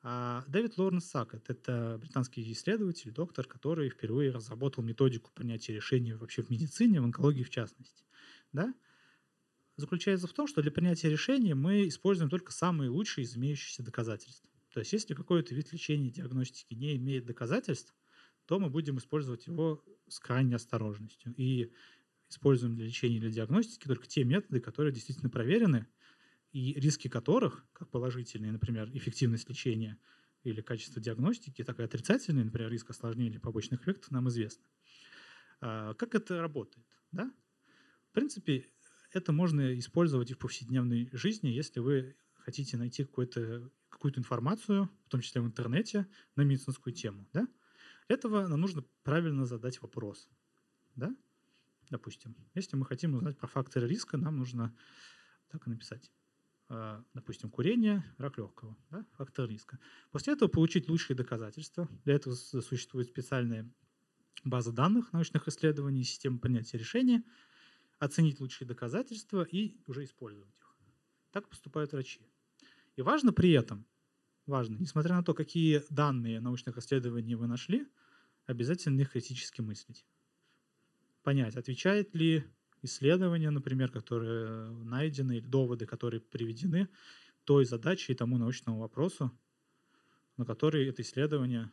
А 0.03 0.43
Дэвид 0.47 0.77
Лоренс 0.77 1.05
Сакет– 1.05 1.45
это 1.49 1.97
британский 2.01 2.51
исследователь, 2.51 3.11
доктор, 3.11 3.45
который 3.45 3.89
впервые 3.89 4.31
разработал 4.31 4.83
методику 4.83 5.31
принятия 5.33 5.73
решений 5.73 6.13
вообще 6.13 6.41
в 6.41 6.49
медицине, 6.49 6.99
в 6.99 7.05
онкологии 7.05 7.43
в 7.43 7.49
частности. 7.49 8.03
Да? 8.51 8.73
заключается 9.77 10.27
в 10.27 10.33
том, 10.33 10.47
что 10.47 10.61
для 10.61 10.71
принятия 10.71 11.09
решения 11.09 11.55
мы 11.55 11.87
используем 11.87 12.29
только 12.29 12.51
самые 12.51 12.89
лучшие 12.89 13.25
из 13.25 13.35
имеющихся 13.35 13.83
доказательств. 13.83 14.45
То 14.73 14.79
есть 14.79 14.93
если 14.93 15.13
какой-то 15.13 15.53
вид 15.53 15.71
лечения 15.73 16.09
диагностики 16.09 16.73
не 16.73 16.95
имеет 16.95 17.25
доказательств, 17.25 17.93
то 18.51 18.59
мы 18.59 18.69
будем 18.69 18.97
использовать 18.97 19.47
его 19.47 19.81
с 20.09 20.19
крайней 20.19 20.55
осторожностью. 20.55 21.33
И 21.37 21.71
используем 22.27 22.75
для 22.75 22.83
лечения 22.83 23.15
или 23.15 23.31
диагностики 23.31 23.87
только 23.87 24.07
те 24.07 24.25
методы, 24.25 24.59
которые 24.59 24.91
действительно 24.91 25.29
проверены, 25.29 25.87
и 26.51 26.73
риски 26.73 27.07
которых, 27.07 27.65
как 27.71 27.89
положительные, 27.89 28.51
например, 28.51 28.89
эффективность 28.93 29.47
лечения 29.47 29.97
или 30.43 30.59
качество 30.59 31.01
диагностики, 31.01 31.63
так 31.63 31.79
и 31.79 31.83
отрицательные, 31.83 32.43
например, 32.43 32.69
риск 32.69 32.89
осложнений 32.89 33.29
или 33.29 33.37
побочных 33.37 33.83
эффектов, 33.83 34.11
нам 34.11 34.27
известны. 34.27 34.65
А, 35.61 35.93
как 35.93 36.13
это 36.13 36.41
работает? 36.41 36.85
Да? 37.13 37.31
В 38.09 38.11
принципе, 38.11 38.65
это 39.13 39.31
можно 39.31 39.79
использовать 39.79 40.29
и 40.29 40.33
в 40.33 40.39
повседневной 40.39 41.09
жизни, 41.13 41.47
если 41.47 41.79
вы 41.79 42.17
хотите 42.33 42.75
найти 42.75 43.05
какую-то 43.05 43.71
какую 43.87 44.19
информацию, 44.19 44.89
в 45.05 45.09
том 45.09 45.21
числе 45.21 45.39
в 45.39 45.45
интернете, 45.45 46.05
на 46.35 46.41
медицинскую 46.41 46.93
тему. 46.93 47.25
Да? 47.31 47.47
Этого 48.07 48.47
нам 48.47 48.59
нужно 48.59 48.83
правильно 49.03 49.45
задать 49.45 49.81
вопрос. 49.81 50.29
Да? 50.95 51.15
Допустим, 51.89 52.35
если 52.53 52.75
мы 52.75 52.85
хотим 52.85 53.15
узнать 53.15 53.37
про 53.37 53.47
факторы 53.47 53.87
риска, 53.87 54.17
нам 54.17 54.37
нужно 54.37 54.75
так 55.49 55.67
и 55.67 55.69
написать. 55.69 56.11
А, 56.69 57.03
допустим, 57.13 57.49
курение, 57.49 58.03
рак 58.17 58.37
легкого, 58.37 58.77
да? 58.89 59.05
фактор 59.13 59.49
риска. 59.49 59.79
После 60.11 60.33
этого 60.33 60.49
получить 60.49 60.87
лучшие 60.89 61.17
доказательства. 61.17 61.89
Для 62.05 62.15
этого 62.15 62.33
существует 62.33 63.07
специальная 63.07 63.69
база 64.43 64.71
данных 64.71 65.11
научных 65.13 65.47
исследований, 65.47 66.03
система 66.03 66.39
принятия 66.39 66.77
решения– 66.77 67.23
оценить 68.01 68.39
лучшие 68.39 68.67
доказательства 68.67 69.43
и 69.43 69.77
уже 69.85 70.03
использовать 70.03 70.57
их. 70.57 70.75
Так 71.31 71.47
поступают 71.47 71.93
врачи. 71.93 72.27
И 72.95 73.03
важно 73.03 73.31
при 73.31 73.51
этом, 73.51 73.85
важно, 74.51 74.77
несмотря 74.77 75.15
на 75.15 75.23
то, 75.23 75.33
какие 75.33 75.81
данные 75.89 76.39
научных 76.39 76.77
исследований 76.77 77.35
вы 77.35 77.47
нашли, 77.47 77.87
обязательно 78.45 79.01
их 79.01 79.11
критически 79.11 79.61
мыслить. 79.61 80.05
Понять, 81.23 81.55
отвечает 81.55 82.13
ли 82.13 82.43
исследование, 82.83 83.49
например, 83.49 83.91
которые 83.91 84.71
найдены, 84.83 85.37
или 85.37 85.47
доводы, 85.47 85.85
которые 85.85 86.21
приведены, 86.21 86.87
той 87.45 87.65
задаче 87.65 88.13
и 88.13 88.15
тому 88.15 88.37
научному 88.37 88.79
вопросу, 88.79 89.31
на 90.37 90.45
который 90.45 90.87
это 90.87 91.01
исследование 91.01 91.71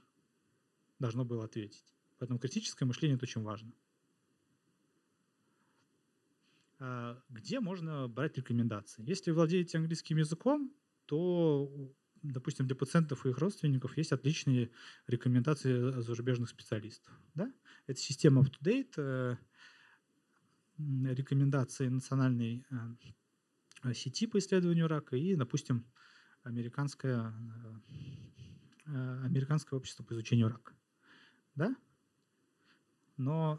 должно 0.99 1.25
было 1.25 1.45
ответить. 1.45 1.95
Поэтому 2.19 2.39
критическое 2.39 2.85
мышление– 2.85 3.17
это 3.17 3.25
очень 3.25 3.43
важно. 3.43 3.73
А, 6.81 7.21
где 7.29 7.61
можно 7.61 8.09
брать 8.09 8.37
рекомендации. 8.37 9.03
Если 9.07 9.31
владеете 9.31 9.79
английским 9.79 10.19
языком, 10.19 10.73
то, 11.07 11.93
допустим, 12.23 12.67
для 12.67 12.77
пациентов 12.77 13.25
и 13.25 13.31
их 13.31 13.39
родственников 13.39 13.97
есть 13.97 14.13
отличные 14.13 14.71
рекомендации 15.07 16.01
зарубежных 16.01 16.49
специалистов. 16.49 17.13
Да? 17.35 17.53
Это 17.87 18.01
система 18.01 18.43
UpToDate, 18.43 18.93
э, 18.97 19.37
рекомендации 20.79 21.89
национальной 21.89 22.65
э, 23.85 23.95
сети 23.95 24.27
по 24.27 24.39
исследованию 24.39 24.89
рака 24.89 25.17
и, 25.17 25.35
допустим, 25.35 25.85
американское, 26.43 27.33
э, 28.87 29.21
американское 29.25 29.77
общество 29.79 30.05
по 30.05 30.13
изучению 30.15 30.49
рака. 30.49 30.75
Да? 31.55 31.77
Но 33.17 33.59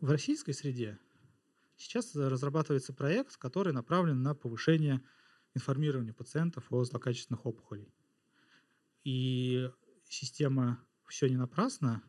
в 0.00 0.10
российской 0.10 0.52
среде 0.52 0.98
Сейчас 1.80 2.14
разрабатывается 2.14 2.92
проект, 2.92 3.38
который 3.38 3.72
направлен 3.72 4.22
на 4.22 4.34
повышение 4.34 5.02
информирования 5.54 6.12
пациентов 6.12 6.70
о 6.70 6.84
злокачественных 6.84 7.46
опухолей. 7.46 7.92
И 9.04 9.70
система 10.04 10.84
«Все 11.06 11.28
не 11.28 11.36
напрасно» 11.36 12.02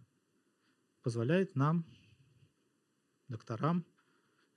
позволяет 1.01 1.55
нам, 1.55 1.85
докторам, 3.27 3.85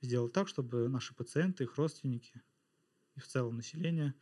сделать 0.01 0.33
так, 0.33 0.49
чтобы 0.49 0.89
наши 0.89 1.15
пациенты, 1.15 1.65
их 1.65 1.77
родственники 1.77 2.43
и 3.15 3.21
в 3.21 3.27
целом 3.27 3.57
население 3.57 4.15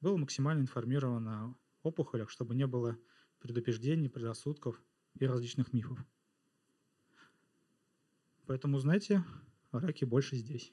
было 0.00 0.16
максимально 0.16 0.62
информировано 0.62 1.46
о 1.46 1.54
опухолях, 1.82 2.30
чтобы 2.30 2.54
не 2.54 2.66
было 2.66 2.98
предупреждений, 3.38 4.08
предрассудков 4.08 4.82
и 5.14 5.26
различных 5.26 5.72
мифов. 5.72 5.98
Поэтому, 8.46 8.78
знаете, 8.78 9.24
раки 9.70 10.04
больше 10.04 10.36
здесь. 10.36 10.72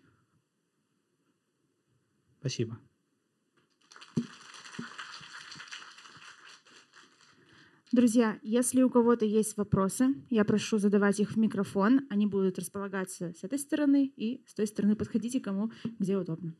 Спасибо. 2.39 2.79
Друзья, 7.93 8.37
если 8.43 8.81
у 8.81 8.89
кого-то 8.89 9.23
есть 9.23 9.55
вопросы, 9.55 10.13
я 10.29 10.43
прошу 10.43 10.77
задавать 10.77 11.21
их 11.21 11.31
в 11.31 11.37
микрофон. 11.37 12.01
Они 12.09 12.27
будут 12.27 12.59
располагаться 12.59 13.33
с 13.33 13.45
этой 13.45 13.57
стороны 13.57 14.11
и 14.17 14.43
с 14.45 14.53
той 14.53 14.67
стороны. 14.67 14.97
Подходите 14.97 15.39
кому 15.39 15.71
где 15.97 16.17
удобно. 16.17 16.53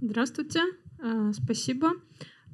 Здравствуйте, 0.00 0.62
э, 1.00 1.32
спасибо. 1.34 1.92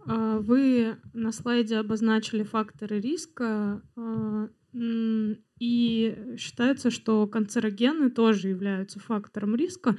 А, 0.07 0.40
вы 0.40 0.97
на 1.12 1.31
слайде 1.31 1.77
обозначили 1.77 2.43
факторы 2.43 3.01
риска, 3.01 3.81
а, 3.94 4.48
и 4.78 6.35
считается, 6.39 6.90
что 6.90 7.27
канцерогены 7.27 8.11
тоже 8.11 8.48
являются 8.48 9.01
фактором 9.01 9.57
риска, 9.57 9.97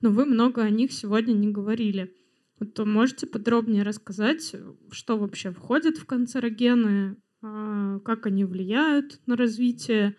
но 0.00 0.10
вы 0.10 0.24
много 0.24 0.62
о 0.62 0.70
них 0.70 0.92
сегодня 0.92 1.32
не 1.32 1.48
говорили. 1.48 2.14
Вот 2.58 2.78
можете 2.86 3.26
подробнее 3.26 3.82
рассказать, 3.82 4.54
что 4.90 5.18
вообще 5.18 5.50
входит 5.50 5.96
в 5.96 6.06
канцерогены, 6.06 7.16
а, 7.42 7.98
как 8.00 8.26
они 8.26 8.44
влияют 8.44 9.20
на 9.26 9.36
развитие 9.36 10.16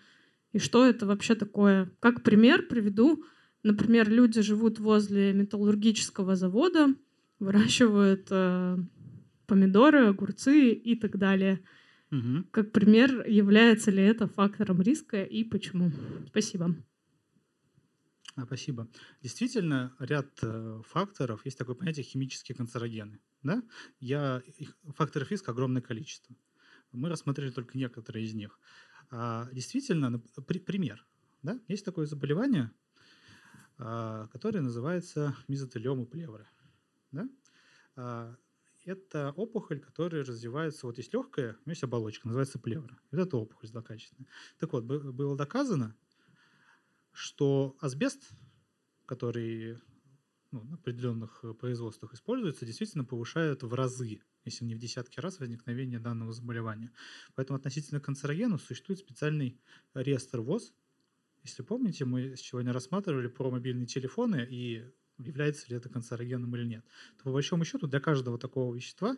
и 0.51 0.59
что 0.59 0.85
это 0.85 1.05
вообще 1.05 1.35
такое? 1.35 1.91
Как 1.99 2.23
пример 2.23 2.67
приведу. 2.67 3.23
Например, 3.63 4.09
люди 4.09 4.41
живут 4.41 4.79
возле 4.79 5.33
металлургического 5.33 6.35
завода, 6.35 6.87
выращивают 7.39 8.27
помидоры, 9.45 10.07
огурцы 10.07 10.71
и 10.71 10.95
так 10.95 11.17
далее. 11.17 11.61
Угу. 12.11 12.45
Как 12.51 12.71
пример, 12.71 13.25
является 13.27 13.89
ли 13.89 14.03
это 14.03 14.27
фактором 14.27 14.81
риска 14.81 15.23
и 15.23 15.43
почему? 15.43 15.91
Спасибо. 16.27 16.75
А, 18.35 18.45
Спасибо. 18.45 18.87
Действительно, 19.21 19.95
ряд 19.99 20.27
э, 20.41 20.81
факторов, 20.85 21.45
есть 21.45 21.57
такое 21.57 21.75
понятие 21.75 22.03
химические 22.03 22.55
канцерогены. 22.55 23.19
Да? 23.43 23.63
Я, 23.99 24.41
их, 24.57 24.77
факторов 24.95 25.31
риска 25.31 25.51
огромное 25.51 25.81
количество. 25.81 26.35
Мы 26.91 27.09
рассмотрели 27.09 27.51
только 27.51 27.77
некоторые 27.77 28.25
из 28.25 28.33
них. 28.33 28.59
А, 29.09 29.49
действительно, 29.51 30.19
при- 30.19 30.59
пример. 30.59 31.05
Да? 31.43 31.59
Есть 31.67 31.85
такое 31.85 32.05
заболевание, 32.05 32.71
а, 33.77 34.27
которое 34.27 34.61
называется 34.61 35.35
мезотелиома 35.47 36.05
плевры. 36.05 36.45
Да? 37.11 37.29
А, 37.95 38.35
это 38.85 39.31
опухоль, 39.35 39.79
которая 39.79 40.23
развивается, 40.23 40.85
вот 40.87 40.97
есть 40.97 41.13
легкая, 41.13 41.51
у 41.51 41.53
нее 41.53 41.73
есть 41.73 41.83
оболочка, 41.83 42.27
называется 42.27 42.59
плевра. 42.59 42.99
Вот 43.11 43.19
это 43.19 43.37
опухоль 43.37 43.67
злокачественная. 43.69 44.29
Так 44.59 44.73
вот, 44.73 44.83
бы- 44.83 45.11
было 45.11 45.35
доказано, 45.35 45.95
что 47.11 47.75
асбест, 47.79 48.31
который 49.05 49.77
ну, 50.51 50.63
на 50.63 50.75
определенных 50.75 51.39
э, 51.43 51.53
производствах 51.53 52.13
используется, 52.13 52.65
действительно 52.65 53.05
повышает 53.05 53.63
в 53.63 53.73
разы, 53.73 54.21
если 54.43 54.65
не 54.65 54.75
в 54.75 54.79
десятки 54.79 55.19
раз, 55.19 55.39
возникновение 55.39 55.99
данного 55.99 56.33
заболевания. 56.33 56.91
Поэтому 57.35 57.57
относительно 57.57 57.99
канцерогенов 57.99 58.61
существует 58.61 58.99
специальный 58.99 59.59
реестр 59.93 60.41
ВОЗ. 60.41 60.73
Если 61.43 61.63
помните, 61.63 62.05
мы 62.05 62.35
сегодня 62.37 62.73
рассматривали 62.73 63.27
про 63.27 63.49
мобильные 63.49 63.87
телефоны 63.87 64.45
и 64.49 64.91
является 65.23 65.67
ли 65.69 65.75
это 65.77 65.89
канцерогеном 65.89 66.55
или 66.55 66.65
нет. 66.65 66.85
То 67.17 67.25
по 67.25 67.31
большому 67.31 67.65
счету 67.65 67.87
для 67.87 67.99
каждого 67.99 68.37
такого 68.37 68.73
вещества 68.73 69.17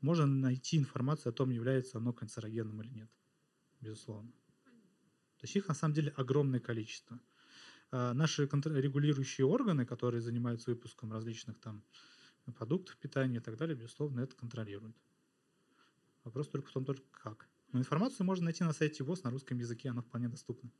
можно 0.00 0.26
найти 0.26 0.78
информацию 0.78 1.30
о 1.30 1.32
том, 1.32 1.50
является 1.50 1.98
оно 1.98 2.12
канцерогеном 2.12 2.82
или 2.82 2.90
нет. 2.90 3.10
Безусловно. 3.80 4.32
То 5.38 5.44
есть 5.44 5.56
их 5.56 5.68
на 5.68 5.74
самом 5.74 5.94
деле 5.94 6.12
огромное 6.16 6.60
количество. 6.60 7.20
А 7.90 8.14
Наши 8.14 8.44
регулирующие 8.44 9.46
органы, 9.46 9.84
которые 9.84 10.20
занимаются 10.20 10.70
выпуском 10.70 11.12
различных 11.12 11.58
там 11.60 11.84
продуктов 12.56 12.96
питания 12.96 13.36
и 13.36 13.40
так 13.40 13.56
далее, 13.56 13.76
безусловно, 13.76 14.20
это 14.20 14.34
контролируют. 14.34 14.96
Вопрос 16.24 16.48
только 16.48 16.68
в 16.68 16.72
том, 16.72 16.84
только 16.84 17.04
как. 17.10 17.48
Но 17.72 17.80
информацию 17.80 18.24
можно 18.26 18.44
найти 18.44 18.64
на 18.64 18.72
сайте 18.72 19.02
ВОЗ 19.04 19.24
на 19.24 19.30
русском 19.30 19.58
языке, 19.58 19.90
она 19.90 20.02
вполне 20.02 20.28
доступна. 20.28 20.70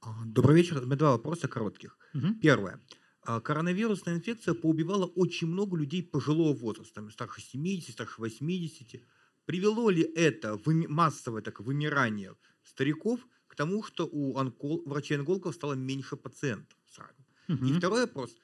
А, 0.00 0.14
Добрый 0.24 0.56
вечер. 0.56 0.78
У 0.82 0.86
меня 0.86 0.96
два 0.96 1.12
вопроса 1.12 1.48
коротких. 1.48 1.98
Мгм. 2.12 2.40
Первое. 2.40 2.80
А, 3.22 3.40
Коронавирусная 3.40 4.14
инфекция 4.16 4.54
поубивала 4.54 5.06
очень 5.06 5.48
много 5.48 5.76
людей 5.76 6.02
пожилого 6.02 6.54
возраста, 6.56 7.08
старше 7.10 7.40
70, 7.40 7.92
старше 7.94 8.14
80. 8.20 9.04
Привело 9.44 9.90
ли 9.90 10.02
это 10.02 10.54
выми- 10.54 10.86
массовое 10.88 11.42
так, 11.42 11.60
вымирание 11.60 12.34
стариков 12.62 13.20
к 13.46 13.54
тому, 13.56 13.82
что 13.82 14.06
у 14.10 14.36
онкол- 14.38 14.82
врачей-онкологов 14.88 15.54
стало 15.54 15.72
меньше 15.74 16.16
пациентов 16.16 16.78
сразу? 16.86 17.24
И 17.64 17.72
Мгм. 17.72 17.72
второй 17.72 18.02
вопрос. 18.02 18.36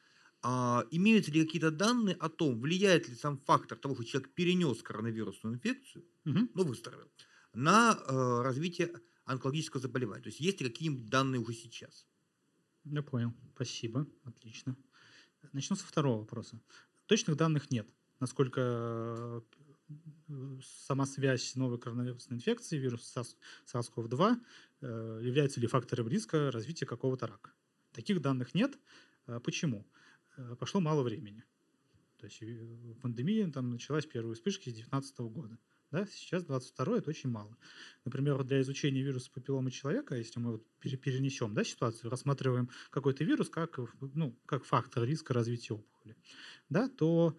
А, 0.42 0.84
имеются 0.90 1.30
ли 1.30 1.44
какие-то 1.44 1.70
данные 1.70 2.16
о 2.16 2.28
том, 2.28 2.60
влияет 2.60 3.08
ли 3.08 3.14
сам 3.14 3.38
фактор 3.38 3.78
того, 3.78 3.94
что 3.94 4.04
человек 4.04 4.34
перенес 4.34 4.82
коронавирусную 4.82 5.54
инфекцию, 5.56 6.04
Мгм. 6.24 6.48
ну, 6.54 6.64
выздоровел, 6.64 7.10
на 7.54 7.96
э, 8.08 8.42
развитие 8.42 8.92
онкологического 9.24 9.80
заболевания? 9.80 10.22
То 10.22 10.28
есть 10.28 10.40
есть 10.40 10.60
ли 10.60 10.68
какие-нибудь 10.68 11.06
данные 11.06 11.40
уже 11.40 11.54
сейчас? 11.54 12.06
Я 12.84 13.02
понял. 13.02 13.32
Спасибо. 13.54 14.06
Отлично. 14.24 14.76
Начну 15.52 15.76
со 15.76 15.86
второго 15.86 16.20
вопроса. 16.20 16.60
Точных 17.06 17.36
данных 17.36 17.70
нет. 17.70 17.88
Насколько 18.20 19.42
э, 20.28 20.58
сама 20.62 21.06
связь 21.06 21.54
новой 21.56 21.78
коронавирусной 21.78 22.38
инфекции, 22.38 22.78
вируса 22.78 23.20
SARS- 23.20 23.36
SARS-CoV-2, 23.66 24.36
э, 24.80 25.20
является 25.22 25.60
ли 25.60 25.66
фактором 25.66 26.08
риска 26.08 26.50
развития 26.50 26.86
какого-то 26.86 27.26
рака. 27.26 27.52
Таких 27.92 28.20
данных 28.20 28.54
нет. 28.54 28.78
А 29.26 29.40
Почему? 29.40 29.86
Э, 30.36 30.56
Пошло 30.58 30.80
мало 30.80 31.02
времени. 31.02 31.44
То 32.18 32.26
есть 32.26 32.42
э, 32.42 32.94
пандемия 33.02 33.50
там 33.50 33.70
началась 33.70 34.06
первые 34.06 34.34
вспышки 34.34 34.70
с 34.70 34.74
2019 34.74 35.18
года. 35.20 35.58
Да? 35.94 36.06
Сейчас 36.06 36.42
22 36.42 36.98
это 36.98 37.10
очень 37.10 37.30
мало. 37.30 37.56
Например, 38.04 38.42
для 38.42 38.60
изучения 38.62 39.00
вируса 39.00 39.30
папилломы 39.30 39.70
человека, 39.70 40.16
если 40.16 40.40
мы 40.40 40.52
вот 40.52 40.66
пере- 40.80 40.96
перенесем 40.96 41.54
да, 41.54 41.62
ситуацию, 41.62 42.10
рассматриваем 42.10 42.68
какой-то 42.90 43.22
вирус 43.22 43.48
как, 43.48 43.78
ну, 44.00 44.36
как 44.44 44.64
фактор 44.64 45.04
риска 45.04 45.32
развития 45.32 45.74
опухоли, 45.74 46.16
да, 46.68 46.88
то 46.88 47.36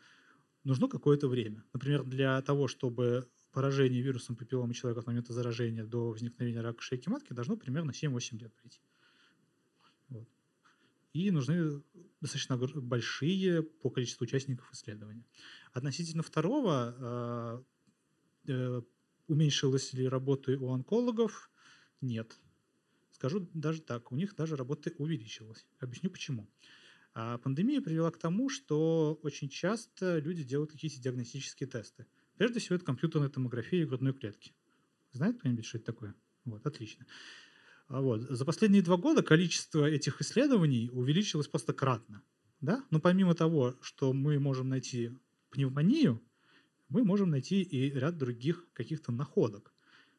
нужно 0.64 0.88
какое-то 0.88 1.28
время. 1.28 1.66
Например, 1.74 2.06
для 2.06 2.42
того, 2.44 2.70
чтобы 2.70 3.28
поражение 3.52 4.02
вирусом 4.02 4.38
папилломы 4.38 4.74
человека 4.74 5.02
от 5.02 5.08
момента 5.08 5.34
заражения 5.34 5.84
до 5.84 6.12
возникновения 6.12 6.62
рака 6.62 6.82
шейки 6.82 7.10
матки 7.10 7.34
должно 7.34 7.58
примерно 7.58 7.92
7-8 7.92 8.40
лет 8.40 8.54
пройти. 8.54 8.80
Вот. 10.08 10.30
И 11.12 11.30
нужны 11.30 11.84
достаточно 12.22 12.58
большие 12.58 13.64
по 13.64 13.90
количеству 13.90 14.24
участников 14.24 14.72
исследования. 14.72 15.26
Относительно 15.74 16.24
второго, 16.24 16.96
э, 16.98 17.75
уменьшилась 19.28 19.94
ли 19.94 20.08
работа 20.08 20.52
у 20.52 20.72
онкологов? 20.72 21.50
Нет. 22.02 22.38
Скажу 23.12 23.50
даже 23.54 23.82
так, 23.82 24.12
у 24.12 24.16
них 24.16 24.36
даже 24.36 24.56
работа 24.56 24.92
увеличилась. 24.98 25.66
Объясню 25.80 26.10
почему. 26.10 26.50
А 27.14 27.38
пандемия 27.38 27.82
привела 27.82 28.12
к 28.12 28.18
тому, 28.18 28.50
что 28.50 29.18
очень 29.24 29.48
часто 29.48 30.20
люди 30.20 30.44
делают 30.44 30.72
какие-то 30.72 31.00
диагностические 31.00 31.68
тесты. 31.68 32.06
Прежде 32.38 32.60
всего, 32.60 32.76
это 32.76 32.84
компьютерная 32.84 33.30
томография 33.30 33.86
грудной 33.86 34.14
клетки. 34.14 34.54
Знает 35.14 35.40
кто-нибудь, 35.40 35.66
что 35.66 35.78
это 35.78 35.86
такое? 35.86 36.16
Вот, 36.44 36.66
отлично. 36.66 37.06
А 37.88 38.02
вот. 38.02 38.22
За 38.22 38.44
последние 38.44 38.82
два 38.82 38.98
года 38.98 39.24
количество 39.24 39.90
этих 39.90 40.20
исследований 40.20 40.90
увеличилось 40.92 41.48
просто 41.48 41.72
кратно. 41.72 42.22
Да? 42.60 42.84
Но 42.90 43.00
помимо 43.00 43.34
того, 43.34 43.78
что 43.82 44.12
мы 44.12 44.38
можем 44.40 44.68
найти 44.68 45.18
пневмонию, 45.52 46.22
мы 46.90 47.04
можем 47.04 47.30
найти 47.30 47.62
и 47.62 47.90
ряд 47.92 48.18
других 48.18 48.68
каких-то 48.74 49.12
находок, 49.12 49.74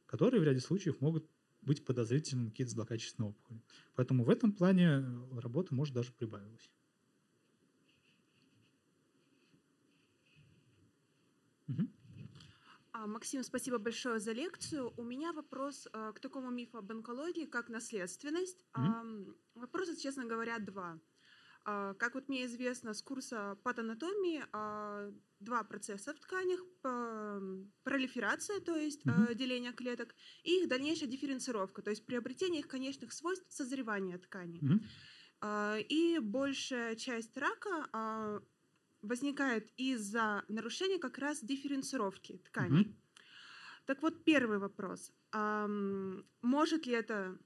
которые 0.06 0.40
в 0.40 0.44
ряде 0.44 0.60
случаев 0.60 1.00
могут 1.00 1.28
быть 1.62 1.84
подозрительны 1.84 2.44
на 2.44 2.50
какие-то 2.50 2.72
злокачественные 2.72 3.30
опухоли. 3.30 3.60
Поэтому 3.94 4.24
в 4.24 4.30
этом 4.30 4.52
плане 4.52 4.86
э, 4.86 5.40
работа, 5.40 5.74
может, 5.74 5.94
даже 5.94 6.12
прибавилась. 6.12 6.70
А, 12.92 13.06
Максим, 13.06 13.42
спасибо 13.42 13.78
большое 13.78 14.20
за 14.20 14.32
лекцию. 14.32 14.92
У 14.96 15.04
меня 15.04 15.32
вопрос 15.32 15.86
э, 15.92 16.12
к 16.14 16.20
такому 16.20 16.50
мифу 16.50 16.78
об 16.78 16.90
онкологии, 16.90 17.44
как 17.44 17.68
наследственность. 17.68 18.64
Ам, 18.72 19.36
Вопросы, 19.54 19.96
честно 19.96 20.24
говоря, 20.24 20.58
два. 20.58 20.98
А, 21.68 21.94
Как 21.94 22.14
вот 22.14 22.28
мне 22.28 22.46
известно 22.46 22.94
с 22.94 23.02
курса 23.02 23.58
патанатомии, 23.64 24.44
а, 24.52 25.12
два 25.40 25.64
процесса 25.64 26.14
в 26.14 26.20
тканях. 26.20 26.60
Пролиферация, 27.82 28.60
то 28.60 28.76
есть 28.76 29.02
э, 29.04 29.34
деление 29.34 29.72
клеток, 29.72 30.14
и 30.44 30.60
их 30.62 30.68
дальнейшая 30.68 31.08
дифференцировка, 31.10 31.82
то 31.82 31.90
есть 31.90 32.06
приобретение 32.06 32.60
их 32.60 32.68
конечных 32.68 33.12
свойств 33.12 33.44
созревания 33.52 34.18
тканей. 34.18 34.60
Мгм. 34.62 34.80
А, 35.40 35.76
И 35.78 36.20
большая 36.20 36.94
часть 36.94 37.36
рака 37.36 38.40
возникает 39.02 39.70
из-за 39.76 40.44
нарушения 40.48 40.98
как 40.98 41.18
раз 41.18 41.42
дифференцировки 41.42 42.38
тканей. 42.44 42.84
Мгм. 42.84 42.96
Так 43.86 44.02
вот, 44.02 44.24
первый 44.24 44.58
вопрос. 44.58 45.12
Может 46.42 46.86
ли 46.86 46.92
это 46.92 47.38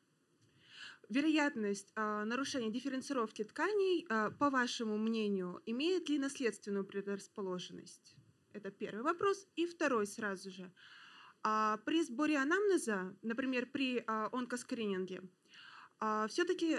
вероятность 1.11 1.93
а, 1.97 2.25
нарушения 2.25 2.71
дифференцировки 2.71 3.45
тканей, 3.45 4.07
а, 4.09 4.31
по 4.31 4.49
вашему 4.49 4.97
мнению, 4.97 5.61
имеет 5.67 6.09
ли 6.09 6.19
наследственную 6.19 6.85
предрасположенность? 6.85 8.17
Это 8.53 8.71
первый 8.71 9.03
вопрос. 9.03 9.47
И 9.57 9.67
второй 9.67 10.07
сразу 10.07 10.51
же. 10.51 10.73
А, 11.43 11.79
При 11.85 12.03
сборе 12.03 12.39
анамнеза, 12.39 13.17
например, 13.23 13.67
при 13.67 14.03
а, 14.07 14.29
онкоскрининге, 14.33 15.23
все-таки 16.29 16.79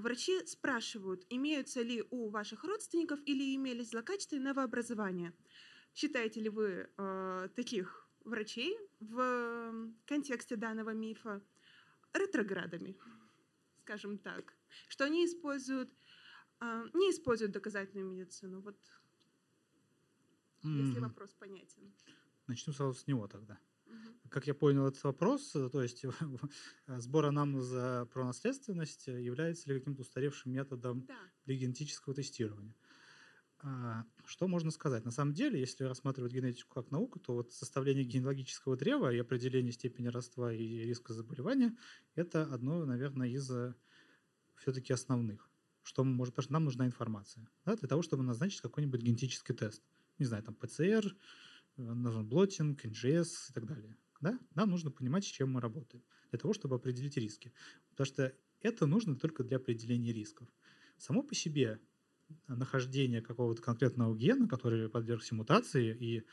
врачи 0.00 0.44
спрашивают, 0.44 1.24
имеются 1.30 1.82
ли 1.82 2.02
у 2.10 2.30
ваших 2.30 2.64
родственников 2.64 3.20
или 3.24 3.54
имелись 3.54 3.90
злокачественные 3.90 4.46
новообразования. 4.46 5.32
Считаете 5.94 6.40
ли 6.40 6.48
вы 6.48 6.88
э, 6.98 7.48
таких 7.54 8.08
врачей 8.24 8.76
в 8.98 9.94
контексте 10.04 10.56
данного 10.56 10.90
мифа 10.90 11.40
ретроградами, 12.12 12.96
скажем 13.90 14.18
так, 14.18 14.54
что 14.88 15.04
они 15.04 15.26
используют, 15.26 15.90
э, 16.60 16.84
не 16.94 17.10
используют 17.10 17.52
доказательную 17.52 18.06
медицину? 18.06 18.60
Вот, 18.60 18.76
если 20.62 21.00
Мгм. 21.00 21.00
вопрос 21.00 21.34
понятен. 21.34 21.92
Начну 22.46 22.72
сразу 22.72 22.94
с 22.94 23.06
него 23.08 23.26
тогда. 23.26 23.58
Мгм. 23.86 24.20
Как 24.28 24.46
я 24.46 24.54
понял 24.54 24.86
этот 24.86 25.02
вопрос, 25.02 25.56
э, 25.56 25.68
то 25.70 25.82
есть 25.82 26.04
сбор 26.86 27.24
анамнеза 27.24 28.06
про 28.12 28.24
наследственность 28.24 29.08
является 29.08 29.68
ли 29.68 29.78
каким-то 29.80 30.02
устаревшим 30.02 30.52
методом 30.52 31.04
Да. 31.06 31.18
для 31.46 31.56
генетического 31.56 32.14
тестирования? 32.14 32.76
А, 33.62 34.04
Что 34.24 34.48
можно 34.48 34.70
сказать? 34.70 35.04
На 35.04 35.10
самом 35.10 35.34
деле, 35.34 35.60
если 35.60 35.84
рассматривать 35.84 36.32
генетику 36.32 36.74
как 36.74 36.90
науку, 36.90 37.18
то 37.18 37.34
вот 37.34 37.52
составление 37.52 38.04
генеалогического 38.04 38.76
древа 38.76 39.12
и 39.12 39.18
определение 39.18 39.72
степени 39.72 40.06
родства 40.06 40.52
и 40.52 40.84
риска 40.84 41.12
заболевания– 41.12 41.76
это 42.14 42.42
одно, 42.44 42.86
наверное, 42.86 43.28
из 43.28 43.50
э, 43.50 43.74
все-таки 44.56 44.92
основных. 44.92 45.50
Что 45.82 46.04
мы 46.04 46.12
можем, 46.12 46.32
потому 46.32 46.44
что 46.44 46.52
нам 46.54 46.64
нужна 46.64 46.86
информация 46.86 47.48
да, 47.64 47.76
для 47.76 47.88
того, 47.88 48.02
чтобы 48.02 48.22
назначить 48.22 48.60
какой-нибудь 48.60 49.02
генетический 49.02 49.54
тест. 49.54 49.82
Не 50.18 50.26
знаю, 50.26 50.42
там 50.42 50.54
ПЦР, 50.54 51.14
э, 51.76 51.82
нужен 51.82 52.26
блотинг, 52.26 52.84
NGS 52.84 53.50
и 53.50 53.52
так 53.52 53.66
далее. 53.66 53.96
Да? 54.22 54.38
Нам 54.54 54.70
нужно 54.70 54.90
понимать, 54.90 55.24
с 55.24 55.28
чем 55.28 55.52
мы 55.52 55.60
работаем, 55.60 56.02
для 56.30 56.38
того, 56.38 56.54
чтобы 56.54 56.76
определить 56.76 57.16
риски. 57.18 57.52
Потому 57.90 58.06
что 58.06 58.34
это 58.62 58.86
нужно 58.86 59.16
только 59.16 59.44
для 59.44 59.58
определения 59.58 60.12
рисков. 60.12 60.48
Само 60.96 61.22
по 61.22 61.34
себе 61.34 61.80
нахождение 62.48 63.22
какого-то 63.22 63.62
конкретного 63.62 64.16
гена, 64.16 64.48
который 64.48 64.88
подвергся 64.88 65.34
мутации 65.34 65.96
и 65.96 66.24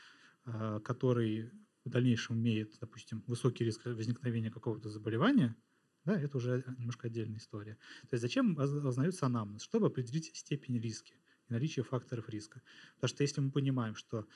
э, 0.46 0.80
который 0.84 1.50
в 1.84 1.90
дальнейшем 1.90 2.36
имеет, 2.36 2.78
допустим, 2.80 3.24
высокий 3.26 3.64
риск 3.64 3.84
возникновения 3.86 4.50
какого-то 4.50 4.90
заболевания, 4.90 5.56
да, 6.04 6.18
это 6.18 6.38
уже 6.38 6.64
немножко 6.78 7.08
отдельная 7.08 7.38
история. 7.38 7.74
То 8.02 8.14
есть 8.14 8.22
зачем 8.22 8.56
узнается 8.56 9.26
анамнез? 9.26 9.62
Чтобы 9.62 9.88
определить 9.88 10.34
степень 10.34 10.78
риска 10.78 11.14
и 11.48 11.52
наличие 11.52 11.84
факторов 11.84 12.28
риска. 12.28 12.62
Потому 12.94 13.08
что 13.08 13.22
если 13.22 13.40
мы 13.40 13.50
понимаем, 13.50 13.94
что 13.94 14.26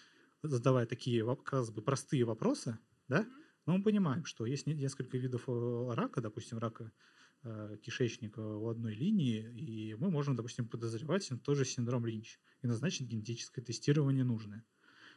задавая 0.42 0.86
такие, 0.86 1.24
казалось 1.44 1.70
бы, 1.70 1.82
простые 1.82 2.24
вопросы, 2.24 2.78
да, 3.08 3.26
но 3.66 3.76
мы 3.76 3.84
понимаем, 3.84 4.24
что 4.24 4.44
есть 4.44 4.66
несколько 4.66 5.16
видов 5.18 5.44
э, 5.48 5.94
рака, 5.94 6.20
допустим, 6.20 6.58
рака 6.58 6.92
кишечника 7.82 8.40
у 8.40 8.68
одной 8.68 8.94
линии, 8.94 9.42
и 9.56 9.94
мы 9.94 10.10
можем, 10.10 10.36
допустим, 10.36 10.68
подозревать 10.68 11.28
тоже 11.42 11.64
синдром 11.64 12.06
Линч 12.06 12.38
и 12.62 12.66
назначить 12.66 13.08
генетическое 13.08 13.62
тестирование 13.62 14.24
нужное. 14.24 14.64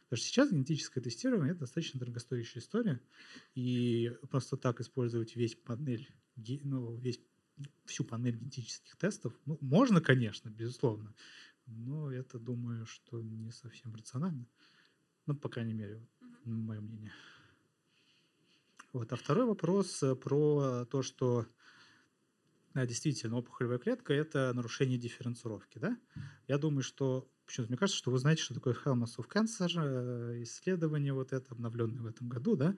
Потому 0.04 0.18
что 0.18 0.26
сейчас 0.26 0.50
генетическое 0.50 1.00
тестирование– 1.00 1.50
это 1.52 1.60
достаточно 1.60 1.98
дорогостоящая 2.00 2.60
история, 2.60 3.00
и 3.54 4.12
просто 4.30 4.56
так 4.56 4.80
использовать 4.80 5.34
весь 5.34 5.56
панель, 5.56 6.08
ну, 6.36 6.96
весь, 6.96 7.20
всю 7.84 8.04
панель 8.04 8.36
генетических 8.36 8.96
тестов, 8.96 9.32
ну, 9.46 9.58
можно, 9.60 10.00
конечно, 10.00 10.48
безусловно, 10.48 11.14
но 11.66 12.12
это, 12.12 12.38
думаю, 12.38 12.86
что 12.86 13.20
не 13.20 13.50
совсем 13.50 13.94
рационально. 13.94 14.46
Ну, 15.26 15.34
по 15.34 15.48
крайней 15.48 15.74
мере, 15.74 16.00
мое 16.44 16.80
мнение. 16.80 17.12
Вот. 18.92 19.12
А 19.12 19.16
второй 19.16 19.46
вопрос 19.46 20.02
э, 20.04 20.14
про 20.14 20.86
то, 20.86 21.02
что 21.02 21.46
да, 22.76 22.86
действительно 22.86 23.38
опухолевая 23.38 23.78
клетка– 23.78 24.12
это 24.14 24.52
нарушение 24.52 24.98
дифференцировки. 24.98 25.78
Да? 25.78 25.98
Я 26.46 26.58
думаю, 26.58 26.82
что 26.82 27.26
Почему-то 27.46 27.70
мне 27.70 27.78
кажется, 27.78 27.98
что 27.98 28.10
вы 28.10 28.18
знаете, 28.18 28.42
что 28.42 28.54
такое 28.54 28.74
Helmets 28.74 29.16
of 29.18 29.28
Cancer, 29.32 29.70
э, 29.76 30.42
исследование 30.42 31.12
вот 31.12 31.32
это, 31.32 31.52
обновленное 31.52 32.02
в 32.02 32.06
этом 32.06 32.28
году, 32.28 32.56
да, 32.56 32.76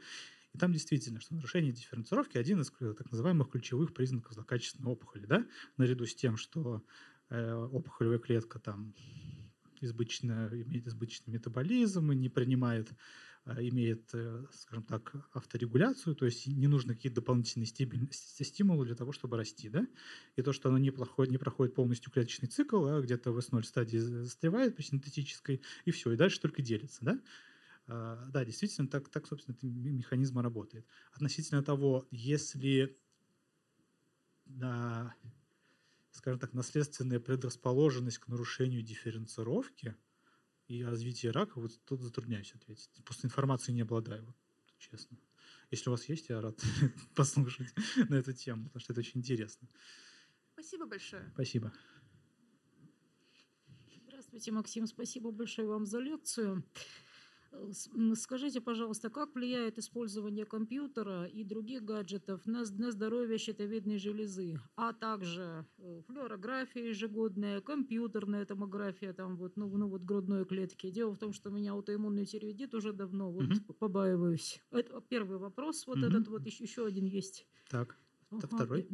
и 0.52 0.58
там 0.58 0.74
действительно, 0.74 1.20
что 1.20 1.34
нарушение 1.34 1.72
дифференцировки 1.72 2.36
один 2.36 2.60
из 2.60 2.70
так 2.70 3.10
называемых 3.10 3.50
ключевых 3.50 3.94
признаков 3.94 4.34
злокачественной 4.34 4.92
опухоли, 4.92 5.24
да, 5.24 5.46
наряду 5.78 6.04
с 6.04 6.14
тем, 6.14 6.36
что 6.36 6.84
э, 7.30 7.50
опухолевая 7.50 8.18
клетка 8.18 8.58
там 8.58 8.94
избыточно, 9.80 10.50
имеет 10.52 10.86
избыточный 10.86 11.32
метаболизм 11.32 12.12
и 12.12 12.16
не 12.16 12.28
принимает 12.28 12.90
имеет, 13.56 14.10
э, 14.14 14.44
скажем 14.52 14.84
так, 14.84 15.14
авторегуляцию, 15.32 16.14
то 16.14 16.26
есть 16.26 16.46
не 16.46 16.66
нужны 16.66 16.94
какие-то 16.94 17.16
дополнительные 17.16 17.66
стимулы 17.66 18.86
для 18.86 18.94
того, 18.94 19.12
чтобы 19.12 19.36
расти. 19.36 19.68
Да? 19.68 19.86
И 20.36 20.42
то, 20.42 20.52
что 20.52 20.68
оно 20.68 20.78
не 20.78 20.90
проходит, 20.90 21.30
не 21.30 21.38
проходит 21.38 21.74
полностью 21.74 22.12
клеточный 22.12 22.48
цикл, 22.48 22.84
а 22.86 23.00
где-то 23.00 23.32
в 23.32 23.38
S0 23.38 23.62
стадии 23.62 23.98
застревает 23.98 24.76
при 24.76 24.82
синтетической, 24.82 25.62
и 25.84 25.90
все, 25.90 26.12
и 26.12 26.16
дальше 26.16 26.40
только 26.40 26.62
делится. 26.62 27.04
Да? 27.04 27.20
А, 27.86 28.28
да, 28.30 28.44
действительно, 28.44 28.88
так, 28.88 29.08
так, 29.08 29.26
собственно, 29.26 29.54
этот 29.54 29.64
механизм 29.64 30.38
работает. 30.40 30.86
Относительно 31.12 31.62
того, 31.62 32.06
если, 32.10 32.98
да, 34.44 35.14
скажем 36.10 36.38
так, 36.38 36.52
наследственная 36.52 37.20
предрасположенность 37.20 38.18
к 38.18 38.28
нарушению 38.28 38.82
дифференцировки– 38.82 39.96
и 40.68 40.84
развитие 40.84 41.32
рака, 41.32 41.60
вот 41.60 41.72
тут 41.86 42.02
затрудняюсь 42.02 42.54
ответить. 42.54 42.90
Просто 43.04 43.26
информации 43.26 43.72
не 43.72 43.80
обладаю, 43.80 44.24
вот, 44.24 44.36
честно. 44.78 45.18
Если 45.70 45.88
у 45.88 45.92
вас 45.92 46.08
есть, 46.08 46.28
я 46.28 46.40
рад 46.40 46.58
послушать 47.14 47.74
на 48.08 48.14
эту 48.14 48.32
тему, 48.32 48.64
потому 48.64 48.80
что 48.80 48.92
это 48.92 49.00
очень 49.00 49.20
интересно. 49.20 49.68
Спасибо 50.52 50.86
большое. 50.86 51.30
Спасибо. 51.34 51.72
Здравствуйте, 54.04 54.52
Максим. 54.52 54.86
Спасибо 54.86 55.30
большое 55.30 55.68
вам 55.68 55.86
за 55.86 56.00
лекцию. 56.00 56.64
Скажите, 58.14 58.60
пожалуйста, 58.60 59.10
как 59.10 59.34
влияет 59.34 59.78
использование 59.78 60.44
компьютера 60.44 61.24
и 61.24 61.44
других 61.44 61.82
гаджетов 61.82 62.46
на, 62.46 62.64
на 62.76 62.90
здоровье 62.90 63.38
щитовидной 63.38 63.98
железы, 63.98 64.60
а 64.76 64.92
также 64.92 65.66
э, 65.78 66.02
флюорография 66.06 66.88
ежегодная, 66.88 67.60
компьютерная 67.60 68.44
томография, 68.44 69.12
там 69.12 69.36
вот, 69.36 69.56
ну, 69.56 69.68
ну 69.68 69.88
вот 69.88 70.02
грудной 70.02 70.44
клетки. 70.44 70.90
Дело 70.90 71.12
в 71.12 71.18
том, 71.18 71.32
что 71.32 71.50
у 71.50 71.52
меня 71.52 71.72
аутоиммунный 71.72 72.26
тиреоидит 72.26 72.74
уже 72.74 72.92
давно, 72.92 73.30
вот 73.32 73.44
угу. 73.44 73.74
побаиваюсь. 73.74 74.62
Это 74.70 75.00
первый 75.08 75.38
вопрос, 75.38 75.86
вот 75.86 75.98
угу. 75.98 76.06
этот 76.06 76.28
вот 76.28 76.44
еще, 76.46 76.64
еще 76.64 76.86
один 76.86 77.06
есть. 77.06 77.46
Так, 77.70 77.96
ага. 78.30 78.46
второй. 78.46 78.88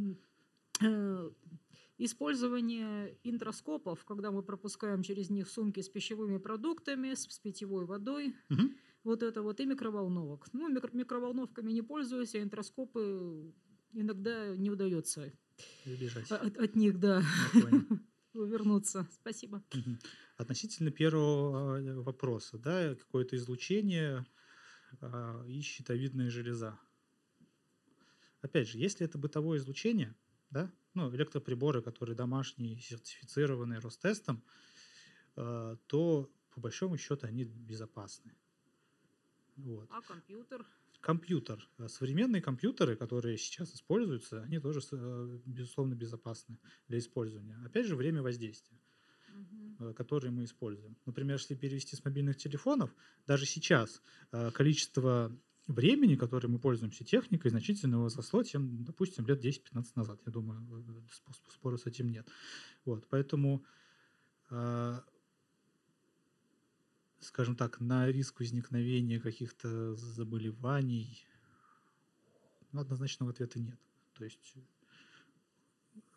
Использование 1.97 3.17
интроскопов, 3.23 4.05
когда 4.05 4.31
мы 4.31 4.43
пропускаем 4.43 5.03
через 5.03 5.31
них 5.31 5.49
сумки 5.49 5.81
с 5.81 5.89
пищевыми 5.89 6.39
продуктами, 6.39 7.15
с, 7.15 7.23
с 7.23 7.39
питьевой 7.39 7.85
водой, 7.87 8.35
угу. 8.51 8.63
вот 9.05 9.23
это 9.23 9.43
вот, 9.43 9.61
и 9.61 9.67
микроволновок. 9.67 10.49
Ну, 10.53 10.69
микро 10.69 10.91
микроволновками 10.93 11.71
не 11.73 11.83
пользуюсь, 11.83 12.35
а 12.35 12.43
интроскопы 12.43 13.55
иногда 13.93 14.57
не 14.57 14.71
удается 14.71 15.33
от, 16.31 16.57
от 16.57 16.75
них, 16.75 16.99
да, 16.99 17.23
увернуться. 18.33 19.07
Спасибо. 19.13 19.63
Угу. 19.73 19.99
Относительно 20.37 20.91
первого 20.91 21.79
э, 21.79 21.95
вопроса, 21.95 22.59
да, 22.59 22.95
какое-то 22.95 23.37
излучение 23.37 24.27
э, 25.01 25.45
и 25.49 25.61
щитовидная 25.61 26.31
железа. 26.31 26.79
Опять 28.41 28.69
же, 28.69 28.79
если 28.79 29.07
это 29.07 29.17
бытовое 29.17 29.59
излучение, 29.59 30.15
да, 30.51 30.71
ну, 30.95 31.15
электроприборы, 31.15 31.83
которые 31.83 32.17
домашние, 32.17 32.81
сертифицированные 32.81 33.81
Ростестом, 33.81 34.43
э, 35.37 35.77
то 35.87 36.31
по 36.55 36.61
большому 36.61 36.97
счету 36.97 37.27
они 37.27 37.45
безопасны. 37.45 38.33
Вот. 39.57 39.89
А 39.91 40.01
компьютер? 40.03 40.65
Компьютер. 41.01 41.69
Э, 41.79 41.89
современные 41.89 42.41
компьютеры, 42.41 42.97
которые 42.97 43.37
сейчас 43.39 43.75
используются, 43.75 44.43
они 44.43 44.61
тоже, 44.61 44.81
э, 44.93 45.39
безусловно, 45.45 45.95
безопасны 45.95 46.59
для 46.89 46.99
использования. 46.99 47.57
Опять 47.67 47.87
же, 47.87 47.97
время 47.97 48.23
воздействия 48.23 48.79
которые 49.97 50.31
мы 50.31 50.45
используем. 50.45 50.97
Например, 51.05 51.37
если 51.37 51.57
перевести 51.57 51.97
с 51.97 52.05
мобильных 52.05 52.37
телефонов, 52.37 52.95
даже 53.27 53.45
сейчас 53.45 54.01
количество 54.53 55.37
времени, 55.67 56.17
которое 56.17 56.49
мы 56.49 56.59
пользуемся 56.59 57.05
техникой, 57.05 57.51
значительно 57.51 58.01
возросло, 58.01 58.43
чем, 58.43 58.85
допустим, 58.85 59.27
лет 59.27 59.45
10-15 59.45 59.87
назад. 59.95 60.21
Я 60.27 60.33
думаю, 60.33 60.63
спора 61.51 61.77
с 61.77 61.87
этим 61.87 62.11
нет. 62.11 62.29
Вот, 62.85 63.07
поэтому, 63.09 63.65
э, 64.51 65.01
скажем 67.21 67.57
так, 67.57 67.81
на 67.81 68.07
риск 68.09 68.41
возникновения 68.41 69.21
каких-то 69.21 69.95
заболеваний 69.97 71.27
ну, 72.73 72.81
однозначного 72.81 73.33
ответа 73.33 73.59
нет. 73.61 73.79
То 74.15 74.25
есть, 74.25 74.55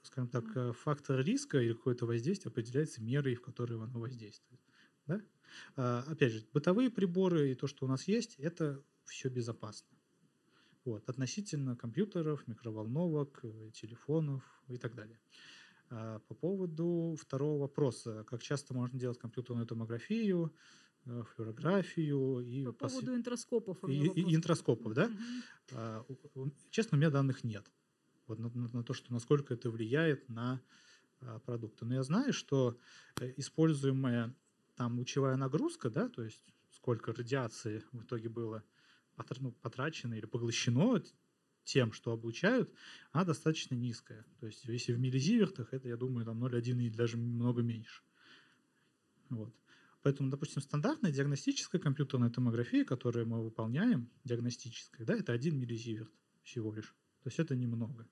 скажем 0.03 0.29
так, 0.29 0.75
фактор 0.75 1.19
риска 1.21 1.61
или 1.61 1.73
какое-то 1.73 2.05
воздействие 2.05 2.51
определяется 2.51 3.01
мерой, 3.01 3.35
в 3.35 3.41
которой 3.41 3.81
оно 3.81 3.99
воздействует. 3.99 4.59
Да? 5.05 5.21
А, 5.75 6.03
опять 6.07 6.33
же, 6.33 6.45
бытовые 6.53 6.89
приборы 6.89 7.51
и 7.51 7.55
то, 7.55 7.67
что 7.67 7.85
у 7.85 7.87
нас 7.87 8.07
есть, 8.07 8.35
это 8.35 8.83
все 9.07 9.29
безопасно. 9.29 9.87
Вот, 10.85 11.09
относительно 11.09 11.75
компьютеров, 11.75 12.47
микроволновок, 12.47 13.39
э, 13.43 13.71
телефонов 13.73 14.43
и 14.69 14.77
так 14.77 14.95
далее. 14.95 15.19
А 15.89 16.19
по 16.19 16.33
поводу 16.33 17.17
второго 17.19 17.61
вопроса, 17.61 18.23
как 18.27 18.41
часто 18.41 18.73
можно 18.73 18.97
делать 18.97 19.17
компьютерную 19.17 19.65
томографию, 19.65 20.53
э, 21.05 21.23
флюорографию 21.35 22.39
и 22.39 22.65
по 22.65 22.71
пос... 22.71 22.93
поводу 22.93 23.15
интроскопов. 23.15 23.83
И, 23.89 24.07
и 24.07 24.35
интроскопов, 24.35 24.93
да? 24.93 25.11
Угу. 26.07 26.51
Честно, 26.69 26.97
у 26.97 26.99
меня 26.99 27.09
данных 27.09 27.43
нет. 27.43 27.69
Вот 28.27 28.39
на, 28.39 28.49
на, 28.49 28.67
на 28.67 28.83
то, 28.83 28.93
что 28.93 29.11
насколько 29.13 29.53
это 29.53 29.69
влияет 29.69 30.29
на 30.29 30.61
а, 31.21 31.39
продукты. 31.39 31.85
Но 31.85 31.95
я 31.95 32.03
знаю, 32.03 32.33
что 32.33 32.77
э, 33.19 33.33
используемая 33.37 34.35
там 34.75 34.97
лучевая 34.99 35.35
нагрузка, 35.35 35.89
да, 35.89 36.09
то 36.09 36.23
есть 36.23 36.53
сколько 36.69 37.13
радиации 37.13 37.83
в 37.91 38.03
итоге 38.03 38.29
было 38.29 38.63
потрачено 39.61 40.13
или 40.13 40.25
поглощено 40.25 41.01
тем, 41.63 41.91
что 41.91 42.11
облучают, 42.11 42.71
она 43.11 43.25
достаточно 43.25 43.75
низкая. 43.75 44.25
То 44.39 44.47
есть 44.47 44.63
если 44.65 44.93
в 44.93 44.99
миллизивертах, 44.99 45.73
это, 45.73 45.87
я 45.89 45.97
думаю, 45.97 46.25
там 46.25 46.43
0,1 46.43 46.81
и 46.83 46.89
даже 46.89 47.17
много 47.17 47.61
меньше. 47.61 48.03
Вот. 49.29 49.53
Поэтому, 50.01 50.29
допустим, 50.29 50.61
стандартная 50.61 51.11
диагностическая 51.11 51.81
компьютерная 51.81 52.29
томография, 52.29 52.85
которую 52.85 53.27
мы 53.27 53.43
выполняем, 53.43 54.09
диагностическая, 54.23 55.05
да, 55.05 55.15
это 55.15 55.33
1 55.33 55.59
миллизиверт 55.59 56.11
всего 56.43 56.73
лишь. 56.73 56.95
То 57.23 57.27
есть 57.27 57.39
это 57.39 57.55
немного. 57.55 58.07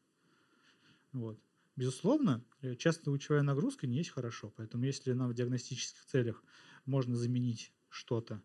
Вот. 1.14 1.40
Безусловно, 1.78 2.44
э, 2.62 2.76
часто 2.76 3.12
лучевая 3.12 3.44
нагрузка 3.44 3.88
не 3.88 3.98
есть 3.98 4.10
хорошо. 4.10 4.52
Поэтому 4.58 4.84
если 4.86 5.14
нам 5.14 5.30
в 5.30 5.34
диагностических 5.34 6.06
целях 6.06 6.44
можно 6.86 7.16
заменить 7.16 7.74
что-то, 7.90 8.42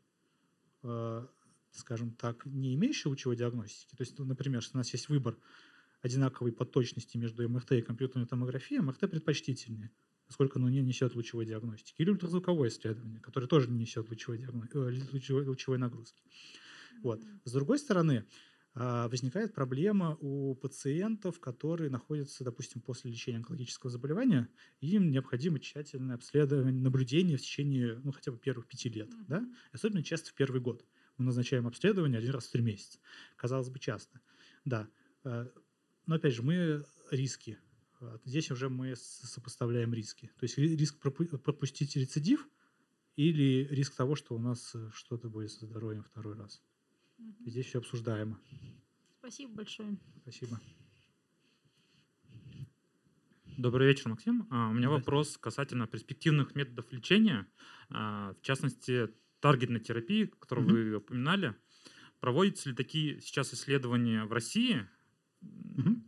э, 0.83 1.27
скажем 1.73 2.13
так, 2.13 2.47
не 2.47 2.75
имеющее 2.75 3.11
лучевой 3.11 3.37
диагностики, 3.37 3.95
то 3.95 4.03
есть, 4.03 4.19
ну, 4.19 4.25
например, 4.25 4.63
что 4.63 4.77
у 4.77 4.79
нас 4.79 4.93
есть 4.93 5.09
выбор 5.09 5.37
одинаковой 6.03 6.53
по 6.53 6.65
точности 6.65 7.17
между 7.17 7.49
МРТ 7.49 7.73
и 7.73 7.83
компьютерной 7.83 8.27
томографией, 8.27 8.81
МРТ 8.81 9.01
предпочтительнее, 9.11 9.91
поскольку 10.27 10.59
оно 10.59 10.69
не 10.71 10.81
несет 10.81 11.15
лучевой 11.15 11.47
диагностики. 11.47 12.01
Или 12.01 12.11
ультразвуковое 12.11 12.69
исследование, 12.69 13.21
которое 13.21 13.47
тоже 13.47 13.71
не 13.71 13.79
несет 13.79 14.09
лучевой, 14.09 14.39
диагно... 14.39 14.69
э, 14.73 15.01
лучевой, 15.13 15.47
лучевой 15.47 15.79
нагрузки. 15.79 16.23
Вот. 17.03 17.23
С 17.45 17.53
другой 17.53 17.79
стороны, 17.79 18.27
а, 18.73 19.09
возникает 19.09 19.53
проблема 19.53 20.17
у 20.21 20.55
пациентов, 20.55 21.41
которые 21.41 21.91
находятся, 21.91 22.45
допустим, 22.45 22.81
после 22.81 23.11
лечения 23.11 23.39
онкологического 23.39 23.91
заболевания, 23.91 24.49
им 24.81 25.11
необходимо 25.11 25.59
тщательное 25.59 26.15
обследование, 26.15 26.81
наблюдение 26.81 27.37
в 27.37 27.43
течение, 27.43 28.01
ну, 28.05 28.13
хотя 28.13 28.31
бы 28.31 28.39
первых 28.39 28.67
пяти 28.69 28.89
лет, 28.89 29.09
mm-hmm. 29.09 29.25
да? 29.29 29.49
особенно 29.73 30.03
часто 30.03 30.31
в 30.31 30.35
первый 30.35 30.61
год. 30.61 30.85
Мы 31.21 31.27
назначаем 31.27 31.67
обследование 31.67 32.19
один 32.19 32.31
раз 32.31 32.47
в 32.47 32.51
три 32.51 32.63
месяца. 32.63 32.99
Казалось 33.37 33.69
бы, 33.69 33.79
часто. 33.79 34.23
Да. 34.65 34.89
А, 35.23 35.53
но, 36.07 36.15
опять 36.15 36.33
же, 36.33 36.43
мы 36.43 36.83
риски. 37.11 37.59
Здесь 38.25 38.51
уже 38.51 38.71
мы 38.71 38.97
сопоставляем 38.97 39.93
риски. 39.93 40.33
То 40.39 40.45
есть 40.45 40.57
риск 40.57 40.99
пропустить 40.99 41.95
рецидив 41.95 42.49
или 43.17 43.69
риск 43.71 43.95
того, 43.97 44.17
что 44.17 44.35
у 44.35 44.39
нас 44.39 44.75
э, 44.75 44.89
что-то 44.95 45.29
будет 45.29 45.51
со 45.51 45.67
здоровьем 45.67 46.05
второй 46.05 46.37
раз. 46.37 46.63
Здесь 47.45 47.67
все 47.67 47.81
обсуждаемо. 47.81 48.41
Спасибо 49.19 49.57
большое. 49.57 49.99
Спасибо. 50.23 50.59
Добрый 53.59 53.89
вечер, 53.89 54.09
Максим. 54.09 54.47
А, 54.51 54.71
у 54.71 54.73
меня 54.73 54.89
вопрос 54.89 55.37
касательно 55.37 55.87
перспективных 55.87 56.55
методов 56.55 56.91
лечения, 56.93 57.47
а, 57.91 58.33
в 58.33 58.41
частности, 58.41 59.11
таргетной 59.41 59.81
терапии, 59.81 60.27
которую 60.39 60.67
угу. 60.67 60.75
вы 60.75 60.95
упоминали. 60.97 61.55
Проводятся 62.21 62.69
ли 62.69 62.75
такие 62.75 63.21
сейчас 63.21 63.55
исследования 63.55 64.25
в 64.25 64.33
России? 64.33 64.87
Угу. 65.43 66.03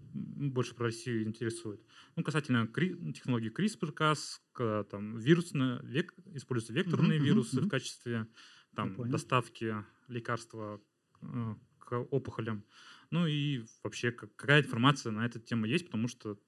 Больше 0.53 0.75
про 0.75 0.85
Россию 0.85 1.25
интересует. 1.25 1.81
Ну, 2.17 2.23
касательно 2.23 2.67
кри- 2.67 3.13
технологии 3.13 3.51
CRISPR-Cas, 3.51 4.19
когда 4.53 4.85
там 4.85 5.19
вирусные, 5.19 5.81
век, 5.83 6.15
используются 6.35 6.75
векторные 6.75 7.19
угу, 7.19 7.27
вирусы 7.27 7.59
угу. 7.59 7.67
в 7.67 7.71
качестве 7.71 8.27
там, 8.75 9.11
доставки 9.11 9.75
лекарства 10.09 10.81
Э, 11.23 11.55
к 11.79 11.99
опухолям. 12.11 12.65
Ну 13.11 13.27
и 13.27 13.65
вообще, 13.83 14.13
какая 14.13 14.63
информация 14.63 15.11
на 15.11 15.27
эту 15.27 15.41
тему 15.41 15.67
есть, 15.67 15.87
потому 15.87 16.07
что 16.07 16.39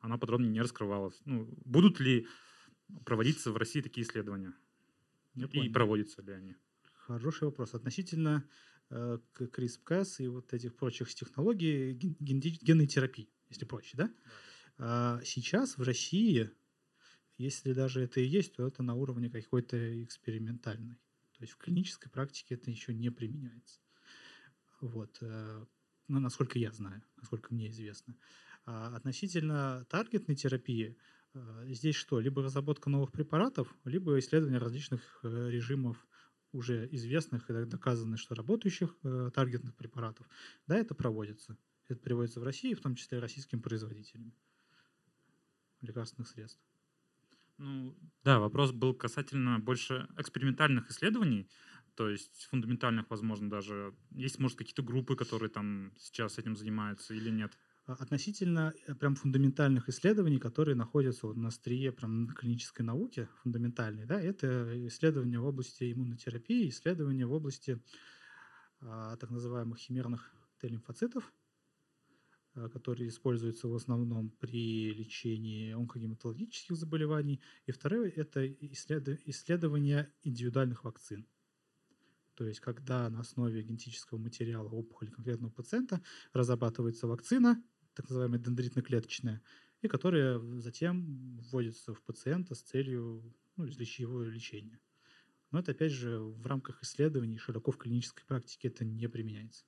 она 0.00 0.18
подробно 0.18 0.46
не 0.46 0.60
раскрывалась. 0.60 1.20
Ну, 1.24 1.52
будут 1.64 1.98
ли 1.98 2.28
проводиться 3.04 3.50
в 3.50 3.56
России 3.56 3.80
такие 3.80 4.06
исследования? 4.06 4.54
Я 5.34 5.46
и 5.46 5.68
проводятся 5.68 6.22
ли 6.22 6.32
они? 6.32 6.56
Хороший 6.94 7.44
вопрос. 7.44 7.74
Относительно 7.74 8.48
э, 8.90 9.18
CRISPR-Cas 9.38 10.16
и 10.18 10.28
вот 10.28 10.52
этих 10.52 10.74
прочих 10.76 11.14
технологий 11.14 11.92
ген, 11.92 12.40
генной 12.40 12.86
терапии, 12.86 13.28
если 13.48 13.64
проще, 13.64 13.96
да? 13.96 14.06
да. 14.06 14.14
А 14.78 15.20
сейчас 15.24 15.76
в 15.76 15.82
России, 15.82 16.50
если 17.36 17.72
даже 17.72 18.02
это 18.02 18.20
и 18.20 18.26
есть, 18.26 18.54
то 18.54 18.66
это 18.66 18.82
на 18.82 18.94
уровне 18.94 19.30
какой-то 19.30 20.02
экспериментальной. 20.02 20.96
То 21.36 21.42
есть 21.42 21.52
в 21.52 21.56
клинической 21.56 22.10
практике 22.10 22.54
это 22.54 22.70
еще 22.70 22.94
не 22.94 23.10
применяется. 23.10 23.80
Вот. 24.80 25.18
Э, 25.20 25.64
ну, 26.08 26.20
насколько 26.20 26.58
я 26.58 26.72
знаю, 26.72 27.02
насколько 27.16 27.52
мне 27.52 27.70
известно. 27.70 28.16
А 28.66 28.96
относительно 28.96 29.86
таргетной 29.90 30.36
терапии, 30.36 30.96
здесь 31.64 31.96
что? 31.96 32.20
Либо 32.20 32.42
разработка 32.42 32.90
новых 32.90 33.12
препаратов, 33.12 33.74
либо 33.84 34.18
исследование 34.18 34.58
различных 34.58 35.20
э, 35.22 35.50
режимов 35.50 36.06
уже 36.52 36.88
известных 36.92 37.50
и 37.50 37.64
доказанных, 37.64 38.20
что 38.20 38.34
работающих 38.36 38.96
таргетных 39.34 39.74
препаратов. 39.74 40.28
Да, 40.68 40.76
это 40.76 40.94
проводится. 40.94 41.58
Это 41.88 42.00
приводится 42.00 42.38
в 42.38 42.44
России, 42.44 42.74
в 42.74 42.80
том 42.80 42.94
числе 42.94 43.18
российским 43.18 43.60
производителями 43.60 44.32
лекарственных 45.80 46.28
средств. 46.28 46.60
Ну, 47.58 47.96
да, 48.22 48.38
вопрос 48.38 48.72
был 48.72 48.94
касательно 48.94 49.58
больше 49.58 50.08
экспериментальных 50.16 50.90
исследований 50.90 51.48
то 51.94 52.08
есть 52.08 52.46
фундаментальных, 52.50 53.08
возможно, 53.08 53.48
даже. 53.48 53.94
Есть, 54.10 54.38
может, 54.38 54.58
какие-то 54.58 54.82
группы, 54.82 55.16
которые 55.16 55.50
там 55.50 55.92
сейчас 55.98 56.38
этим 56.38 56.56
занимаются 56.56 57.14
или 57.14 57.30
нет? 57.30 57.56
А, 57.86 57.92
относительно 57.92 58.72
э, 58.86 58.94
прям 58.94 59.14
фундаментальных 59.14 59.88
исследований, 59.88 60.38
которые 60.38 60.74
находятся 60.74 61.26
вот 61.26 61.36
на 61.36 61.48
острие 61.48 61.92
прям 61.92 62.28
клинической 62.28 62.84
науки, 62.84 63.28
фундаментальные, 63.42 64.06
да, 64.06 64.20
это 64.20 64.86
исследования 64.88 65.38
в 65.38 65.44
области 65.44 65.92
иммунотерапии, 65.92 66.68
исследования 66.68 67.26
в 67.26 67.32
области 67.32 67.78
а, 68.80 69.16
так 69.16 69.30
называемых 69.30 69.78
химерных 69.78 70.34
Т-лимфоцитов, 70.60 71.30
а, 72.54 72.70
которые 72.70 73.08
используются 73.08 73.68
в 73.68 73.74
основном 73.74 74.30
при 74.30 74.94
лечении 74.94 75.72
онкогематологических 75.72 76.76
заболеваний. 76.76 77.42
И 77.66 77.72
второе– 77.72 78.10
это 78.16 78.46
исследование 78.46 80.10
индивидуальных 80.22 80.84
вакцин. 80.84 81.26
То 82.34 82.46
есть, 82.46 82.60
когда 82.60 83.08
на 83.10 83.20
основе 83.20 83.62
генетического 83.62 84.18
материала 84.18 84.68
опухоли 84.68 85.10
конкретного 85.10 85.52
пациента 85.52 86.02
разрабатывается 86.32 87.06
вакцина, 87.06 87.62
так 87.94 88.08
называемая 88.08 88.40
дендритно-клеточная, 88.40 89.40
и 89.82 89.88
которая 89.88 90.38
затем 90.60 91.38
вводится 91.38 91.94
в 91.94 92.02
пациента 92.02 92.54
с 92.54 92.62
целью 92.62 93.34
ну, 93.56 93.64
его 93.64 94.22
лечения. 94.22 94.80
Но 95.50 95.60
это, 95.60 95.72
опять 95.72 95.92
же, 95.92 96.18
в 96.18 96.46
рамках 96.46 96.82
исследований 96.82 97.38
широко 97.38 97.70
в 97.70 97.76
клинической 97.76 98.24
практике 98.26 98.68
это 98.68 98.84
не 98.84 99.08
применяется. 99.08 99.64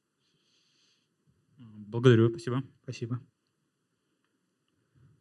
Благодарю, 1.56 2.30
спасибо. 2.30 2.62
Спасибо. 2.82 3.20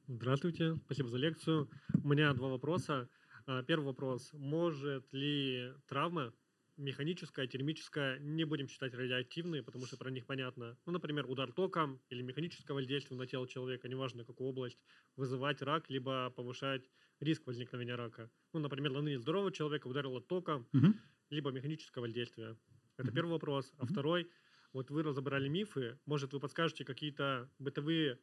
Здравствуйте, 0.08 0.76
спасибо 0.86 1.10
за 1.10 1.18
лекцию. 1.18 1.70
У 2.04 2.08
меня 2.08 2.34
два 2.34 2.50
вопроса. 2.50 3.10
А, 3.48 3.64
первый 3.64 3.86
вопрос. 3.86 4.32
Может 4.34 5.12
ли 5.14 5.74
травма 5.88 6.34
механическая, 6.78 7.48
термическая, 7.48 8.20
не 8.20 8.44
будем 8.44 8.68
считать 8.68 8.94
радиоактивные, 8.94 9.64
потому 9.64 9.86
что 9.86 9.98
про 9.98 10.10
них 10.10 10.26
понятно. 10.26 10.78
Ну, 10.86 10.92
например, 10.92 11.30
удар 11.30 11.52
током 11.52 12.02
или 12.10 12.22
механическое 12.22 12.74
воздействие 12.74 13.18
на 13.18 13.28
тело 13.28 13.48
человека, 13.48 13.88
неважно 13.88 14.26
какую 14.26 14.50
область, 14.50 14.80
вызывать 15.16 15.62
рак, 15.62 15.90
либо 15.90 16.30
повышать 16.32 16.90
риск 17.20 17.48
возникновения 17.48 17.96
рака. 17.96 18.30
Ну, 18.54 18.60
например, 18.60 18.92
на 18.92 19.02
ныне 19.02 19.20
здорового 19.20 19.52
человека 19.52 19.88
ударило 19.88 20.22
током, 20.22 20.68
угу. 20.74 20.94
либо 21.30 21.52
механическое 21.52 22.02
воздействие. 22.02 22.58
Это 22.98 23.08
угу. 23.08 23.16
первый 23.16 23.32
вопрос. 23.32 23.74
А 23.78 23.84
угу. 23.84 23.94
второй, 23.94 24.30
вот 24.74 24.90
вы 24.90 25.04
разобрали 25.04 25.48
мифы, 25.48 25.98
может, 26.06 26.34
вы 26.34 26.40
подскажете 26.40 26.84
какие-то 26.84 27.50
бытовые 27.60 28.20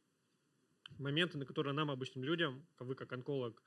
моменты, 0.98 1.38
на 1.38 1.46
которые 1.46 1.72
нам, 1.72 1.90
обычным 1.90 2.24
людям, 2.24 2.66
вы 2.78 2.94
как 2.94 3.12
онколог, 3.12 3.62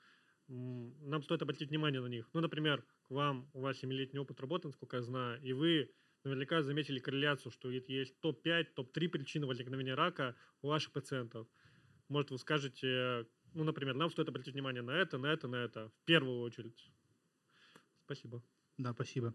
нам 0.48 1.22
стоит 1.22 1.42
обратить 1.42 1.70
внимание 1.70 2.00
на 2.00 2.06
них. 2.06 2.28
Ну, 2.32 2.40
например, 2.40 2.84
к 3.06 3.10
вам, 3.10 3.50
у 3.54 3.60
вас 3.60 3.78
7-летний 3.78 4.18
опыт 4.18 4.40
работы, 4.40 4.68
насколько 4.68 4.96
я 4.96 5.02
знаю, 5.02 5.40
и 5.42 5.52
вы 5.52 5.90
наверняка 6.24 6.62
заметили 6.62 6.98
корреляцию, 6.98 7.52
что 7.52 7.70
есть 7.70 8.20
топ-5, 8.20 8.74
топ-3 8.74 9.08
причины 9.08 9.46
возникновения 9.46 9.94
рака 9.94 10.36
у 10.62 10.68
ваших 10.68 10.92
пациентов. 10.92 11.48
Может, 12.08 12.30
вы 12.32 12.38
скажете, 12.38 13.26
ну, 13.54 13.64
например, 13.64 13.94
нам 13.94 14.10
стоит 14.10 14.28
обратить 14.28 14.54
внимание 14.54 14.82
на 14.82 14.92
это, 14.92 15.18
на 15.18 15.26
это, 15.26 15.48
на 15.48 15.56
это, 15.56 15.90
в 15.90 16.04
первую 16.04 16.40
очередь. 16.40 16.90
Спасибо. 18.04 18.42
Да, 18.78 18.92
спасибо. 18.92 19.34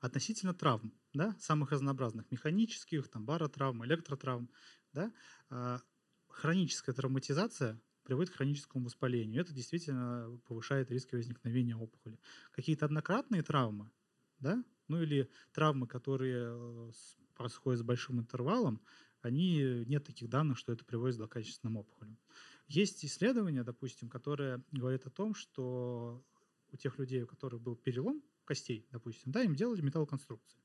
Относительно 0.00 0.52
травм, 0.52 0.92
да, 1.14 1.34
самых 1.38 1.72
разнообразных, 1.72 2.30
механических, 2.30 3.08
там, 3.08 3.24
баротравм, 3.24 3.84
электротравм, 3.86 4.50
да, 4.92 5.12
а, 5.48 5.80
хроническая 6.28 6.94
травматизация 6.94 7.80
приводит 8.02 8.32
к 8.32 8.36
хроническому 8.36 8.84
воспалению. 8.84 9.42
Это 9.42 9.52
действительно 9.52 10.38
повышает 10.46 10.90
риски 10.90 11.14
возникновения 11.14 11.76
опухоли. 11.76 12.18
Какие-то 12.50 12.86
однократные 12.86 13.42
травмы, 13.42 13.90
да, 14.38 14.62
ну 14.88 15.02
или 15.02 15.30
травмы, 15.52 15.86
которые 15.86 16.48
э, 16.48 16.90
происходят 17.34 17.80
с 17.80 17.84
большим 17.84 18.20
интервалом, 18.20 18.80
они, 19.20 19.84
нет 19.86 20.04
таких 20.04 20.28
данных, 20.28 20.58
что 20.58 20.72
это 20.72 20.84
приводит 20.84 21.14
к 21.14 21.18
злокачественным 21.18 21.76
опухолям. 21.76 22.18
Есть 22.66 23.04
исследования, 23.04 23.62
допустим, 23.62 24.08
которые 24.08 24.62
говорят 24.72 25.06
о 25.06 25.10
том, 25.10 25.34
что 25.34 26.24
у 26.72 26.76
тех 26.76 26.98
людей, 26.98 27.22
у 27.22 27.26
которых 27.26 27.60
был 27.60 27.76
перелом 27.76 28.22
костей, 28.44 28.86
допустим, 28.90 29.30
да, 29.30 29.42
им 29.42 29.54
делали 29.54 29.80
металлоконструкции 29.80 30.61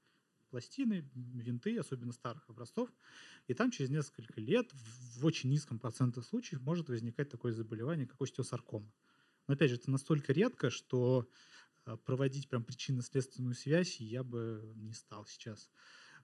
пластины, 0.49 1.09
винты, 1.13 1.77
особенно 1.77 2.11
старых 2.11 2.49
образцов. 2.49 2.89
И 3.47 3.53
там 3.53 3.71
через 3.71 3.89
несколько 3.89 4.39
лет 4.39 4.69
в 4.73 5.25
очень 5.25 5.49
низком 5.49 5.79
проценте 5.79 6.21
случаев 6.21 6.61
может 6.61 6.89
возникать 6.89 7.29
такое 7.29 7.53
заболевание, 7.53 8.07
как 8.07 8.21
остеосаркома. 8.21 8.91
Но 9.47 9.53
опять 9.53 9.69
же, 9.69 9.77
это 9.77 9.89
настолько 9.91 10.33
редко, 10.33 10.69
что 10.69 11.29
э, 11.85 11.97
проводить 12.05 12.49
прям 12.49 12.63
причинно-следственную 12.63 13.55
связь 13.55 13.99
я 13.99 14.23
бы 14.23 14.73
не 14.75 14.93
стал 14.93 15.25
сейчас. 15.25 15.69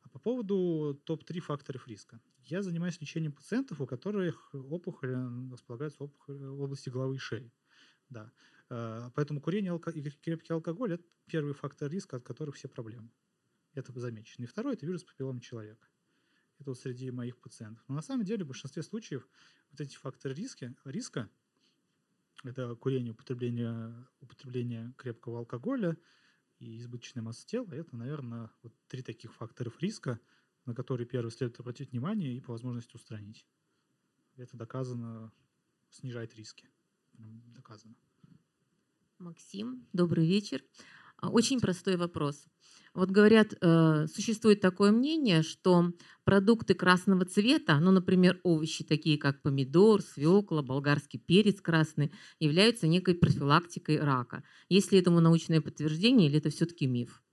А 0.02 0.10
по 0.10 0.20
поводу 0.20 1.02
топ-3 1.06 1.40
факторов 1.40 1.88
риска. 1.88 2.20
Я 2.46 2.62
занимаюсь 2.62 3.00
лечением 3.00 3.32
пациентов, 3.32 3.80
у 3.80 3.88
которых 3.88 4.54
опухоль 4.54 5.16
располагается 5.52 6.04
опухоль 6.04 6.38
в 6.38 6.62
области 6.62 6.90
головы 6.90 7.16
и 7.16 7.20
шеи. 7.20 7.54
Да. 8.10 8.32
Э, 8.70 9.10
поэтому 9.16 9.40
курение 9.40 9.80
и 9.94 10.10
крепкий 10.10 10.54
алкоголь– 10.54 10.94
это 10.96 11.04
первый 11.26 11.54
фактор 11.54 11.90
риска, 11.90 12.18
от 12.18 12.24
которых 12.24 12.56
все 12.56 12.68
проблемы. 12.68 13.10
Это 13.74 13.98
замечено. 14.00 14.44
И 14.44 14.48
второй– 14.48 14.74
это 14.76 14.86
вирус 14.86 15.04
папиллома 15.04 15.42
человека. 15.42 15.88
Это 16.60 16.72
вот 16.72 16.80
среди 16.80 17.10
моих 17.12 17.38
пациентов. 17.40 17.84
Но 17.88 17.96
на 17.96 18.02
самом 18.02 18.24
деле 18.24 18.44
в 18.44 18.48
большинстве 18.48 18.84
случаев 18.84 19.28
вот 19.72 19.82
эти 19.82 19.96
факторы 19.96 20.34
риска, 20.34 20.76
риска 20.86 21.30
это 22.44 22.76
курение, 22.76 23.14
употребление, 23.14 24.08
употребление 24.20 24.94
крепкого 24.98 25.40
алкоголя 25.40 25.98
и 26.60 26.78
избыточная 26.78 27.24
масса 27.24 27.46
тела. 27.48 27.72
Это, 27.72 27.96
наверное, 27.96 28.52
вот 28.62 28.74
три 28.88 29.02
таких 29.02 29.34
факторов 29.34 29.82
риска, 29.82 30.20
на 30.66 30.76
которые 30.76 31.08
первый 31.08 31.32
следует 31.32 31.60
обратить 31.60 31.92
внимание 31.92 32.36
и 32.36 32.42
по 32.42 32.52
возможности 32.52 32.96
устранить. 32.96 33.46
Это 34.36 34.58
доказано, 34.58 35.32
снижает 35.90 36.36
риски. 36.36 36.70
Доказано. 37.14 37.96
Максим, 39.20 39.88
добрый 39.94 40.28
вечер. 40.28 40.64
А, 41.24 41.30
Очень 41.30 41.62
простой 41.62 41.96
вопрос. 41.96 42.48
Вот 42.94 43.10
говорят, 43.10 43.54
э, 43.62 44.08
существует 44.08 44.60
такое 44.60 44.92
мнение, 44.92 45.42
что 45.42 45.94
продукты 46.26 46.74
красного 46.74 47.26
цвета, 47.26 47.80
ну, 47.80 47.92
например, 47.92 48.42
овощи 48.44 48.84
такие 48.84 49.18
как 49.18 49.42
помидор, 49.42 50.02
свекла, 50.02 50.62
болгарский 50.62 51.20
перец 51.20 51.62
красный, 51.62 52.12
являются 52.40 52.88
некой 52.88 53.16
профилактикой 53.16 54.00
рака. 54.02 54.44
Есть 54.68 54.92
ли 54.92 55.00
этому 55.00 55.22
научное 55.22 55.62
подтверждение 55.62 56.28
или 56.28 56.40
это 56.40 56.50
все-таки 56.50 56.86
миф? 56.86 57.24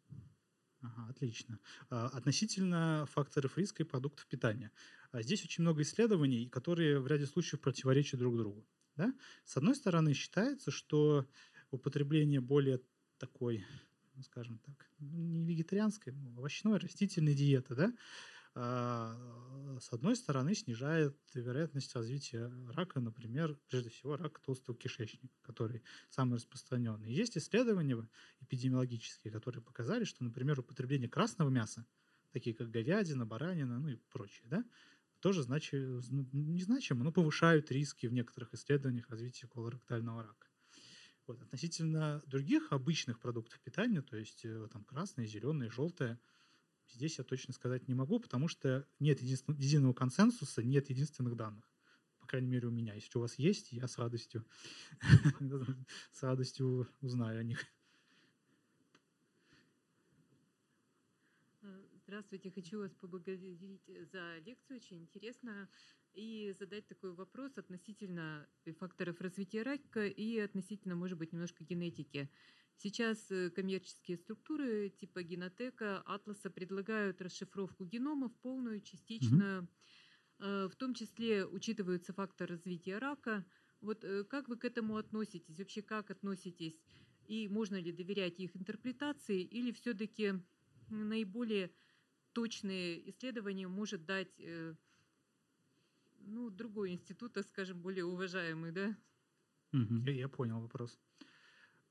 Ага, 0.83 1.09
отлично. 1.11 1.59
А, 1.91 2.07
Относительно 2.07 3.07
факторов 3.11 3.59
риска 3.59 3.83
и 3.83 3.87
продуктов 3.87 4.27
питания. 4.27 4.73
А 5.13 5.23
Здесь 5.23 5.45
очень 5.45 5.63
много 5.63 5.83
исследований, 5.83 6.49
которые 6.49 7.01
в 7.01 7.07
ряде 7.07 7.27
случаев 7.27 7.61
противоречат 7.61 8.19
друг 8.21 8.37
другу. 8.37 8.67
Да? 8.97 9.13
С 9.45 9.57
одной 9.57 9.75
стороны, 9.75 10.15
считается, 10.15 10.71
что 10.71 11.27
употребление 11.71 12.41
более 12.41 12.81
такой, 13.21 13.65
ну, 14.17 14.23
скажем 14.23 14.59
так, 14.59 14.91
не 14.99 15.45
вегетарианской, 15.45 16.13
ну, 16.13 16.31
овощной, 16.39 16.79
растительной 16.79 17.35
диеты, 17.35 17.75
да, 17.77 17.93
а, 18.55 19.79
с 19.81 19.93
одной 19.93 20.17
стороны, 20.17 20.55
снижает 20.55 21.17
вероятность 21.35 21.95
развития 21.95 22.53
рака, 22.75 23.01
например, 23.01 23.57
прежде 23.69 23.91
всего 23.91 24.17
рака 24.17 24.41
толстого 24.43 24.77
кишечника, 24.77 25.35
который 25.43 25.85
самый 26.09 26.37
распространенный. 26.37 27.13
Есть 27.13 27.39
исследования 27.39 28.09
эпидемиологические, 28.41 29.33
которые 29.33 29.63
показали, 29.63 30.05
что, 30.05 30.25
например, 30.25 30.59
употребление 30.61 31.09
красного 31.09 31.51
мяса, 31.51 31.87
такие 32.33 32.57
как 32.57 32.71
говядина, 32.71 33.25
баранина, 33.27 33.79
ну 33.79 33.89
и 33.89 33.97
прочее, 34.11 34.49
да, 34.49 34.65
тоже 35.21 35.43
значи, 35.45 35.77
зн- 35.77 36.29
незначимо, 36.33 37.05
но 37.05 37.13
повышают 37.13 37.71
риски 37.71 38.07
в 38.07 38.13
некоторых 38.13 38.55
исследованиях 38.55 39.09
развития 39.11 39.47
колоректального 39.49 40.23
рака. 40.25 40.50
Вот. 41.31 41.41
Относительно 41.43 42.21
других 42.27 42.73
обычных 42.73 43.21
продуктов 43.21 43.61
питания, 43.61 44.03
то 44.03 44.17
есть 44.17 44.45
э, 44.45 44.69
там 44.73 44.83
красные, 44.83 45.29
зеленые, 45.29 45.71
желтые, 45.71 46.19
здесь 46.93 47.19
я 47.19 47.25
точно 47.25 47.55
сказать 47.55 47.87
не 47.87 47.95
могу, 47.95 48.19
потому 48.19 48.49
что 48.49 48.85
нет 48.99 49.23
единого 49.23 49.93
консенсуса, 49.93 50.65
нет 50.65 50.91
единственных 50.91 51.37
данных. 51.37 51.71
По 52.19 52.27
крайней 52.27 52.49
мере, 52.49 52.67
у 52.67 52.73
меня. 52.73 52.95
Если 52.95 53.17
у 53.17 53.21
вас 53.21 53.39
есть, 53.39 53.71
я 53.71 53.87
с 53.87 53.97
радостью, 53.97 54.45
с 56.13 56.21
радостью 56.21 56.89
узнаю 57.01 57.39
о 57.39 57.45
них. 57.45 57.65
Э, 61.63 61.81
Здравствуйте, 62.11 62.51
хочу 62.51 62.81
вас 62.81 62.93
поблагодарить 62.97 63.89
э, 63.89 64.05
за 64.07 64.39
лекцию, 64.39 64.79
очень 64.79 65.03
интересно, 65.03 65.69
и 66.13 66.53
задать 66.59 66.89
такой 66.89 67.13
вопрос 67.15 67.57
относительно 67.57 68.49
э, 68.65 68.73
факторов 68.73 69.21
развития 69.21 69.63
рака 69.63 70.09
и 70.09 70.41
относительно, 70.41 70.97
может 70.97 71.19
быть, 71.19 71.33
немножко 71.33 71.63
генетики. 71.63 72.29
Сейчас 72.79 73.31
э, 73.31 73.51
коммерческие 73.51 74.17
структуры 74.17 74.91
типа 74.91 75.23
Генотека, 75.23 76.03
Атласа 76.05 76.51
предлагают 76.51 77.23
расшифровку 77.23 77.85
геномов 77.85 78.35
полную, 78.43 78.81
частичную, 78.81 79.69
в 80.39 80.73
том 80.79 80.95
числе 80.95 81.47
учитываются 81.47 82.13
факторы 82.13 82.57
развития 82.57 82.99
рака. 82.99 83.47
Вот 83.81 84.05
как 84.29 84.49
вы 84.49 84.57
к 84.57 84.65
этому 84.65 84.97
относитесь? 84.97 85.61
Вообще 85.61 85.81
как 85.81 86.11
относитесь? 86.11 86.77
И 87.29 87.47
можно 87.47 87.77
ли 87.77 87.93
доверять 87.93 88.41
их 88.41 88.57
интерпретации? 88.57 89.43
Или 89.43 89.71
все-таки 89.71 90.43
наиболее 90.89 91.71
точные 92.33 93.09
исследования 93.11 93.69
может 93.69 94.05
дать 94.05 94.39
э, 94.41 94.75
ну, 96.19 96.51
другой 96.51 96.93
институт, 96.93 97.33
так 97.33 97.47
скажем, 97.47 97.81
более 97.83 98.05
уважаемый, 98.05 98.71
да? 98.73 98.97
Я, 99.73 100.13
я 100.13 100.29
понял 100.29 100.61
вопрос. 100.61 101.01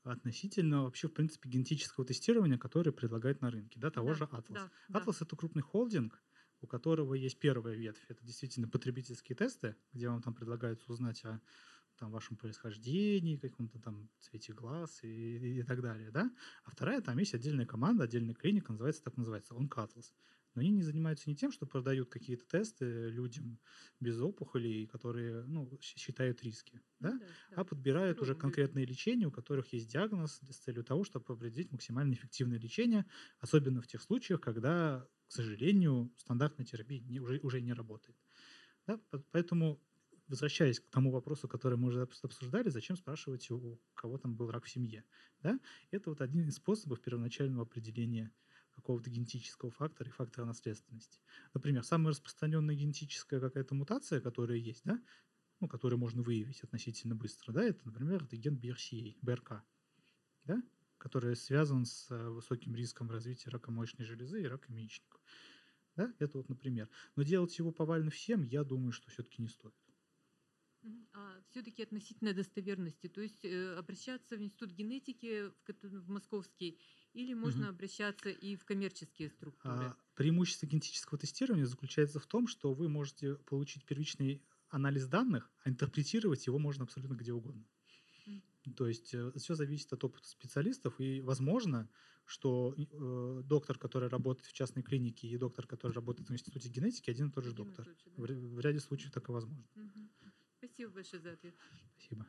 Относительно 0.02 0.84
вообще, 0.84 1.08
в 1.08 1.14
принципе, 1.14 1.50
генетического 1.50 2.06
тестирования, 2.06 2.58
которое 2.58 2.92
предлагает 2.92 3.42
на 3.42 3.50
рынке, 3.50 3.80
да, 3.80 3.90
того 3.90 4.14
Да, 4.14 4.14
же 4.14 4.24
Atlas. 4.24 4.48
да, 4.48 4.70
да. 4.88 5.08
Atlas 5.08 5.18
это 5.22 5.36
крупный 5.36 5.62
холдинг, 5.62 6.22
у 6.62 6.66
которого 6.66 7.14
есть 7.14 7.38
первая 7.38 7.76
ветвь. 7.76 8.06
Это 8.08 8.24
действительно 8.24 8.68
потребительские 8.68 9.36
тесты, 9.36 9.76
где 9.92 10.08
вам 10.08 10.22
там 10.22 10.34
предлагается 10.34 10.92
узнать 10.92 11.24
о 11.24 11.42
там, 12.00 12.10
вашем 12.10 12.36
происхождении, 12.36 13.36
каком-то 13.36 13.78
там 13.80 14.10
цвете 14.18 14.52
глаз 14.54 15.04
и, 15.04 15.58
и- 15.60 15.62
так 15.62 15.82
далее, 15.82 16.10
да. 16.10 16.32
А 16.64 16.70
вторая, 16.70 17.00
там 17.02 17.18
есть 17.18 17.34
отдельная 17.34 17.66
команда, 17.66 18.04
отдельная 18.04 18.34
клиника, 18.34 18.72
называется 18.72 19.04
так 19.04 19.16
называется, 19.16 19.54
OnCatlas. 19.54 20.12
Но 20.54 20.62
они 20.62 20.70
не 20.70 20.82
занимаются 20.82 21.30
не 21.30 21.36
тем, 21.36 21.52
что 21.52 21.66
продают 21.66 22.10
какие-то 22.10 22.44
тесты 22.46 23.08
людям 23.08 23.60
без 24.00 24.20
опухолей, 24.20 24.86
которые 24.86 25.44
ну, 25.44 25.70
считают 25.80 26.42
риски, 26.42 26.80
да? 26.98 27.20
да, 27.20 27.34
а 27.54 27.64
подбирают 27.64 28.20
уже 28.20 28.34
Пробуют. 28.34 28.34
конкретные 28.34 28.84
лечения, 28.84 29.26
у 29.26 29.30
которых 29.30 29.72
есть 29.72 29.88
диагноз 29.92 30.40
с 30.42 30.56
целью 30.58 30.84
того, 30.84 31.04
чтобы 31.04 31.32
определить 31.34 31.70
максимально 31.70 32.14
эффективное 32.14 32.58
лечение, 32.58 33.06
особенно 33.38 33.80
в 33.80 33.86
тех 33.86 34.02
случаях, 34.02 34.40
когда, 34.40 35.06
к 35.28 35.32
сожалению, 35.32 36.12
стандартная 36.16 36.66
терапия 36.66 37.00
не- 37.00 37.20
уже, 37.20 37.38
уже 37.42 37.60
не 37.60 37.72
работает. 37.72 38.16
Да? 38.86 38.98
по- 39.10 39.18
Поэтому, 39.32 39.82
возвращаясь 40.30 40.78
к 40.80 40.88
тому 40.88 41.10
вопросу, 41.10 41.48
который 41.48 41.76
мы 41.76 41.88
уже 41.88 42.02
обс- 42.02 42.20
обсуждали, 42.22 42.68
зачем 42.70 42.96
спрашивать, 42.96 43.50
у 43.50 43.80
кого 43.94 44.16
там 44.16 44.36
был 44.36 44.50
рак 44.50 44.64
в 44.64 44.70
семье? 44.70 45.04
Да? 45.42 45.58
Это 45.90 46.10
вот 46.10 46.20
один 46.20 46.48
из 46.48 46.54
способов 46.54 47.00
первоначального 47.00 47.64
определения 47.64 48.32
какого-то 48.70 49.10
генетического 49.10 49.72
фактора 49.72 50.08
и 50.08 50.12
фактора 50.12 50.46
наследственности. 50.46 51.20
Например, 51.52 51.82
самая 51.82 52.10
распространенная 52.12 52.76
генетическая 52.76 53.40
какая-то 53.40 53.74
мутация, 53.74 54.20
которая 54.20 54.56
есть, 54.56 54.84
да, 54.84 55.02
ну, 55.58 55.68
который 55.68 55.98
можно 55.98 56.22
выявить 56.22 56.62
относительно 56.62 57.16
быстро, 57.16 57.52
да, 57.52 57.64
это, 57.64 57.84
например, 57.84 58.22
это 58.24 58.36
ген 58.36 58.56
BRCA, 58.56 59.18
БРК, 59.20 59.64
да, 60.44 60.62
который 60.96 61.34
связан 61.34 61.84
с 61.84 62.08
э, 62.10 62.28
высоким 62.30 62.74
риском 62.76 63.10
развития 63.10 63.50
рака 63.50 63.72
молочной 63.72 64.06
железы 64.06 64.42
и 64.42 64.46
рака 64.46 64.72
яичников. 64.72 65.20
Да, 65.96 66.14
это 66.20 66.38
вот, 66.38 66.48
например. 66.48 66.88
Но 67.16 67.24
делать 67.24 67.58
его 67.58 67.72
повально 67.72 68.10
всем, 68.10 68.44
я 68.44 68.62
думаю, 68.64 68.92
что 68.92 69.10
все-таки 69.10 69.42
не 69.42 69.48
стоит. 69.48 69.74
А 71.12 71.40
все-таки 71.42 71.82
относительно 71.82 72.32
достоверности, 72.34 73.08
то 73.08 73.20
есть 73.20 73.44
э, 73.44 73.74
обращаться 73.76 74.36
в 74.36 74.40
институт 74.42 74.70
генетики 74.70 75.50
в, 75.82 76.08
московский 76.08 76.80
или 77.12 77.34
можно 77.34 77.68
Мгм. 77.68 77.68
обращаться 77.68 78.30
и 78.30 78.54
в 78.56 78.64
коммерческие 78.64 79.28
структуры? 79.28 79.92
А, 79.92 79.96
преимущество 80.14 80.66
генетического 80.66 81.18
тестирования 81.18 81.64
заключается 81.66 82.18
в 82.20 82.26
том, 82.26 82.46
что 82.46 82.72
вы 82.74 82.88
можете 82.88 83.36
получить 83.36 83.84
первичный 83.86 84.42
анализ 84.68 85.06
данных, 85.06 85.50
а 85.64 85.68
интерпретировать 85.70 86.46
его 86.46 86.58
можно 86.58 86.84
абсолютно 86.84 87.14
где 87.14 87.32
угодно. 87.32 87.66
То 88.76 88.86
есть 88.86 89.14
все 89.36 89.54
зависит 89.54 89.92
от 89.94 90.04
опыта 90.04 90.28
специалистов, 90.28 91.00
и 91.00 91.22
возможно, 91.22 91.88
что 92.26 92.74
э, 92.76 93.40
доктор, 93.42 93.78
который 93.78 94.10
работает 94.10 94.46
в 94.46 94.52
частной 94.52 94.82
клинике, 94.82 95.26
и 95.28 95.38
доктор, 95.38 95.66
который 95.66 95.92
работает 95.92 96.28
в 96.28 96.32
институте 96.34 96.68
генетики, 96.68 97.10
один 97.10 97.28
и 97.28 97.32
тот 97.32 97.44
же 97.44 97.52
и 97.52 97.54
доктор. 97.54 97.88
В, 98.16 98.22
в 98.26 98.60
ряде 98.60 98.78
случаев 98.80 99.12
такое 99.12 99.34
возможно. 99.34 99.66
Мгм. 99.74 100.10
Спасибо 100.80 100.94
большое 100.94 101.20
за 101.22 101.32
ответ. 101.32 101.54
Спасибо. 101.98 102.26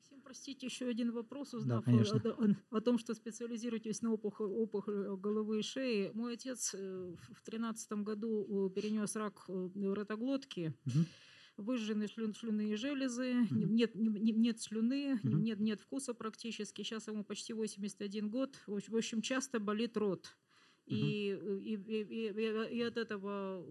Всем 0.00 0.20
простите, 0.22 0.66
еще 0.66 0.86
один 0.88 1.12
вопрос, 1.12 1.52
узнав 1.52 1.82
о, 1.82 1.84
конечно. 1.84 2.16
о- 2.16 2.76
о 2.76 2.80
том, 2.80 2.96
что 2.98 3.12
специализируетесь 3.14 4.00
на 4.00 4.12
опухоль, 4.14 4.46
опухоль 4.50 5.14
головы 5.18 5.58
и 5.58 5.62
шеи. 5.62 6.10
Мой 6.14 6.32
отец 6.34 6.72
э, 6.74 7.14
в 7.34 7.42
тринадцатом 7.42 8.02
году 8.02 8.68
э, 8.70 8.74
перенес 8.74 9.14
рак 9.14 9.44
э, 9.48 9.68
ротоглотки, 9.92 10.72
Мгм. 10.86 11.04
выжжены 11.58 12.04
шлю- 12.06 12.32
слюнные 12.32 12.76
железы, 12.76 13.34
Мгм. 13.34 13.74
нет, 13.74 13.94
не- 13.94 14.08
не- 14.08 14.32
нет 14.32 14.58
слюны, 14.58 15.20
Мгм. 15.22 15.42
нет, 15.42 15.60
нет 15.60 15.80
вкуса 15.82 16.14
практически. 16.14 16.80
Сейчас 16.82 17.08
ему 17.08 17.24
почти 17.24 17.52
81 17.52 18.30
год. 18.30 18.58
В 18.66 18.96
общем- 18.96 19.20
часто 19.20 19.60
болит 19.60 19.98
рот. 19.98 20.34
Э, 20.86 20.94
и, 20.94 21.30
и, 21.32 21.74
и- 21.74 22.30
и- 22.30 22.76
и 22.78 22.80
от 22.80 22.96
этого 22.96 23.66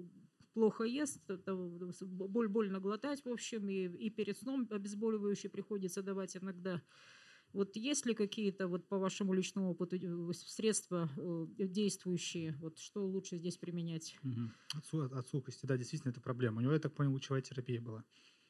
плохо 0.55 0.85
ест, 0.85 1.21
с- 1.29 2.03
боль 2.05 2.47
больно 2.47 2.79
глотать, 2.79 3.23
в 3.25 3.29
общем, 3.29 3.69
и, 3.69 3.87
и 4.05 4.09
перед 4.09 4.37
сном 4.37 4.67
обезболивающие 4.71 5.49
приходится 5.49 6.01
давать 6.01 6.37
иногда. 6.37 6.81
Вот 7.53 7.75
есть 7.75 8.05
ли 8.05 8.13
какие-то, 8.15 8.67
вот 8.67 8.87
по 8.87 8.97
вашему 8.97 9.33
личному 9.33 9.71
опыту, 9.71 9.95
э, 9.97 10.33
средства 10.33 11.09
э, 11.17 11.45
действующие? 11.67 12.55
Вот 12.61 12.79
что 12.79 13.05
лучше 13.05 13.37
здесь 13.37 13.57
применять? 13.57 14.17
Мгм. 14.23 14.51
От, 14.75 15.11
от 15.13 15.27
сухости, 15.27 15.65
да, 15.65 15.77
действительно, 15.77 16.11
это 16.11 16.21
проблема. 16.21 16.57
У 16.57 16.61
него, 16.61 16.73
я 16.73 16.79
так 16.79 16.93
понял, 16.93 17.11
лучевая 17.11 17.41
терапия 17.41 17.81
была. 17.81 18.03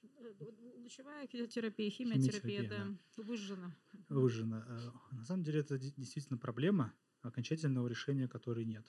Э, 0.04 0.34
Лучевая 0.78 1.28
терапия, 1.28 1.90
химиотерапия, 1.90 2.64
Химиотерапия, 2.64 2.70
да, 2.70 3.24
выжжена. 3.24 3.76
выжжена. 4.10 4.66
Э, 4.70 5.16
На 5.16 5.26
самом 5.26 5.44
деле 5.44 5.60
это 5.62 5.78
де- 5.80 5.94
действительно 5.98 6.38
проблема, 6.38 6.94
окончательного 7.22 7.88
решения 7.88 8.28
которой 8.28 8.66
нет. 8.66 8.86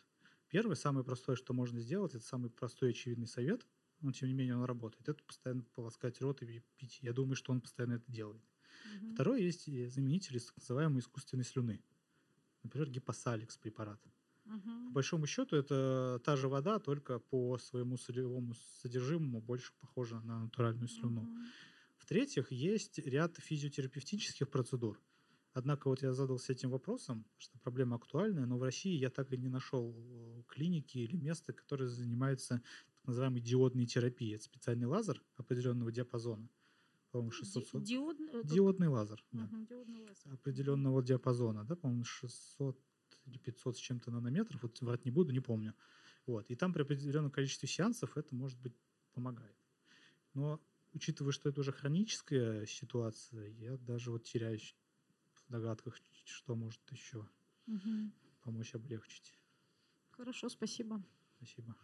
Первое, 0.49 0.77
самое 0.77 1.05
простое, 1.05 1.37
что 1.37 1.53
можно 1.55 1.81
сделать, 1.81 2.15
это 2.15 2.25
самый 2.25 2.51
простой 2.51 2.91
очевидный 2.91 3.27
совет, 3.27 3.67
но 4.01 4.13
тем 4.13 4.29
не 4.29 4.35
менее 4.35 4.57
он 4.57 4.65
работает. 4.65 5.09
Это 5.09 5.23
постоянно 5.25 5.65
полоскать 5.65 6.21
рот 6.21 6.43
и 6.43 6.61
пить. 6.77 6.99
Я 7.03 7.13
думаю, 7.13 7.35
что 7.37 7.53
он 7.53 7.61
постоянно 7.61 7.95
это 7.95 8.11
делает. 8.11 8.43
Мгм. 8.85 9.15
Второе, 9.15 9.41
есть 9.41 9.69
и 9.69 9.87
заменитель 9.87 10.37
из 10.37 10.47
так 10.47 10.57
называемой 10.59 11.01
искусственной 11.01 11.45
слюны. 11.45 11.83
Например, 12.63 12.91
гипосаликс 12.91 13.59
препарат. 13.59 14.03
По 14.05 14.11
Мгм. 14.45 14.95
большому 14.95 15.27
счету 15.27 15.57
это 15.57 16.21
та 16.25 16.37
же 16.37 16.49
вода, 16.49 16.79
только 16.81 17.19
по 17.21 17.59
своему 17.59 17.99
солевому 17.99 18.55
содержимому 18.55 19.41
больше 19.43 19.73
похожа 19.81 20.21
на 20.21 20.41
натуральную 20.45 20.89
слюну. 20.89 21.31
Мгм. 21.31 21.53
В-третьих, 21.97 22.53
есть 22.53 22.99
ряд 23.01 23.37
физиотерапевтических 23.39 24.51
процедур. 24.51 25.03
Однако 25.57 25.89
вот 25.89 26.03
я 26.03 26.13
задался 26.13 26.53
этим 26.53 26.69
вопросом, 26.69 27.25
что 27.39 27.59
проблема 27.59 27.97
актуальная, 27.97 28.45
но 28.45 28.59
в 28.59 28.63
России 28.63 28.95
я 28.99 29.09
так 29.09 29.33
и 29.33 29.39
не 29.39 29.49
нашел 29.49 29.95
э, 29.97 30.43
клиники 30.49 30.99
или 30.99 31.17
места, 31.17 31.55
которые 31.55 31.89
занимаются 31.89 32.61
так 32.97 33.07
называемой 33.07 33.41
диодной 33.41 33.87
терапией. 33.87 34.35
Это 34.35 34.45
специальный 34.45 34.87
лазер 34.87 35.23
определенного 35.39 35.91
диапазона, 35.91 36.51
по-моему, 37.11 37.31
600... 37.31 37.85
Ди- 37.85 37.95
диод- 37.95 38.21
э, 38.35 38.43
Диодный 38.45 38.89
лазер, 38.89 39.25
да, 39.33 39.45
Мгм, 39.45 39.65
диодный 39.65 40.01
лазер. 40.07 40.35
определенного 40.35 41.03
диапазона, 41.03 41.65
да, 41.65 41.75
по-моему, 41.75 42.05
600 42.05 42.79
или 43.25 43.39
500 43.39 43.79
с 43.79 43.81
чем-то 43.81 44.11
нанометров, 44.11 44.63
вот 44.63 44.79
врать 44.83 45.07
не 45.07 45.11
буду, 45.11 45.33
не 45.33 45.41
помню. 45.41 45.73
Вот. 46.27 46.51
И 46.51 46.55
там 46.55 46.75
при 46.75 46.83
определенном 46.83 47.31
количестве 47.31 47.67
сеансов 47.67 48.19
это, 48.19 48.35
может 48.35 48.61
быть, 48.61 48.75
помогает. 49.15 49.57
Но 50.35 50.61
учитывая, 50.93 51.33
что 51.33 51.49
это 51.49 51.61
уже 51.61 51.73
хроническая 51.73 52.67
ситуация, 52.67 53.49
я 53.49 53.79
даже 53.79 54.11
вот 54.11 54.25
теряюсь 54.25 54.77
догадках, 55.49 55.97
что 56.25 56.55
может 56.57 56.81
еще 56.91 57.29
Мгм. 57.67 58.13
помочь 58.41 58.75
облегчить. 58.75 59.35
Хорошо, 60.11 60.49
спасибо. 60.49 61.01
Спасибо. 61.37 61.75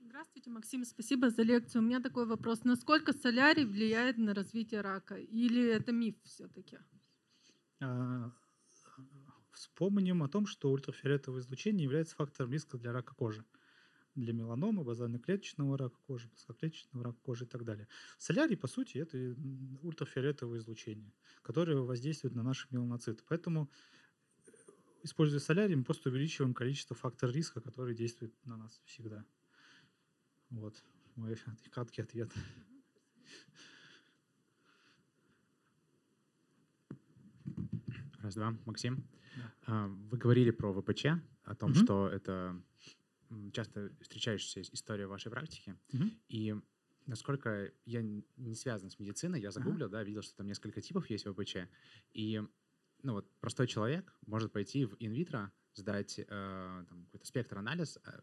Здравствуйте, 0.00 0.50
Максим, 0.50 0.84
спасибо 0.84 1.30
за 1.30 1.42
лекцию. 1.42 1.82
У 1.82 1.84
меня 1.84 2.00
такой 2.00 2.26
вопрос. 2.26 2.64
Насколько 2.64 3.12
солярий 3.12 3.64
влияет 3.64 4.16
на 4.18 4.34
развитие 4.34 4.80
рака? 4.80 5.16
Или 5.16 5.62
это 5.68 5.92
миф 5.92 6.16
все-таки? 6.24 6.78
А, 7.80 8.30
Вспомним 9.52 10.22
о 10.22 10.28
том, 10.28 10.46
что 10.46 10.70
ультрафиолетовое 10.70 11.40
излучение 11.40 11.84
является 11.84 12.14
фактором 12.14 12.52
риска 12.52 12.78
для 12.78 12.92
рака 12.92 13.14
кожи. 13.14 13.44
Для 14.18 14.32
меланомы, 14.32 14.82
базально-клеточного 14.82 15.78
рака 15.78 15.96
кожи, 16.08 16.28
плоскоклеточного 16.28 17.04
рака 17.04 17.18
кожи 17.22 17.44
и 17.44 17.46
так 17.46 17.62
далее. 17.64 17.86
Солярий, 18.18 18.56
по 18.56 18.66
сути, 18.66 18.98
это 18.98 19.16
ультрафиолетовое 19.80 20.58
излучение, 20.58 21.12
которое 21.42 21.76
воздействует 21.76 22.34
на 22.34 22.42
наши 22.42 22.66
меланоциты. 22.72 23.22
Поэтому, 23.28 23.70
э, 24.48 24.50
используя 25.04 25.38
солярий, 25.38 25.76
мы 25.76 25.84
просто 25.84 26.10
увеличиваем 26.10 26.52
количество 26.52 26.96
факторов 26.96 27.32
риска, 27.32 27.60
который 27.60 27.94
действует 27.94 28.34
на 28.44 28.56
нас 28.56 28.80
всегда. 28.86 29.24
Вот 30.50 30.82
мой 31.14 31.36
краткий 31.70 32.02
ответ. 32.02 32.32
Раз, 38.20 38.34
два. 38.34 38.56
Максим, 38.66 39.04
Да. 39.36 39.52
а, 39.66 39.86
вы 39.86 40.18
говорили 40.18 40.50
про 40.50 40.72
ВПЧ, 40.72 41.06
о 41.44 41.54
том, 41.54 41.70
Мгм. 41.70 41.84
что 41.84 42.08
это 42.08 42.60
часто 43.52 43.90
встречающаяся 44.00 44.62
история 44.72 45.06
в 45.06 45.10
вашей 45.10 45.30
практике. 45.30 45.76
Мгм. 45.92 46.10
И 46.28 46.54
насколько 47.06 47.72
я 47.84 48.02
не 48.02 48.54
связан 48.54 48.90
с 48.90 48.98
медициной, 48.98 49.40
я 49.40 49.50
загуглил, 49.50 49.88
да, 49.88 50.02
видел, 50.02 50.22
что 50.22 50.36
там 50.36 50.46
несколько 50.46 50.80
типов 50.80 51.08
есть 51.10 51.26
ВПЧ. 51.26 51.68
И 52.12 52.42
ну 53.02 53.12
вот 53.14 53.30
простой 53.40 53.66
человек 53.66 54.14
может 54.26 54.52
пойти 54.52 54.84
в 54.84 54.96
инвитро, 54.98 55.52
сдать 55.74 56.18
э, 56.18 56.26
там, 56.88 57.04
какой-то 57.04 57.26
спектр 57.26 57.58
анализ, 57.58 57.98
э, 58.04 58.20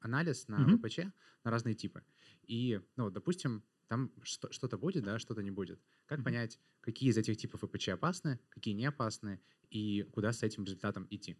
анализ 0.00 0.48
на 0.48 0.62
Мгм. 0.62 0.78
ВПЧ 0.78 0.98
на 1.44 1.50
разные 1.50 1.74
типы. 1.74 2.02
И, 2.44 2.80
ну, 2.96 3.04
вот, 3.04 3.12
допустим, 3.12 3.62
там 3.88 4.10
что- 4.22 4.50
что-то 4.52 4.78
будет, 4.78 5.04
да, 5.04 5.18
что-то 5.18 5.42
не 5.42 5.50
будет. 5.50 5.80
Как 6.06 6.18
Мгм. 6.18 6.24
понять, 6.24 6.60
какие 6.80 7.10
из 7.10 7.18
этих 7.18 7.36
типов 7.36 7.60
ВПЧ 7.60 7.90
опасны, 7.90 8.40
какие 8.48 8.74
не 8.74 8.86
опасны, 8.86 9.40
и 9.70 10.02
куда 10.12 10.32
с 10.32 10.42
этим 10.42 10.64
результатом 10.64 11.06
идти? 11.10 11.36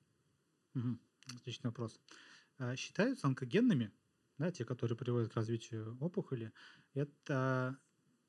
Мгм. 0.75 1.01
Отличный 1.37 1.69
вопрос. 1.69 1.99
А, 1.99 2.15
Считаются 2.77 3.27
онкогенными, 3.27 3.93
да, 4.39 4.51
те, 4.51 4.65
которые 4.65 4.97
приводят 4.97 5.33
к 5.33 5.37
развитию 5.37 5.97
опухоли, 6.01 6.53
это 6.95 7.79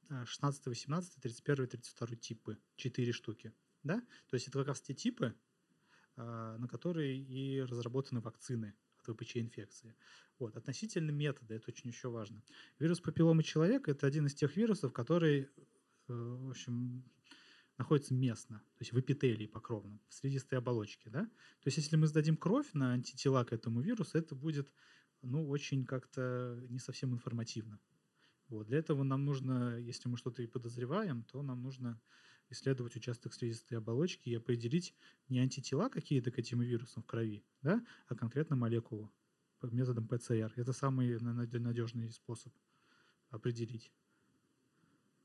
а, 0.09 0.25
16, 0.25 0.67
18, 0.67 1.21
31, 1.21 1.67
32 1.67 2.15
типы, 2.17 2.57
4 2.75 3.11
штуки. 3.11 3.53
Да? 3.83 4.01
То 4.29 4.35
есть 4.35 4.47
это 4.47 4.59
как 4.59 4.67
раз 4.67 4.81
те 4.81 4.93
типы, 4.93 5.35
а, 6.15 6.57
на 6.57 6.67
которые 6.67 7.17
и 7.17 7.61
разработаны 7.61 8.21
вакцины 8.21 8.75
от 8.99 9.07
ВПЧ-инфекции. 9.07 9.95
Вот. 10.39 10.55
Относительно 10.55 11.11
метода, 11.11 11.55
это 11.55 11.69
очень 11.69 11.89
еще 11.89 12.09
важно. 12.09 12.43
Вирус 12.79 12.99
папилломы 12.99 13.43
человека– 13.43 13.91
это 13.91 14.07
один 14.07 14.27
из 14.27 14.33
тех 14.33 14.55
вирусов, 14.55 14.93
который, 14.93 15.43
э, 15.43 15.47
в 16.07 16.49
общем, 16.49 17.03
находится 17.77 18.13
местно, 18.13 18.59
то 18.59 18.81
есть 18.81 18.93
в 18.93 18.99
эпителии 18.99 19.47
покровном, 19.47 19.99
в 20.07 20.13
слизистой 20.13 20.59
оболочке. 20.59 21.09
Да? 21.09 21.25
То 21.25 21.67
есть 21.67 21.77
если 21.77 21.95
мы 21.95 22.07
сдадим 22.07 22.37
кровь 22.37 22.71
на 22.73 22.93
антитела 22.93 23.43
к 23.43 23.53
этому 23.53 23.81
вирусу, 23.81 24.17
это 24.17 24.35
будет 24.35 24.71
ну, 25.21 25.47
очень 25.49 25.85
как-то 25.85 26.63
не 26.69 26.79
совсем 26.79 27.13
информативно. 27.13 27.79
Вот. 28.49 28.67
Для 28.67 28.77
этого 28.77 29.03
нам 29.03 29.25
нужно, 29.25 29.77
если 29.79 30.09
мы 30.09 30.17
что-то 30.17 30.43
и 30.43 30.47
подозреваем, 30.47 31.23
то 31.23 31.41
нам 31.41 31.61
нужно 31.61 31.99
исследовать 32.49 32.95
участок 32.95 33.33
слизистой 33.33 33.79
оболочки 33.79 34.29
и 34.29 34.35
определить 34.35 34.93
не 35.29 35.39
антитела 35.39 35.89
какие-то 35.89 36.29
к 36.29 36.37
этим 36.37 36.61
вирусам 36.61 37.01
в 37.01 37.05
крови, 37.07 37.43
да, 37.61 37.83
а 38.07 38.15
конкретно 38.15 38.55
молекулу 38.55 39.11
методом 39.71 40.07
ПЦР. 40.07 40.53
Это 40.57 40.73
самый 40.73 41.19
на- 41.19 41.33
наде- 41.33 41.59
надежный 41.59 42.11
способ 42.11 42.53
определить. 43.29 43.91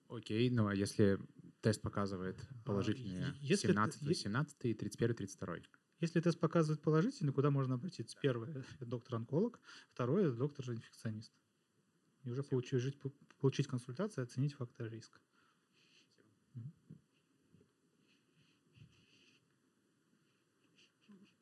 Окей, 0.09 0.49
ну 0.51 0.69
а 0.69 0.75
если 0.75 1.19
тест 1.61 1.83
показывает 1.83 2.37
А, 2.51 2.65
положительные 2.65 3.35
если 3.41 3.67
т- 3.67 3.73
17, 3.73 4.03
е- 4.03 4.15
17, 4.15 4.59
31, 4.59 5.15
32? 5.15 5.57
Если 6.01 6.21
тест 6.21 6.39
показывает 6.39 6.81
положительный, 6.81 7.33
куда 7.33 7.51
можно 7.51 7.75
обратиться? 7.75 8.17
Первое– 8.23 8.65
это 8.81 8.87
доктор-онколог, 8.87 9.61
второе– 9.93 10.29
это 10.29 10.37
доктор-инфекционист. 10.37 11.33
И 12.23 12.31
уже 12.31 12.43
получить, 12.43 12.99
получить 13.41 13.67
консультацию 13.67 14.25
и 14.25 14.27
оценить 14.29 14.55
факторы 14.55 14.91
риска. 14.91 15.19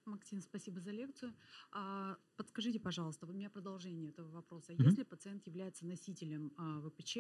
Максим, 0.07 0.41
спасибо 0.41 0.81
за 0.81 0.93
лекцию. 0.93 1.35
А, 1.73 2.16
Подскажите, 2.37 2.78
пожалуйста, 2.78 3.27
у 3.27 3.33
меня 3.33 3.51
продолжение 3.51 4.11
этого 4.11 4.28
вопроса. 4.31 4.73
Мгм. 4.73 4.85
Если 4.85 5.03
пациент 5.03 5.47
является 5.47 5.87
носителем 5.87 6.53
а, 6.57 6.81
ВПЧ, 6.81 7.19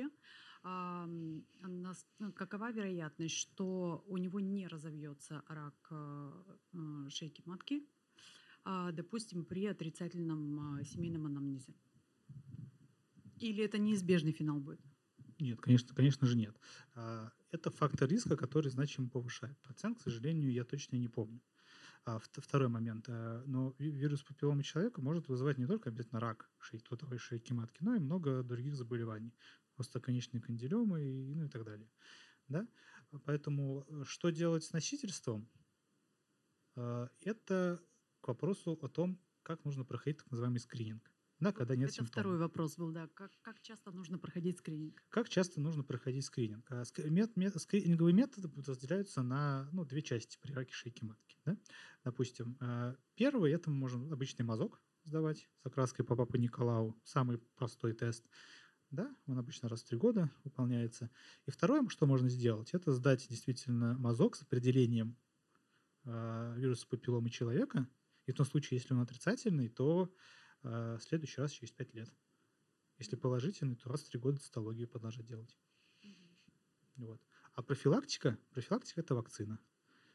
а, 0.62 1.06
нас- 1.06 2.06
ну, 2.18 2.32
какова 2.32 2.70
вероятность, 2.72 3.34
что 3.34 4.04
у 4.06 4.16
него 4.18 4.40
не 4.40 4.68
разовьется 4.68 5.42
рак 5.48 5.88
а, 5.90 6.58
а, 6.74 7.10
шейки 7.10 7.42
матки, 7.44 7.82
а, 8.64 8.92
допустим, 8.92 9.44
при 9.44 9.66
отрицательном 9.66 10.78
а, 10.78 10.84
семейном 10.84 11.26
анамнезе? 11.26 11.74
Или 13.40 13.64
это 13.64 13.78
неизбежный 13.78 14.32
финал 14.32 14.60
будет? 14.60 14.80
Нет, 15.38 15.60
конечно, 15.60 15.94
конечно 15.94 16.26
же 16.26 16.36
нет. 16.36 16.56
Это 16.94 17.70
фактор 17.70 18.08
риска, 18.08 18.36
который 18.36 18.70
значимо 18.70 19.10
повышает. 19.10 19.58
Процент, 19.58 19.98
к 19.98 20.00
сожалению, 20.00 20.50
я 20.50 20.64
точно 20.64 20.96
не 20.96 21.08
помню. 21.08 21.42
А, 22.06 22.18
вт- 22.18 22.40
Второй 22.40 22.68
момент. 22.68 23.06
а, 23.08 23.42
Но 23.46 23.74
ви- 23.78 23.90
вирус 23.90 24.22
папилломы 24.22 24.62
человека 24.62 25.02
может 25.02 25.28
вызывать 25.28 25.58
не 25.58 25.66
только 25.66 25.90
обязательно 25.90 26.20
рак 26.20 26.48
шейки, 26.58 26.84
тотовой 26.84 27.18
шейки 27.18 27.52
матки, 27.52 27.82
но 27.82 27.96
и 27.96 27.98
много 27.98 28.44
других 28.44 28.76
заболеваний. 28.76 29.34
Остроконечные 29.76 30.40
кандилемы 30.40 31.02
и, 31.04 31.34
ну, 31.34 31.44
и 31.46 31.48
так 31.48 31.64
далее. 31.64 31.90
Да? 32.48 32.68
Поэтому 33.24 33.84
э, 33.88 34.04
что 34.04 34.30
делать 34.30 34.62
с 34.62 34.72
носительством? 34.72 35.50
А, 36.76 37.10
Это 37.20 37.80
к 38.20 38.28
вопросу 38.28 38.78
о 38.80 38.88
том, 38.88 39.20
как 39.42 39.64
нужно 39.64 39.84
проходить 39.84 40.18
так 40.18 40.30
называемый 40.30 40.60
скрининг. 40.60 41.10
Да, 41.38 41.52
когда 41.52 41.76
нет 41.76 41.88
это 41.88 41.96
симптомов. 41.96 42.12
второй 42.12 42.38
вопрос 42.38 42.76
был, 42.76 42.92
да. 42.92 43.08
Как, 43.14 43.30
как 43.42 43.60
часто 43.60 43.90
нужно 43.90 44.18
проходить 44.18 44.58
скрининг? 44.58 45.02
Как 45.10 45.28
часто 45.28 45.60
нужно 45.60 45.84
проходить 45.84 46.24
скрининг? 46.24 46.64
А 46.70 46.82
ск- 46.82 47.08
мет- 47.10 47.36
мет- 47.36 47.60
скрининговые 47.60 48.14
методы 48.14 48.48
разделяются 48.66 49.22
на 49.22 49.68
ну, 49.72 49.84
две 49.84 50.00
части 50.02 50.38
при 50.40 50.52
раке 50.52 50.72
шейки 50.72 51.04
матки. 51.04 51.36
Да? 51.44 51.58
Допустим, 52.04 52.56
э, 52.60 52.96
первый 53.16 53.52
это 53.52 53.70
мы 53.70 53.76
можем 53.76 54.10
обычный 54.12 54.44
мазок 54.44 54.80
сдавать 55.04 55.48
с 55.62 55.66
окраской 55.66 56.04
по 56.04 56.16
папа 56.16 56.36
Николау, 56.36 56.98
самый 57.04 57.38
простой 57.38 57.92
тест. 57.92 58.28
Да, 58.90 59.14
он 59.26 59.38
обычно 59.38 59.68
раз 59.68 59.82
в 59.82 59.88
три 59.88 59.98
года 59.98 60.30
выполняется. 60.44 61.10
И 61.44 61.50
второе, 61.50 61.86
что 61.88 62.06
можно 62.06 62.28
сделать, 62.28 62.72
это 62.72 62.92
сдать 62.92 63.26
действительно 63.28 63.94
мазок 63.98 64.36
с 64.36 64.42
определением 64.42 65.16
э, 66.04 66.54
вируса 66.56 66.86
папилломы 66.86 67.28
человека. 67.30 67.88
И 68.26 68.32
в 68.32 68.36
том 68.36 68.46
случае, 68.46 68.78
если 68.78 68.94
он 68.94 69.00
отрицательный, 69.00 69.68
то 69.68 70.12
в 70.70 71.00
следующий 71.00 71.40
раз 71.40 71.52
через 71.52 71.72
пять 71.72 71.94
лет. 71.94 72.12
Если 72.98 73.16
положительный, 73.16 73.76
то 73.76 73.88
раз 73.88 74.02
в 74.02 74.08
три 74.08 74.18
года 74.18 74.38
цитологию 74.38 74.88
продолжать 74.88 75.26
делать. 75.26 75.56
Вот. 76.96 77.20
А 77.54 77.62
профилактика, 77.62 78.38
профилактика– 78.50 79.00
это 79.02 79.14
вакцина, 79.14 79.60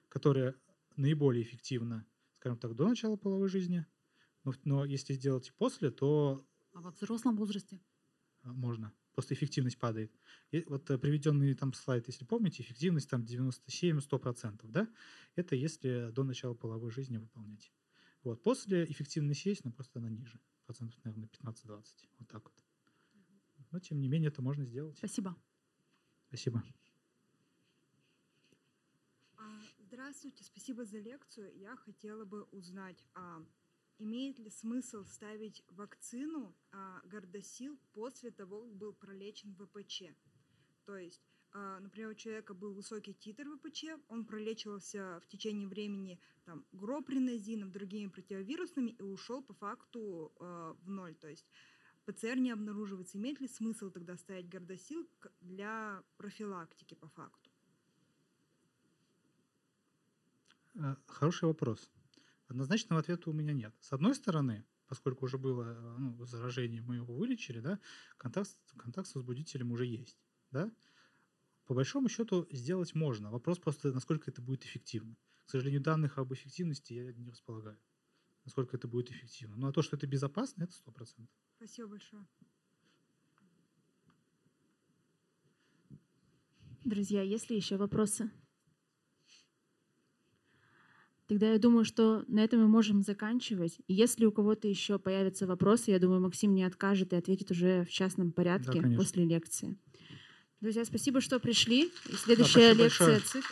которая 0.10 0.56
наиболее 0.96 1.44
эффективна, 1.44 2.06
скажем 2.40 2.58
так, 2.58 2.76
до 2.76 2.88
начала 2.88 3.18
половой 3.18 3.50
жизни. 3.50 3.86
Но, 4.44 4.54
но 4.64 4.86
если 4.86 5.14
сделать 5.14 5.50
и 5.50 5.52
после, 5.52 5.92
то 5.92 6.44
А 6.74 6.82
во 6.82 6.92
взрослом 6.92 7.36
возрасте? 7.36 7.80
а, 8.42 8.54
можно. 8.54 8.94
Просто 9.14 9.34
эффективность 9.34 9.78
падает. 9.78 10.12
И 10.52 10.64
вот 10.68 10.90
э, 10.90 10.98
приведенный 10.98 11.54
там 11.54 11.74
слайд, 11.74 12.08
если 12.08 12.26
помните, 12.26 12.64
эффективность 12.64 13.10
там 13.10 13.24
97-100%, 13.24 14.62
да? 14.64 14.88
Это 15.36 15.56
если 15.56 16.10
до 16.12 16.24
начала 16.24 16.54
половой 16.54 16.92
жизни 16.92 17.18
выполнять. 17.18 17.72
Вот. 18.24 18.44
После 18.44 18.86
эффективность 18.86 19.46
есть, 19.46 19.66
но 19.66 19.72
просто 19.72 20.00
она 20.00 20.10
ниже. 20.10 20.40
Процентов, 20.66 21.04
наверное, 21.04 21.30
15-20. 21.30 21.84
Вот 22.20 22.28
так 22.28 22.44
вот. 22.44 22.66
Но, 23.72 23.80
тем 23.80 24.00
не 24.02 24.08
менее, 24.08 24.30
это 24.30 24.42
можно 24.42 24.66
сделать. 24.66 24.98
Спасибо. 24.98 25.36
Спасибо. 26.28 26.64
А, 29.38 29.62
Здравствуйте, 29.80 30.44
спасибо 30.44 30.86
за 30.86 31.00
лекцию. 31.00 31.58
Я 31.58 31.76
хотела 31.76 32.26
бы 32.26 32.44
узнать, 32.44 33.04
а 33.14 33.46
имеет 33.98 34.40
ли 34.40 34.50
смысл 34.50 35.06
ставить 35.06 35.64
вакцину 35.70 36.56
а, 36.72 37.02
Гордосил 37.06 37.80
после 37.94 38.32
того, 38.32 38.62
как 38.62 38.76
был 38.76 38.94
пролечен 38.94 39.56
ВПЧ? 39.56 40.04
То 40.86 40.98
есть, 40.98 41.31
например, 41.54 42.10
у 42.10 42.14
человека 42.14 42.54
был 42.54 42.74
высокий 42.74 43.14
титр 43.14 43.48
ВПЧ, 43.50 43.86
он 44.08 44.26
пролечивался 44.26 45.20
в 45.24 45.28
течение 45.28 45.68
времени 45.68 46.20
там, 46.46 46.66
гропринозином, 46.72 47.72
другими 47.72 48.10
противовирусными 48.10 48.92
и 48.92 49.02
ушел 49.02 49.42
по 49.42 49.54
факту 49.54 50.32
а, 50.40 50.76
в 50.82 50.90
ноль. 50.90 51.16
То 51.16 51.28
есть 51.28 51.46
ПЦР 52.06 52.38
не 52.38 52.52
обнаруживается. 52.52 53.18
Имеет 53.18 53.42
ли 53.42 53.48
смысл 53.48 53.92
тогда 53.92 54.18
ставить 54.18 54.50
Гордосил 54.50 55.08
для 55.42 56.04
профилактики 56.18 56.96
по 56.96 57.08
факту? 57.10 57.50
Э, 60.76 60.96
Хороший 61.08 61.46
вопрос. 61.46 61.92
Однозначного 62.48 63.02
ответа 63.02 63.30
у 63.30 63.34
меня 63.34 63.54
нет. 63.54 63.74
С 63.80 63.94
одной 63.94 64.16
стороны, 64.16 64.66
поскольку 64.88 65.26
уже 65.26 65.38
было 65.38 65.64
э, 65.64 65.96
ну, 66.00 66.26
заражение, 66.26 66.82
мы 66.82 66.96
его 66.96 67.14
вылечили, 67.14 67.60
да, 67.60 67.80
контакт, 68.18 68.58
контакт 68.78 69.08
с 69.08 69.16
возбудителем 69.16 69.72
уже 69.72 69.86
есть. 69.86 70.18
Да? 70.52 70.72
По 71.72 71.76
большому 71.76 72.10
счету 72.10 72.50
сделать 72.52 72.94
можно. 72.96 73.32
Вопрос 73.32 73.58
просто, 73.58 73.94
насколько 73.94 74.30
это 74.30 74.42
будет 74.42 74.66
эффективно. 74.66 75.16
К 75.46 75.52
сожалению, 75.52 75.80
данных 75.80 76.18
об 76.18 76.34
эффективности 76.34 76.92
я 76.92 77.14
не 77.14 77.30
располагаю. 77.30 77.80
Насколько 78.44 78.76
это 78.76 78.90
будет 78.90 79.10
эффективно. 79.10 79.56
Ну 79.56 79.68
а 79.68 79.72
то, 79.72 79.82
что 79.82 79.96
это 79.96 80.06
безопасно, 80.06 80.64
это 80.64 80.74
100%. 80.74 81.30
Спасибо 81.56 81.88
большое. 81.88 82.28
Друзья, 86.84 87.22
есть 87.22 87.50
ли 87.50 87.56
еще 87.56 87.78
вопросы? 87.78 88.30
Тогда 91.28 91.54
я 91.54 91.58
думаю, 91.58 91.86
что 91.86 92.26
на 92.28 92.44
этом 92.44 92.60
мы 92.60 92.68
можем 92.68 93.02
заканчивать. 93.02 93.80
И 93.88 93.94
если 93.94 94.26
у 94.26 94.34
кого-то 94.34 94.68
еще 94.68 95.00
появятся 95.00 95.48
вопросы, 95.48 95.92
я 95.92 96.00
думаю, 96.00 96.20
Максим 96.20 96.54
не 96.54 96.66
откажет 96.66 97.14
и 97.14 97.16
ответит 97.16 97.50
уже 97.52 97.86
в 97.86 97.90
частном 97.90 98.34
порядке 98.34 98.82
конечно. 98.82 98.98
после 98.98 99.24
лекции. 99.24 99.78
Друзья, 100.62 100.86
спасибо, 100.86 101.22
что 101.22 101.40
пришли. 101.40 101.92
И 102.08 102.16
следующая 102.16 102.74
спасибо 102.74 102.84
лекция 102.84 103.08
большое. 103.08 103.20
ЦИК. 103.44 103.46